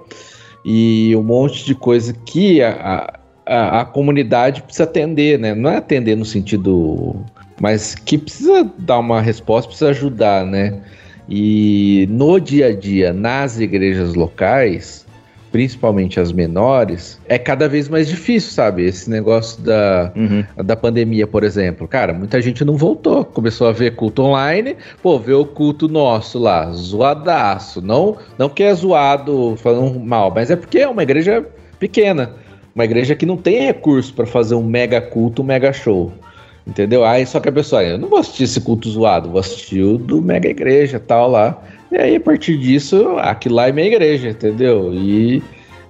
e 0.65 1.15
um 1.17 1.23
monte 1.23 1.65
de 1.65 1.75
coisa 1.75 2.13
que 2.13 2.63
a, 2.63 3.19
a, 3.47 3.81
a 3.81 3.85
comunidade 3.85 4.63
precisa 4.63 4.85
atender, 4.85 5.39
né? 5.39 5.55
Não 5.55 5.71
é 5.71 5.77
atender 5.77 6.17
no 6.17 6.25
sentido. 6.25 7.17
Mas 7.61 7.95
que 7.95 8.17
precisa 8.17 8.71
dar 8.79 8.99
uma 8.99 9.21
resposta, 9.21 9.69
precisa 9.69 9.91
ajudar, 9.91 10.47
né? 10.47 10.81
E 11.29 12.09
no 12.11 12.41
dia 12.41 12.67
a 12.69 12.73
dia, 12.75 13.13
nas 13.13 13.61
igrejas 13.61 14.15
locais, 14.15 14.99
principalmente 15.53 16.20
as 16.20 16.32
menores, 16.32 17.20
é 17.28 17.38
cada 17.38 17.68
vez 17.68 17.88
mais 17.88 18.09
difícil, 18.09 18.53
sabe? 18.53 18.84
Esse 18.84 19.11
negócio 19.11 19.61
da, 19.62 20.12
Uhum. 20.14 20.44
da 20.64 20.76
pandemia, 20.76 21.26
por 21.26 21.42
exemplo. 21.44 21.88
Cara, 21.88 22.12
muita 22.12 22.40
gente 22.40 22.64
não 22.64 22.76
voltou. 22.76 23.24
Começou 23.24 23.66
a 23.68 23.72
ver 23.72 23.96
culto 23.96 24.22
online, 24.22 24.76
pô, 25.03 25.18
vê 25.18 25.32
o 25.32 25.44
culto 25.44 25.88
nosso 25.88 26.38
lá, 26.38 26.70
zoadaço. 26.72 27.80
Não, 27.82 28.16
não 28.38 28.48
que 28.48 28.62
é 28.62 28.74
zoado 28.74 29.57
falando 29.57 29.98
mal, 29.98 30.32
mas 30.34 30.51
é 30.51 30.57
porque 30.57 30.78
é 30.78 30.88
uma 30.88 31.03
igreja 31.03 31.44
pequena. 31.78 32.32
Uma 32.74 32.84
igreja 32.84 33.16
que 33.16 33.26
não 33.26 33.36
tem 33.36 33.66
recurso 33.66 34.14
para 34.14 34.26
fazer 34.26 34.55
um 34.55 34.62
mega 34.62 35.01
culto, 35.01 35.42
um 35.42 35.44
mega 35.44 35.72
show. 35.72 36.12
Entendeu? 36.67 37.05
Aí 37.05 37.27
só 37.27 37.41
que 37.41 37.49
a 37.49 37.53
pessoa, 37.53 37.83
eu 37.83 37.99
não 37.99 38.09
vou 38.09 38.19
assistir 38.19 38.45
esse 38.45 38.61
culto 38.61 38.89
zoado, 38.89 39.31
vou 39.31 39.41
assistir 39.41 39.83
o 39.83 39.99
do 39.99 40.21
mega 40.21 40.49
igreja 40.49 41.01
tal 41.01 41.31
lá. 41.31 41.61
E 41.91 41.97
aí, 41.97 42.17
a 42.17 42.21
partir 42.21 42.57
disso, 42.57 43.17
aquilo 43.19 43.57
lá 43.57 43.69
é 43.69 43.73
minha 43.73 43.87
igreja, 43.87 44.29
entendeu? 44.29 44.95
E, 44.95 45.43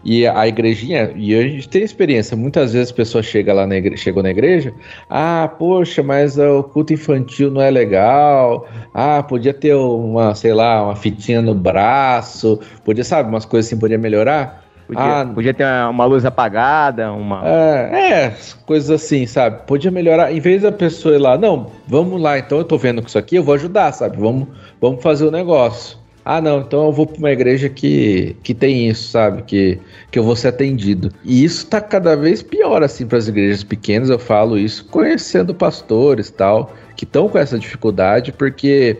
e 0.03 0.27
a 0.27 0.49
igrejinha, 0.49 1.12
e 1.14 1.35
a 1.35 1.43
gente 1.43 1.68
tem 1.68 1.83
experiência, 1.83 2.35
muitas 2.35 2.73
vezes 2.73 2.91
a 2.91 2.95
pessoa 2.95 3.23
chega 3.23 3.53
lá 3.53 3.66
na 3.66 3.77
igreja, 3.77 4.03
chegou 4.03 4.23
na 4.23 4.31
igreja, 4.31 4.73
ah, 5.11 5.47
poxa, 5.59 6.03
mas 6.03 6.39
o 6.39 6.62
culto 6.62 6.95
infantil 6.95 7.51
não 7.51 7.61
é 7.61 7.71
legal, 7.71 8.66
ah, 8.95 9.23
podia 9.23 9.53
ter 9.53 9.75
uma, 9.75 10.35
sei 10.35 10.55
lá, 10.55 10.83
uma 10.83 10.97
fitinha 10.97 11.43
no 11.43 11.55
braço, 11.55 12.59
podia, 12.83 13.05
sabe, 13.05 13.29
umas 13.29 13.45
coisas 13.45 13.71
assim, 13.71 13.79
podia 13.79 13.99
melhorar. 13.99 14.70
Podia, 14.91 15.20
Ah, 15.20 15.24
podia 15.24 15.55
ter 15.55 15.64
uma 15.88 16.05
luz 16.05 16.24
apagada, 16.24 17.12
uma. 17.12 17.43
É, 17.47 18.12
é, 18.12 18.34
coisas 18.66 18.91
assim, 18.91 19.24
sabe? 19.24 19.64
Podia 19.64 19.88
melhorar. 19.88 20.32
Em 20.32 20.41
vez 20.41 20.62
da 20.62 20.72
pessoa 20.72 21.14
ir 21.14 21.18
lá, 21.18 21.38
não, 21.38 21.70
vamos 21.86 22.20
lá, 22.20 22.36
então 22.41 22.59
eu 22.59 22.64
tô 22.64 22.76
vendo 22.76 23.01
com 23.01 23.07
isso 23.07 23.16
aqui, 23.16 23.36
eu 23.36 23.45
vou 23.45 23.55
ajudar, 23.55 23.93
sabe? 23.93 24.16
Vamos, 24.18 24.49
vamos 24.80 25.01
fazer 25.01 25.24
o 25.24 25.30
negócio. 25.30 25.97
Ah, 26.24 26.41
não, 26.41 26.61
então 26.61 26.86
eu 26.86 26.93
vou 26.93 27.07
pra 27.07 27.18
uma 27.18 27.30
igreja 27.30 27.68
que, 27.68 28.36
que 28.43 28.53
tem 28.53 28.88
isso, 28.88 29.11
sabe? 29.11 29.43
Que, 29.43 29.78
que 30.11 30.18
eu 30.18 30.24
vou 30.24 30.34
ser 30.34 30.49
atendido. 30.49 31.12
E 31.24 31.45
isso 31.45 31.66
tá 31.68 31.80
cada 31.80 32.16
vez 32.16 32.43
pior, 32.43 32.82
assim, 32.82 33.07
para 33.07 33.18
as 33.18 33.28
igrejas 33.28 33.62
pequenas. 33.62 34.11
Eu 34.11 34.18
falo 34.18 34.59
isso 34.59 34.84
conhecendo 34.86 35.55
pastores 35.55 36.28
e 36.28 36.32
tal, 36.32 36.74
que 36.97 37.05
estão 37.05 37.28
com 37.28 37.38
essa 37.38 37.57
dificuldade, 37.57 38.32
porque 38.32 38.99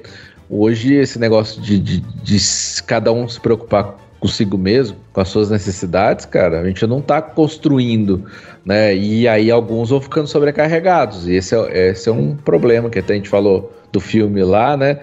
hoje 0.49 0.95
esse 0.95 1.19
negócio 1.19 1.61
de, 1.61 1.81
de, 1.81 2.01
de 2.01 2.39
cada 2.87 3.13
um 3.13 3.29
se 3.29 3.41
preocupar 3.41 3.97
consigo 4.21 4.59
mesmo, 4.59 4.99
com 5.13 5.21
as 5.21 5.29
suas 5.29 5.51
necessidades, 5.51 6.27
cara, 6.27 6.61
a 6.61 6.67
gente 6.67 6.87
não 6.87 7.01
tá 7.01 7.23
construindo, 7.23 8.27
né? 8.65 8.95
E 8.95 9.27
aí 9.27 9.51
alguns 9.51 9.89
vão 9.89 10.01
ficando 10.01 10.29
sobrecarregados. 10.29 11.27
E 11.27 11.33
esse 11.33 11.57
é, 11.57 11.89
esse 11.89 12.09
é 12.09 12.13
um 12.13 12.37
problema 12.37 12.91
que 12.91 12.99
até 12.99 13.15
a 13.15 13.17
gente 13.17 13.31
falou 13.31 13.73
do 13.91 13.99
filme 13.99 14.45
lá, 14.45 14.77
né? 14.77 15.01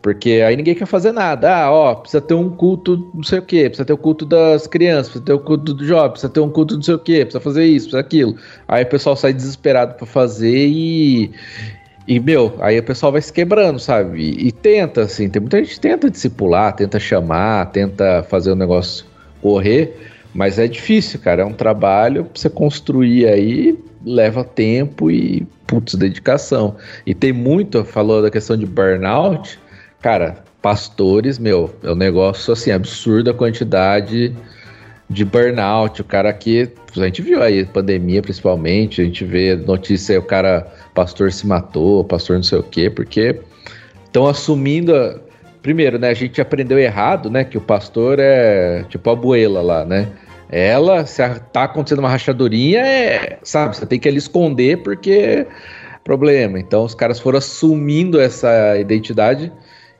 Porque 0.00 0.42
aí 0.46 0.56
ninguém 0.56 0.74
quer 0.74 0.86
fazer 0.86 1.12
nada. 1.12 1.64
Ah, 1.64 1.72
ó, 1.72 1.94
precisa 1.96 2.20
ter 2.20 2.34
um 2.34 2.48
culto 2.50 3.10
não 3.12 3.22
sei 3.22 3.40
o 3.40 3.42
quê, 3.42 3.64
precisa 3.64 3.84
ter 3.84 3.92
o 3.92 3.98
culto 3.98 4.24
das 4.24 4.66
crianças, 4.66 5.08
precisa 5.08 5.24
ter 5.24 5.32
o 5.32 5.40
culto 5.40 5.74
do 5.74 5.84
jovem, 5.84 6.10
precisa 6.12 6.32
ter 6.32 6.40
um 6.40 6.50
culto 6.50 6.76
não 6.76 6.82
sei 6.82 6.94
o 6.94 6.98
quê, 6.98 7.24
precisa 7.24 7.40
fazer 7.40 7.64
isso, 7.64 7.86
precisa 7.86 8.00
aquilo. 8.00 8.36
Aí 8.68 8.84
o 8.84 8.86
pessoal 8.86 9.16
sai 9.16 9.32
desesperado 9.32 9.94
pra 9.94 10.06
fazer 10.06 10.68
e. 10.68 11.32
E, 12.08 12.18
meu, 12.18 12.56
aí 12.60 12.78
o 12.78 12.82
pessoal 12.82 13.12
vai 13.12 13.20
se 13.20 13.30
quebrando, 13.30 13.78
sabe? 13.78 14.18
E, 14.18 14.48
e 14.48 14.50
tenta, 14.50 15.02
assim, 15.02 15.28
tem 15.28 15.42
muita 15.42 15.58
gente 15.58 15.74
que 15.74 15.80
tenta 15.80 16.10
discipular, 16.10 16.74
tenta 16.74 16.98
chamar, 16.98 17.66
tenta 17.66 18.22
fazer 18.22 18.50
o 18.50 18.56
negócio 18.56 19.04
correr, 19.42 19.94
mas 20.32 20.58
é 20.58 20.66
difícil, 20.66 21.20
cara. 21.20 21.42
É 21.42 21.44
um 21.44 21.52
trabalho 21.52 22.24
pra 22.24 22.32
você 22.34 22.48
construir 22.48 23.28
aí, 23.28 23.78
leva 24.06 24.42
tempo 24.42 25.10
e, 25.10 25.46
putz, 25.66 25.96
dedicação. 25.96 26.76
E 27.04 27.14
tem 27.14 27.30
muito, 27.30 27.84
falou 27.84 28.22
da 28.22 28.30
questão 28.30 28.56
de 28.56 28.64
burnout, 28.64 29.60
cara, 30.00 30.38
pastores, 30.62 31.38
meu, 31.38 31.74
é 31.82 31.92
um 31.92 31.94
negócio, 31.94 32.54
assim, 32.54 32.70
absurdo 32.70 33.28
a 33.28 33.34
quantidade 33.34 34.34
de 35.10 35.24
burnout. 35.26 36.00
O 36.00 36.04
cara 36.04 36.30
aqui, 36.30 36.70
a 36.96 37.04
gente 37.04 37.20
viu 37.20 37.42
aí, 37.42 37.66
pandemia 37.66 38.22
principalmente, 38.22 39.02
a 39.02 39.04
gente 39.04 39.26
vê 39.26 39.54
notícia 39.56 40.18
o 40.18 40.22
cara, 40.22 40.66
pastor 40.98 41.30
se 41.30 41.46
matou, 41.46 42.02
pastor 42.02 42.34
não 42.36 42.42
sei 42.42 42.58
o 42.58 42.62
quê, 42.62 42.90
porque 42.90 43.38
estão 44.04 44.26
assumindo. 44.26 44.92
a- 44.96 45.16
Primeiro, 45.62 45.98
né, 45.98 46.08
a 46.08 46.14
gente 46.14 46.40
aprendeu 46.40 46.78
errado, 46.78 47.28
né, 47.30 47.44
que 47.44 47.56
o 47.58 47.60
pastor 47.60 48.18
é 48.18 48.84
tipo 48.88 49.08
a 49.10 49.12
abuela 49.12 49.60
lá, 49.60 49.84
né? 49.84 50.08
Ela, 50.50 51.04
se 51.04 51.22
tá 51.52 51.64
acontecendo 51.64 51.98
uma 51.98 52.08
rachadurinha, 52.08 52.80
é, 52.80 53.38
sabe, 53.42 53.76
você 53.76 53.84
tem 53.84 53.98
que 54.00 54.08
ali 54.08 54.16
esconder 54.16 54.78
porque 54.78 55.46
problema. 56.02 56.58
Então 56.58 56.84
os 56.84 56.94
caras 56.94 57.20
foram 57.20 57.38
assumindo 57.38 58.20
essa 58.20 58.78
identidade 58.78 59.52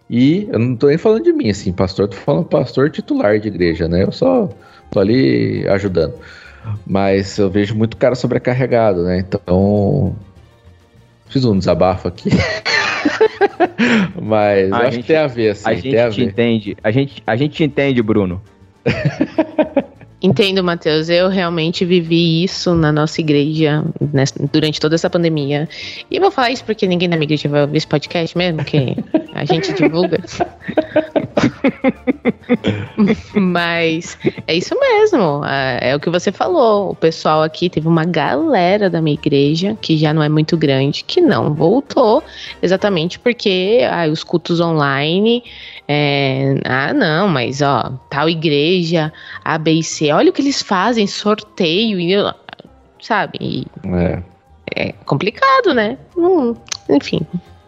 e 0.09 0.49
eu 0.51 0.59
não 0.59 0.75
tô 0.75 0.87
nem 0.89 0.97
falando 0.97 1.23
de 1.25 1.33
mim, 1.33 1.51
assim, 1.51 1.73
pastor, 1.73 2.09
tô 2.09 2.17
falando 2.17 2.47
pastor 2.47 2.91
titular 2.91 3.39
de 3.39 3.49
igreja, 3.49 3.87
né? 3.89 4.05
Eu 4.05 4.11
só 4.13 4.49
tô 4.91 4.99
ali 5.01 5.67
ajudando. 5.69 6.15
Mas 6.87 7.37
eu 7.39 7.51
vejo 7.51 7.75
muito 7.75 7.97
cara 7.97 8.15
sobrecarregado, 8.15 9.03
né? 9.05 9.19
Então. 9.19 10.17
Fiz 11.29 11.45
um 11.45 11.59
desabafo 11.59 12.09
aqui. 12.09 12.31
Mas 14.21 14.73
acho 14.73 14.85
gente- 14.93 15.01
que 15.03 15.07
tem 15.09 15.17
a 15.17 15.27
ver, 15.27 15.51
assim. 15.51 15.69
a 15.69 15.75
gente 15.75 15.91
te 16.15 16.21
ver. 16.21 16.27
entende. 16.27 16.77
A 16.83 16.91
gente, 16.91 17.23
a 17.27 17.37
gente 17.37 17.53
te 17.55 17.65
entende, 17.65 18.03
Bruno. 18.03 18.41
Entendo, 20.21 20.65
Matheus. 20.65 21.09
Eu 21.09 21.29
realmente 21.29 21.85
vivi 21.85 22.43
isso 22.43 22.75
na 22.75 22.91
nossa 22.91 23.21
igreja 23.21 23.85
nessa- 24.13 24.35
durante 24.53 24.81
toda 24.81 24.97
essa 24.97 25.09
pandemia. 25.09 25.69
E 26.11 26.19
vou 26.19 26.31
falar 26.31 26.51
isso 26.51 26.65
porque 26.65 26.87
ninguém 26.89 27.07
na 27.09 27.17
minha 27.17 27.27
igreja 27.27 27.49
vai 27.49 27.61
ouvir 27.63 27.77
esse 27.77 27.87
podcast 27.87 28.37
mesmo, 28.37 28.65
que 28.65 28.97
a 29.35 29.45
gente 29.45 29.73
divulga. 29.75 30.19
Mas 33.35 34.19
é 34.47 34.55
isso 34.55 34.79
mesmo. 34.79 35.45
É, 35.45 35.91
é 35.91 35.97
o 35.97 36.01
que 36.01 36.11
você 36.11 36.33
falou. 36.33 36.91
O 36.91 36.95
pessoal 36.95 37.43
aqui 37.43 37.69
teve 37.71 37.87
uma 37.87 38.05
galera 38.05 38.91
da 38.91 39.01
minha 39.01 39.15
igreja, 39.15 39.77
que 39.81 39.97
já 39.97 40.13
não 40.13 40.23
é 40.23 40.29
muito 40.29 40.57
grande, 40.57 41.05
que 41.05 41.21
não 41.21 41.55
voltou. 41.55 42.23
Exatamente 42.63 43.19
porque 43.19 43.81
ah, 43.91 44.07
os 44.09 44.25
cultos 44.25 44.61
online. 44.61 45.43
é, 45.87 46.57
ah, 46.65 46.93
não, 46.93 47.29
mas 47.29 47.63
ó, 47.63 47.93
tal 48.11 48.29
igreja, 48.29 49.13
A, 49.45 49.59
B 49.59 49.73
e 49.73 49.83
C, 49.83 50.08
olha 50.13 50.31
o 50.31 50.33
que 50.33 50.43
eles 50.43 50.63
fazem, 50.63 51.07
sorteio, 51.07 51.99
e 52.01 52.15
sabe? 53.01 53.39
E 53.41 53.67
É. 53.95 54.23
é 54.75 54.93
complicado, 55.05 55.73
né? 55.75 55.99
Não- 56.17 56.57
enfim, 56.91 57.21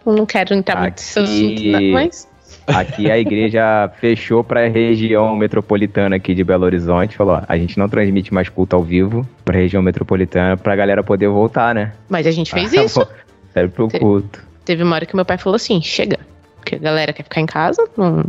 não 0.05 0.27
quero 0.27 0.55
entrar 0.55 0.81
muito 0.81 0.95
nesse 0.97 1.19
Aqui- 1.19 1.75
assunto, 1.75 1.83
né? 1.83 1.93
mas. 1.93 2.31
Aqui 2.67 3.11
a 3.11 3.19
igreja 3.19 3.91
fechou 4.01 4.45
para 4.45 4.65
a 4.65 4.69
região 4.69 5.35
metropolitana 5.37 6.17
aqui 6.17 6.35
de 6.35 6.45
Belo 6.45 6.65
Horizonte. 6.65 7.17
Falou: 7.17 7.35
ó, 7.37 7.43
a 7.49 7.57
gente 7.57 7.79
não 7.79 7.89
transmite 7.89 8.33
mais 8.35 8.49
culto 8.49 8.77
ao 8.77 8.83
vivo 8.83 9.27
para 9.45 9.57
a 9.57 9.61
região 9.61 9.83
metropolitana 9.83 10.57
para 10.57 10.73
a 10.73 10.77
galera 10.77 11.03
poder 11.03 11.29
voltar, 11.29 11.75
né? 11.75 11.93
Mas 12.09 12.27
a 12.27 12.31
gente 12.31 12.51
fez 12.53 12.73
Ah, 12.75 12.83
isso. 12.85 13.07
Serve 13.53 13.73
pro 13.73 13.89
culto. 13.89 14.41
Teve 14.65 14.83
uma 14.85 14.95
hora 14.95 15.07
que 15.07 15.17
meu 15.17 15.25
pai 15.25 15.39
falou 15.39 15.57
assim: 15.57 15.81
chega. 15.83 16.19
Porque 16.57 16.75
a 16.77 16.79
galera 16.79 17.13
quer 17.13 17.23
ficar 17.23 17.41
em 17.41 17.47
casa, 17.47 17.89
não, 17.97 18.23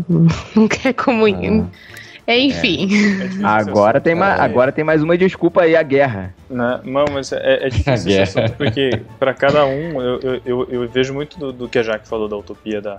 não, 0.56 0.68
quer 0.68 0.94
comunhão. 0.94 1.70
É, 1.70 2.01
enfim. 2.40 2.84
É 2.84 3.24
difícil 3.28 3.46
Agora 3.48 4.00
tem, 4.02 4.16
ma- 4.16 4.36
É. 4.36 4.42
agora 4.42 4.72
tem 4.72 4.84
mais 4.84 5.02
uma 5.04 5.18
desculpa 5.18 5.62
aí, 5.64 5.76
a 5.76 5.84
guerra. 5.84 6.34
Né? 6.50 6.80
Não, 6.84 7.06
mas 7.12 7.32
é, 7.32 7.66
é 7.68 7.70
difícil 7.70 8.12
esse 8.12 8.22
assunto, 8.22 8.54
porque 8.58 9.02
para 9.20 9.34
cada 9.34 9.66
um, 9.66 10.02
eu, 10.02 10.20
eu, 10.22 10.42
eu, 10.46 10.68
eu 10.72 10.88
vejo 10.90 11.14
muito 11.14 11.38
do, 11.40 11.52
do 11.52 11.70
que 11.70 11.80
a 11.80 11.84
Jaque 11.84 12.08
falou 12.08 12.28
da 12.28 12.36
utopia 12.38 12.82
da, 12.82 12.98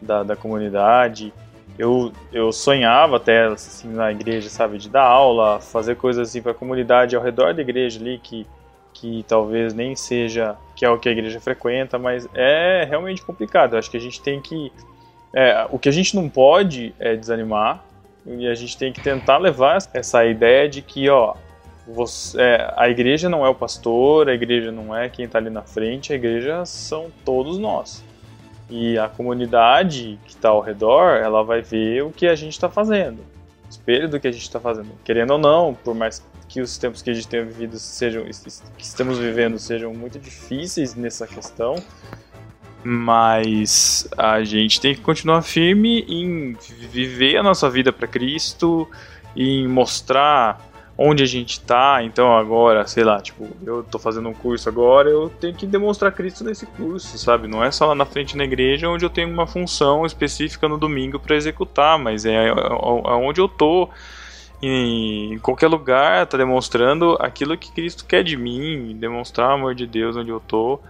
da, 0.00 0.22
da 0.22 0.36
comunidade. 0.36 1.32
Eu, 1.78 2.10
eu 2.32 2.50
sonhava 2.52 3.16
até 3.18 3.46
assim, 3.46 3.88
na 3.92 4.10
igreja, 4.10 4.48
sabe, 4.48 4.78
de 4.78 4.88
dar 4.88 5.02
aula, 5.04 5.60
fazer 5.60 5.94
coisas 5.96 6.28
assim 6.28 6.40
para 6.40 6.52
a 6.52 6.54
comunidade 6.54 7.14
ao 7.14 7.22
redor 7.22 7.52
da 7.52 7.60
igreja 7.60 8.00
ali, 8.00 8.18
que, 8.22 8.46
que 8.94 9.24
talvez 9.28 9.74
nem 9.74 9.94
seja 9.94 10.56
que 10.74 10.84
é 10.86 10.90
o 10.90 10.98
que 10.98 11.06
a 11.08 11.12
igreja 11.12 11.38
frequenta, 11.38 11.98
mas 11.98 12.26
é 12.34 12.86
realmente 12.88 13.22
complicado. 13.22 13.74
Eu 13.74 13.78
acho 13.78 13.90
que 13.90 13.96
a 13.98 14.00
gente 14.00 14.20
tem 14.22 14.40
que. 14.40 14.72
é, 15.34 15.66
o 15.70 15.78
que 15.78 15.88
a 15.88 15.92
gente 15.92 16.16
não 16.16 16.30
pode 16.30 16.94
é 16.98 17.14
desanimar, 17.14 17.84
e 18.26 18.48
a 18.48 18.54
gente 18.54 18.76
tem 18.76 18.92
que 18.92 19.00
tentar 19.00 19.38
levar 19.38 19.78
essa 19.94 20.24
ideia 20.24 20.68
de 20.68 20.82
que, 20.82 21.08
ó, 21.08 21.34
você- 21.86 22.40
é, 22.40 22.74
a 22.76 22.88
igreja 22.88 23.28
não 23.28 23.46
é 23.46 23.48
o 23.48 23.54
pastor, 23.54 24.28
a 24.28 24.34
igreja 24.34 24.72
não 24.72 24.96
é 24.96 25.08
quem 25.08 25.24
está 25.24 25.38
ali 25.38 25.50
na 25.50 25.62
frente, 25.62 26.12
a 26.12 26.16
igreja 26.16 26.64
são 26.64 27.06
todos 27.24 27.58
nós. 27.58 28.04
E 28.68 28.98
a 28.98 29.08
comunidade 29.08 30.18
que 30.24 30.32
está 30.32 30.48
ao 30.48 30.60
redor, 30.60 31.18
ela 31.18 31.44
vai 31.44 31.62
ver 31.62 32.02
o 32.02 32.10
que 32.10 32.26
a 32.26 32.34
gente 32.34 32.52
está 32.52 32.68
fazendo, 32.68 33.20
o 33.20 33.68
espelho 33.70 34.08
do 34.08 34.18
que 34.18 34.26
a 34.26 34.32
gente 34.32 34.42
está 34.42 34.58
fazendo. 34.58 34.90
Querendo 35.04 35.32
ou 35.32 35.38
não, 35.38 35.72
por 35.72 35.94
mais 35.94 36.20
que 36.48 36.60
os 36.60 36.76
tempos 36.76 37.02
que 37.02 37.10
a 37.10 37.14
gente 37.14 37.28
tenha 37.28 37.44
vivido 37.44 37.78
sejam, 37.78 38.24
que 38.24 38.84
estamos 38.84 39.18
vivendo 39.18 39.58
sejam 39.58 39.92
muito 39.94 40.18
difíceis 40.18 40.94
nessa 40.96 41.26
questão, 41.26 41.76
mas 42.84 44.08
a 44.16 44.42
gente 44.44 44.80
tem 44.80 44.94
que 44.94 45.00
continuar 45.00 45.42
firme 45.42 46.04
em 46.08 46.56
viver 46.90 47.36
a 47.36 47.42
nossa 47.42 47.68
vida 47.68 47.92
para 47.92 48.06
Cristo, 48.06 48.88
em 49.36 49.66
mostrar 49.66 50.60
onde 50.98 51.22
a 51.22 51.26
gente 51.26 51.60
tá. 51.60 52.02
Então 52.02 52.36
agora, 52.36 52.86
sei 52.86 53.04
lá, 53.04 53.20
tipo, 53.20 53.48
eu 53.64 53.82
tô 53.82 53.98
fazendo 53.98 54.28
um 54.28 54.34
curso 54.34 54.68
agora, 54.68 55.10
eu 55.10 55.28
tenho 55.28 55.54
que 55.54 55.66
demonstrar 55.66 56.12
Cristo 56.12 56.44
nesse 56.44 56.66
curso, 56.66 57.18
sabe? 57.18 57.46
Não 57.46 57.62
é 57.62 57.70
só 57.70 57.86
lá 57.86 57.94
na 57.94 58.06
frente 58.06 58.36
na 58.36 58.44
igreja 58.44 58.88
onde 58.88 59.04
eu 59.04 59.10
tenho 59.10 59.28
uma 59.28 59.46
função 59.46 60.06
específica 60.06 60.68
no 60.68 60.78
domingo 60.78 61.18
para 61.18 61.36
executar, 61.36 61.98
mas 61.98 62.24
é 62.24 62.48
aonde 63.04 63.40
eu 63.40 63.48
tô. 63.48 63.88
Em 64.62 65.38
qualquer 65.40 65.68
lugar, 65.68 66.26
tá 66.26 66.38
demonstrando 66.38 67.14
aquilo 67.20 67.58
que 67.58 67.70
Cristo 67.70 68.06
quer 68.06 68.24
de 68.24 68.38
mim, 68.38 68.96
demonstrar 68.98 69.50
o 69.50 69.52
amor 69.52 69.74
de 69.74 69.86
Deus 69.86 70.16
onde 70.16 70.30
eu 70.30 70.40
tô 70.40 70.80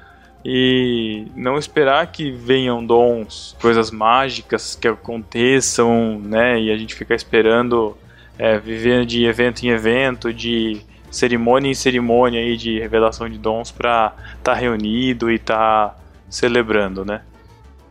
e 0.48 1.26
não 1.34 1.58
esperar 1.58 2.06
que 2.06 2.30
venham 2.30 2.86
dons, 2.86 3.56
coisas 3.60 3.90
mágicas 3.90 4.76
que 4.76 4.86
aconteçam, 4.86 6.20
né? 6.20 6.60
E 6.60 6.70
a 6.70 6.78
gente 6.78 6.94
ficar 6.94 7.16
esperando 7.16 7.98
é, 8.38 8.56
viver 8.56 9.04
de 9.04 9.24
evento 9.24 9.64
em 9.64 9.70
evento, 9.70 10.32
de 10.32 10.80
cerimônia 11.10 11.68
em 11.68 11.74
cerimônia 11.74 12.38
aí 12.38 12.56
de 12.56 12.78
revelação 12.78 13.28
de 13.28 13.38
dons 13.38 13.72
para 13.72 14.14
estar 14.38 14.52
tá 14.52 14.54
reunido 14.54 15.32
e 15.32 15.34
estar 15.34 15.88
tá 15.88 15.96
celebrando, 16.30 17.04
né? 17.04 17.22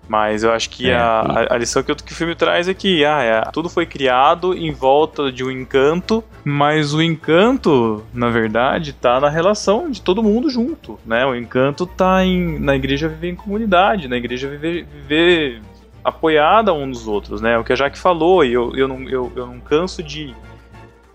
Mas 0.07 0.43
eu 0.43 0.51
acho 0.51 0.69
que 0.69 0.89
É, 0.89 0.95
a, 0.95 1.47
a, 1.49 1.57
lição 1.57 1.81
que 1.81 1.91
o, 1.91 1.95
que 1.95 2.11
o 2.11 2.15
filme 2.15 2.35
traz 2.35 2.67
é 2.67 2.73
que 2.73 3.03
ah, 3.03 3.21
é, 3.21 3.41
tudo 3.51 3.69
foi 3.69 3.85
criado 3.85 4.53
em 4.53 4.71
volta 4.71 5.31
de 5.31 5.43
um 5.43 5.49
encanto, 5.49 6.23
mas 6.43 6.93
o 6.93 7.01
encanto, 7.01 8.03
na 8.13 8.29
verdade, 8.29 8.93
tá 8.93 9.19
na 9.19 9.29
relação 9.29 9.89
de 9.89 10.01
todo 10.01 10.21
mundo 10.21 10.49
junto, 10.49 10.99
né? 11.05 11.25
O 11.25 11.35
encanto 11.35 11.85
tá 11.85 12.23
em, 12.23 12.59
na 12.59 12.75
igreja 12.75 13.07
viver 13.07 13.29
em 13.29 13.35
comunidade, 13.35 14.07
na 14.07 14.17
igreja 14.17 14.47
viver, 14.47 14.85
viver 14.85 15.61
apoiada 16.03 16.71
um 16.71 16.85
nos 16.85 17.07
outros, 17.07 17.41
né? 17.41 17.57
O 17.57 17.63
que 17.63 17.73
a 17.73 17.75
Jaque 17.75 17.97
falou, 17.97 18.45
e 18.45 18.53
eu, 18.53 18.75
eu, 18.75 18.87
não, 18.87 19.09
eu, 19.09 19.31
eu 19.35 19.47
não 19.47 19.59
canso 19.59 20.03
de, 20.03 20.35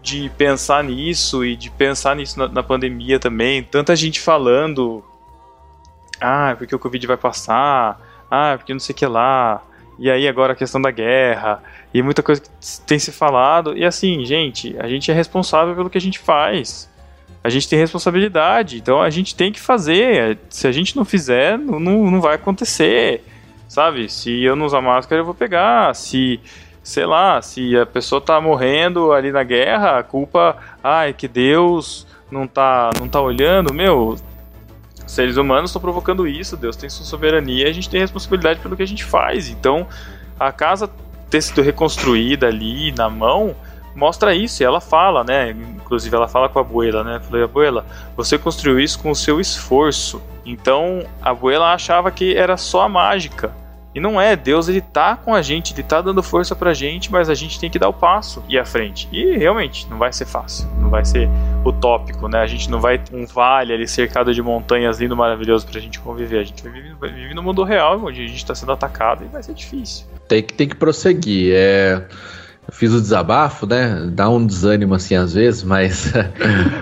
de 0.03 0.29
pensar 0.37 0.83
nisso 0.83 1.45
e 1.45 1.55
de 1.55 1.71
pensar 1.71 2.17
nisso 2.17 2.37
na, 2.37 2.49
na 2.49 2.63
pandemia 2.63 3.21
também. 3.21 3.63
Tanta 3.63 3.95
gente 3.95 4.21
falando, 4.21 5.05
ah, 6.21 6.57
porque 6.59 6.75
o 6.75 6.79
Covid 6.79 7.07
vai 7.07 7.17
passar, 7.17 8.01
ah, 8.31 8.55
porque 8.57 8.73
não 8.73 8.81
sei 8.81 8.95
o 8.95 8.97
que 8.97 9.07
lá, 9.07 9.63
e 9.99 10.11
aí 10.11 10.27
agora 10.29 10.53
a 10.53 10.57
questão 10.57 10.81
da 10.81 10.91
guerra, 10.91 11.63
e 11.93 12.03
muita 12.03 12.23
coisa 12.23 12.41
que 12.41 12.49
tem 12.87 12.99
se 12.99 13.13
falado, 13.13 13.77
e 13.77 13.85
assim, 13.85 14.25
gente, 14.25 14.77
a 14.79 14.89
gente 14.89 15.11
é 15.11 15.15
responsável 15.15 15.75
pelo 15.75 15.91
que 15.91 15.99
a 15.99 16.01
gente 16.01 16.19
faz. 16.19 16.89
A 17.43 17.49
gente 17.49 17.69
tem 17.69 17.79
responsabilidade, 17.79 18.77
então 18.77 19.01
a 19.01 19.09
gente 19.09 19.35
tem 19.35 19.51
que 19.51 19.61
fazer. 19.61 20.39
Se 20.51 20.67
a 20.67 20.73
gente 20.73 20.95
não 20.95 21.07
fizer, 21.07 21.59
não, 21.59 21.81
não 21.81 22.21
vai 22.21 22.35
acontecer. 22.35 23.25
Sabe? 23.67 24.11
Se 24.11 24.43
eu 24.43 24.55
não 24.55 24.67
usar 24.67 24.83
máscara, 24.83 25.23
eu 25.23 25.25
vou 25.25 25.35
pegar. 25.35 25.95
Se, 25.95 26.39
sei 26.83 27.07
lá, 27.07 27.41
se 27.41 27.77
a 27.79 27.87
pessoa 27.87 28.21
tá 28.21 28.39
morrendo 28.41 29.13
ali 29.13 29.33
na 29.33 29.43
guerra, 29.43 29.99
a 29.99 30.03
culpa, 30.03 30.57
ai, 30.85 31.15
que 31.15 31.27
Deus 31.27 32.07
não 32.31 32.47
tá, 32.47 32.91
não 33.01 33.09
tá 33.09 33.21
olhando, 33.21 33.73
meu, 33.73 34.17
seres 35.11 35.37
humanos 35.37 35.71
estão 35.71 35.83
provocando 35.83 36.27
isso, 36.27 36.57
Deus 36.57 36.77
tem 36.77 36.89
sua 36.89 37.05
soberania, 37.05 37.69
a 37.69 37.73
gente 37.73 37.89
tem 37.89 38.01
responsabilidade 38.01 38.61
pelo 38.61 38.77
que 38.77 38.83
a 38.83 38.87
gente 38.87 39.05
faz. 39.05 39.49
Então, 39.49 39.87
a 40.39 40.53
casa 40.53 40.91
ter 41.29 41.43
sido 41.43 41.63
reconstruída 41.63 42.47
ali 42.47 42.93
na 42.93 43.09
mão 43.09 43.55
mostra 43.95 44.35
isso, 44.35 44.63
e 44.63 44.67
ela 44.67 44.81
fala, 44.81 45.25
né? 45.25 45.51
Inclusive 45.51 46.15
ela 46.15 46.29
fala 46.29 46.49
com 46.49 46.59
a 46.59 46.63
abuela, 46.63 47.03
né? 47.03 47.21
Falei, 47.21 47.43
abuela, 47.43 47.85
você 48.17 48.39
construiu 48.39 48.79
isso 48.79 48.99
com 49.01 49.11
o 49.11 49.17
seu 49.17 49.41
esforço. 49.41 50.23
Então, 50.47 51.05
a 51.21 51.31
abuela 51.31 51.73
achava 51.73 52.11
que 52.11 52.37
era 52.37 52.57
só 52.57 52.83
a 52.83 52.89
mágica. 52.89 53.53
E 53.95 53.99
não 53.99 54.21
é, 54.21 54.37
Deus 54.37 54.69
ele 54.69 54.81
tá 54.81 55.17
com 55.17 55.35
a 55.35 55.43
gente, 55.43 55.75
ele 55.75 55.83
tá 55.83 56.01
dando 56.01 56.23
força 56.23 56.55
pra 56.55 56.73
gente, 56.73 57.11
mas 57.11 57.29
a 57.29 57.35
gente 57.35 57.59
tem 57.59 57.69
que 57.69 57.79
dar 57.79 57.89
o 57.89 57.93
passo 57.93 58.43
e 58.49 58.55
ir 58.55 58.59
à 58.59 58.65
frente. 58.65 59.09
E 59.11 59.37
realmente, 59.37 59.89
não 59.91 59.99
vai 59.99 60.13
ser 60.13 60.27
fácil, 60.27 60.69
não 60.81 60.89
vai 60.89 61.05
ser 61.05 61.29
utópico, 61.65 62.29
né? 62.29 62.39
A 62.41 62.47
gente 62.47 62.71
não 62.71 62.81
vai 62.81 62.99
ter 62.99 63.17
um 63.17 63.27
vale 63.27 63.73
ali 63.73 63.89
cercado 63.89 64.33
de 64.33 64.41
montanhas 64.41 65.01
lindo, 65.01 65.17
maravilhoso 65.17 65.67
pra 65.67 65.81
gente 65.81 65.99
conviver. 65.99 66.39
A 66.39 66.45
gente 66.45 66.63
vai 66.63 67.11
viver 67.11 67.35
no 67.35 67.43
mundo 67.43 67.65
real, 67.65 68.01
onde 68.05 68.25
a 68.25 68.29
gente 68.29 68.47
tá 68.47 68.55
sendo 68.55 68.71
atacado 68.71 69.25
e 69.25 69.29
vai 69.29 69.43
ser 69.43 69.55
difícil. 69.55 70.07
Tem 70.29 70.43
que, 70.43 70.55
tem 70.55 70.69
que 70.69 70.77
prosseguir. 70.77 71.53
É, 71.53 72.05
eu 72.69 72.73
fiz 72.73 72.93
o 72.93 73.01
desabafo, 73.01 73.67
né? 73.67 74.09
Dá 74.13 74.29
um 74.29 74.47
desânimo 74.47 74.95
assim 74.95 75.17
às 75.17 75.35
vezes, 75.35 75.65
mas. 75.65 76.13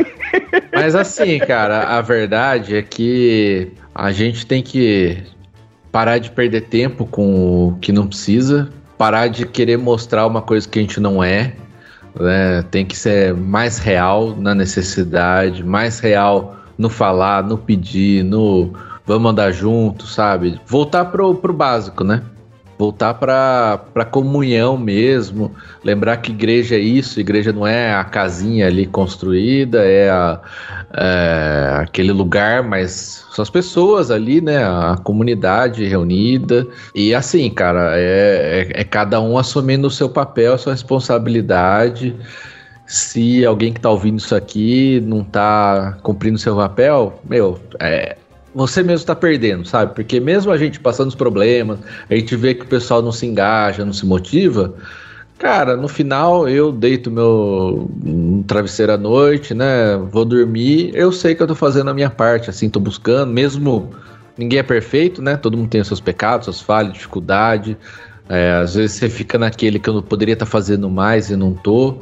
mas 0.74 0.94
assim, 0.94 1.39
cara, 1.39 1.85
a 1.85 2.02
verdade 2.02 2.76
é 2.76 2.82
que 2.82 3.72
a 3.94 4.12
gente 4.12 4.44
tem 4.44 4.62
que 4.62 5.24
parar 5.90 6.19
de 6.19 6.31
perder 6.31 6.62
tempo 6.62 7.06
com 7.06 7.69
o 7.69 7.78
que 7.81 7.93
não 7.93 8.06
precisa, 8.06 8.69
parar 8.97 9.28
de 9.28 9.47
querer 9.47 9.77
mostrar 9.78 10.27
uma 10.27 10.43
coisa 10.43 10.69
que 10.69 10.78
a 10.78 10.82
gente 10.82 11.01
não 11.01 11.23
é, 11.23 11.55
né? 12.19 12.62
Tem 12.70 12.85
que 12.85 12.97
ser 12.97 13.35
mais 13.35 13.78
real 13.78 14.35
na 14.36 14.55
necessidade, 14.55 15.65
mais 15.65 16.01
real 16.01 16.56
no 16.77 16.89
falar, 16.89 17.43
no 17.43 17.59
pedir, 17.59 18.24
no 18.24 18.73
vamos 19.06 19.31
andar 19.31 19.52
junto, 19.52 20.06
sabe? 20.06 20.60
Voltar 20.66 21.06
pro, 21.06 21.35
pro 21.35 21.52
básico, 21.52 22.05
né? 22.05 22.23
Voltar 22.78 23.14
para 23.14 23.80
a 23.94 24.05
comunhão 24.05 24.78
mesmo, 24.78 25.52
lembrar 25.82 26.18
que 26.18 26.30
igreja 26.30 26.76
é 26.76 26.78
isso, 26.78 27.18
igreja 27.18 27.52
não 27.52 27.66
é 27.66 27.92
a 27.92 28.05
casinha 28.05 28.68
ali 28.68 28.86
construída, 28.86 29.84
é, 29.84 30.09
a, 30.09 30.40
é 30.94 31.80
aquele 31.82 32.12
lugar, 32.12 32.62
mas 32.62 33.26
são 33.32 33.42
as 33.42 33.50
pessoas 33.50 34.10
ali, 34.12 34.40
né? 34.40 34.59
A 34.64 34.96
comunidade 35.02 35.84
reunida. 35.86 36.66
E 36.94 37.14
assim, 37.14 37.50
cara, 37.50 37.92
é, 37.96 38.68
é, 38.76 38.80
é 38.80 38.84
cada 38.84 39.20
um 39.20 39.36
assumindo 39.38 39.88
o 39.88 39.90
seu 39.90 40.09
papel, 40.09 40.55
a 40.55 40.59
sua 40.59 40.72
responsabilidade, 40.72 42.14
Se 42.86 43.44
alguém 43.44 43.72
que 43.72 43.80
tá 43.80 43.90
ouvindo 43.90 44.18
isso 44.18 44.34
aqui 44.34 45.00
não 45.06 45.22
tá 45.22 45.98
cumprindo 46.02 46.38
seu 46.38 46.56
papel, 46.56 47.20
meu, 47.28 47.60
é, 47.78 48.16
você 48.59 48.82
mesmo 48.82 49.06
tá 49.06 49.14
perdendo, 49.14 49.64
sabe? 49.64 49.94
Porque 49.94 50.18
mesmo 50.18 50.51
a 50.51 50.59
gente 50.59 50.80
passando 50.80 51.09
os 51.09 51.14
problemas, 51.14 51.78
a 52.10 52.14
gente 52.14 52.35
vê 52.35 52.55
que 52.55 52.64
o 52.64 52.66
pessoal 52.66 53.01
não 53.01 53.12
se 53.12 53.24
engaja, 53.24 53.85
não 53.85 53.93
se 53.93 54.05
motiva. 54.05 54.74
Cara, 55.39 55.76
no 55.76 55.86
final 55.86 56.48
eu 56.48 56.72
deito 56.72 57.09
meu 57.09 57.89
travesseiro 58.48 58.93
à 58.93 58.98
noite, 58.98 59.55
né? 59.55 59.97
Vou 60.10 60.24
dormir. 60.24 60.90
Eu 60.93 61.12
sei 61.12 61.36
que 61.36 61.43
eu 61.43 61.47
tô 61.47 61.55
fazendo 61.55 61.89
a 61.90 61.94
minha 61.94 62.10
parte, 62.10 62.51
assim, 62.51 62.68
tô 62.68 62.80
buscando, 62.80 63.32
mesmo 63.32 63.90
ninguém 64.36 64.59
é 64.59 64.62
perfeito, 64.64 65.22
né? 65.22 65.36
Todo 65.36 65.56
mundo 65.56 65.68
tem 65.70 65.80
os 65.80 65.86
seus 65.86 66.01
pecados, 66.01 66.47
suas 66.47 66.60
falhas, 66.60 66.94
dificuldade. 66.94 67.78
É, 68.28 68.52
às 68.52 68.74
vezes 68.74 68.96
você 68.96 69.09
fica 69.09 69.38
naquele 69.38 69.78
que 69.78 69.88
eu 69.88 70.02
poderia 70.02 70.34
estar 70.34 70.44
fazendo 70.44 70.90
mais 70.90 71.30
e 71.30 71.36
não 71.36 71.55
tô. 71.55 71.96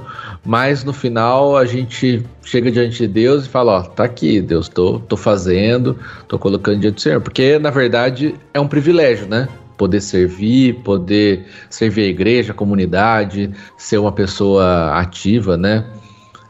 Mas 0.45 0.83
no 0.83 0.93
final 0.93 1.57
a 1.57 1.65
gente 1.65 2.25
chega 2.43 2.71
diante 2.71 2.99
de 2.99 3.09
Deus 3.09 3.47
e 3.47 3.49
fala, 3.49 3.79
ó, 3.79 3.83
tá 3.83 4.05
aqui, 4.05 4.41
Deus, 4.41 4.69
tô, 4.69 4.99
tô 4.99 5.17
fazendo, 5.17 5.97
tô 6.27 6.39
colocando 6.39 6.81
diante 6.81 6.95
do 6.97 7.01
Senhor. 7.01 7.21
Porque, 7.21 7.59
na 7.59 7.71
verdade, 7.71 8.35
é 8.53 8.61
um 8.61 8.67
privilégio, 8.67 9.29
né? 9.29 9.49
poder 9.77 10.01
servir, 10.01 10.75
poder 10.77 11.47
servir 11.69 12.05
a 12.05 12.09
igreja, 12.09 12.53
a 12.53 12.55
comunidade, 12.55 13.51
ser 13.77 13.99
uma 13.99 14.11
pessoa 14.11 14.99
ativa, 14.99 15.57
né? 15.57 15.85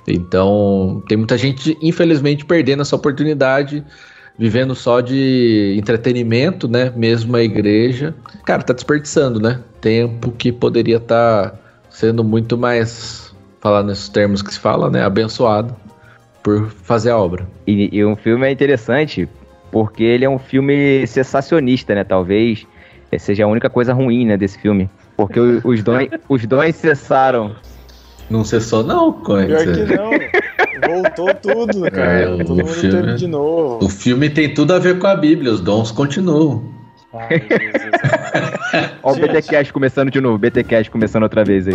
Então, 0.07 1.03
tem 1.09 1.19
muita 1.19 1.37
gente, 1.37 1.77
infelizmente, 1.83 2.45
perdendo 2.45 2.83
essa 2.83 2.95
oportunidade, 2.95 3.85
vivendo 4.39 4.75
só 4.75 5.01
de 5.01 5.75
entretenimento, 5.79 6.69
né? 6.69 6.93
Mesmo 6.95 7.37
a 7.37 7.43
igreja. 7.43 8.15
Cara, 8.45 8.63
tá 8.63 8.73
desperdiçando, 8.73 9.41
né? 9.41 9.61
Tempo 9.81 10.31
que 10.31 10.53
poderia 10.53 10.99
estar 10.99 11.51
tá 11.51 11.59
sendo 11.91 12.23
muito 12.23 12.57
mais, 12.57 13.35
falar 13.61 13.83
nesses 13.83 14.09
termos 14.09 14.43
que 14.43 14.53
se 14.53 14.59
fala, 14.59 14.91
né? 14.91 15.03
Abençoado 15.03 15.75
por 16.43 16.69
fazer 16.69 17.11
a 17.11 17.19
obra. 17.19 17.47
E, 17.67 17.89
e 17.97 18.05
um 18.05 18.15
filme 18.15 18.47
é 18.47 18.51
interessante 18.51 19.29
porque 19.71 20.05
ele 20.05 20.25
é 20.25 20.31
um 20.31 20.39
filme 20.39 21.07
sensacionista, 21.07 21.95
né? 21.95 22.05
Talvez 22.05 22.67
seja 23.19 23.45
a 23.45 23.47
única 23.47 23.71
coisa 23.71 23.93
ruim, 23.93 24.27
né, 24.27 24.37
desse 24.37 24.59
filme. 24.59 24.91
Porque 25.17 25.41
os 25.41 25.83
dons, 25.83 26.09
os 26.29 26.47
dons 26.47 26.75
cessaram. 26.77 27.57
Não 28.29 28.45
cessou, 28.45 28.83
não, 28.83 29.13
Pior 29.13 29.47
que 29.47 29.97
não. 29.97 30.11
Voltou 30.87 31.35
tudo, 31.35 31.83
cara. 31.91 32.21
É, 32.21 32.45
Todo 32.45 32.49
mundo 32.57 32.67
filme, 32.67 33.03
teve 33.03 33.15
de 33.15 33.27
novo. 33.27 33.85
O 33.85 33.89
filme 33.89 34.31
tem 34.31 34.53
tudo 34.53 34.73
a 34.75 34.79
ver 34.79 34.99
com 34.99 35.07
a 35.07 35.15
Bíblia, 35.15 35.53
os 35.53 35.61
dons 35.61 35.91
continuam. 35.91 36.65
Ai, 37.15 37.43
Olha 39.03 39.25
o 39.25 39.29
BTCast 39.29 39.73
começando 39.73 40.11
de 40.11 40.21
novo, 40.21 40.39
BTCast 40.39 40.91
começando 40.91 41.23
outra 41.23 41.45
vez 41.45 41.67
aí. 41.69 41.75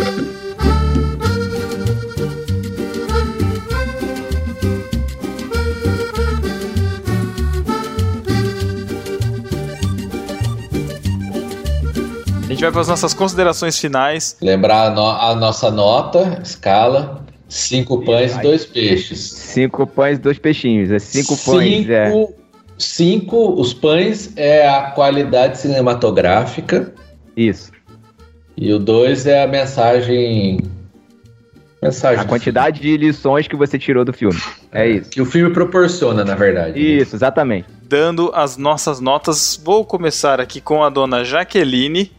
Gente 12.62 12.70
vai 12.70 12.72
para 12.72 12.80
as 12.82 12.88
nossas 12.88 13.12
considerações 13.12 13.78
finais. 13.78 14.36
Lembrar 14.40 14.86
a, 14.86 14.90
no 14.90 15.06
a 15.06 15.34
nossa 15.34 15.70
nota, 15.70 16.40
escala. 16.42 17.24
Cinco 17.48 18.02
pães 18.02 18.34
e 18.34 18.40
dois 18.40 18.64
peixes. 18.64 19.20
Cinco 19.20 19.86
pães 19.86 20.16
e 20.16 20.20
dois 20.20 20.38
peixinhos. 20.38 20.90
É 20.90 20.98
cinco, 20.98 21.34
cinco 21.34 21.52
pães. 21.52 21.90
É. 21.90 22.28
Cinco, 22.78 23.60
os 23.60 23.74
pães 23.74 24.32
é 24.36 24.66
a 24.66 24.90
qualidade 24.92 25.58
cinematográfica. 25.58 26.94
Isso. 27.36 27.70
E 28.56 28.72
o 28.72 28.78
dois 28.78 29.26
é 29.26 29.42
a 29.42 29.46
mensagem. 29.46 30.60
Mensagem. 31.82 32.20
A 32.20 32.24
quantidade 32.24 32.80
filme. 32.80 32.96
de 32.96 33.06
lições 33.06 33.46
que 33.46 33.56
você 33.56 33.78
tirou 33.78 34.04
do 34.04 34.12
filme. 34.12 34.40
É, 34.70 34.86
é 34.86 34.90
isso. 34.90 35.10
Que 35.10 35.20
o 35.20 35.26
filme 35.26 35.52
proporciona, 35.52 36.24
na 36.24 36.34
verdade. 36.34 36.80
Isso, 36.80 37.12
né? 37.12 37.16
exatamente. 37.18 37.66
Dando 37.82 38.30
as 38.34 38.56
nossas 38.56 38.98
notas, 38.98 39.60
vou 39.62 39.84
começar 39.84 40.40
aqui 40.40 40.60
com 40.60 40.82
a 40.82 40.88
dona 40.88 41.22
Jaqueline 41.22 42.10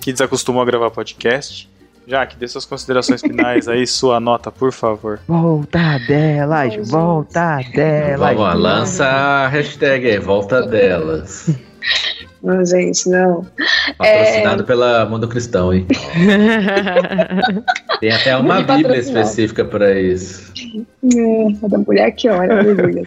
que 0.00 0.12
desacostumou 0.12 0.62
a 0.62 0.64
gravar 0.64 0.90
podcast. 0.90 1.68
Jaque, 2.06 2.36
dê 2.36 2.48
suas 2.48 2.64
considerações 2.64 3.20
finais 3.20 3.68
aí, 3.68 3.84
sua 3.86 4.18
nota, 4.18 4.50
por 4.50 4.72
favor. 4.72 5.20
Volta 5.28 5.98
delas, 6.08 6.88
volta 6.88 7.60
delas. 7.74 8.18
Vamos 8.18 8.42
lá, 8.42 8.54
lança 8.54 9.06
a 9.06 9.48
hashtag 9.48 10.10
aí, 10.10 10.18
volta 10.18 10.62
delas. 10.62 11.50
Não, 12.42 12.64
gente, 12.64 13.06
não. 13.06 13.46
Patrocinado 13.98 14.62
é... 14.62 14.66
pela 14.66 15.04
Mundo 15.04 15.28
Cristão, 15.28 15.74
hein? 15.74 15.86
Tem 18.00 18.10
até 18.10 18.34
uma 18.34 18.62
Bíblia 18.62 18.96
específica 18.96 19.62
para 19.62 20.00
isso. 20.00 20.50
É, 21.04 21.68
da 21.68 21.76
mulher 21.76 22.10
que 22.12 22.30
olha, 22.30 22.60
aleluia. 22.60 23.04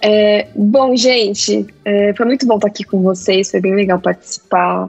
É, 0.00 0.46
bom, 0.54 0.96
gente, 0.96 1.66
é, 1.84 2.14
foi 2.14 2.24
muito 2.24 2.46
bom 2.46 2.54
estar 2.54 2.68
aqui 2.68 2.82
com 2.82 3.02
vocês, 3.02 3.50
foi 3.50 3.60
bem 3.60 3.74
legal 3.74 4.00
participar. 4.00 4.88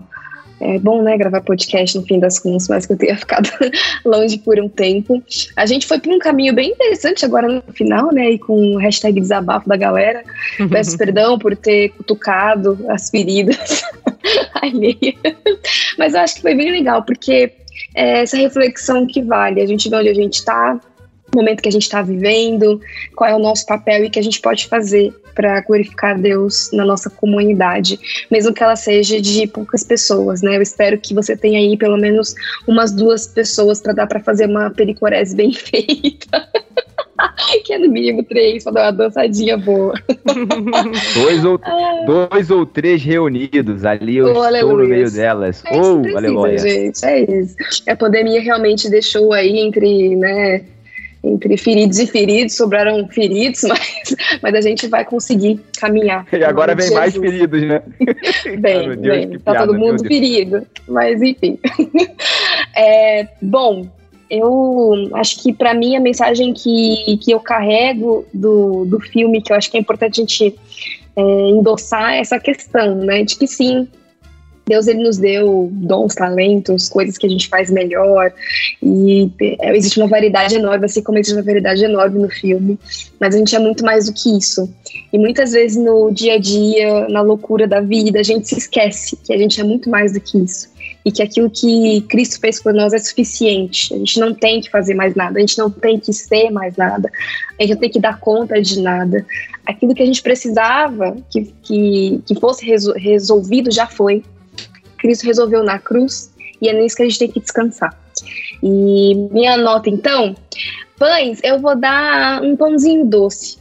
É 0.62 0.78
bom, 0.78 1.02
né, 1.02 1.18
gravar 1.18 1.42
podcast 1.42 1.98
no 1.98 2.06
fim 2.06 2.20
das 2.20 2.38
contas, 2.38 2.68
mas 2.68 2.86
que 2.86 2.94
eu 2.94 2.98
tenha 2.98 3.18
ficado 3.20 3.50
longe 4.06 4.38
por 4.38 4.60
um 4.60 4.70
tempo. 4.70 5.22
A 5.56 5.66
gente 5.66 5.88
foi 5.88 6.00
por 6.00 6.14
um 6.14 6.20
caminho 6.20 6.54
bem 6.54 6.70
interessante 6.70 7.26
agora 7.26 7.48
no 7.48 7.74
final, 7.74 8.14
né, 8.14 8.32
e 8.32 8.40
com 8.40 8.76
o 8.76 8.78
hashtag 8.78 9.20
desabafo 9.20 9.68
da 9.68 9.76
galera. 9.76 10.24
Peço 10.70 10.98
perdão 10.98 11.40
por 11.40 11.56
ter 11.56 11.90
cutucado 11.90 12.78
as 12.90 13.10
feridas 13.10 13.82
alheias. 14.62 15.16
Mas 15.98 16.14
eu 16.14 16.20
acho 16.22 16.36
que 16.36 16.42
foi 16.42 16.56
bem 16.56 16.72
legal, 16.72 17.04
porque 17.04 17.52
é 17.96 18.22
essa 18.22 18.38
reflexão 18.38 19.08
que 19.08 19.22
vale. 19.22 19.62
A 19.62 19.66
gente 19.66 19.90
vê 19.90 19.96
onde 19.96 20.10
a 20.10 20.14
gente 20.14 20.36
está, 20.36 20.80
momento 21.36 21.62
que 21.62 21.70
a 21.70 21.72
gente 21.72 21.84
está 21.84 22.02
vivendo, 22.02 22.80
qual 23.16 23.30
é 23.30 23.36
o 23.36 23.40
nosso 23.40 23.66
papel 23.66 24.04
e 24.04 24.08
o 24.08 24.12
que 24.12 24.20
a 24.20 24.24
gente 24.24 24.42
pode 24.42 24.68
fazer 24.68 25.14
para 25.34 25.62
glorificar 25.62 26.20
Deus 26.20 26.70
na 26.74 26.86
nossa 26.86 27.10
comunidade, 27.10 28.00
mesmo 28.30 28.54
que 28.54 28.64
ela 28.64 28.76
seja 28.76 29.22
de 29.22 29.48
poucas 29.48 29.84
pessoas, 29.84 30.42
né? 30.42 30.58
Eu 30.58 30.62
espero 30.62 30.98
que 30.98 31.14
você 31.14 31.38
tenha 31.38 31.60
aí 31.60 31.78
pelo 31.78 31.98
menos 31.98 32.36
umas 32.68 32.92
duas 32.92 33.28
pessoas 33.28 33.82
para 33.82 33.94
dar 33.94 34.08
para 34.08 34.20
fazer 34.20 34.48
uma 34.48 34.70
pericorese 34.70 35.36
bem 35.36 35.54
feita. 35.56 36.48
que 37.66 37.74
é 37.74 37.78
no 37.78 37.90
mínimo 37.90 38.24
três, 38.24 38.64
para 38.64 38.74
dar 38.74 38.82
uma 38.86 38.92
dançadinha 38.92 39.58
boa. 39.58 39.94
dois, 41.14 41.46
ou, 41.46 41.60
ah. 41.64 42.04
dois 42.06 42.50
ou 42.50 42.66
três 42.66 43.04
reunidos, 43.04 43.86
ali 43.86 44.18
eu 44.18 44.28
oh, 44.36 44.46
estou 44.46 44.78
no 44.78 44.88
meio 44.88 45.12
delas. 45.12 45.64
É 45.66 45.80
oh, 45.80 46.00
precisa, 46.00 46.18
aleluia. 46.18 46.58
gente, 46.58 47.06
é 47.06 47.40
isso. 47.40 47.56
A 47.88 47.96
pandemia 47.96 48.42
realmente 48.42 48.90
deixou 48.90 49.34
aí 49.34 49.60
entre, 49.60 50.16
né, 50.16 50.64
entre 51.24 51.56
feridos 51.56 52.00
e 52.00 52.08
feridos, 52.08 52.56
sobraram 52.56 53.08
feridos, 53.08 53.62
mas, 53.68 54.16
mas 54.42 54.56
a 54.56 54.62
gente 54.62 54.88
vai 54.88 55.06
conseguir 55.06 55.60
caminhar. 55.80 56.26
E 56.32 56.44
agora 56.44 56.76
vem 56.76 56.92
mais 56.92 57.16
feridos, 57.16 57.62
né? 57.62 57.82
bem, 58.60 58.98
Deus, 58.98 59.00
bem 59.00 59.40
tá 59.40 59.56
todo 59.56 59.78
mundo 59.78 60.04
ferido, 60.06 60.66
mas 60.88 61.22
enfim. 61.22 61.60
é, 62.76 63.28
bom, 63.42 63.88
eu 64.30 65.10
acho 65.14 65.44
que 65.44 65.54
para 65.54 65.74
mim 65.74 65.96
a 65.96 66.00
mensagem 66.00 66.54
que, 66.54 67.18
que 67.18 67.32
eu 67.32 67.40
carrego 67.40 68.26
do, 68.34 68.86
do 68.86 69.00
filme, 69.00 69.42
que 69.42 69.52
eu 69.52 69.58
acho 69.58 69.70
que 69.70 69.78
é 69.78 69.80
importante 69.80 70.22
a 70.22 70.24
gente 70.24 70.56
é, 71.16 71.22
endossar 71.50 72.14
essa 72.14 72.40
questão, 72.40 72.96
né, 72.96 73.24
de 73.24 73.38
que 73.38 73.46
sim, 73.46 73.88
Deus 74.72 74.88
ele 74.88 75.04
nos 75.04 75.18
deu 75.18 75.70
dons, 75.70 76.16
talentos, 76.16 76.88
coisas 76.88 77.18
que 77.18 77.26
a 77.26 77.30
gente 77.30 77.50
faz 77.50 77.70
melhor 77.70 78.32
e 78.82 79.30
é, 79.60 79.76
existe 79.76 80.00
uma 80.00 80.08
variedade 80.08 80.56
enorme, 80.56 80.86
assim 80.86 81.04
como 81.04 81.18
existe 81.18 81.36
uma 81.36 81.44
variedade 81.44 81.84
enorme 81.84 82.20
no 82.20 82.30
filme, 82.30 82.80
mas 83.20 83.36
a 83.36 83.38
gente 83.38 83.54
é 83.54 83.60
muito 83.60 83.84
mais 83.84 84.06
do 84.06 84.14
que 84.14 84.38
isso. 84.38 84.74
E 85.12 85.18
muitas 85.18 85.52
vezes 85.52 85.76
no 85.76 86.10
dia 86.10 86.36
a 86.36 86.40
dia, 86.40 87.10
na 87.10 87.22
loucura 87.22 87.68
da 87.68 87.82
vida, 87.82 88.22
a 88.22 88.24
gente 88.24 88.48
se 88.48 88.58
esquece 88.58 89.18
que 89.18 89.34
a 89.34 89.38
gente 89.38 89.60
é 89.60 89.64
muito 89.66 89.90
mais 89.90 90.14
do 90.14 90.22
que 90.22 90.38
isso 90.38 90.72
e 91.04 91.12
que 91.12 91.22
aquilo 91.22 91.50
que 91.50 92.02
Cristo 92.08 92.40
fez 92.40 92.62
por 92.62 92.74
nós 92.74 92.94
é 92.94 93.00
suficiente. 93.00 93.94
A 93.94 93.98
gente 93.98 94.20
não 94.20 94.34
tem 94.34 94.62
que 94.62 94.70
fazer 94.70 94.94
mais 94.94 95.16
nada, 95.16 95.38
a 95.38 95.42
gente 95.42 95.58
não 95.58 95.70
tem 95.70 96.00
que 96.00 96.14
ser 96.14 96.50
mais 96.50 96.78
nada, 96.78 97.12
a 97.60 97.64
gente 97.64 97.74
não 97.74 97.82
tem 97.82 97.90
que 97.90 98.00
dar 98.00 98.20
conta 98.20 98.62
de 98.62 98.80
nada. 98.82 99.26
Aquilo 99.66 99.94
que 99.94 100.04
a 100.04 100.06
gente 100.06 100.22
precisava 100.22 101.18
que, 101.30 101.54
que, 101.62 102.22
que 102.26 102.40
fosse 102.40 102.66
resolvido 102.66 103.70
já 103.70 103.88
foi. 103.88 104.24
Cristo 105.02 105.26
resolveu 105.26 105.64
na 105.64 105.80
cruz 105.80 106.32
e 106.62 106.70
é 106.70 106.74
nisso 106.74 106.96
que 106.96 107.02
a 107.02 107.06
gente 107.06 107.20
tem 107.20 107.32
que 107.32 107.40
descansar. 107.40 107.98
E 108.62 109.16
minha 109.32 109.58
nota, 109.58 109.90
então, 109.90 110.36
pães, 110.98 111.40
eu 111.44 111.60
vou 111.60 111.76
dar 111.76 112.44
um 112.44 112.56
pãozinho 112.56 113.06
doce. 113.06 113.58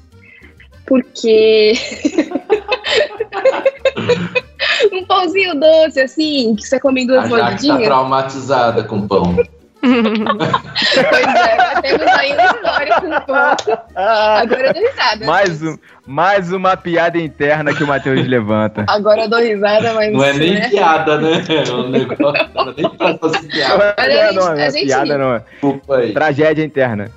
Porque. 0.87 1.73
um 4.93 5.05
pãozinho 5.07 5.59
doce, 5.59 6.01
assim, 6.01 6.55
que 6.55 6.67
você 6.67 6.79
come 6.79 7.07
duas 7.07 7.29
mordidinhas. 7.29 7.79
Tá 7.79 7.85
traumatizada 7.85 8.85
com 8.85 9.07
pão 9.07 9.37
pois 11.11 11.27
é, 11.27 11.81
temos 11.81 12.07
ainda 12.07 12.45
histórias 12.45 13.03
no 13.03 13.21
ponto. 13.23 13.79
Agora 13.95 14.67
eu 14.67 14.75
dou 14.75 14.83
risada. 14.83 15.27
Mais, 15.27 15.63
um, 15.63 15.79
mais 16.07 16.53
uma 16.53 16.77
piada 16.77 17.19
interna 17.19 17.75
que 17.75 17.83
o 17.83 17.87
Matheus 17.87 18.27
levanta. 18.27 18.85
Agora 18.89 19.23
eu 19.23 19.31
dou 19.31 19.41
risada, 19.41 19.95
mas. 19.95 20.13
Não 20.13 20.25
é 20.25 20.33
nem 20.35 20.55
né? 20.55 20.69
piada, 20.69 21.19
né? 21.19 21.45
É 21.49 21.71
não 21.71 21.87
é 21.87 21.89
nem 21.89 22.07
piada. 23.49 23.95
Olha, 23.99 24.13
é, 24.13 24.33
não, 24.33 24.53
é 24.53 24.71
piada, 24.71 25.19
não. 25.19 25.39
Desculpa 25.39 25.97
aí. 25.97 26.13
Tragédia 26.13 26.65
interna. 26.65 27.11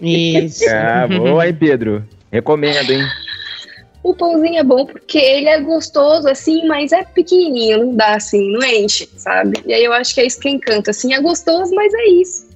Isso. 0.00 0.64
Ah, 0.68 1.06
boa, 1.08 1.46
hein, 1.46 1.54
Pedro? 1.54 2.04
Recomendo, 2.30 2.90
hein? 2.90 3.04
O 4.04 4.14
pãozinho 4.14 4.58
é 4.58 4.62
bom 4.62 4.84
porque 4.84 5.16
ele 5.16 5.48
é 5.48 5.58
gostoso, 5.60 6.28
assim, 6.28 6.66
mas 6.68 6.92
é 6.92 7.02
pequenininho, 7.02 7.86
não 7.86 7.96
dá 7.96 8.16
assim, 8.16 8.52
não 8.52 8.62
enche, 8.62 9.08
sabe? 9.16 9.58
E 9.66 9.72
aí 9.72 9.82
eu 9.82 9.94
acho 9.94 10.14
que 10.14 10.20
é 10.20 10.26
isso 10.26 10.38
que 10.38 10.50
encanta, 10.50 10.90
assim, 10.90 11.14
é 11.14 11.20
gostoso, 11.20 11.74
mas 11.74 11.92
é 11.94 12.04
isso. 12.10 12.46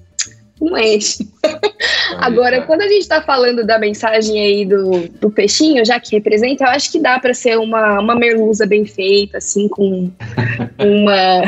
Não 0.60 0.76
enche. 0.76 1.26
Agora, 2.18 2.62
quando 2.62 2.82
a 2.82 2.88
gente 2.88 3.08
tá 3.08 3.22
falando 3.22 3.64
da 3.64 3.78
mensagem 3.78 4.38
aí 4.40 4.66
do, 4.66 5.08
do 5.20 5.30
peixinho, 5.30 5.84
já 5.86 5.98
que 5.98 6.16
representa, 6.16 6.64
eu 6.64 6.68
acho 6.68 6.92
que 6.92 6.98
dá 7.00 7.18
para 7.18 7.32
ser 7.32 7.56
uma, 7.58 7.98
uma 8.00 8.14
merluza 8.14 8.66
bem 8.66 8.84
feita, 8.84 9.38
assim, 9.38 9.68
com 9.68 10.10
uma. 10.78 11.42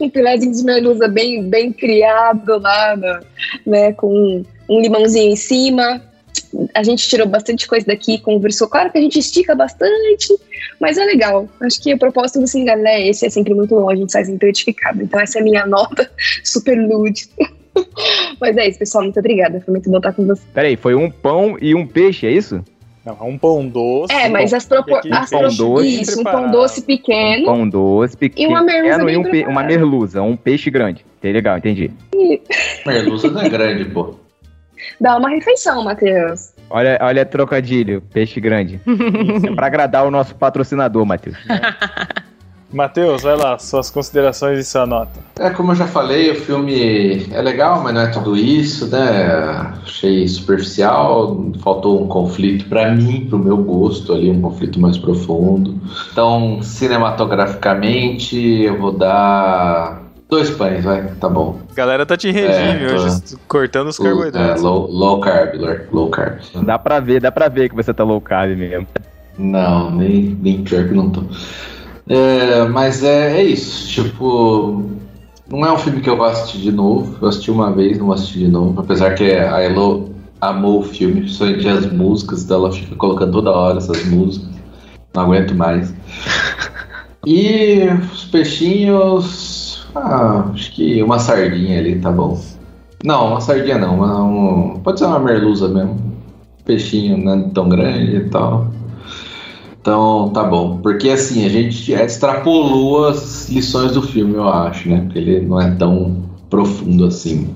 um 0.00 0.10
filézinho 0.10 0.52
de 0.54 0.64
merluza 0.64 1.08
bem, 1.08 1.42
bem 1.42 1.72
criado 1.72 2.58
lá, 2.58 2.96
no- 2.96 3.20
né? 3.70 3.92
Com 3.92 4.44
um 4.68 4.80
limãozinho 4.80 5.32
em 5.32 5.36
cima. 5.36 6.00
A 6.74 6.82
gente 6.82 7.08
tirou 7.08 7.26
bastante 7.28 7.66
coisa 7.68 7.86
daqui, 7.86 8.18
conversou. 8.18 8.68
Claro 8.68 8.90
que 8.90 8.98
a 8.98 9.00
gente 9.00 9.18
estica 9.18 9.54
bastante, 9.54 10.34
mas 10.80 10.98
é 10.98 11.04
legal. 11.04 11.48
Acho 11.60 11.80
que 11.82 11.94
o 11.94 11.98
propósito 11.98 12.40
do 12.40 12.46
Singalé 12.46 13.02
é 13.02 13.08
esse, 13.08 13.24
é 13.26 13.30
sempre 13.30 13.54
muito 13.54 13.74
bom, 13.74 13.88
a 13.90 13.94
gente 13.96 14.10
sai 14.10 14.24
sempre 14.24 14.48
identificado. 14.48 15.02
Então 15.02 15.20
essa 15.20 15.38
é 15.38 15.40
a 15.40 15.44
minha 15.44 15.64
nota 15.66 16.10
super 16.44 16.76
nude. 16.76 17.28
mas 18.40 18.56
é 18.56 18.68
isso, 18.68 18.78
pessoal, 18.78 19.04
muito 19.04 19.18
obrigada. 19.20 19.60
Foi 19.60 19.72
muito 19.72 19.88
bom 19.90 19.98
estar 19.98 20.12
com 20.12 20.26
você. 20.26 20.42
Peraí, 20.52 20.76
foi 20.76 20.94
um 20.94 21.10
pão 21.10 21.56
e 21.60 21.74
um 21.74 21.86
peixe, 21.86 22.26
é 22.26 22.32
isso? 22.32 22.64
Não, 23.06 23.16
é 23.18 23.22
um 23.24 23.38
pão 23.38 23.66
doce. 23.66 24.12
É, 24.12 24.28
mas 24.28 24.52
as 24.52 24.64
E 24.64 24.68
proporções. 24.68 25.14
aquele 25.14 25.30
pão 25.40 25.56
doce 25.56 26.00
Isso, 26.02 26.20
um 26.20 26.24
pão 26.24 26.50
doce 26.50 26.82
pequeno. 26.82 27.44
Pão 27.46 27.68
doce, 27.68 28.16
pequeno 28.16 28.50
uma 28.50 28.62
merluza 28.62 29.10
e 29.10 29.16
um 29.16 29.22
pe- 29.22 29.46
uma 29.46 29.62
merluza, 29.62 30.20
um 30.22 30.36
peixe 30.36 30.70
grande. 30.70 31.04
Legal, 31.22 31.56
entendi. 31.56 31.90
Merluza 32.86 33.30
não 33.30 33.40
é 33.40 33.48
grande, 33.48 33.84
pô. 33.86 34.16
Dá 35.00 35.16
uma 35.16 35.30
refeição, 35.30 35.84
Matheus. 35.84 36.52
Olha, 36.68 36.98
olha 37.00 37.26
trocadilho, 37.26 38.00
peixe 38.12 38.40
grande. 38.40 38.80
é 39.44 39.54
pra 39.54 39.66
agradar 39.66 40.06
o 40.06 40.10
nosso 40.10 40.34
patrocinador, 40.34 41.04
Matheus. 41.04 41.36
Matheus, 42.72 43.22
vai 43.22 43.36
lá, 43.36 43.58
suas 43.58 43.90
considerações 43.90 44.60
e 44.60 44.64
sua 44.64 44.86
nota. 44.86 45.18
É, 45.40 45.50
como 45.50 45.72
eu 45.72 45.76
já 45.76 45.88
falei, 45.88 46.30
o 46.30 46.36
filme 46.36 47.26
é 47.32 47.42
legal, 47.42 47.82
mas 47.82 47.92
não 47.92 48.02
é 48.02 48.06
tudo 48.06 48.36
isso, 48.36 48.86
né? 48.86 49.26
Achei 49.82 50.26
superficial, 50.28 51.50
faltou 51.62 52.00
um 52.00 52.06
conflito 52.06 52.66
pra 52.68 52.92
mim, 52.92 53.26
pro 53.28 53.38
meu 53.38 53.56
gosto 53.56 54.12
ali, 54.12 54.30
um 54.30 54.40
conflito 54.40 54.78
mais 54.78 54.96
profundo. 54.96 55.80
Então, 56.12 56.62
cinematograficamente, 56.62 58.36
eu 58.38 58.78
vou 58.78 58.92
dar 58.92 59.99
dois 60.30 60.50
pães, 60.50 60.84
vai, 60.84 61.02
tá 61.20 61.28
bom. 61.28 61.58
A 61.70 61.74
galera 61.74 62.06
tá 62.06 62.16
te 62.16 62.28
em 62.28 62.32
regime 62.32 62.84
É, 62.84 62.94
tô- 62.94 63.02
hoje, 63.02 63.22
cortando 63.48 63.88
os 63.88 63.98
Low, 63.98 64.06
é, 64.08 64.10
carboidratos. 64.12 64.62
low, 64.62 64.90
low 64.90 65.20
carb, 65.20 65.54
low- 65.60 65.76
low 65.92 66.08
carb. 66.10 66.38
Dá 66.64 66.78
pra 66.78 67.00
ver, 67.00 67.20
dá 67.20 67.32
pra 67.32 67.48
ver 67.48 67.68
que 67.68 67.74
você 67.74 67.92
tá 67.92 68.04
low 68.04 68.20
carb 68.20 68.56
mesmo. 68.56 68.86
Não, 69.38 69.90
nem, 69.90 70.36
nem 70.40 70.62
pior 70.62 70.86
que 70.88 70.94
não 70.94 71.10
tô. 71.10 71.22
É, 72.08 72.64
mas 72.68 73.02
é, 73.04 73.40
é 73.40 73.42
isso. 73.42 73.88
Tipo, 73.88 74.84
não 75.48 75.64
é 75.64 75.72
um 75.72 75.78
filme 75.78 76.00
que 76.00 76.08
eu 76.10 76.16
vou 76.16 76.26
assistir 76.26 76.58
de 76.58 76.72
novo. 76.72 77.16
Eu 77.20 77.28
assisti 77.28 77.50
uma 77.50 77.72
vez, 77.72 77.98
não 77.98 78.06
vou 78.06 78.14
assistir 78.14 78.38
de 78.40 78.48
novo. 78.48 78.80
Apesar 78.80 79.14
que 79.14 79.24
a 79.32 79.60
Elo 79.60 80.10
amou 80.40 80.80
o 80.80 80.82
filme, 80.82 81.20
principalmente 81.22 81.68
as 81.68 81.92
músicas, 81.92 82.42
então 82.44 82.58
ela 82.58 82.72
fica 82.72 82.94
colocando 82.96 83.32
toda 83.32 83.50
hora 83.50 83.78
essas 83.78 84.04
músicas. 84.06 84.48
Não 85.14 85.22
aguento 85.24 85.54
mais. 85.54 85.92
E 87.26 87.86
os 88.14 88.24
peixinhos. 88.24 89.69
Ah, 89.94 90.50
acho 90.52 90.72
que 90.72 91.02
uma 91.02 91.18
sardinha 91.18 91.78
ali 91.78 91.98
tá 91.98 92.10
bom. 92.10 92.40
Não, 93.04 93.28
uma 93.28 93.40
sardinha 93.40 93.78
não. 93.78 93.96
uma- 93.96 94.24
um- 94.24 94.80
pode 94.80 94.98
ser 94.98 95.06
uma 95.06 95.18
merluza 95.18 95.68
mesmo. 95.68 95.98
Peixinho 96.64 97.16
não 97.16 97.34
é 97.34 97.48
tão 97.54 97.68
grande 97.68 98.16
e 98.16 98.28
tal. 98.28 98.68
Então, 99.80 100.30
tá 100.34 100.44
bom. 100.44 100.78
Porque 100.78 101.08
assim, 101.08 101.44
a 101.46 101.48
gente 101.48 101.92
extrapolou 101.92 103.08
as 103.08 103.48
lições 103.48 103.92
do 103.92 104.02
filme, 104.02 104.34
eu 104.34 104.48
acho, 104.48 104.88
né? 104.88 105.00
Porque 105.04 105.18
ele 105.18 105.40
não 105.40 105.60
é 105.60 105.70
tão 105.70 106.22
profundo 106.50 107.06
assim, 107.06 107.48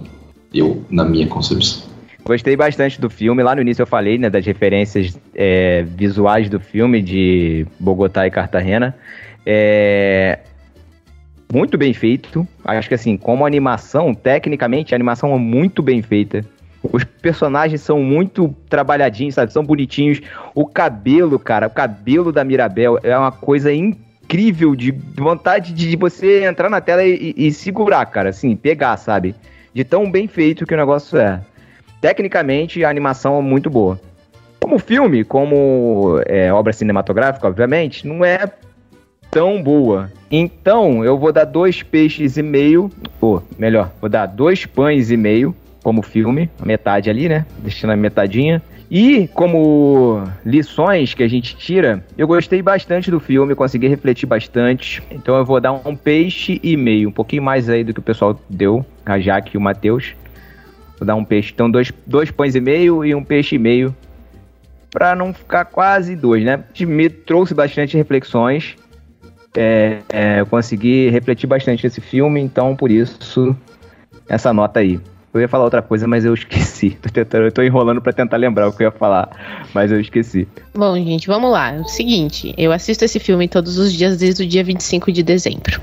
eu, 0.52 0.82
na 0.90 1.04
minha 1.04 1.26
concepção. 1.26 1.82
Gostei 2.24 2.56
bastante 2.56 2.98
do 2.98 3.10
filme. 3.10 3.42
Lá 3.42 3.54
no 3.54 3.60
início 3.60 3.82
eu 3.82 3.86
falei, 3.86 4.16
né, 4.16 4.30
das 4.30 4.46
referências 4.46 5.18
é, 5.34 5.82
visuais 5.82 6.48
do 6.48 6.58
filme 6.58 7.02
de 7.02 7.66
Bogotá 7.78 8.26
e 8.26 8.30
Cartagena. 8.30 8.96
É, 9.44 10.38
muito 11.52 11.78
bem 11.78 11.92
feito. 11.92 12.46
Acho 12.64 12.88
que 12.88 12.94
assim, 12.94 13.16
como 13.16 13.46
animação, 13.46 14.14
tecnicamente, 14.14 14.94
a 14.94 14.96
animação 14.96 15.34
é 15.34 15.38
muito 15.38 15.82
bem 15.82 16.02
feita. 16.02 16.44
Os 16.92 17.02
personagens 17.04 17.80
são 17.80 18.00
muito 18.00 18.54
trabalhadinhos, 18.68 19.34
sabe? 19.34 19.52
São 19.52 19.64
bonitinhos. 19.64 20.20
O 20.54 20.66
cabelo, 20.66 21.38
cara, 21.38 21.66
o 21.66 21.70
cabelo 21.70 22.30
da 22.30 22.44
Mirabel 22.44 22.98
é 23.02 23.16
uma 23.16 23.32
coisa 23.32 23.72
incrível 23.72 24.76
de 24.76 24.90
vontade 25.16 25.72
de 25.72 25.96
você 25.96 26.44
entrar 26.44 26.68
na 26.68 26.80
tela 26.80 27.04
e, 27.04 27.34
e 27.36 27.52
segurar, 27.52 28.04
cara, 28.06 28.30
assim, 28.30 28.54
pegar, 28.54 28.96
sabe? 28.96 29.34
De 29.72 29.82
tão 29.82 30.10
bem 30.10 30.28
feito 30.28 30.66
que 30.66 30.74
o 30.74 30.76
negócio 30.76 31.18
é. 31.18 31.40
Tecnicamente, 32.00 32.84
a 32.84 32.90
animação 32.90 33.38
é 33.38 33.42
muito 33.42 33.70
boa. 33.70 33.98
Como 34.60 34.78
filme, 34.78 35.24
como 35.24 36.20
é, 36.26 36.52
obra 36.52 36.72
cinematográfica, 36.72 37.46
obviamente, 37.46 38.06
não 38.06 38.24
é 38.24 38.46
tão 39.34 39.60
boa. 39.60 40.12
Então, 40.30 41.04
eu 41.04 41.18
vou 41.18 41.32
dar 41.32 41.44
dois 41.44 41.82
peixes 41.82 42.36
e 42.36 42.42
meio, 42.42 42.88
ou 43.20 43.42
melhor, 43.58 43.90
vou 44.00 44.08
dar 44.08 44.26
dois 44.26 44.64
pães 44.64 45.10
e 45.10 45.16
meio 45.16 45.54
como 45.82 46.02
filme, 46.02 46.48
metade 46.64 47.10
ali, 47.10 47.28
né? 47.28 47.44
Deixando 47.58 47.90
a 47.90 47.96
metadinha. 47.96 48.62
E 48.88 49.28
como 49.34 50.22
lições 50.46 51.14
que 51.14 51.22
a 51.22 51.28
gente 51.28 51.56
tira, 51.56 52.04
eu 52.16 52.28
gostei 52.28 52.62
bastante 52.62 53.10
do 53.10 53.18
filme, 53.18 53.56
consegui 53.56 53.88
refletir 53.88 54.24
bastante. 54.24 55.02
Então 55.10 55.36
eu 55.36 55.44
vou 55.44 55.60
dar 55.60 55.72
um 55.72 55.96
peixe 55.96 56.60
e 56.62 56.76
meio, 56.76 57.08
um 57.08 57.12
pouquinho 57.12 57.42
mais 57.42 57.68
aí 57.68 57.82
do 57.82 57.92
que 57.92 57.98
o 57.98 58.02
pessoal 58.02 58.38
deu, 58.48 58.86
a 59.04 59.18
Jaque 59.18 59.56
e 59.56 59.58
o 59.58 59.60
Matheus. 59.60 60.14
Vou 60.96 61.04
dar 61.06 61.16
um 61.16 61.24
peixe, 61.24 61.50
então 61.52 61.68
dois, 61.68 61.92
dois 62.06 62.30
pães 62.30 62.54
e 62.54 62.60
meio 62.60 63.04
e 63.04 63.14
um 63.14 63.24
peixe 63.24 63.56
e 63.56 63.58
meio. 63.58 63.94
Pra 64.90 65.16
não 65.16 65.34
ficar 65.34 65.64
quase 65.64 66.14
dois, 66.14 66.44
né? 66.44 66.62
Me 66.80 67.10
trouxe 67.10 67.52
bastante 67.52 67.96
reflexões. 67.96 68.76
É, 69.56 69.98
é, 70.08 70.40
eu 70.40 70.46
consegui 70.46 71.08
refletir 71.10 71.46
bastante 71.46 71.86
esse 71.86 72.00
filme, 72.00 72.40
então 72.40 72.74
por 72.74 72.90
isso 72.90 73.56
essa 74.28 74.52
nota 74.52 74.80
aí. 74.80 75.00
Eu 75.32 75.40
ia 75.40 75.48
falar 75.48 75.64
outra 75.64 75.82
coisa, 75.82 76.06
mas 76.06 76.24
eu 76.24 76.32
esqueci. 76.34 76.90
Tô 76.90 77.08
tentando, 77.08 77.44
eu 77.44 77.52
tô 77.52 77.62
enrolando 77.62 78.00
pra 78.00 78.12
tentar 78.12 78.36
lembrar 78.36 78.68
o 78.68 78.72
que 78.72 78.82
eu 78.82 78.86
ia 78.86 78.92
falar, 78.92 79.28
mas 79.74 79.90
eu 79.90 80.00
esqueci. 80.00 80.46
Bom, 80.74 80.94
gente, 80.96 81.26
vamos 81.26 81.50
lá. 81.50 81.72
O 81.72 81.88
seguinte, 81.88 82.54
eu 82.56 82.72
assisto 82.72 83.04
esse 83.04 83.18
filme 83.18 83.48
todos 83.48 83.78
os 83.78 83.92
dias 83.92 84.16
desde 84.16 84.44
o 84.44 84.46
dia 84.46 84.62
25 84.62 85.10
de 85.10 85.22
dezembro. 85.22 85.80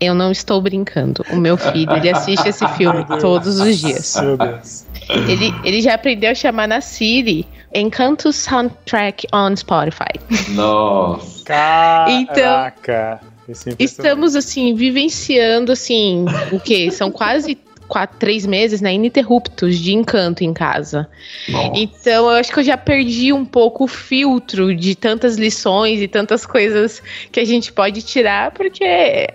Eu 0.00 0.14
não 0.14 0.32
estou 0.32 0.60
brincando. 0.60 1.24
O 1.30 1.36
meu 1.36 1.56
filho, 1.56 1.92
ele 1.92 2.10
assiste 2.10 2.48
esse 2.48 2.66
filme 2.76 3.04
todos 3.20 3.60
os 3.60 3.78
dias. 3.78 4.16
Meu 4.20 4.36
Deus. 4.36 4.84
Ele, 5.08 5.54
ele 5.64 5.80
já 5.80 5.94
aprendeu 5.94 6.30
a 6.30 6.34
chamar 6.34 6.66
na 6.66 6.80
Siri 6.80 7.46
Encanto 7.74 8.32
Soundtrack 8.32 9.26
on 9.32 9.54
Spotify. 9.56 10.12
Nossa. 10.50 11.44
Caraca. 11.44 13.20
Esse 13.48 13.68
é 13.68 13.72
impressionante. 13.72 13.82
Estamos, 13.84 14.36
assim, 14.36 14.74
vivenciando, 14.74 15.72
assim, 15.72 16.24
o 16.52 16.60
quê? 16.60 16.90
São 16.90 17.10
quase 17.10 17.58
quatro, 17.88 18.16
três 18.18 18.46
meses, 18.46 18.80
né, 18.80 18.94
ininterruptos 18.94 19.78
de 19.78 19.92
encanto 19.92 20.42
em 20.44 20.52
casa. 20.54 21.08
Nossa. 21.48 21.72
Então, 21.74 22.30
eu 22.30 22.36
acho 22.36 22.50
que 22.52 22.58
eu 22.60 22.64
já 22.64 22.76
perdi 22.76 23.32
um 23.32 23.44
pouco 23.44 23.84
o 23.84 23.88
filtro 23.88 24.74
de 24.74 24.94
tantas 24.94 25.36
lições 25.36 26.00
e 26.00 26.08
tantas 26.08 26.46
coisas 26.46 27.02
que 27.30 27.38
a 27.40 27.44
gente 27.44 27.70
pode 27.72 28.00
tirar, 28.00 28.50
porque 28.52 29.28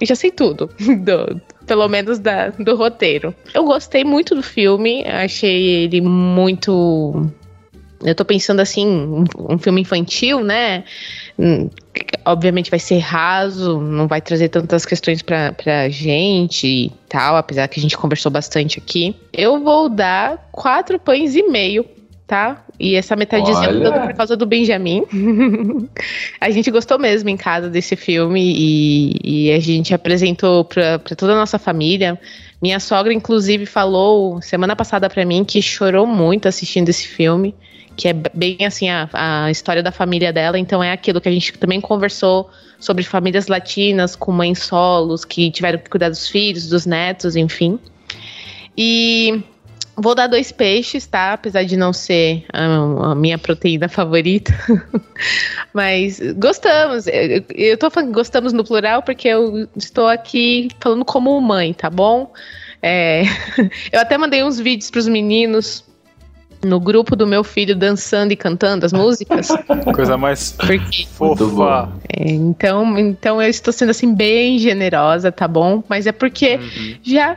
eu 0.00 0.06
já 0.06 0.14
sei 0.16 0.30
tudo, 0.32 0.68
do- 1.04 1.40
pelo 1.66 1.86
menos 1.88 2.18
da, 2.18 2.48
do 2.48 2.74
roteiro. 2.76 3.32
Eu 3.54 3.64
gostei 3.64 4.02
muito 4.04 4.34
do 4.34 4.42
filme, 4.42 5.04
achei 5.06 5.84
ele 5.84 6.00
muito. 6.00 7.30
Eu 8.04 8.14
tô 8.14 8.24
pensando 8.24 8.60
assim, 8.60 8.86
um, 8.86 9.24
um 9.38 9.58
filme 9.58 9.80
infantil, 9.80 10.44
né? 10.44 10.84
Hum, 11.38 11.70
Obviamente 12.24 12.70
vai 12.70 12.78
ser 12.78 12.98
raso, 12.98 13.80
não 13.80 14.08
vai 14.08 14.20
trazer 14.20 14.48
tantas 14.48 14.86
questões 14.86 15.20
pra, 15.20 15.52
pra 15.52 15.88
gente 15.90 16.66
e 16.66 16.92
tal, 17.08 17.36
apesar 17.36 17.68
que 17.68 17.78
a 17.78 17.82
gente 17.82 17.96
conversou 17.96 18.32
bastante 18.32 18.78
aqui. 18.78 19.14
Eu 19.32 19.62
vou 19.62 19.88
dar 19.90 20.48
quatro 20.50 20.98
pães 20.98 21.36
e 21.36 21.42
meio, 21.42 21.84
tá? 22.26 22.64
E 22.80 22.94
essa 22.94 23.14
metadezinha 23.14 23.68
Olha. 23.68 23.84
toda 23.84 24.00
por 24.00 24.14
causa 24.14 24.36
do 24.36 24.46
Benjamin. 24.46 25.04
a 26.40 26.50
gente 26.50 26.70
gostou 26.70 26.98
mesmo 26.98 27.28
em 27.28 27.36
casa 27.36 27.68
desse 27.68 27.94
filme 27.94 28.40
e, 28.42 29.20
e 29.22 29.52
a 29.52 29.60
gente 29.60 29.92
apresentou 29.92 30.64
pra, 30.64 30.98
pra 30.98 31.14
toda 31.14 31.32
a 31.32 31.36
nossa 31.36 31.58
família. 31.58 32.18
Minha 32.60 32.80
sogra, 32.80 33.12
inclusive, 33.12 33.66
falou 33.66 34.40
semana 34.40 34.74
passada 34.74 35.10
pra 35.10 35.26
mim 35.26 35.44
que 35.44 35.60
chorou 35.60 36.06
muito 36.06 36.48
assistindo 36.48 36.88
esse 36.88 37.06
filme 37.06 37.54
que 37.96 38.08
é 38.08 38.12
bem 38.12 38.58
assim 38.66 38.88
a, 38.88 39.08
a 39.12 39.50
história 39.50 39.82
da 39.82 39.92
família 39.92 40.32
dela, 40.32 40.58
então 40.58 40.82
é 40.82 40.92
aquilo 40.92 41.20
que 41.20 41.28
a 41.28 41.32
gente 41.32 41.52
também 41.54 41.80
conversou 41.80 42.50
sobre 42.78 43.02
famílias 43.04 43.46
latinas 43.46 44.16
com 44.16 44.32
mães 44.32 44.58
solos 44.58 45.24
que 45.24 45.50
tiveram 45.50 45.78
que 45.78 45.88
cuidar 45.88 46.08
dos 46.08 46.28
filhos, 46.28 46.68
dos 46.68 46.84
netos, 46.84 47.36
enfim. 47.36 47.78
E 48.76 49.42
vou 49.96 50.14
dar 50.14 50.26
dois 50.26 50.50
peixes, 50.50 51.06
tá? 51.06 51.34
Apesar 51.34 51.64
de 51.64 51.76
não 51.76 51.92
ser 51.92 52.44
a, 52.52 53.10
a 53.12 53.14
minha 53.14 53.38
proteína 53.38 53.88
favorita. 53.88 54.52
Mas 55.72 56.20
gostamos. 56.36 57.06
Eu, 57.06 57.44
eu 57.54 57.78
tô 57.78 57.90
falando 57.90 58.12
gostamos 58.12 58.52
no 58.52 58.64
plural 58.64 59.02
porque 59.02 59.28
eu 59.28 59.68
estou 59.76 60.08
aqui 60.08 60.68
falando 60.80 61.04
como 61.04 61.40
mãe, 61.40 61.72
tá 61.72 61.88
bom? 61.88 62.32
É, 62.82 63.22
eu 63.92 64.00
até 64.00 64.18
mandei 64.18 64.42
uns 64.42 64.58
vídeos 64.58 64.90
pros 64.90 65.08
meninos 65.08 65.83
no 66.64 66.80
grupo 66.80 67.14
do 67.16 67.26
meu 67.26 67.44
filho 67.44 67.76
dançando 67.76 68.32
e 68.32 68.36
cantando 68.36 68.84
as 68.86 68.92
músicas. 68.92 69.48
Coisa 69.94 70.16
mais 70.16 70.52
Porque, 70.52 71.06
fofa. 71.06 71.92
é, 72.08 72.30
então, 72.30 72.98
então 72.98 73.40
eu 73.42 73.48
estou 73.48 73.72
sendo 73.72 73.90
assim 73.90 74.14
bem 74.14 74.58
generosa, 74.58 75.30
tá 75.30 75.46
bom? 75.48 75.82
Mas 75.88 76.06
é 76.06 76.12
porque 76.12 76.56
Uhum. 76.56 76.94
já 77.02 77.36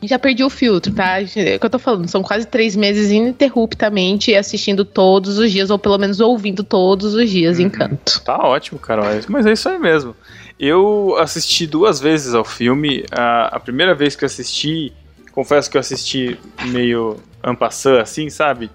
já 0.00 0.16
perdi 0.16 0.44
o 0.44 0.50
filtro, 0.50 0.92
tá? 0.92 1.20
É 1.20 1.24
o 1.56 1.58
que 1.58 1.66
eu 1.66 1.70
tô 1.70 1.78
falando, 1.78 2.06
são 2.08 2.22
quase 2.22 2.46
três 2.46 2.76
meses 2.76 3.10
ininterruptamente 3.10 4.32
assistindo 4.34 4.84
todos 4.84 5.38
os 5.38 5.50
dias, 5.50 5.70
ou 5.70 5.78
pelo 5.78 5.98
menos 5.98 6.20
ouvindo 6.20 6.62
todos 6.62 7.14
os 7.14 7.28
dias 7.28 7.58
Encanto. 7.58 8.20
Tá 8.22 8.36
ótimo, 8.38 8.78
Carol. 8.78 9.06
Mas 9.28 9.44
é 9.44 9.52
isso 9.52 9.68
aí 9.68 9.76
mesmo. 9.78 10.14
Eu 10.58 11.16
assisti 11.18 11.66
duas 11.66 11.98
vezes 12.00 12.32
ao 12.34 12.44
filme. 12.44 13.04
A, 13.10 13.56
a 13.56 13.60
primeira 13.60 13.92
vez 13.94 14.14
que 14.14 14.24
eu 14.24 14.26
assisti, 14.26 14.92
confesso 15.32 15.68
que 15.70 15.76
eu 15.76 15.80
assisti 15.80 16.38
meio 16.68 17.16
ampassant, 17.48 18.00
assim, 18.00 18.30
sabe? 18.30 18.70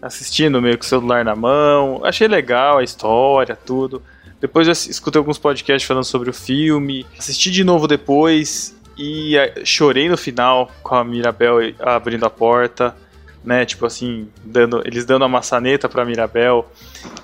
Assistindo 0.00 0.62
meio 0.62 0.78
com 0.78 0.84
o 0.84 0.86
celular 0.86 1.24
na 1.24 1.34
mão. 1.34 2.00
Achei 2.04 2.28
legal 2.28 2.78
a 2.78 2.84
história, 2.84 3.56
tudo. 3.56 4.02
Depois 4.40 4.66
eu 4.68 4.72
escutei 4.72 5.18
alguns 5.18 5.38
podcasts 5.38 5.86
falando 5.86 6.04
sobre 6.04 6.30
o 6.30 6.32
filme. 6.32 7.04
Assisti 7.18 7.50
de 7.50 7.64
novo 7.64 7.88
depois 7.88 8.76
e 8.96 9.36
eh, 9.36 9.64
chorei 9.64 10.08
no 10.08 10.16
final 10.16 10.70
com 10.82 10.94
a 10.94 11.04
Mirabel 11.04 11.58
abrindo 11.80 12.24
a 12.24 12.30
porta. 12.30 12.96
Né, 13.44 13.64
tipo 13.64 13.86
assim, 13.86 14.28
dando, 14.44 14.82
eles 14.84 15.06
dando 15.06 15.24
a 15.24 15.28
maçaneta 15.28 15.88
pra 15.88 16.04
Mirabel, 16.04 16.70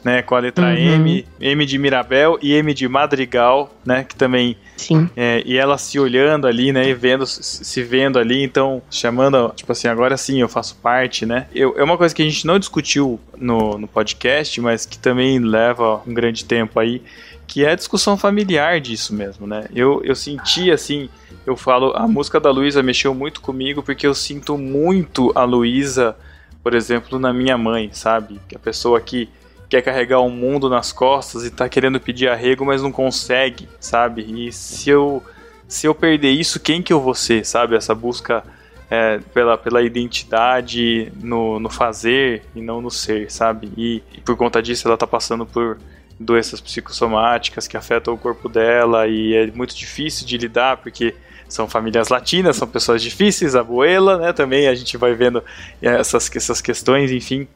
né, 0.03 0.23
com 0.23 0.35
a 0.35 0.39
letra 0.39 0.67
Uhum. 0.67 0.77
M, 0.77 1.27
M 1.41 1.67
de 1.67 1.77
Mirabel 1.77 2.39
e 2.41 2.55
M 2.55 2.73
de 2.73 2.89
Madrigal, 2.89 3.75
né, 3.85 4.05
que 4.05 4.15
também 4.15 4.57
Sim. 4.77 5.11
é, 5.17 5.43
e 5.45 5.59
ela 5.59 5.77
se 5.77 5.99
olhando 5.99 6.47
ali, 6.47 6.73
né, 6.73 6.89
e 6.89 6.95
vendo, 6.95 7.27
se 7.27 7.65
se 7.65 7.83
vendo 7.83 8.19
ali, 8.19 8.43
então 8.43 8.81
chamando, 8.91 9.53
tipo 9.55 9.71
assim, 9.73 9.89
agora 9.89 10.17
sim 10.17 10.41
eu 10.41 10.49
faço 10.49 10.77
parte, 10.77 11.27
né. 11.27 11.47
Eu, 11.55 11.75
é 11.77 11.83
uma 11.83 11.99
coisa 11.99 12.15
que 12.15 12.23
a 12.23 12.25
gente 12.25 12.47
não 12.47 12.59
discutiu 12.59 13.21
no, 13.37 13.77
no 13.77 13.89
podcast, 13.89 14.59
mas 14.61 14.87
que 14.87 14.99
também 14.99 15.39
leva 15.41 16.01
um 16.07 16.15
grande 16.15 16.45
tempo 16.45 16.79
aí, 16.81 17.03
que 17.47 17.65
é 17.65 17.73
a 17.73 17.75
discussão 17.75 18.17
familiar 18.17 18.81
disso 18.81 19.13
mesmo, 19.13 19.47
né. 19.47 19.65
Eu, 19.75 20.01
eu 20.05 20.15
senti, 20.15 20.71
assim, 20.71 21.11
eu 21.47 21.57
falo, 21.57 21.93
a 21.95 22.07
música 22.09 22.41
da 22.41 22.51
Luísa 22.51 22.83
mexeu 22.83 23.15
muito 23.15 23.41
comigo, 23.41 23.83
porque 23.83 24.07
eu 24.07 24.15
sinto 24.15 24.57
muito 24.57 25.33
a 25.35 25.45
Luísa, 25.45 26.17
por 26.63 26.75
exemplo, 26.75 27.19
na 27.19 27.33
minha 27.33 27.59
mãe, 27.59 27.91
sabe, 27.93 28.41
que 28.49 28.57
a 28.57 28.59
pessoa 28.59 29.01
que 29.01 29.29
quer 29.69 29.83
carregar 29.83 30.21
o 30.21 30.31
mundo 30.31 30.69
nas 30.69 30.93
costas 30.93 31.45
e 31.45 31.51
tá 31.51 31.69
querendo 31.69 32.01
pedir 32.01 32.29
arrego, 32.29 32.65
mas 32.65 32.83
não 32.83 32.93
consegue, 32.93 33.69
sabe? 33.81 34.23
E 34.23 34.53
se 34.53 34.91
eu 34.91 35.23
se 35.67 35.87
eu 35.87 35.95
perder 35.95 36.31
isso, 36.31 36.61
quem 36.61 36.83
que 36.83 36.93
eu 36.93 37.01
vou 37.01 37.15
ser, 37.15 37.45
sabe? 37.45 37.75
Essa 37.75 37.95
busca 37.95 38.45
é, 38.91 39.19
pela, 39.33 39.57
pela 39.57 39.83
identidade 39.83 41.11
no, 41.21 41.59
no 41.59 41.71
fazer 41.71 42.43
e 42.55 42.61
não 42.61 42.81
no 42.81 42.91
ser, 42.91 43.31
sabe? 43.31 43.73
E, 43.77 44.03
e 44.17 44.21
por 44.21 44.37
conta 44.37 44.63
disso 44.63 44.87
ela 44.87 44.97
tá 44.97 45.07
passando 45.07 45.45
por 45.45 45.79
doenças 46.21 46.61
psicossomáticas 46.61 47.67
que 47.67 47.77
afetam 47.77 48.15
o 48.15 48.19
corpo 48.19 48.49
dela 48.49 49.09
e 49.09 49.35
é 49.35 49.47
muito 49.49 49.75
difícil 49.75 50.27
de 50.27 50.39
lidar 50.39 50.77
porque 50.77 51.15
são 51.49 51.69
famílias 51.69 52.09
latinas, 52.09 52.57
são 52.57 52.67
pessoas 52.67 53.03
difíceis, 53.03 53.55
a 53.55 53.61
abuela, 53.61 54.19
né? 54.19 54.33
Também 54.33 54.69
a 54.69 54.75
gente 54.75 54.97
vai 54.97 55.15
vendo 55.15 55.43
essas, 55.81 56.31
essas 56.35 56.61
questões, 56.61 57.11
enfim. 57.11 57.47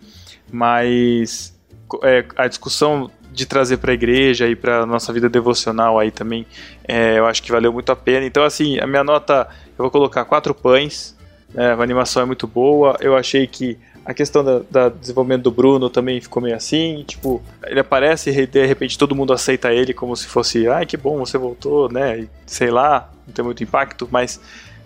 Mas 0.51 1.55
é, 2.03 2.25
a 2.37 2.47
discussão 2.47 3.11
de 3.33 3.47
trazer 3.47 3.77
para 3.77 3.93
a 3.93 3.95
igreja 3.95 4.49
e 4.49 4.57
para 4.57 4.85
nossa 4.85 5.13
vida 5.13 5.29
devocional 5.29 5.99
aí 5.99 6.11
também, 6.11 6.45
é, 6.87 7.19
eu 7.19 7.27
acho 7.27 7.43
que 7.43 7.53
valeu 7.53 7.73
muito 7.73 7.93
a 7.93 7.97
pena. 7.97 8.27
Então, 8.27 8.43
assim, 8.43 8.79
a 8.81 8.87
minha 8.87 9.05
nota, 9.05 9.49
eu 9.79 9.85
vou 9.85 9.91
colocar 9.91 10.25
quatro 10.25 10.55
pães. 10.55 11.17
né, 11.55 11.73
a 11.73 11.83
animação 11.83 12.23
é 12.23 12.25
muito 12.25 12.47
boa. 12.47 12.97
Eu 13.01 13.17
achei 13.17 13.47
que 13.47 13.79
a 14.09 14.15
questão 14.15 14.43
da 14.71 14.89
desenvolvimento 14.89 15.43
do 15.43 15.51
Bruno 15.51 15.91
também 15.91 16.19
ficou 16.19 16.43
meio 16.43 16.57
assim, 16.57 17.05
tipo, 17.07 17.43
ele 17.67 17.79
aparece 17.79 18.31
e 18.31 18.47
de 18.47 18.65
repente 18.65 18.97
todo 18.97 19.15
mundo 19.15 19.35
aceita 19.35 19.71
ele 19.71 19.93
como 19.93 20.17
se 20.17 20.27
fosse, 20.27 20.67
ai 20.67 20.87
que 20.87 20.97
bom, 20.97 21.19
você 21.19 21.37
voltou, 21.37 21.93
né? 21.93 22.21
E, 22.21 22.29
sei 22.47 22.71
lá, 22.71 23.13
não 23.27 23.35
tem 23.35 23.45
muito 23.45 23.63
impacto, 23.63 24.09
mas 24.11 24.41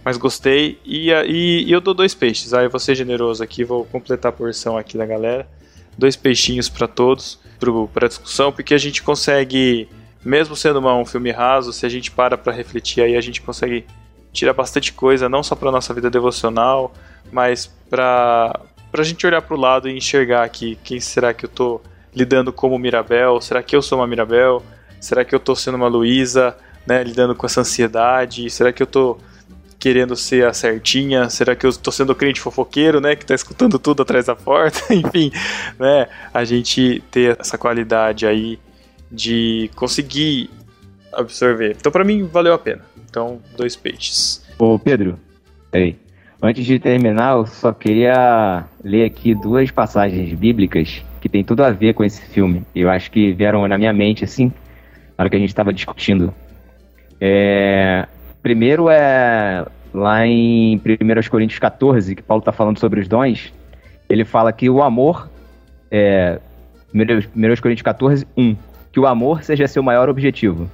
mas 0.05 0.17
gostei. 0.17 0.77
E, 0.85 1.13
e, 1.13 1.63
e 1.69 1.71
eu 1.71 1.81
dou 1.81 1.95
dois 1.95 2.13
peixes. 2.17 2.53
Aí 2.53 2.65
eu 2.65 2.71
vou 2.71 2.81
ser 2.81 2.97
generoso 2.97 3.45
aqui, 3.45 3.63
vou 3.63 3.85
completar 3.85 4.31
a 4.31 4.33
porção 4.35 4.77
aqui 4.77 4.99
da 4.99 5.07
galera. 5.07 5.47
Dois 5.97 6.17
peixinhos 6.17 6.69
para 6.69 6.89
todos, 6.89 7.39
para 7.95 8.09
discussão, 8.09 8.51
porque 8.51 8.75
a 8.75 8.79
gente 8.79 9.05
consegue, 9.05 9.89
mesmo 10.25 10.57
sendo 10.57 10.81
uma- 10.81 10.97
um 10.97 11.05
filme 11.05 11.31
raso, 11.31 11.73
se 11.73 11.87
a 11.87 11.89
gente 11.89 12.11
para 12.11 12.37
para 12.37 12.53
refletir 12.53 13.05
aí, 13.05 13.17
a 13.17 13.21
gente 13.21 13.41
consegue 13.41 13.87
tirar 14.33 14.53
bastante 14.53 14.93
coisa, 14.93 15.29
não 15.29 15.45
só 15.45 15.55
para 15.55 15.71
nossa 15.71 15.95
vida 15.95 16.11
devocional, 16.11 16.93
mas 17.31 17.71
para 17.89 18.59
a 19.01 19.05
gente 19.05 19.27
olhar 19.27 19.41
para 19.41 19.57
o 19.57 19.61
lado 19.61 19.89
e 19.89 19.97
enxergar 19.97 20.45
aqui 20.45 20.79
quem 20.85 21.01
será 21.01 21.33
que 21.33 21.47
eu 21.47 21.49
tô 21.49 21.81
lidando 22.15 22.53
como 22.53 22.79
Mirabel? 22.79 23.41
Será 23.41 23.63
que 23.63 23.75
eu 23.75 23.81
sou 23.81 23.99
uma 23.99 24.07
Mirabel? 24.07 24.63
Será 25.01 25.25
que 25.25 25.35
eu 25.35 25.41
tô 25.41 25.57
sendo 25.57 25.77
uma 25.77 25.89
Luísa, 25.89 26.57
né, 26.87 27.03
lidando 27.03 27.35
com 27.35 27.47
essa 27.47 27.61
ansiedade? 27.61 28.49
Será 28.51 28.73
que 28.73 28.83
eu 28.83 28.87
tô 28.87 29.19
querendo 29.79 30.15
ser 30.15 30.47
a 30.47 30.53
certinha? 30.53 31.29
Será 31.29 31.57
que 31.57 31.67
eu 31.67 31.73
tô 31.73 31.91
sendo 31.91 32.11
o 32.11 32.15
crente 32.15 32.41
fofoqueiro, 32.41 33.01
né, 33.01 33.17
que 33.17 33.27
tá 33.27 33.35
escutando 33.35 33.79
tudo 33.79 34.03
atrás 34.03 34.27
da 34.27 34.37
porta? 34.37 34.81
Enfim, 34.95 35.33
né, 35.79 36.07
a 36.33 36.45
gente 36.45 37.03
ter 37.11 37.37
essa 37.41 37.57
qualidade 37.59 38.27
aí 38.27 38.61
de 39.11 39.71
conseguir 39.75 40.51
absorver. 41.13 41.77
Então, 41.79 41.91
para 41.91 42.05
mim, 42.05 42.25
valeu 42.25 42.55
a 42.55 42.59
pena. 42.59 42.85
Então, 43.09 43.41
dois 43.57 43.75
peixes. 43.77 44.45
Ô, 44.59 44.79
Pedro, 44.79 45.19
peraí. 45.71 45.99
Antes 46.43 46.67
de 46.67 46.79
terminar, 46.79 47.37
eu 47.37 47.47
só 47.47 47.73
queria 47.73 48.65
ler 48.83 49.05
aqui 49.05 49.33
duas 49.33 49.71
passagens 49.71 50.35
bíblicas 50.35 51.05
que 51.21 51.29
tem 51.29 51.45
tudo 51.45 51.63
a 51.63 51.71
ver 51.71 51.95
com 51.95 52.03
esse 52.03 52.21
filme. 52.21 52.65
Eu 52.75 52.91
acho 52.91 53.11
que 53.13 53.33
vieram 53.33 53.67
na 53.69 53.79
minha 53.79 53.93
mente, 53.93 54.25
assim, 54.25 54.53
na 55.17 55.23
hora 55.23 55.31
que 55.31 55.37
a 55.37 55.39
gente 55.39 55.51
estava 55.51 55.73
discutindo. 55.73 56.35
É, 57.21 58.09
Primeiro 58.43 58.91
é 58.91 59.65
lá 59.95 60.27
em 60.27 60.77
1 60.79 61.31
Coríntios 61.31 61.61
14, 61.61 62.17
que 62.17 62.23
Paulo 62.23 62.41
está 62.41 62.51
falando 62.51 62.81
sobre 62.81 63.01
os 63.01 63.07
dons. 63.07 63.55
Ele 64.09 64.25
fala 64.25 64.53
que 64.53 64.69
o 64.69 64.83
amor, 64.83 65.31
é, 65.93 66.41
1 66.93 67.63
Coríntios 67.63 67.83
14, 67.83 68.27
1, 68.37 68.57
que 68.91 68.99
o 68.99 69.07
amor 69.07 69.45
seja 69.45 69.69
seu 69.69 69.83
maior 69.83 70.09
objetivo. 70.09 70.69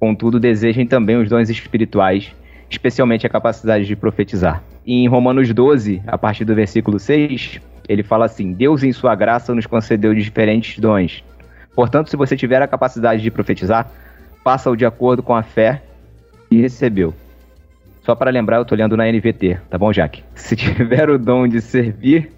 Contudo, 0.00 0.40
desejem 0.40 0.86
também 0.86 1.16
os 1.16 1.28
dons 1.28 1.50
espirituais, 1.50 2.34
especialmente 2.70 3.26
a 3.26 3.30
capacidade 3.30 3.84
de 3.84 3.94
profetizar. 3.94 4.62
Em 4.86 5.08
Romanos 5.08 5.52
12, 5.52 6.02
a 6.06 6.18
partir 6.18 6.44
do 6.44 6.54
versículo 6.54 6.98
6, 6.98 7.60
ele 7.88 8.02
fala 8.02 8.26
assim: 8.26 8.52
Deus, 8.52 8.82
em 8.82 8.92
sua 8.92 9.14
graça, 9.14 9.54
nos 9.54 9.66
concedeu 9.66 10.14
diferentes 10.14 10.78
dons. 10.78 11.24
Portanto, 11.74 12.10
se 12.10 12.16
você 12.16 12.36
tiver 12.36 12.60
a 12.62 12.68
capacidade 12.68 13.22
de 13.22 13.30
profetizar, 13.30 13.90
faça-o 14.44 14.76
de 14.76 14.84
acordo 14.84 15.22
com 15.22 15.34
a 15.34 15.42
fé 15.42 15.82
que 16.50 16.60
recebeu. 16.60 17.14
Só 18.02 18.14
para 18.14 18.30
lembrar, 18.30 18.58
eu 18.58 18.64
tô 18.66 18.74
lendo 18.74 18.96
na 18.96 19.10
NVT, 19.10 19.58
tá 19.70 19.78
bom, 19.78 19.90
Jaque? 19.90 20.22
Se 20.34 20.54
tiver 20.54 21.08
o 21.08 21.18
dom 21.18 21.48
de 21.48 21.62
servir, 21.62 22.30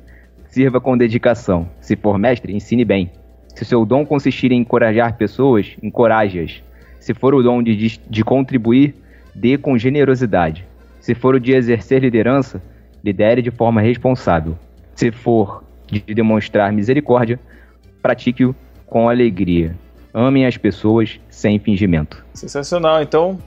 sirva 0.48 0.80
com 0.80 0.96
dedicação. 0.96 1.68
Se 1.80 1.96
for 1.96 2.16
mestre, 2.16 2.54
ensine 2.54 2.84
bem. 2.84 3.10
Se 3.56 3.64
seu 3.64 3.84
dom 3.84 4.06
consistir 4.06 4.52
em 4.52 4.60
encorajar 4.60 5.16
pessoas, 5.16 5.76
encoraje-as. 5.82 6.62
Se 7.00 7.12
for 7.12 7.34
o 7.34 7.42
dom 7.42 7.62
de, 7.62 7.98
de 7.98 8.24
contribuir, 8.24 8.94
dê 9.34 9.58
com 9.58 9.76
generosidade. 9.76 10.64
Se 11.06 11.14
for 11.14 11.36
o 11.36 11.38
de 11.38 11.52
exercer 11.52 12.02
liderança, 12.02 12.60
lidere 13.04 13.40
de 13.40 13.52
forma 13.52 13.80
responsável. 13.80 14.58
Se 14.92 15.12
for 15.12 15.62
de 15.86 16.00
demonstrar 16.00 16.72
misericórdia, 16.72 17.38
pratique-o 18.02 18.52
com 18.84 19.08
alegria. 19.08 19.78
Amem 20.12 20.44
as 20.46 20.56
pessoas 20.56 21.20
sem 21.28 21.60
fingimento. 21.60 22.26
Sensacional. 22.34 23.00
Então, 23.02 23.38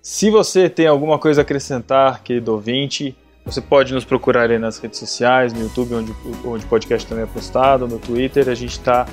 se 0.00 0.30
você 0.30 0.70
tem 0.70 0.86
alguma 0.86 1.18
coisa 1.18 1.42
a 1.42 1.44
acrescentar, 1.44 2.22
querido 2.22 2.52
ouvinte, 2.52 3.14
você 3.44 3.60
pode 3.60 3.92
nos 3.92 4.06
procurar 4.06 4.50
aí 4.50 4.58
nas 4.58 4.78
redes 4.78 4.98
sociais, 4.98 5.52
no 5.52 5.60
YouTube, 5.60 5.96
onde, 5.96 6.14
onde 6.46 6.64
o 6.64 6.68
podcast 6.68 7.06
também 7.06 7.24
é 7.24 7.26
postado, 7.26 7.86
no 7.86 7.98
Twitter, 7.98 8.48
a 8.48 8.54
gente 8.54 8.72
está 8.72 9.04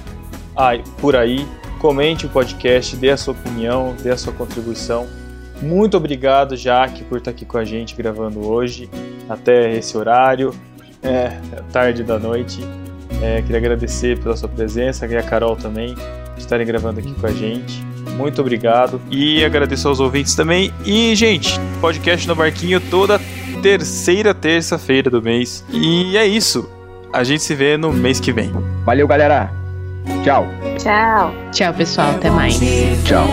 por 1.01 1.17
aí. 1.17 1.45
Comente 1.81 2.27
o 2.27 2.29
podcast, 2.29 2.95
dê 2.95 3.09
a 3.09 3.17
sua 3.17 3.33
opinião, 3.33 3.93
dê 4.01 4.09
a 4.09 4.15
sua 4.15 4.31
contribuição. 4.31 5.05
Muito 5.63 5.95
obrigado, 5.95 6.57
Jaque, 6.57 7.03
por 7.05 7.19
estar 7.19 7.31
aqui 7.31 7.45
com 7.45 7.57
a 7.57 7.63
gente 7.63 7.95
gravando 7.95 8.45
hoje, 8.45 8.89
até 9.29 9.75
esse 9.77 9.97
horário, 9.97 10.53
é, 11.01 11.37
tarde 11.71 12.03
da 12.03 12.19
noite. 12.19 12.59
É, 13.21 13.41
queria 13.41 13.57
agradecer 13.57 14.19
pela 14.19 14.35
sua 14.35 14.49
presença, 14.49 15.07
e 15.07 15.15
a 15.15 15.23
Carol 15.23 15.55
também, 15.55 15.95
de 15.95 16.41
estarem 16.41 16.67
gravando 16.67 16.99
aqui 16.99 17.13
com 17.13 17.25
a 17.25 17.31
gente. 17.31 17.81
Muito 18.17 18.41
obrigado. 18.41 19.01
E 19.09 19.43
agradeço 19.43 19.87
aos 19.87 19.99
ouvintes 19.99 20.35
também. 20.35 20.73
E, 20.85 21.15
gente, 21.15 21.57
podcast 21.79 22.27
no 22.27 22.35
Barquinho 22.35 22.81
toda 22.81 23.19
terceira 23.61 24.33
terça-feira 24.33 25.09
do 25.09 25.21
mês. 25.21 25.65
E 25.71 26.17
é 26.17 26.27
isso. 26.27 26.69
A 27.13 27.23
gente 27.23 27.43
se 27.43 27.55
vê 27.55 27.77
no 27.77 27.93
mês 27.93 28.19
que 28.19 28.33
vem. 28.33 28.51
Valeu, 28.83 29.07
galera. 29.07 29.51
Tchau. 30.23 30.47
Tchau. 30.77 31.33
Tchau, 31.51 31.73
pessoal. 31.73 32.11
Até 32.11 32.29
mais. 32.29 32.59
Tchau. 33.05 33.25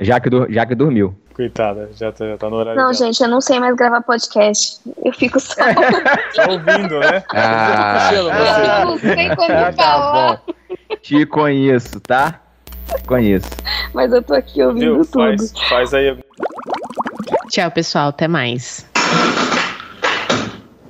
Já 0.00 0.18
que, 0.18 0.30
já 0.48 0.66
que 0.66 0.74
dormiu. 0.74 1.14
Coitada, 1.34 1.90
já 1.94 2.10
tá, 2.10 2.26
já 2.26 2.36
tá 2.36 2.48
no 2.48 2.56
horário. 2.56 2.80
Não, 2.80 2.90
dela. 2.90 2.94
gente, 2.94 3.22
eu 3.22 3.28
não 3.28 3.40
sei 3.40 3.60
mais 3.60 3.74
gravar 3.76 4.02
podcast. 4.02 4.80
Eu 5.04 5.12
fico 5.12 5.38
só. 5.38 5.54
Tá 6.34 6.50
ouvindo, 6.50 6.98
né? 6.98 7.22
Ah, 7.34 8.10
eu 8.14 8.86
não 8.86 8.98
sei 8.98 9.28
como 9.36 9.48
tá 9.48 9.72
falar. 9.72 10.42
Te 11.02 11.26
conheço, 11.26 12.00
tá? 12.00 12.40
Conheço. 13.06 13.48
Mas 13.94 14.12
eu 14.12 14.22
tô 14.22 14.34
aqui 14.34 14.62
ouvindo 14.62 14.96
Viu? 14.96 15.04
tudo. 15.04 15.38
Faz, 15.38 15.52
faz 15.68 15.94
aí. 15.94 16.18
Tchau, 17.50 17.70
pessoal. 17.70 18.08
Até 18.08 18.26
mais. 18.26 18.86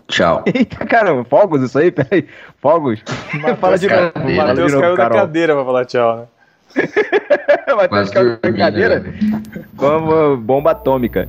Tchau. 0.09 0.43
Eita, 0.53 0.85
caramba, 0.87 1.25
fogos 1.25 1.63
isso 1.63 1.79
aí? 1.79 1.91
Peraí. 1.91 2.27
Fogos? 2.61 3.01
Fala 3.61 3.79
de 3.79 3.89
novo. 3.89 4.13
Matheus 4.37 4.75
caiu 4.75 4.97
da 4.97 5.11
cadeira 5.11 5.55
pra 5.55 5.65
falar 5.65 5.85
tchau, 5.85 6.17
né? 6.17 6.23
Da 7.91 8.03
dormi, 8.03 8.59
cadeira. 8.59 9.01
né? 9.01 9.13
Como 9.77 10.37
bomba 10.37 10.73
atômica. 10.73 11.29